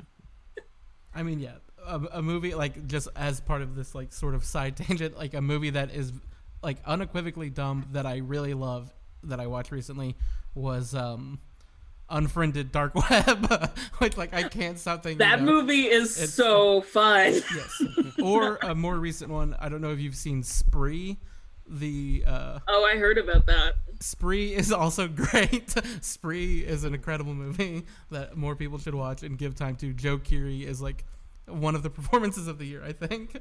I 1.13 1.23
mean, 1.23 1.39
yeah, 1.39 1.55
a, 1.85 1.99
a 2.13 2.21
movie 2.21 2.53
like 2.53 2.87
just 2.87 3.07
as 3.15 3.41
part 3.41 3.61
of 3.61 3.75
this 3.75 3.95
like 3.95 4.13
sort 4.13 4.35
of 4.35 4.45
side 4.45 4.77
tangent, 4.77 5.17
like 5.17 5.33
a 5.33 5.41
movie 5.41 5.71
that 5.71 5.91
is 5.93 6.13
like 6.61 6.77
unequivocally 6.85 7.49
dumb 7.49 7.87
that 7.91 8.05
I 8.05 8.17
really 8.17 8.53
love 8.53 8.93
that 9.23 9.39
I 9.39 9.47
watched 9.47 9.71
recently 9.71 10.15
was 10.55 10.93
um 10.95 11.39
Unfriended 12.11 12.71
Dark 12.71 12.95
Web, 13.09 13.71
which 13.99 14.17
like 14.17 14.33
I 14.33 14.43
can't 14.43 14.79
stop 14.79 15.03
thinking 15.03 15.19
that 15.19 15.35
about. 15.41 15.45
movie 15.45 15.83
is 15.87 16.17
It's- 16.17 16.33
so 16.33 16.81
fun 16.81 17.33
Yes, 17.55 17.81
or 18.21 18.57
a 18.63 18.73
more 18.73 18.95
recent 18.97 19.29
one. 19.31 19.55
I 19.59 19.69
don't 19.69 19.81
know 19.81 19.91
if 19.91 19.99
you've 19.99 20.15
seen 20.15 20.41
Spree. 20.43 21.17
The 21.71 22.23
uh, 22.25 22.59
oh 22.67 22.83
I 22.83 22.97
heard 22.97 23.19
about 23.19 23.45
that 23.45 23.73
Spree 23.99 24.55
is 24.55 24.71
also 24.71 25.07
great. 25.23 25.71
Spree 26.01 26.61
is 26.65 26.83
an 26.83 26.95
incredible 26.95 27.35
movie 27.35 27.85
that 28.09 28.35
more 28.35 28.55
people 28.55 28.79
should 28.79 28.95
watch 28.95 29.21
and 29.21 29.37
give 29.37 29.53
time 29.53 29.75
to. 29.75 29.93
Joe 29.93 30.17
Keery 30.17 30.63
is 30.63 30.81
like 30.81 31.05
one 31.47 31.75
of 31.75 31.83
the 31.83 31.91
performances 31.91 32.47
of 32.47 32.57
the 32.57 32.65
year, 32.65 32.83
I 32.83 32.91
think. 32.93 33.37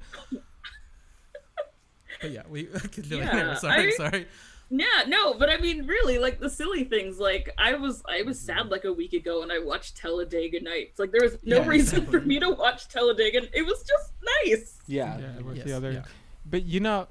But 2.21 2.31
yeah, 2.37 2.43
we 2.49 2.69
Yeah, 3.05 3.55
sorry, 3.55 3.89
I- 3.89 3.97
sorry. 3.97 4.27
Yeah, 4.71 5.05
no, 5.07 5.33
but 5.33 5.49
I 5.49 5.57
mean, 5.57 5.87
really, 5.87 6.19
like 6.19 6.41
the 6.41 6.51
silly 6.51 6.85
things. 6.85 7.19
Like 7.19 7.49
I 7.57 7.73
was, 7.75 8.03
I 8.07 8.21
was 8.23 8.39
sad 8.39 8.59
mm-hmm. 8.59 8.69
like 8.69 8.85
a 8.85 8.93
week 8.93 9.15
ago, 9.15 9.43
and 9.43 9.51
I 9.51 9.59
watched 9.61 9.97
Talladega 9.97 10.61
Nights. 10.61 10.99
Like 10.99 11.11
there 11.11 11.23
was 11.23 11.39
no 11.43 11.61
Yeah, 11.63 11.67
reason 11.67 11.99
exactly. 12.01 12.21
for 12.21 12.27
me 12.27 12.39
to 12.41 12.51
watch 12.51 12.87
Talladega. 12.89 13.49
It 13.57 13.65
was 13.65 13.83
just 13.83 14.13
nice. 14.45 14.77
yeah 14.87 15.19
Yeah, 15.19 15.27
what's 15.43 15.57
Yes, 15.59 15.67
the 15.67 15.73
other? 15.73 15.93
yeah. 15.93 16.03
But 16.45 16.65
you 16.65 16.81
know, 16.81 17.09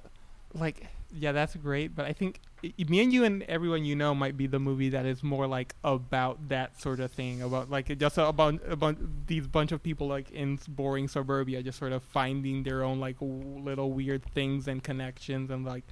like, 0.54 0.86
yeah, 1.12 1.32
that's 1.32 1.56
great. 1.56 1.96
But 1.96 2.06
I 2.06 2.14
think 2.14 2.40
i- 2.46 2.47
me 2.62 3.02
and 3.02 3.14
you 3.14 3.24
and 3.24 3.44
everyone 3.44 3.86
you 3.86 3.96
know 3.96 4.16
might 4.16 4.36
be 4.36 4.48
the 4.48 4.60
movie 4.60 4.90
that 4.90 5.06
is 5.06 5.24
more 5.24 5.46
like 5.48 5.76
about 5.84 6.50
that 6.50 6.80
sort 6.82 7.00
of 7.00 7.12
thing, 7.12 7.42
about 7.42 7.70
like 7.70 7.96
just 7.98 8.18
about 8.18 8.60
about 8.68 8.98
these 9.28 9.48
bunch 9.48 9.72
of 9.72 9.84
people 9.84 10.08
like 10.08 10.32
in 10.32 10.60
boring 10.68 11.08
suburbia, 11.08 11.62
just 11.62 11.78
sort 11.78 11.92
of 11.92 12.04
finding 12.04 12.64
their 12.64 12.84
own 12.84 13.00
like 13.00 13.20
w- 13.20 13.60
little 13.60 13.92
weird 13.92 14.24
things 14.34 14.68
and 14.68 14.84
connections 14.84 15.50
and 15.52 15.66
like 15.66 15.84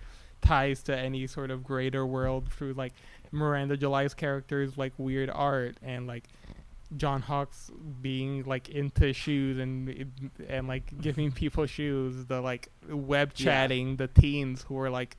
ties 0.41 0.83
to 0.83 0.97
any 0.97 1.27
sort 1.27 1.51
of 1.51 1.63
greater 1.63 2.05
world 2.05 2.51
through 2.51 2.73
like 2.73 2.93
Miranda 3.31 3.77
July's 3.77 4.13
characters 4.13 4.77
like 4.77 4.93
weird 4.97 5.29
art 5.29 5.77
and 5.83 6.07
like 6.07 6.25
John 6.97 7.21
Hawkes 7.21 7.71
being 8.01 8.43
like 8.43 8.69
into 8.69 9.11
shoes 9.13 9.57
and 9.59 10.11
and 10.47 10.67
like 10.67 10.99
giving 11.01 11.31
people 11.31 11.65
shoes, 11.65 12.25
the 12.25 12.41
like 12.41 12.69
web 12.89 13.33
Yeah. 13.35 13.45
chatting, 13.45 13.97
the 13.97 14.07
teens 14.07 14.63
who 14.67 14.79
are 14.79 14.89
like 14.89 15.17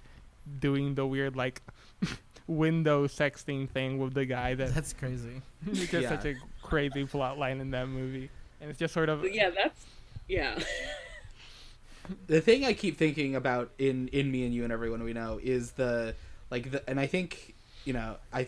doing 0.60 0.94
the 0.94 1.06
weird 1.06 1.36
like 1.36 1.62
window 2.46 3.06
sexting 3.06 3.68
thing 3.68 3.98
with 3.98 4.14
the 4.14 4.24
guy 4.24 4.54
that 4.54 4.74
That's 4.74 4.92
crazy. 4.92 5.42
it's 5.66 5.80
just 5.90 5.92
Yeah. 5.92 6.08
such 6.10 6.24
a 6.26 6.34
crazy 6.62 7.04
plot 7.04 7.38
line 7.38 7.60
in 7.60 7.70
that 7.72 7.88
movie. 7.88 8.30
And 8.60 8.70
it's 8.70 8.78
just 8.78 8.94
sort 8.94 9.08
of 9.08 9.24
yeah, 9.32 9.50
that's 9.50 9.84
yeah. 10.28 10.58
the 12.26 12.40
thing 12.40 12.64
I 12.64 12.72
keep 12.72 12.96
thinking 12.96 13.34
about 13.34 13.70
in 13.78 14.08
in 14.08 14.30
me 14.30 14.44
and 14.44 14.54
you 14.54 14.64
and 14.64 14.72
everyone 14.72 15.02
we 15.02 15.12
know 15.12 15.40
is 15.42 15.72
the 15.72 16.14
like 16.50 16.70
the 16.70 16.88
and 16.88 17.00
I 17.00 17.06
think 17.06 17.54
you 17.84 17.92
know 17.92 18.16
I 18.32 18.46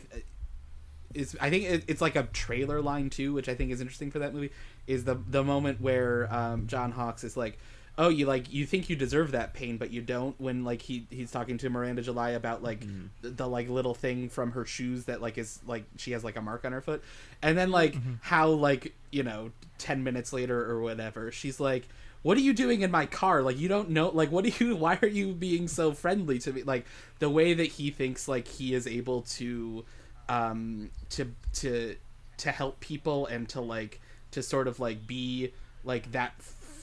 is 1.14 1.36
I 1.40 1.50
think 1.50 1.64
it, 1.64 1.84
it's 1.88 2.00
like 2.00 2.16
a 2.16 2.24
trailer 2.24 2.80
line 2.80 3.10
too, 3.10 3.32
which 3.32 3.48
I 3.48 3.54
think 3.54 3.70
is 3.72 3.80
interesting 3.80 4.10
for 4.10 4.18
that 4.20 4.32
movie. 4.34 4.50
Is 4.86 5.04
the 5.04 5.16
the 5.28 5.42
moment 5.42 5.80
where 5.80 6.32
um, 6.32 6.66
John 6.66 6.92
Hawkes 6.92 7.24
is 7.24 7.36
like, 7.36 7.58
"Oh, 7.98 8.08
you 8.08 8.26
like 8.26 8.52
you 8.52 8.64
think 8.64 8.88
you 8.88 8.96
deserve 8.96 9.32
that 9.32 9.52
pain, 9.52 9.76
but 9.76 9.90
you 9.90 10.00
don't." 10.00 10.40
When 10.40 10.64
like 10.64 10.80
he 10.82 11.06
he's 11.10 11.30
talking 11.30 11.58
to 11.58 11.68
Miranda 11.68 12.00
July 12.02 12.30
about 12.30 12.62
like 12.62 12.80
the, 13.20 13.30
the 13.30 13.46
like 13.46 13.68
little 13.68 13.94
thing 13.94 14.28
from 14.28 14.52
her 14.52 14.64
shoes 14.64 15.04
that 15.04 15.20
like 15.20 15.36
is 15.36 15.60
like 15.66 15.84
she 15.96 16.12
has 16.12 16.24
like 16.24 16.36
a 16.36 16.40
mark 16.42 16.64
on 16.64 16.72
her 16.72 16.80
foot, 16.80 17.02
and 17.42 17.58
then 17.58 17.70
like 17.70 17.96
how 18.22 18.48
like 18.48 18.94
you 19.10 19.22
know 19.22 19.50
ten 19.76 20.04
minutes 20.04 20.32
later 20.32 20.70
or 20.70 20.80
whatever 20.80 21.30
she's 21.32 21.60
like. 21.60 21.88
What 22.22 22.36
are 22.36 22.40
you 22.40 22.52
doing 22.52 22.80
in 22.82 22.90
my 22.90 23.06
car? 23.06 23.42
Like 23.42 23.60
you 23.60 23.68
don't 23.68 23.90
know 23.90 24.08
like 24.08 24.32
what 24.32 24.44
do 24.44 24.52
you 24.58 24.74
why 24.84 24.98
are 25.00 25.08
you 25.08 25.32
being 25.34 25.68
so 25.68 25.92
friendly 25.92 26.40
to 26.40 26.52
me? 26.52 26.64
Like 26.64 26.84
the 27.20 27.30
way 27.30 27.54
that 27.54 27.66
he 27.66 27.90
thinks 27.90 28.26
like 28.26 28.48
he 28.48 28.74
is 28.74 28.88
able 28.88 29.22
to 29.22 29.84
um 30.28 30.90
to 31.10 31.32
to 31.54 31.94
to 32.38 32.50
help 32.50 32.80
people 32.80 33.26
and 33.26 33.48
to 33.50 33.60
like 33.60 34.00
to 34.32 34.42
sort 34.42 34.66
of 34.68 34.80
like 34.80 35.06
be 35.06 35.52
like 35.84 36.10
that 36.12 36.34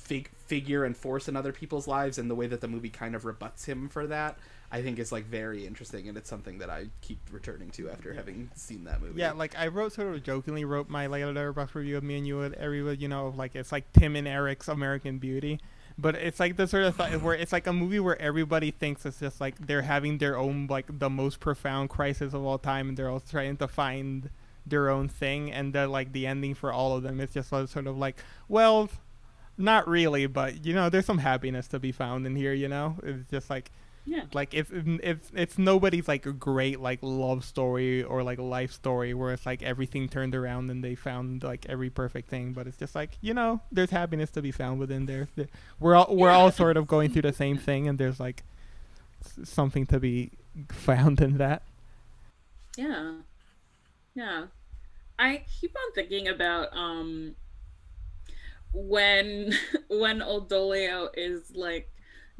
fig- 0.05 0.29
figure 0.47 0.85
and 0.85 0.95
force 0.95 1.27
in 1.27 1.35
other 1.35 1.51
people's 1.51 1.87
lives 1.87 2.17
and 2.17 2.29
the 2.29 2.35
way 2.35 2.47
that 2.47 2.61
the 2.61 2.67
movie 2.67 2.89
kind 2.89 3.15
of 3.15 3.25
rebuts 3.25 3.65
him 3.65 3.89
for 3.89 4.05
that 4.07 4.37
i 4.71 4.81
think 4.81 4.97
is 4.99 5.11
like 5.11 5.25
very 5.25 5.65
interesting 5.65 6.07
and 6.07 6.17
it's 6.17 6.29
something 6.29 6.59
that 6.59 6.69
i 6.69 6.85
keep 7.01 7.19
returning 7.31 7.69
to 7.71 7.89
after 7.89 8.13
having 8.13 8.49
seen 8.55 8.83
that 8.85 9.01
movie 9.01 9.19
Yeah, 9.19 9.31
like 9.33 9.57
I 9.57 9.67
wrote 9.67 9.93
sort 9.93 10.13
of 10.13 10.23
jokingly 10.23 10.65
wrote 10.65 10.89
my 10.89 11.07
Letterboxd 11.07 11.75
review 11.75 11.97
of 11.97 12.03
me 12.03 12.17
and 12.17 12.27
you 12.27 12.37
with 12.37 12.53
everyone, 12.53 12.99
you 12.99 13.07
know, 13.07 13.27
of 13.27 13.37
like 13.37 13.55
it's 13.55 13.71
like 13.71 13.91
Tim 13.93 14.15
and 14.15 14.27
Eric's 14.27 14.67
American 14.67 15.17
Beauty. 15.17 15.59
But 15.97 16.15
it's 16.15 16.39
like 16.39 16.57
the 16.57 16.67
sort 16.67 16.83
of 16.83 17.23
where 17.23 17.35
it's 17.35 17.53
like 17.53 17.67
a 17.67 17.73
movie 17.73 17.99
where 17.99 18.21
everybody 18.21 18.71
thinks 18.71 19.05
it's 19.05 19.19
just 19.19 19.39
like 19.39 19.55
they're 19.65 19.83
having 19.83 20.17
their 20.17 20.37
own 20.37 20.67
like 20.69 20.85
the 20.99 21.09
most 21.09 21.39
profound 21.39 21.89
crisis 21.89 22.33
of 22.33 22.43
all 22.43 22.57
time 22.57 22.89
and 22.89 22.97
they're 22.97 23.09
all 23.09 23.21
trying 23.21 23.57
to 23.57 23.67
find 23.67 24.29
their 24.65 24.89
own 24.89 25.07
thing 25.07 25.51
and 25.51 25.73
the 25.73 25.87
like 25.87 26.11
the 26.11 26.25
ending 26.27 26.53
for 26.55 26.73
all 26.73 26.97
of 26.97 27.03
them 27.03 27.21
is 27.21 27.29
just 27.31 27.49
sort 27.49 27.87
of 27.87 27.97
like, 27.97 28.17
well, 28.49 28.89
not 29.57 29.87
really, 29.87 30.25
but 30.27 30.65
you 30.65 30.73
know, 30.73 30.89
there's 30.89 31.05
some 31.05 31.19
happiness 31.19 31.67
to 31.69 31.79
be 31.79 31.91
found 31.91 32.25
in 32.27 32.35
here, 32.35 32.53
you 32.53 32.67
know? 32.67 32.95
It's 33.03 33.29
just 33.31 33.49
like 33.49 33.71
Yeah. 34.05 34.25
like 34.33 34.53
if 34.53 34.69
if 34.71 35.17
it's 35.33 35.57
nobody's 35.57 36.07
like 36.07 36.25
a 36.27 36.31
great 36.31 36.79
like 36.79 36.99
love 37.01 37.43
story 37.43 38.03
or 38.03 38.21
like 38.21 38.37
life 38.37 38.71
story 38.71 39.13
where 39.15 39.33
it's 39.33 39.45
like 39.45 39.63
everything 39.63 40.07
turned 40.09 40.35
around 40.35 40.69
and 40.69 40.83
they 40.83 40.93
found 40.95 41.41
like 41.43 41.65
every 41.67 41.89
perfect 41.89 42.29
thing 42.29 42.53
but 42.53 42.67
it's 42.67 42.77
just 42.77 42.93
like 42.93 43.17
you 43.21 43.33
know 43.33 43.61
there's 43.71 43.89
happiness 43.89 44.29
to 44.31 44.41
be 44.43 44.51
found 44.51 44.79
within 44.79 45.07
there 45.07 45.27
we're 45.79 45.95
all 45.95 46.15
we're 46.15 46.29
all 46.29 46.51
sort 46.51 46.77
of 46.77 46.85
going 46.85 47.09
through 47.11 47.23
the 47.23 47.33
same 47.33 47.57
thing 47.57 47.87
and 47.87 47.97
there's 47.97 48.19
like 48.19 48.43
something 49.43 49.87
to 49.87 49.99
be 49.99 50.29
found 50.69 51.19
in 51.19 51.37
that 51.39 51.63
Yeah. 52.77 53.13
Yeah. 54.13 54.45
I 55.17 55.43
keep 55.59 55.73
on 55.75 55.93
thinking 55.93 56.27
about 56.27 56.67
um 56.77 57.35
when 58.75 59.53
when 59.89 60.21
Old 60.21 60.49
Dolio 60.49 61.09
is 61.15 61.51
like 61.55 61.89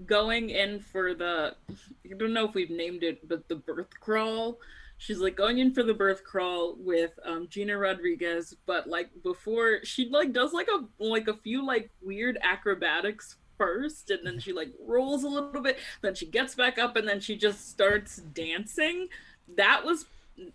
going 0.05 0.49
in 0.49 0.79
for 0.79 1.13
the 1.13 1.55
I 1.69 2.17
don't 2.17 2.33
know 2.33 2.47
if 2.47 2.53
we've 2.53 2.69
named 2.69 3.03
it, 3.03 3.27
but 3.27 3.47
the 3.47 3.55
birth 3.55 3.99
crawl. 3.99 4.59
She's 4.97 5.19
like 5.19 5.35
going 5.35 5.57
in 5.57 5.73
for 5.73 5.83
the 5.83 5.93
birth 5.93 6.23
crawl 6.23 6.75
with 6.79 7.11
um, 7.25 7.47
Gina 7.49 7.77
Rodriguez, 7.77 8.55
but 8.65 8.87
like 8.87 9.09
before 9.23 9.79
she 9.83 10.09
like 10.09 10.31
does 10.31 10.53
like 10.53 10.69
a 10.69 11.03
like 11.03 11.27
a 11.27 11.33
few 11.33 11.65
like 11.65 11.89
weird 12.01 12.37
acrobatics 12.41 13.35
first, 13.57 14.09
and 14.09 14.25
then 14.25 14.39
she 14.39 14.53
like 14.53 14.69
rolls 14.85 15.23
a 15.23 15.29
little 15.29 15.61
bit, 15.61 15.79
then 16.01 16.15
she 16.15 16.25
gets 16.25 16.55
back 16.55 16.77
up, 16.77 16.95
and 16.95 17.07
then 17.07 17.19
she 17.19 17.35
just 17.35 17.69
starts 17.69 18.17
dancing. 18.17 19.09
That 19.57 19.83
was 19.83 20.05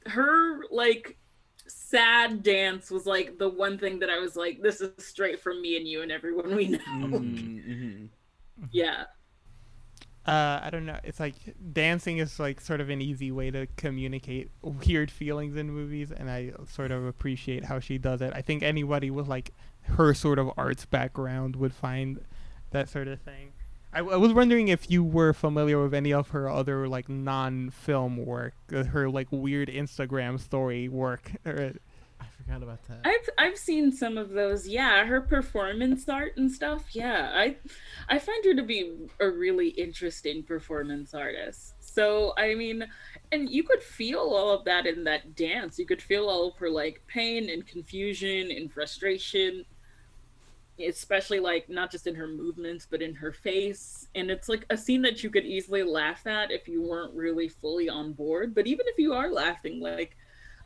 her 0.07 0.63
like 0.71 1.19
sad 1.71 2.43
dance 2.43 2.91
was 2.91 3.07
like 3.07 3.39
the 3.39 3.49
one 3.49 3.79
thing 3.79 3.99
that 4.01 4.11
I 4.11 4.19
was 4.19 4.37
like, 4.37 4.61
this 4.63 4.81
is 4.81 4.91
straight 4.99 5.41
from 5.41 5.61
me 5.63 5.77
and 5.77 5.87
you 5.87 6.03
and 6.03 6.11
everyone 6.13 6.55
we 6.55 6.69
know. 6.69 6.79
Mhm. 6.89 8.09
Yeah. 8.73 9.05
uh 10.27 10.61
i 10.63 10.69
don't 10.71 10.85
know 10.85 10.99
it's 11.03 11.19
like 11.19 11.35
dancing 11.73 12.19
is 12.19 12.39
like 12.39 12.61
sort 12.61 12.79
of 12.83 12.91
an 12.91 13.01
easy 13.01 13.33
way 13.33 13.51
to 13.51 13.67
communicate 13.77 14.51
weird 14.61 15.11
feelings 15.11 15.57
in 15.57 15.71
movies 15.71 16.13
and 16.13 16.31
i 16.31 16.53
sort 16.69 16.91
of 16.91 17.07
appreciate 17.07 17.65
how 17.65 17.81
she 17.81 17.97
does 17.97 18.21
it 18.21 18.31
i 18.35 18.43
think 18.43 18.63
anybody 18.63 19.11
with 19.11 19.29
like 19.29 19.53
her 19.85 20.13
sort 20.13 20.39
of 20.39 20.51
arts 20.59 20.85
background 20.85 21.57
would 21.57 21.73
find 21.73 22.21
that 22.71 22.87
sort 22.91 23.09
of 23.09 23.19
thing 23.23 23.53
I, 23.93 23.99
I 23.99 24.17
was 24.17 24.33
wondering 24.33 24.69
if 24.69 24.91
you 24.91 25.03
were 25.03 25.33
familiar 25.33 25.83
with 25.83 25.95
any 25.95 26.13
of 26.13 26.31
her 26.31 26.49
other 26.49 26.89
like 26.89 27.09
non-film 27.09 28.25
work 28.25 28.55
uh, 28.73 28.85
her 28.85 29.11
like 29.11 29.29
weird 29.31 29.69
instagram 29.69 30.39
story 30.39 30.89
work 30.89 31.33
I 32.21 32.27
forgot 32.37 32.63
about 32.63 32.85
that. 32.89 33.01
I've 33.05 33.29
I've 33.39 33.59
seen 33.59 33.93
some 33.93 34.19
of 34.19 34.31
those. 34.31 34.67
Yeah, 34.67 35.05
her 35.05 35.21
performance 35.21 36.09
art 36.09 36.37
and 36.37 36.51
stuff. 36.51 36.85
Yeah, 36.93 37.31
I 37.33 37.57
I 38.09 38.19
find 38.19 38.45
her 38.45 38.55
to 38.55 38.63
be 38.63 39.09
a 39.21 39.29
really 39.29 39.69
interesting 39.69 40.43
performance 40.43 41.15
artist. 41.15 41.75
So 41.81 42.35
I 42.37 42.55
mean, 42.55 42.87
and 43.33 43.49
you 43.49 43.63
could 43.63 43.83
feel 43.83 44.21
all 44.21 44.51
of 44.51 44.65
that 44.65 44.87
in 44.87 45.05
that 45.05 45.35
dance. 45.35 45.79
You 45.79 45.87
could 45.87 46.03
feel 46.03 46.29
all 46.29 46.49
of 46.49 46.57
her 46.57 46.71
like 46.71 47.03
pain 47.07 47.49
and 47.51 47.67
confusion 47.67 48.51
and 48.51 48.73
frustration, 48.73 49.65
especially 50.87 51.41
like 51.41 51.69
not 51.69 51.91
just 51.91 52.07
in 52.07 52.15
her 52.15 52.27
movements 52.27 52.87
but 52.89 53.03
in 53.03 53.15
her 53.15 53.33
face. 53.33 54.09
And 54.15 54.31
it's 54.31 54.49
like 54.49 54.65
a 54.71 54.77
scene 54.77 55.03
that 55.03 55.23
you 55.23 55.31
could 55.31 55.45
easily 55.45 55.83
laugh 55.83 56.27
at 56.27 56.51
if 56.51 56.69
you 56.69 56.83
weren't 56.83 57.15
really 57.15 57.49
fully 57.49 57.89
on 57.89 58.13
board. 58.13 58.55
But 58.55 58.67
even 58.67 58.87
if 58.89 58.99
you 58.99 59.13
are 59.13 59.31
laughing, 59.31 59.81
like 59.81 60.17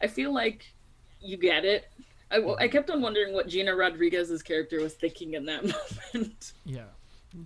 I 0.02 0.06
feel 0.06 0.32
like 0.32 0.72
you 1.20 1.36
get 1.36 1.64
it. 1.64 1.88
I, 2.30 2.36
I 2.36 2.40
mm-hmm. 2.40 2.72
kept 2.72 2.90
on 2.90 3.00
wondering 3.00 3.32
what 3.32 3.48
Gina 3.48 3.74
Rodriguez's 3.74 4.42
character 4.42 4.80
was 4.80 4.94
thinking 4.94 5.34
in 5.34 5.44
that 5.46 5.64
moment. 6.14 6.52
Yeah. 6.64 6.84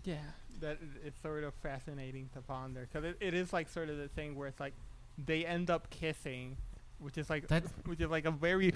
Yeah, 0.04 0.16
that 0.60 0.78
it's 1.04 1.20
sort 1.22 1.44
of 1.44 1.54
fascinating 1.54 2.28
to 2.34 2.42
ponder 2.42 2.86
because 2.92 3.04
it, 3.04 3.16
it 3.20 3.34
is 3.34 3.52
like 3.52 3.68
sort 3.68 3.88
of 3.88 3.96
the 3.96 4.08
thing 4.08 4.34
where 4.34 4.48
it's 4.48 4.60
like 4.60 4.74
they 5.16 5.46
end 5.46 5.70
up 5.70 5.88
kissing, 5.90 6.56
which 7.01 7.16
is 7.18 7.28
like 7.30 7.46
That's- 7.49 7.70
which 7.86 8.01
is 8.01 8.09
like 8.11 8.24
a 8.26 8.30
very 8.30 8.72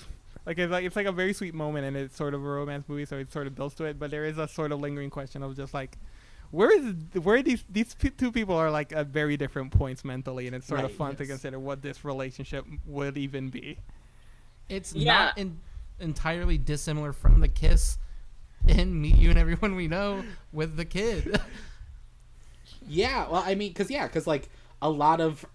like 0.47 0.59
it's 0.59 0.71
like 0.73 0.85
it's 0.85 0.97
like 0.97 1.07
a 1.07 1.13
very 1.13 1.33
sweet 1.33 1.55
moment 1.55 1.87
and 1.87 1.97
it's 1.97 2.17
sort 2.17 2.35
of 2.35 2.43
a 2.45 2.49
romance 2.49 2.85
movie, 2.89 3.05
so 3.05 3.17
it 3.19 3.33
sort 3.33 3.47
of 3.47 3.55
builds 3.55 3.75
to 3.77 3.85
it. 3.85 3.99
But 3.99 4.11
there 4.11 4.25
is 4.25 4.39
a 4.39 4.47
sort 4.49 4.73
of 4.73 4.81
lingering 4.81 5.11
question 5.11 5.43
of 5.43 5.57
just 5.57 5.75
like. 5.75 5.99
Where 6.51 6.71
is 6.71 6.95
where 7.23 7.43
these 7.43 7.65
these 7.71 7.95
p- 7.95 8.11
two 8.11 8.31
people 8.31 8.55
are 8.55 8.71
like 8.71 8.93
at 8.93 9.07
very 9.07 9.39
different 9.39 9.73
points 9.73 10.05
mentally, 10.05 10.47
and 10.47 10.55
it's 10.55 10.67
sort 10.67 10.81
of 10.81 10.87
Right, 10.91 10.95
fun 10.97 11.17
to 11.17 11.25
consider 11.27 11.59
what 11.59 11.81
this 11.81 12.05
relationship 12.05 12.67
would 12.85 13.17
even 13.17 13.49
be. 13.49 13.79
It's 14.69 14.95
Yeah. 14.95 15.15
not 15.15 15.39
in, 15.39 15.61
entirely 15.99 16.59
dissimilar 16.59 17.15
from 17.15 17.41
the 17.41 17.49
kiss 17.49 17.97
in 18.69 19.01
Meet 19.01 19.17
You 19.17 19.31
and 19.31 19.39
Everyone 19.39 19.75
We 19.77 19.89
Know 19.89 20.25
with 20.53 20.77
the 20.77 20.85
kid. 20.85 21.41
Yeah, 22.87 23.29
well, 23.31 23.43
I 23.47 23.55
mean, 23.55 23.71
because 23.71 23.91
yeah, 23.91 24.07
because 24.07 24.27
like 24.27 24.49
a 24.81 24.91
lot 24.91 25.21
of 25.21 25.47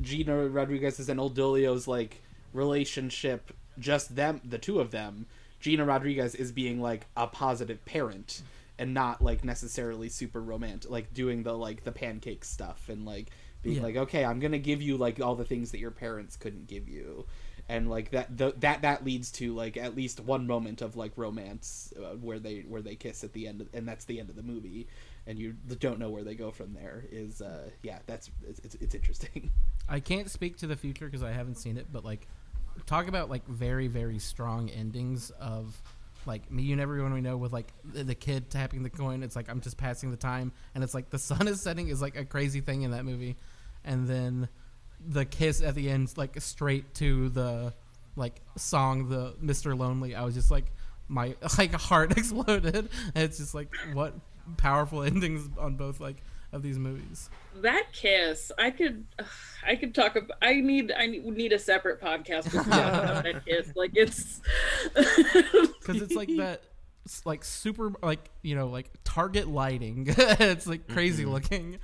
Gina 0.00 0.48
Rodriguez's 0.48 1.08
and 1.08 1.20
Old 1.20 1.36
Dolio's 1.36 1.86
like 1.86 2.22
relationship, 2.52 3.52
just 3.78 4.16
them, 4.16 4.40
the 4.44 4.58
two 4.58 4.80
of 4.80 4.90
them, 4.90 5.26
Gina 5.60 5.84
Rodriguez 5.84 6.34
is 6.34 6.52
being 6.52 6.80
like 6.80 7.06
a 7.16 7.26
positive 7.26 7.84
parent 7.84 8.42
and 8.78 8.92
not 8.92 9.22
like 9.22 9.44
necessarily 9.44 10.08
super 10.08 10.40
romantic, 10.40 10.90
like 10.90 11.14
doing 11.14 11.42
the 11.42 11.52
like 11.56 11.84
the 11.84 11.92
pancake 11.92 12.44
stuff 12.44 12.88
and 12.88 13.04
like 13.04 13.28
being 13.62 13.76
Yeah. 13.76 13.82
like, 13.82 13.96
okay, 13.96 14.24
I'm 14.24 14.40
gonna 14.40 14.58
give 14.58 14.82
you 14.82 14.96
like 14.96 15.20
all 15.20 15.34
the 15.34 15.44
things 15.44 15.70
that 15.70 15.78
your 15.78 15.90
parents 15.90 16.36
couldn't 16.36 16.66
give 16.66 16.88
you. 16.88 17.26
And 17.66 17.88
like 17.88 18.10
that, 18.10 18.36
the, 18.36 18.52
that 18.58 18.82
that 18.82 19.06
leads 19.06 19.30
to 19.32 19.54
like 19.54 19.78
at 19.78 19.96
least 19.96 20.20
one 20.20 20.46
moment 20.46 20.82
of 20.82 20.96
like 20.96 21.12
romance 21.16 21.94
uh, 21.96 22.14
where 22.16 22.38
they 22.38 22.60
where 22.60 22.82
they 22.82 22.94
kiss 22.94 23.24
at 23.24 23.32
the 23.32 23.46
end, 23.48 23.62
of, 23.62 23.68
and 23.72 23.88
that's 23.88 24.04
the 24.04 24.20
end 24.20 24.28
of 24.28 24.36
the 24.36 24.42
movie 24.42 24.86
and 25.26 25.38
you 25.38 25.54
don't 25.78 25.98
know 25.98 26.10
where 26.10 26.22
they 26.22 26.34
go 26.34 26.50
from 26.50 26.74
there 26.74 27.04
is 27.10 27.40
uh 27.40 27.68
yeah 27.82 27.98
that's 28.06 28.30
it's, 28.46 28.60
it's, 28.60 28.74
it's 28.76 28.94
interesting 28.94 29.50
I 29.88 30.00
can't 30.00 30.30
speak 30.30 30.58
to 30.58 30.66
the 30.66 30.76
future 30.76 31.06
because 31.06 31.22
I 31.22 31.32
haven't 31.32 31.56
seen 31.56 31.76
it, 31.76 31.86
but 31.92 32.04
like, 32.04 32.26
talk 32.86 33.06
about 33.06 33.30
like 33.30 33.46
very 33.46 33.86
very 33.86 34.18
strong 34.18 34.68
endings 34.68 35.30
of 35.38 35.80
like 36.26 36.50
me 36.50 36.72
and 36.72 36.80
everyone 36.80 37.12
we 37.12 37.20
know 37.20 37.36
with 37.36 37.52
like 37.52 37.72
the, 37.84 38.14
kid 38.14 38.50
tapping 38.50 38.82
the 38.82 38.90
coin. 38.90 39.22
It's 39.22 39.36
like 39.36 39.48
I'm 39.48 39.60
just 39.60 39.76
passing 39.76 40.10
the 40.10 40.16
time, 40.16 40.52
and 40.74 40.82
it's 40.82 40.94
like 40.94 41.10
the 41.10 41.18
sun 41.18 41.48
is 41.48 41.60
setting 41.60 41.88
is 41.88 42.00
like 42.00 42.16
a 42.16 42.24
crazy 42.24 42.60
thing 42.60 42.82
in 42.82 42.92
that 42.92 43.04
movie, 43.04 43.36
and 43.84 44.08
then 44.08 44.48
the 45.06 45.24
kiss 45.24 45.62
at 45.62 45.74
the 45.74 45.90
end 45.90 46.12
like 46.16 46.40
straight 46.40 46.94
to 46.94 47.28
the 47.28 47.74
like 48.16 48.40
song 48.56 49.08
the 49.08 49.34
Mr. 49.42 49.78
Lonely. 49.78 50.14
I 50.14 50.24
was 50.24 50.34
just 50.34 50.50
like 50.50 50.72
my 51.08 51.36
like 51.58 51.74
heart 51.74 52.16
exploded. 52.16 52.88
And 53.14 53.24
it's 53.24 53.38
just 53.38 53.54
like 53.54 53.68
what 53.92 54.14
powerful 54.56 55.02
endings 55.04 55.48
on 55.58 55.76
both 55.76 56.00
like 56.00 56.22
of 56.52 56.62
these 56.62 56.78
movies. 56.78 57.30
That 57.62 57.86
kiss, 57.92 58.52
I 58.58 58.70
could, 58.70 59.06
I 59.66 59.76
could 59.76 59.94
talk 59.94 60.16
about. 60.16 60.36
I 60.40 60.54
need, 60.60 60.92
I 60.92 61.06
need, 61.06 61.24
need 61.24 61.52
a 61.52 61.58
separate 61.58 62.00
podcast 62.00 62.44
to 62.44 62.50
talk 62.50 62.66
about 62.66 63.24
that 63.24 63.44
kiss. 63.44 63.72
Like 63.74 63.92
it's, 63.94 64.40
because 64.94 66.00
it's 66.00 66.14
like 66.14 66.28
that 66.36 66.62
s- 67.06 67.22
like 67.24 67.44
super 67.44 67.92
like 68.02 68.30
you 68.42 68.54
know 68.54 68.68
like 68.68 68.90
target 69.04 69.48
lighting 69.48 70.06
it's 70.08 70.66
like 70.66 70.88
crazy 70.88 71.22
mm-hmm. 71.22 71.32
looking 71.32 71.78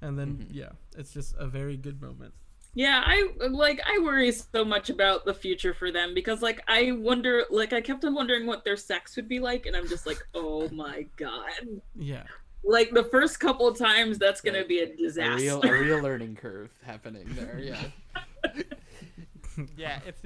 and 0.00 0.18
then 0.18 0.36
mm-hmm. 0.36 0.54
yeah 0.56 0.70
it's 0.96 1.12
just 1.12 1.34
a 1.38 1.46
very 1.46 1.76
good 1.76 2.00
moment 2.00 2.34
Yeah, 2.76 3.02
I 3.06 3.30
like 3.48 3.80
I 3.86 3.98
worry 4.00 4.30
so 4.30 4.62
much 4.62 4.90
about 4.90 5.24
the 5.24 5.32
future 5.32 5.72
for 5.72 5.90
them 5.90 6.12
because 6.12 6.42
like 6.42 6.60
I 6.68 6.92
wonder 6.92 7.44
like 7.48 7.72
I 7.72 7.80
kept 7.80 8.04
on 8.04 8.14
wondering 8.14 8.46
what 8.46 8.64
their 8.64 8.76
sex 8.76 9.16
would 9.16 9.28
be 9.28 9.40
like 9.40 9.64
and 9.64 9.74
I'm 9.74 9.88
just 9.88 10.06
like, 10.06 10.18
"Oh 10.34 10.68
my 10.68 11.06
god." 11.16 11.80
yeah 11.96 12.24
Like 12.62 12.90
the 12.90 13.04
first 13.04 13.40
couple 13.40 13.66
of 13.66 13.78
times 13.78 14.18
that's 14.18 14.42
going 14.42 14.60
to 14.60 14.68
be 14.68 14.80
a 14.80 14.84
a 14.84 14.94
disaster. 14.94 15.36
real 15.38 15.62
a 15.62 15.72
real 15.72 16.02
learning 16.02 16.36
curve 16.42 16.68
happening 16.84 17.26
there 17.34 17.58
yeah 17.58 17.80
yeah, 19.76 20.00
it's 20.06 20.20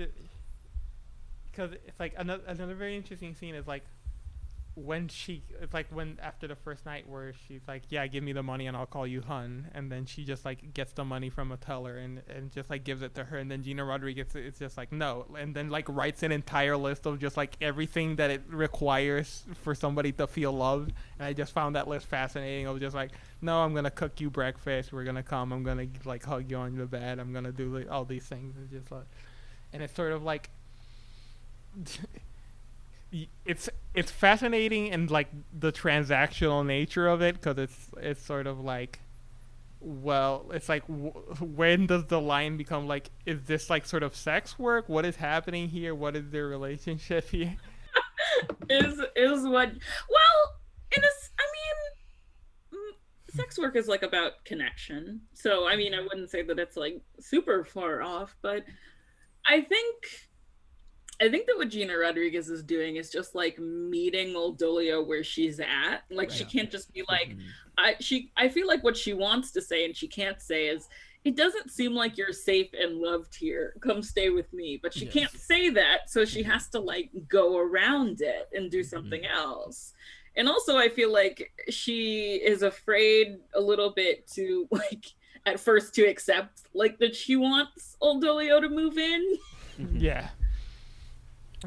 because 1.53 1.71
it's 1.87 2.01
like 2.01 2.15
another 2.19 2.43
another 2.49 2.75
very 2.75 2.97
interesting 2.97 3.35
scene 3.37 3.55
is 3.55 3.69
like 3.69 3.85
when 4.75 5.09
she 5.09 5.43
it's 5.61 5.75
like 5.75 5.87
when 5.91 6.17
after 6.23 6.47
the 6.47 6.55
first 6.55 6.87
night 6.87 7.09
where 7.09 7.33
she's 7.47 7.61
like 7.67 7.83
yeah 7.89 8.07
give 8.07 8.23
me 8.23 8.33
the 8.33 8.43
money 8.43 8.69
and 8.69 8.77
i'll 8.77 8.87
call 8.87 9.07
you 9.07 9.21
hun 9.21 9.69
and 9.75 9.91
then 9.91 10.07
she 10.07 10.25
just 10.25 10.45
like 10.45 10.73
gets 10.73 10.93
the 10.93 11.05
money 11.05 11.29
from 11.29 11.51
a 11.51 11.57
teller 11.57 11.97
and 11.97 12.23
and 12.29 12.53
just 12.53 12.71
like 12.71 12.85
gives 12.85 13.03
it 13.03 13.13
to 13.15 13.25
her 13.25 13.37
and 13.37 13.51
then 13.51 13.63
gina 13.63 13.85
rodriguez 13.85 14.29
it's 14.35 14.61
just 14.61 14.77
like 14.77 14.93
no 14.93 15.27
and 15.37 15.57
then 15.57 15.71
like 15.71 15.89
writes 15.89 16.23
an 16.23 16.31
entire 16.31 16.77
list 16.77 17.05
of 17.05 17.19
just 17.19 17.37
like 17.37 17.57
everything 17.61 18.15
that 18.17 18.31
it 18.31 18.43
requires 18.49 19.45
for 19.61 19.75
somebody 19.75 20.13
to 20.13 20.27
feel 20.27 20.53
loved 20.53 20.93
and 21.19 21.27
i 21.27 21.33
just 21.33 21.53
found 21.53 21.75
that 21.75 21.89
list 21.89 22.07
fascinating 22.07 22.69
i 22.69 22.71
was 22.71 22.81
just 22.81 22.95
like 22.95 23.11
no 23.43 23.59
i'm 23.59 23.75
gonna 23.75 23.91
cook 23.91 24.21
you 24.21 24.31
breakfast 24.31 24.93
we're 24.93 25.05
gonna 25.05 25.23
come 25.23 25.53
i'm 25.53 25.65
gonna 25.65 25.87
like 26.05 26.25
hug 26.25 26.49
you 26.49 26.57
on 26.57 26.77
the 26.77 26.87
bed 26.87 27.19
i'm 27.19 27.33
gonna 27.33 27.53
do 27.53 27.77
like, 27.77 27.91
all 27.91 28.05
these 28.05 28.25
things 28.25 28.57
and 28.57 28.71
just 28.71 28.93
like 28.93 29.07
and 29.73 29.83
it's 29.83 29.95
sort 29.95 30.13
of 30.13 30.23
like 30.23 30.49
it's 33.45 33.69
it's 33.95 34.11
fascinating 34.11 34.91
and 34.91 35.11
like 35.11 35.29
the 35.53 35.73
transactional 35.73 36.65
nature 36.65 37.09
of 37.09 37.21
it 37.23 37.35
because 37.35 37.59
it's 37.59 37.91
it's 37.97 38.23
sort 38.25 38.47
of 38.47 38.61
like 38.61 39.01
well 39.81 40.47
it's 40.53 40.69
like 40.69 40.87
w- 40.87 41.11
when 41.41 41.87
does 41.87 42.05
the 42.07 42.21
line 42.21 42.57
become 42.57 42.87
like 42.87 43.11
is 43.27 43.43
this 43.45 43.69
like 43.71 43.85
sort 43.87 44.03
of 44.03 44.15
sex 44.15 44.59
work? 44.59 44.89
What 44.89 45.05
is 45.05 45.17
happening 45.17 45.69
here? 45.69 45.95
What 45.95 46.15
is 46.17 46.31
their 46.31 46.47
relationship 46.47 47.29
here? 47.31 47.57
Is 48.69 49.01
is 49.17 49.43
what 49.45 49.71
well 49.71 50.55
in 50.97 51.03
a 51.03 51.07
s- 51.07 51.31
i 51.39 51.45
mean 52.73 52.81
sex 53.31 53.59
work 53.59 53.77
is 53.77 53.89
like 53.89 54.03
about 54.03 54.45
connection. 54.45 55.23
So 55.33 55.67
i 55.67 55.77
mean 55.77 55.95
i 55.95 56.01
wouldn't 56.01 56.31
say 56.31 56.43
that 56.43 56.59
it's 56.59 56.77
like 56.77 57.01
super 57.19 57.65
far 57.65 58.03
off 58.03 58.37
but 58.43 58.65
i 59.47 59.61
think 59.63 59.97
i 61.21 61.29
think 61.29 61.47
that 61.47 61.57
what 61.57 61.69
gina 61.69 61.97
rodriguez 61.97 62.49
is 62.49 62.63
doing 62.63 62.97
is 62.97 63.11
just 63.11 63.35
like 63.35 63.59
meeting 63.59 64.35
old 64.37 64.59
dolio 64.59 65.07
where 65.07 65.25
she's 65.25 65.61
at 65.61 66.03
like 66.11 66.31
she 66.31 66.45
can't 66.45 66.71
just 66.71 66.93
be 66.93 67.03
like 67.09 67.31
Mhm. 67.31 67.41
i 67.79 67.97
she 68.01 68.33
i 68.37 68.49
feel 68.49 68.67
like 68.67 68.83
what 68.83 68.97
she 68.97 69.13
wants 69.13 69.51
to 69.53 69.63
say 69.63 69.85
and 69.85 69.97
she 69.97 70.09
can't 70.09 70.41
say 70.41 70.69
is 70.69 70.89
it 71.25 71.37
doesn't 71.37 71.71
seem 71.71 71.95
like 71.95 72.17
you're 72.17 72.33
safe 72.33 72.71
and 72.73 72.97
loved 72.97 73.35
here. 73.35 73.75
Come 73.81 74.03
stay 74.03 74.31
with 74.31 74.51
me. 74.53 74.81
But 74.83 74.95
she 74.95 75.05
Yes. 75.05 75.15
can't 75.15 75.31
say 75.31 75.69
that, 75.71 76.09
so 76.09 76.25
she 76.25 76.41
mm-hmm. 76.41 76.51
has 76.51 76.69
to 76.69 76.81
like 76.81 77.11
go 77.29 77.59
around 77.59 78.23
it 78.23 78.49
and 78.55 78.71
do 78.71 78.81
mm-hmm. 78.81 78.89
something 78.89 79.27
else. 79.27 79.93
And 80.37 80.49
also 80.49 80.79
I 80.79 80.89
feel 80.89 81.13
like 81.13 81.53
she 81.69 82.37
is 82.37 82.63
afraid 82.63 83.39
a 83.55 83.61
little 83.61 83.91
bit 83.91 84.27
to 84.35 84.67
like 84.71 85.05
at 85.47 85.61
first 85.61 85.95
to 85.95 86.03
accept 86.03 86.63
like 86.75 86.99
that 86.99 87.15
she 87.15 87.37
wants 87.37 87.97
old 88.01 88.23
Dolio 88.23 88.61
to 88.61 88.69
move 88.69 88.97
in. 88.97 89.39
Mm-hmm. 89.79 89.97
yeah 89.97 90.29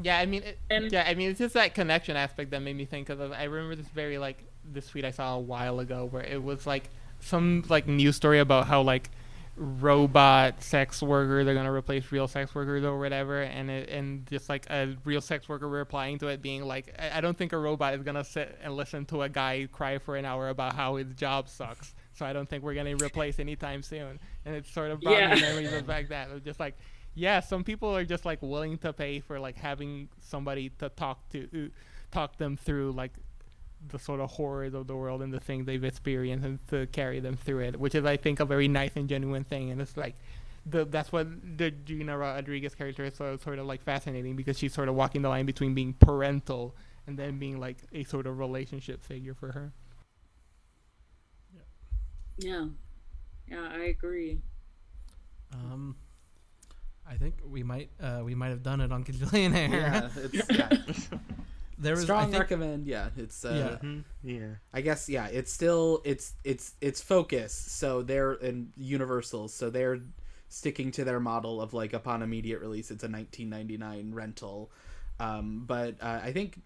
yeah 0.02 0.18
i 0.18 0.26
mean 0.26 0.42
it, 0.42 0.58
And 0.70 0.90
yeah 0.90 1.04
i 1.06 1.14
mean 1.14 1.30
it's 1.30 1.38
just 1.38 1.54
that 1.54 1.74
connection 1.74 2.16
aspect 2.16 2.50
that 2.50 2.60
made 2.60 2.76
me 2.76 2.84
think 2.84 3.08
of 3.08 3.20
i 3.32 3.44
remember 3.44 3.76
this 3.76 3.86
very 3.88 4.18
like 4.18 4.42
this 4.72 4.88
tweet 4.88 5.04
i 5.04 5.10
saw 5.10 5.36
a 5.36 5.40
while 5.40 5.78
ago 5.80 6.06
where 6.10 6.22
it 6.22 6.42
was 6.42 6.66
like 6.66 6.90
some 7.20 7.64
like 7.68 7.86
news 7.86 8.16
story 8.16 8.40
about 8.40 8.66
how 8.66 8.82
like 8.82 9.10
robot 9.56 10.62
sex 10.62 11.00
workers 11.00 11.46
are 11.46 11.54
gonna 11.54 11.72
replace 11.72 12.10
real 12.10 12.26
sex 12.26 12.54
workers 12.54 12.84
or 12.84 12.98
whatever 12.98 13.42
and 13.42 13.70
it, 13.70 13.88
and 13.88 14.26
just 14.26 14.48
like 14.48 14.66
a 14.68 14.96
real 15.04 15.20
sex 15.20 15.48
worker 15.48 15.68
replying 15.68 16.18
to 16.18 16.26
it 16.26 16.42
being 16.42 16.64
like 16.64 16.92
I, 16.98 17.18
I 17.18 17.20
don't 17.20 17.38
think 17.38 17.52
a 17.52 17.58
robot 17.58 17.94
is 17.94 18.02
gonna 18.02 18.24
sit 18.24 18.58
and 18.62 18.74
listen 18.76 19.04
to 19.06 19.22
a 19.22 19.28
guy 19.28 19.68
cry 19.70 19.98
for 19.98 20.16
an 20.16 20.24
hour 20.24 20.48
about 20.48 20.74
how 20.74 20.96
his 20.96 21.14
job 21.14 21.48
sucks 21.48 21.94
so 22.14 22.26
i 22.26 22.32
don't 22.32 22.48
think 22.48 22.64
we're 22.64 22.74
gonna 22.74 22.96
replace 22.96 23.38
anytime 23.38 23.82
soon 23.82 24.18
and 24.44 24.56
it 24.56 24.66
sort 24.66 24.90
of 24.90 25.00
brought 25.00 25.18
Yeah. 25.18 25.34
me 25.34 25.40
memories 25.40 25.72
of 25.72 25.86
back 25.86 26.08
that 26.08 26.28
it 26.30 26.34
was 26.34 26.42
just 26.42 26.58
like 26.58 26.76
yeah 27.14 27.40
some 27.40 27.64
people 27.64 27.96
are 27.96 28.04
just 28.04 28.24
like 28.24 28.40
willing 28.42 28.78
to 28.78 28.92
pay 28.92 29.20
for 29.20 29.38
like 29.38 29.56
having 29.56 30.08
somebody 30.20 30.70
to 30.78 30.88
talk 30.90 31.28
to 31.30 31.70
talk 32.10 32.36
them 32.38 32.56
through 32.56 32.92
like 32.92 33.12
the 33.88 33.98
sort 33.98 34.20
of 34.20 34.30
horrors 34.30 34.72
of 34.72 34.86
the 34.86 34.96
world 34.96 35.20
and 35.22 35.32
the 35.32 35.40
things 35.40 35.66
they've 35.66 35.84
experienced 35.84 36.46
and 36.46 36.58
to 36.68 36.86
carry 36.86 37.20
them 37.20 37.36
through 37.36 37.60
it 37.60 37.78
which 37.78 37.94
is 37.94 38.04
i 38.04 38.16
think 38.16 38.40
a 38.40 38.44
very 38.44 38.68
nice 38.68 38.92
and 38.96 39.08
genuine 39.08 39.44
thing 39.44 39.70
and 39.70 39.80
it's 39.80 39.96
like 39.96 40.14
the 40.66 40.84
that's 40.84 41.12
what 41.12 41.28
the 41.58 41.70
Gina 41.70 42.16
Rodriguez 42.16 42.74
character 42.74 43.04
is 43.04 43.14
sort 43.14 43.34
of, 43.34 43.42
sort 43.42 43.58
of 43.58 43.66
like 43.66 43.82
fascinating 43.82 44.34
because 44.36 44.58
she's 44.58 44.72
sort 44.72 44.88
of 44.88 44.94
walking 44.94 45.22
the 45.22 45.28
line 45.28 45.46
between 45.46 45.74
being 45.74 45.92
parental 45.92 46.74
and 47.06 47.18
then 47.18 47.38
being 47.38 47.60
like 47.60 47.76
a 47.92 48.04
sort 48.04 48.26
of 48.26 48.38
relationship 48.38 49.04
figure 49.04 49.34
for 49.34 49.52
her. 49.52 49.72
yeah. 52.38 52.66
Yeah, 53.46 53.68
I 53.70 53.84
agree. 53.84 54.38
Um, 55.52 55.96
I 57.08 57.16
think 57.16 57.34
we 57.48 57.62
might 57.62 57.90
uh, 58.00 58.22
we 58.24 58.34
might 58.34 58.48
have 58.48 58.62
done 58.62 58.80
it 58.80 58.92
on 58.92 59.04
Kajillionaire. 59.04 59.70
Yeah, 59.70 60.08
it's 60.16 60.50
yeah. 60.50 60.68
there 61.78 61.92
was 61.92 62.00
I 62.02 62.04
strong 62.04 62.30
think, 62.30 62.40
recommend. 62.40 62.86
Yeah, 62.86 63.10
it's 63.16 63.44
uh, 63.44 63.78
Yeah. 63.82 63.88
Mhm. 63.88 64.04
Yeah. 64.22 64.46
I 64.72 64.80
guess 64.80 65.08
yeah, 65.08 65.26
it's 65.26 65.52
still 65.52 66.00
it's 66.04 66.34
it's 66.44 66.74
it's 66.80 67.00
focus. 67.00 67.52
So 67.52 68.02
they're 68.02 68.34
in 68.34 68.72
Universal, 68.76 69.48
so 69.48 69.70
they're 69.70 69.98
sticking 70.48 70.90
to 70.92 71.04
their 71.04 71.20
model 71.20 71.60
of 71.60 71.74
like 71.74 71.92
upon 71.92 72.22
immediate 72.22 72.60
release, 72.60 72.90
it's 72.90 73.02
a 73.02 73.08
1999 73.08 74.14
rental. 74.14 74.70
Um, 75.20 75.64
but 75.66 75.96
uh, 76.00 76.20
I 76.22 76.32
think 76.32 76.60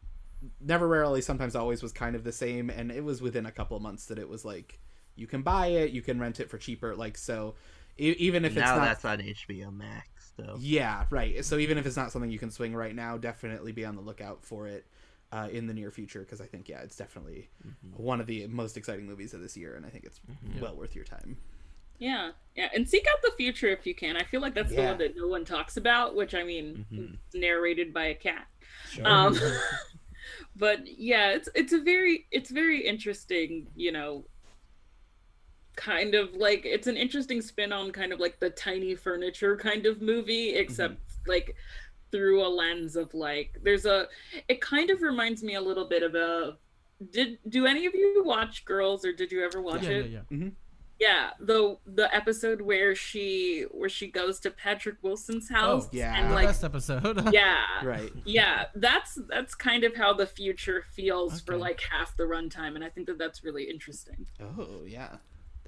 never 0.60 0.86
rarely, 0.86 1.20
sometimes 1.20 1.56
always 1.56 1.82
was 1.82 1.92
kind 1.92 2.14
of 2.14 2.22
the 2.24 2.32
same, 2.32 2.70
and 2.70 2.90
it 2.92 3.02
was 3.02 3.20
within 3.22 3.46
a 3.46 3.50
couple 3.50 3.76
of 3.76 3.82
months 3.82 4.06
that 4.06 4.18
it 4.18 4.28
was 4.28 4.44
like 4.44 4.78
you 5.16 5.26
can 5.26 5.42
buy 5.42 5.68
it, 5.68 5.90
you 5.90 6.02
can 6.02 6.20
rent 6.20 6.38
it 6.38 6.48
for 6.50 6.58
cheaper. 6.58 6.94
Like 6.94 7.16
so, 7.16 7.54
e- 7.98 8.14
even 8.18 8.44
if 8.44 8.52
it's 8.52 8.60
now 8.60 8.76
not 8.76 8.84
that's 8.84 9.04
on 9.04 9.18
HBO 9.18 9.74
Max, 9.74 10.08
though. 10.38 10.56
yeah, 10.58 11.04
right. 11.10 11.44
So 11.44 11.58
even 11.58 11.76
if 11.78 11.84
it's 11.86 11.96
not 11.96 12.12
something 12.12 12.30
you 12.30 12.38
can 12.38 12.50
swing 12.50 12.74
right 12.74 12.94
now, 12.94 13.18
definitely 13.18 13.72
be 13.72 13.84
on 13.84 13.96
the 13.96 14.02
lookout 14.02 14.44
for 14.44 14.66
it 14.66 14.86
uh, 15.32 15.48
in 15.52 15.66
the 15.66 15.74
near 15.74 15.90
future 15.90 16.20
because 16.20 16.40
I 16.40 16.46
think 16.46 16.68
yeah, 16.68 16.80
it's 16.80 16.96
definitely 16.96 17.50
one 17.96 18.20
of 18.20 18.26
the 18.26 18.46
most 18.46 18.76
exciting 18.76 19.06
movies 19.06 19.34
of 19.34 19.40
this 19.42 19.56
year, 19.56 19.74
and 19.74 19.84
I 19.84 19.90
think 19.90 20.04
it's 20.04 20.20
well 20.60 20.74
worth 20.74 20.94
your 20.94 21.04
time. 21.04 21.36
Yeah, 21.98 22.30
yeah, 22.54 22.68
and 22.74 22.88
seek 22.88 23.04
out 23.12 23.20
the 23.22 23.32
future 23.36 23.66
if 23.68 23.84
you 23.84 23.94
can. 23.94 24.16
I 24.16 24.22
feel 24.22 24.40
like 24.40 24.54
that's 24.54 24.72
the 24.72 24.82
one 24.84 24.98
that 24.98 25.16
no 25.16 25.26
one 25.26 25.44
talks 25.44 25.76
about, 25.76 26.14
which 26.14 26.32
I 26.34 26.44
mean, 26.44 26.86
Mhm. 26.92 27.18
narrated 27.34 27.92
by 27.92 28.06
a 28.06 28.14
cat. 28.14 28.46
Um, 29.04 29.36
but 30.56 30.86
yeah, 30.86 31.30
it's 31.30 31.48
it's 31.54 31.72
a 31.72 31.80
very 31.80 32.26
it's 32.30 32.50
very 32.50 32.86
interesting, 32.86 33.66
you 33.74 33.92
know, 33.92 34.24
kind 35.78 36.14
of 36.14 36.34
like 36.34 36.62
it's 36.66 36.88
an 36.88 36.96
interesting 36.96 37.40
spin 37.40 37.72
on 37.72 37.92
kind 37.92 38.12
of 38.12 38.18
like 38.18 38.40
the 38.40 38.50
tiny 38.50 38.94
furniture 38.94 39.56
kind 39.56 39.86
of 39.86 40.02
movie, 40.02 40.52
mm-hmm. 40.52 40.60
except 40.60 41.00
like 41.26 41.54
through 42.10 42.44
a 42.44 42.48
lens 42.48 42.96
of 42.96 43.12
like 43.14 43.58
there's 43.62 43.86
a 43.86 44.06
it 44.48 44.60
kind 44.60 44.90
of 44.90 45.02
reminds 45.02 45.42
me 45.42 45.54
a 45.54 45.60
little 45.60 45.86
bit 45.86 46.02
of 46.02 46.14
a 46.14 46.56
did 47.10 47.38
do 47.48 47.66
any 47.66 47.86
of 47.86 47.94
you 47.94 48.22
watch 48.24 48.64
girls 48.64 49.04
or 49.04 49.12
did 49.12 49.30
you 49.30 49.44
ever 49.44 49.60
watch 49.62 49.82
yeah, 49.84 49.90
it 49.90 50.10
yeah, 50.10 50.20
yeah. 50.30 50.48
yeah 50.98 51.30
the 51.38 51.76
the 51.86 52.12
episode 52.14 52.60
where 52.60 52.94
she 52.94 53.66
where 53.70 53.88
she 53.90 54.08
goes 54.08 54.40
to 54.40 54.50
patrick 54.50 54.96
wilson's 55.02 55.48
oh, 55.50 55.54
house 55.54 55.84
Oh, 55.84 55.90
yeah. 55.92 56.16
and 56.18 56.30
The 56.30 56.34
like 56.34 56.46
best 56.48 56.64
episode. 56.64 57.28
yeah 57.32 57.62
Right. 57.84 58.10
yeah 58.24 58.64
that's 58.74 59.18
that's 59.28 59.54
kind 59.54 59.84
of 59.84 59.94
how 59.94 60.12
the 60.14 60.26
future 60.26 60.82
feels 60.94 61.40
for 61.40 61.56
like 61.56 61.80
half 61.82 62.16
the 62.16 62.24
runtime 62.24 62.74
and 62.74 62.82
i 62.82 62.88
think 62.88 63.06
that 63.06 63.18
that's 63.18 63.44
really 63.44 63.64
interesting 63.64 64.26
Oh 64.40 64.80
yeah, 64.86 65.16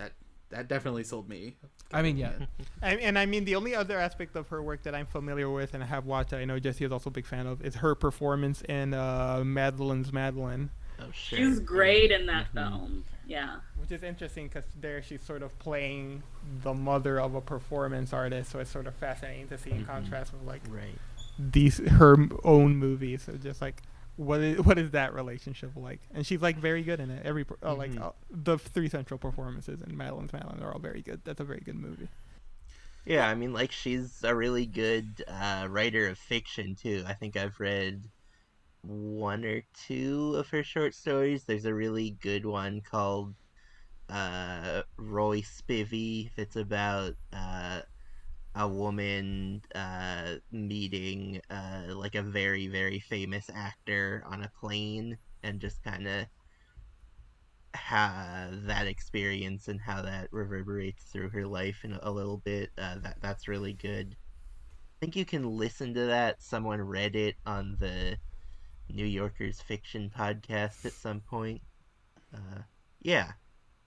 that 0.01 0.13
that 0.51 0.67
definitely 0.69 1.05
sold 1.05 1.29
me. 1.29 1.57
I 1.93 2.03
mean, 2.03 2.17
yeah. 2.17 2.33
And, 2.83 2.99
and 3.01 3.19
I 3.19 3.27
mean, 3.27 3.45
the 3.45 3.55
only 3.57 3.75
other 3.75 3.99
aspect 3.99 4.35
of 4.37 4.49
her 4.49 4.63
work 4.63 4.83
that 4.85 4.95
I'm 4.95 5.07
familiar 5.07 5.49
with 5.51 5.75
and 5.75 5.83
I 5.83 5.87
have 5.87 6.07
watched, 6.07 6.33
I 6.33 6.45
know 6.45 6.59
Jesse 6.59 6.85
is 6.85 6.91
also 6.93 7.11
a 7.11 7.13
big 7.13 7.27
fan 7.27 7.47
of, 7.47 7.63
is 7.63 7.77
her 7.77 7.95
performance 7.95 8.63
in 8.63 8.95
uh, 8.95 9.43
Madeline's 9.45 10.13
Madeline. 10.13 10.71
Oh, 10.99 11.05
sure. 11.13 11.39
she's 11.39 11.59
great 11.61 12.11
in 12.11 12.27
that 12.27 12.47
Mhm. 12.49 12.55
film 12.55 13.05
yeah 13.27 13.61
Which 13.81 13.91
is 13.93 14.03
interesting 14.03 14.49
because 14.49 14.65
there 14.81 15.03
she's 15.03 15.23
sort 15.23 15.43
of 15.43 15.57
playing 15.61 16.23
the 16.63 16.75
mother 16.75 17.19
of 17.21 17.35
a 17.37 17.41
performance 17.41 18.13
artist, 18.13 18.51
so 18.51 18.59
it's 18.59 18.71
sort 18.71 18.87
of 18.89 18.95
fascinating 18.97 19.47
to 19.49 19.57
see 19.57 19.71
in 19.71 19.83
Mhm. 19.85 19.87
contrast 19.87 20.33
with 20.33 20.43
like 20.43 20.63
Right. 20.69 20.99
these 21.39 21.79
her 21.79 22.17
own 22.45 22.77
movies. 22.77 23.23
So 23.23 23.33
just 23.35 23.61
like 23.63 23.83
what 24.17 24.41
is 24.41 24.59
what 24.65 24.79
is 24.79 24.91
that 24.93 25.15
relationship 25.15 25.73
like? 25.77 26.01
And 26.13 26.27
she's 26.27 26.43
like 26.43 26.59
very 26.59 26.83
good 26.83 27.01
in 27.01 27.11
it. 27.11 27.25
Every 27.25 27.45
uh, 27.65 27.75
like 27.75 27.93
Mhm. 27.93 28.01
uh, 28.01 28.13
the 28.31 28.59
three 28.59 28.89
central 28.89 29.19
performances 29.19 29.81
in 29.83 29.97
Madeline's 29.97 30.33
Madeline 30.33 30.63
are 30.63 30.73
all 30.73 30.81
very 30.81 31.03
good. 31.03 31.23
That's 31.25 31.41
a 31.41 31.45
very 31.45 31.61
good 31.61 31.77
movie. 31.77 32.09
Yeah, 33.05 33.29
I 33.29 33.35
mean, 33.35 33.53
like 33.53 33.73
she's 33.73 34.23
a 34.25 34.35
really 34.35 34.67
good 34.67 35.25
uh, 35.27 35.67
writer 35.71 36.09
of 36.09 36.19
fiction 36.19 36.75
too. 36.75 37.05
I 37.07 37.15
think 37.15 37.37
I've 37.37 37.59
read 37.61 38.05
one 38.83 39.45
or 39.45 39.63
two 39.75 40.35
of 40.37 40.51
her 40.51 40.63
short 40.65 40.95
stories. 40.95 41.45
There's 41.45 41.67
a 41.67 41.75
really 41.75 42.13
good 42.23 42.47
one 42.47 42.83
called 42.83 43.35
uh, 44.11 44.83
Roy 44.99 45.43
Spivey 45.43 46.31
that's 46.37 46.57
about 46.57 47.15
uh, 47.33 47.83
a 48.55 48.67
woman 48.67 49.63
uh, 49.75 50.35
meeting 50.51 51.41
uh, 51.51 51.83
like 51.95 52.15
a 52.15 52.23
very 52.23 52.67
very 52.67 52.99
famous 52.99 53.49
actor 53.55 54.25
on 54.27 54.43
a 54.43 54.51
plane 54.61 55.17
and 55.43 55.61
just 55.61 55.83
kind 55.83 56.07
of 56.07 56.27
how 57.73 58.49
that 58.65 58.87
experience 58.87 59.69
and 59.69 59.81
how 59.81 60.03
that 60.03 60.29
reverberates 60.33 61.05
through 61.05 61.31
her 61.31 61.47
life 61.47 61.85
in 61.85 61.93
a 62.03 62.11
little 62.11 62.39
bit. 62.39 62.71
Uh, 62.77 62.97
that 63.03 63.17
that's 63.21 63.49
really 63.49 63.73
good. 63.73 64.17
I 64.19 64.97
think 65.01 65.17
you 65.17 65.25
can 65.25 65.57
listen 65.57 65.95
to 65.95 66.07
that. 66.07 66.43
Someone 66.43 66.81
read 66.81 67.17
it 67.17 67.37
on 67.47 67.77
the 67.81 68.17
New 68.89 69.07
Yorker's 69.07 69.61
fiction 69.61 70.11
podcast 70.15 70.85
at 70.85 70.93
some 70.93 71.21
point. 71.21 71.63
Uh, 72.35 72.63
yeah, 73.01 73.33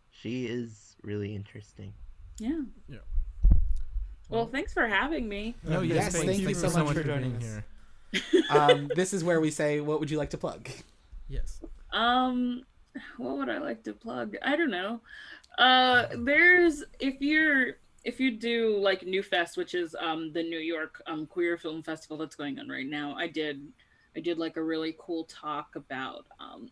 she 0.10 0.45
is 0.45 0.95
really 1.03 1.35
interesting. 1.35 1.94
Yeah. 2.40 2.61
Yeah. 2.88 2.98
Well, 4.30 4.48
thanks 4.48 4.74
for 4.74 4.88
having 4.88 5.28
me. 5.28 5.56
No, 5.64 5.82
yes, 5.82 6.14
thanks, 6.14 6.28
thank 6.28 6.40
you 6.40 6.45
thanks 6.56 6.74
so 6.74 6.84
much 6.84 6.95
for 6.95 7.04
joining 7.04 7.36
us. 7.36 7.44
here. 7.44 8.44
um, 8.50 8.90
this 8.95 9.14
is 9.14 9.24
where 9.24 9.41
we 9.41 9.52
say, 9.52 9.80
"What 9.80 10.00
would 10.00 10.10
you 10.10 10.18
like 10.18 10.32
to 10.32 10.38
plug?" 10.38 10.70
Yes. 11.30 11.62
Um, 11.91 12.64
what 13.18 13.38
would 13.38 13.50
I 13.50 13.60
like 13.60 13.84
to 13.84 13.94
plug? 13.94 14.36
I 14.44 14.56
don't 14.56 14.72
know. 14.72 15.02
Uh, 15.58 16.08
there's 16.18 16.84
if 17.00 17.22
you're 17.22 17.78
if 18.04 18.20
you 18.20 18.32
do 18.32 18.78
like 18.78 19.04
New 19.04 19.24
Fest, 19.24 19.58
which 19.58 19.74
is 19.74 19.95
um 20.00 20.32
the 20.34 20.44
New 20.44 20.60
York 20.60 21.02
um 21.08 21.26
queer 21.26 21.58
film 21.58 21.84
festival 21.84 22.18
that's 22.18 22.36
going 22.36 22.60
on 22.60 22.70
right 22.70 22.88
now. 22.88 23.16
I 23.18 23.28
did 23.28 23.62
I 24.16 24.20
did 24.20 24.38
like 24.38 24.58
a 24.58 24.64
really 24.64 24.95
cool 25.00 25.26
talk 25.26 25.76
about 25.76 26.26
um 26.40 26.70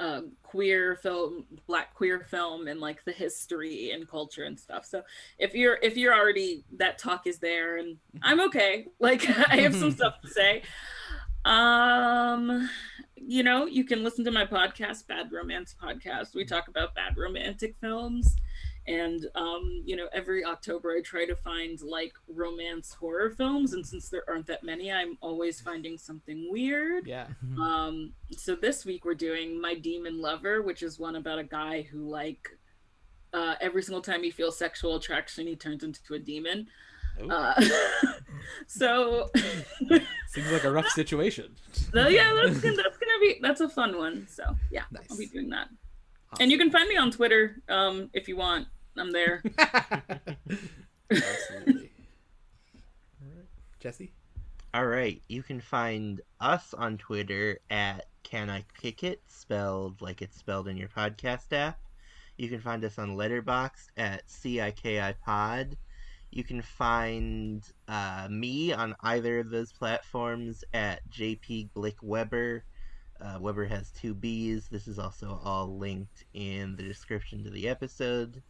uh, 0.00 0.22
queer 0.42 0.96
film 0.96 1.44
black 1.66 1.94
queer 1.94 2.20
film 2.20 2.68
and 2.68 2.80
like 2.80 3.04
the 3.04 3.12
history 3.12 3.90
and 3.92 4.08
culture 4.08 4.44
and 4.44 4.58
stuff. 4.58 4.84
So 4.84 5.02
if 5.38 5.54
you're 5.54 5.78
if 5.82 5.96
you're 5.96 6.14
already 6.14 6.64
that 6.76 6.98
talk 6.98 7.26
is 7.26 7.38
there 7.38 7.76
and 7.78 7.96
i'm 8.22 8.40
okay. 8.40 8.86
Like 8.98 9.28
i 9.48 9.56
have 9.56 9.74
some 9.74 9.92
stuff 9.92 10.20
to 10.22 10.28
say. 10.28 10.62
Um 11.44 12.68
you 13.14 13.42
know 13.42 13.66
you 13.66 13.84
can 13.84 14.04
listen 14.04 14.24
to 14.24 14.30
my 14.30 14.44
podcast 14.44 15.06
bad 15.06 15.32
romance 15.32 15.74
podcast. 15.82 16.34
We 16.34 16.44
talk 16.44 16.68
about 16.68 16.94
bad 16.94 17.16
romantic 17.16 17.76
films 17.80 18.36
and 18.88 19.26
um 19.34 19.82
you 19.84 19.96
know 19.96 20.06
every 20.12 20.44
october 20.44 20.92
i 20.96 21.00
try 21.00 21.24
to 21.26 21.34
find 21.34 21.80
like 21.82 22.12
romance 22.28 22.92
horror 22.92 23.30
films 23.30 23.72
and 23.72 23.84
since 23.86 24.08
there 24.08 24.22
aren't 24.28 24.46
that 24.46 24.62
many 24.62 24.92
i'm 24.92 25.18
always 25.20 25.60
finding 25.60 25.98
something 25.98 26.46
weird 26.50 27.06
Yeah. 27.06 27.26
um, 27.60 28.12
so 28.36 28.54
this 28.54 28.84
week 28.84 29.04
we're 29.04 29.14
doing 29.14 29.60
My 29.60 29.74
Demon 29.74 30.20
Lover, 30.20 30.62
which 30.62 30.82
is 30.82 30.98
one 30.98 31.16
about 31.16 31.38
a 31.38 31.44
guy 31.44 31.82
who 31.82 32.08
like 32.08 32.48
uh, 33.34 33.54
every 33.60 33.82
single 33.82 34.00
time 34.02 34.22
he 34.22 34.30
feels 34.30 34.56
sexual 34.58 34.94
attraction, 34.96 35.46
he 35.46 35.56
turns 35.56 35.82
into 35.84 36.14
a 36.14 36.18
demon. 36.18 36.68
Ooh. 37.20 37.28
Uh, 37.30 37.60
so, 38.66 39.30
Seems 40.28 40.50
like 40.52 40.64
a 40.64 40.70
rough 40.70 40.88
situation. 40.88 41.54
so 41.92 42.08
yeah, 42.08 42.32
that's 42.44 42.60
gonna, 42.60 42.76
that's 42.76 42.96
gonna 42.96 43.18
be 43.20 43.38
that's 43.42 43.60
a 43.60 43.68
fun 43.68 43.96
one. 43.98 44.26
So 44.30 44.44
yeah, 44.70 44.82
I'll 45.10 45.16
be 45.18 45.26
doing 45.26 45.50
that. 45.50 45.68
And 46.40 46.50
you 46.50 46.58
can 46.58 46.70
find 46.70 46.88
me 46.88 46.96
on 46.96 47.10
Twitter 47.10 47.62
um, 47.68 48.10
if 48.12 48.28
you 48.28 48.36
want. 48.36 48.68
I'm 48.98 49.12
there. 49.12 49.42
Absolutely. 51.10 51.90
All 53.20 53.28
right, 53.34 53.48
Jesse. 53.80 54.12
All 54.74 54.86
right, 54.86 55.22
you 55.28 55.42
can 55.42 55.60
find 55.60 56.20
us 56.40 56.74
on 56.74 56.98
Twitter 56.98 57.60
at 57.70 58.06
Can 58.22 58.50
I 58.50 58.64
Kick 58.78 59.04
It, 59.04 59.22
spelled 59.26 60.02
like 60.02 60.20
it's 60.20 60.36
spelled 60.36 60.68
in 60.68 60.76
your 60.76 60.88
podcast 60.88 61.52
app. 61.52 61.78
You 62.36 62.48
can 62.48 62.60
find 62.60 62.84
us 62.84 62.98
on 62.98 63.16
Letterboxd 63.16 63.88
at 63.96 64.26
CIKI 64.28 65.14
Pod. 65.24 65.76
You 66.30 66.44
can 66.44 66.60
find 66.60 67.62
uh, 67.88 68.28
me 68.30 68.72
on 68.72 68.94
either 69.00 69.38
of 69.38 69.48
those 69.48 69.72
platforms 69.72 70.62
at 70.74 71.08
JP 71.10 71.70
Glick 71.70 71.96
Weber. 72.02 72.64
Uh, 73.18 73.38
Weber 73.40 73.64
has 73.64 73.90
two 73.92 74.12
B's. 74.12 74.68
This 74.68 74.86
is 74.86 74.98
also 74.98 75.40
all 75.42 75.78
linked 75.78 76.24
in 76.34 76.76
the 76.76 76.82
description 76.82 77.42
to 77.44 77.50
the 77.50 77.68
episode. 77.68 78.42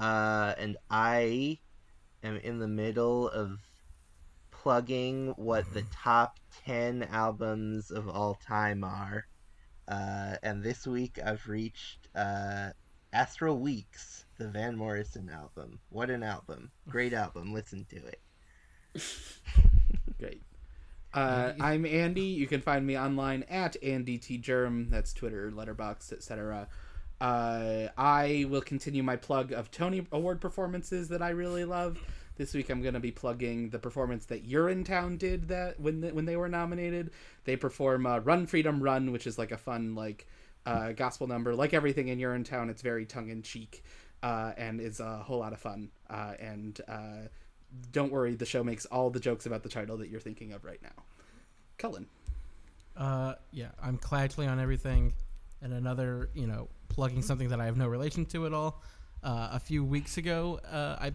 Uh, 0.00 0.54
and 0.56 0.78
I 0.90 1.58
am 2.22 2.38
in 2.38 2.58
the 2.58 2.66
middle 2.66 3.28
of 3.28 3.58
plugging 4.50 5.34
what 5.36 5.70
the 5.74 5.84
top 5.92 6.38
10 6.64 7.02
albums 7.02 7.90
of 7.90 8.08
all 8.08 8.38
time 8.46 8.82
are. 8.82 9.26
Uh, 9.86 10.36
and 10.42 10.62
this 10.62 10.86
week 10.86 11.18
I've 11.22 11.46
reached 11.46 12.08
uh, 12.14 12.70
Astral 13.12 13.58
Weeks, 13.58 14.24
the 14.38 14.48
Van 14.48 14.74
Morrison 14.74 15.28
album. 15.28 15.80
What 15.90 16.08
an 16.08 16.22
album. 16.22 16.70
Great 16.88 17.12
album. 17.12 17.52
Listen 17.52 17.84
to 17.90 17.96
it. 17.96 18.20
Great. 20.18 20.42
Uh, 21.12 21.52
I'm 21.60 21.84
Andy. 21.84 22.22
You 22.22 22.46
can 22.46 22.62
find 22.62 22.86
me 22.86 22.96
online 22.96 23.42
at 23.50 23.76
Andy 23.82 24.16
T 24.16 24.38
Germ. 24.38 24.88
That's 24.88 25.12
Twitter, 25.12 25.50
Letterboxd, 25.50 26.12
etc. 26.12 26.68
Uh, 27.20 27.88
I 27.98 28.46
will 28.48 28.62
continue 28.62 29.02
my 29.02 29.16
plug 29.16 29.52
of 29.52 29.70
Tony 29.70 30.06
Award 30.10 30.40
performances 30.40 31.08
that 31.08 31.20
I 31.22 31.30
really 31.30 31.64
love. 31.64 31.98
This 32.36 32.54
week 32.54 32.70
I'm 32.70 32.80
going 32.80 32.94
to 32.94 33.00
be 33.00 33.10
plugging 33.10 33.68
the 33.68 33.78
performance 33.78 34.24
that 34.26 34.48
Urinetown 34.48 35.18
did 35.18 35.48
that 35.48 35.78
when 35.78 36.00
the, 36.00 36.14
when 36.14 36.24
they 36.24 36.36
were 36.36 36.48
nominated. 36.48 37.10
They 37.44 37.56
perform 37.56 38.06
uh, 38.06 38.20
"Run 38.20 38.46
Freedom 38.46 38.82
Run," 38.82 39.12
which 39.12 39.26
is 39.26 39.38
like 39.38 39.52
a 39.52 39.58
fun 39.58 39.94
like 39.94 40.26
uh, 40.64 40.92
gospel 40.92 41.26
number. 41.26 41.54
Like 41.54 41.74
everything 41.74 42.08
in 42.08 42.18
Urinetown, 42.18 42.70
it's 42.70 42.80
very 42.80 43.04
tongue 43.04 43.28
in 43.28 43.42
cheek 43.42 43.84
uh, 44.22 44.52
and 44.56 44.80
is 44.80 45.00
a 45.00 45.18
whole 45.18 45.38
lot 45.38 45.52
of 45.52 45.60
fun. 45.60 45.90
Uh, 46.08 46.32
and 46.38 46.80
uh, 46.88 47.28
don't 47.92 48.12
worry, 48.12 48.34
the 48.34 48.46
show 48.46 48.64
makes 48.64 48.86
all 48.86 49.10
the 49.10 49.20
jokes 49.20 49.46
about 49.46 49.62
the 49.62 49.68
title 49.68 49.96
that 49.98 50.08
you're 50.08 50.20
thinking 50.20 50.52
of 50.52 50.64
right 50.64 50.82
now. 50.82 51.04
Cullen. 51.78 52.06
Uh, 52.96 53.34
yeah, 53.52 53.68
I'm 53.82 53.98
Clatchley 53.98 54.48
on 54.48 54.58
everything, 54.60 55.14
and 55.62 55.72
another, 55.72 56.28
you 56.34 56.46
know, 56.46 56.68
plugging 56.90 57.22
something 57.22 57.48
that 57.48 57.60
I 57.60 57.64
have 57.64 57.76
no 57.78 57.88
relation 57.88 58.26
to 58.26 58.44
at 58.44 58.52
all. 58.52 58.82
Uh, 59.22 59.50
a 59.52 59.60
few 59.60 59.82
weeks 59.84 60.18
ago, 60.18 60.60
uh, 60.70 60.96
I 61.00 61.12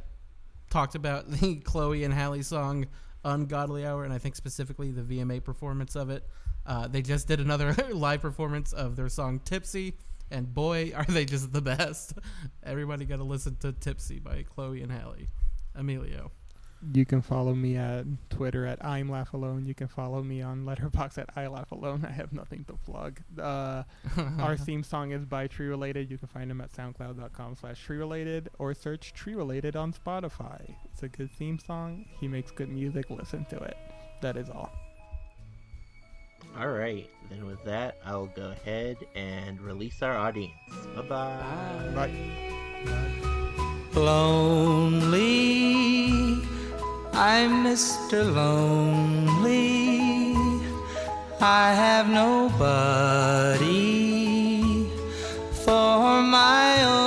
talked 0.72 0.96
about 0.96 1.30
the 1.40 1.58
Chloe 1.58 2.04
and 2.04 2.14
Halle 2.14 2.42
song 2.42 2.88
"Ungodly 3.24 3.86
Hour," 3.86 4.04
and 4.04 4.14
I 4.14 4.18
think 4.18 4.36
specifically 4.36 4.92
the 4.92 5.02
VMA 5.02 5.44
performance 5.44 5.96
of 5.96 6.10
it. 6.10 6.28
Uh, 6.66 6.88
they 6.88 7.04
just 7.04 7.28
did 7.28 7.40
another 7.40 7.74
live 7.94 8.22
performance 8.22 8.74
of 8.74 8.96
their 8.96 9.10
song 9.10 9.40
"Tipsy," 9.46 9.98
and 10.32 10.52
boy, 10.52 10.92
are 10.96 11.06
they 11.06 11.26
just 11.26 11.54
the 11.54 11.62
best! 11.62 12.14
Everybody 12.64 13.06
got 13.06 13.18
to 13.18 13.24
listen 13.24 13.58
to 13.58 13.72
"Tipsy" 13.72 14.20
by 14.20 14.44
Chloe 14.44 14.82
and 14.82 14.92
Halle. 14.92 15.28
Emilio. 15.76 16.32
You 16.94 17.06
can 17.06 17.22
follow 17.22 17.54
me 17.54 17.78
at 17.78 18.06
Twitter 18.30 18.66
at 18.66 18.84
I'm 18.84 19.10
Laugh 19.10 19.34
Alone. 19.34 19.66
You 19.66 19.74
can 19.74 19.88
follow 19.88 20.22
me 20.22 20.42
on 20.42 20.66
Letterboxd 20.66 21.18
at 21.18 21.30
I 21.36 21.48
Laugh 21.48 21.72
Alone. 21.72 22.06
I 22.08 22.12
have 22.12 22.32
nothing 22.32 22.64
to 22.66 22.74
plug. 22.74 23.20
Uh, 23.40 23.84
our 24.40 24.56
theme 24.66 24.84
song 24.84 25.12
is 25.12 25.26
by 25.26 25.48
Tree 25.48 25.68
Related. 25.68 26.12
You 26.12 26.18
can 26.18 26.28
find 26.28 26.50
them 26.50 26.62
at 26.62 26.72
soundcloud.com 26.72 27.56
slash 27.56 27.82
tree 27.84 27.98
related 27.98 28.50
or 28.60 28.74
search 28.74 29.14
Tree 29.14 29.36
Related 29.36 29.76
on 29.76 29.94
Spotify. 29.94 30.76
It's 30.92 31.04
a 31.04 31.08
good 31.10 31.32
theme 31.32 31.60
song. 31.60 32.06
He 32.20 32.28
makes 32.28 32.52
good 32.52 32.70
music. 32.70 33.10
Listen 33.10 33.46
to 33.46 33.58
it. 33.58 33.78
That 34.22 34.38
is 34.38 34.50
all. 34.50 34.72
All 36.58 36.70
right, 36.70 37.10
then 37.30 37.46
with 37.46 37.62
that, 37.66 37.98
I'll 38.06 38.28
go 38.28 38.52
ahead 38.52 38.98
and 39.14 39.60
release 39.60 40.02
our 40.02 40.16
audience. 40.16 40.54
Bye 40.96 41.02
bye. 41.02 41.92
Bye. 41.94 42.12
Lonely, 43.94 45.26
I'm 47.18 47.64
Mr. 47.64 48.36
Lonely. 48.36 49.56
I 51.40 51.72
have 51.74 52.10
nobody 52.10 53.56
for 55.64 56.22
my 56.22 56.84
own. 56.84 57.05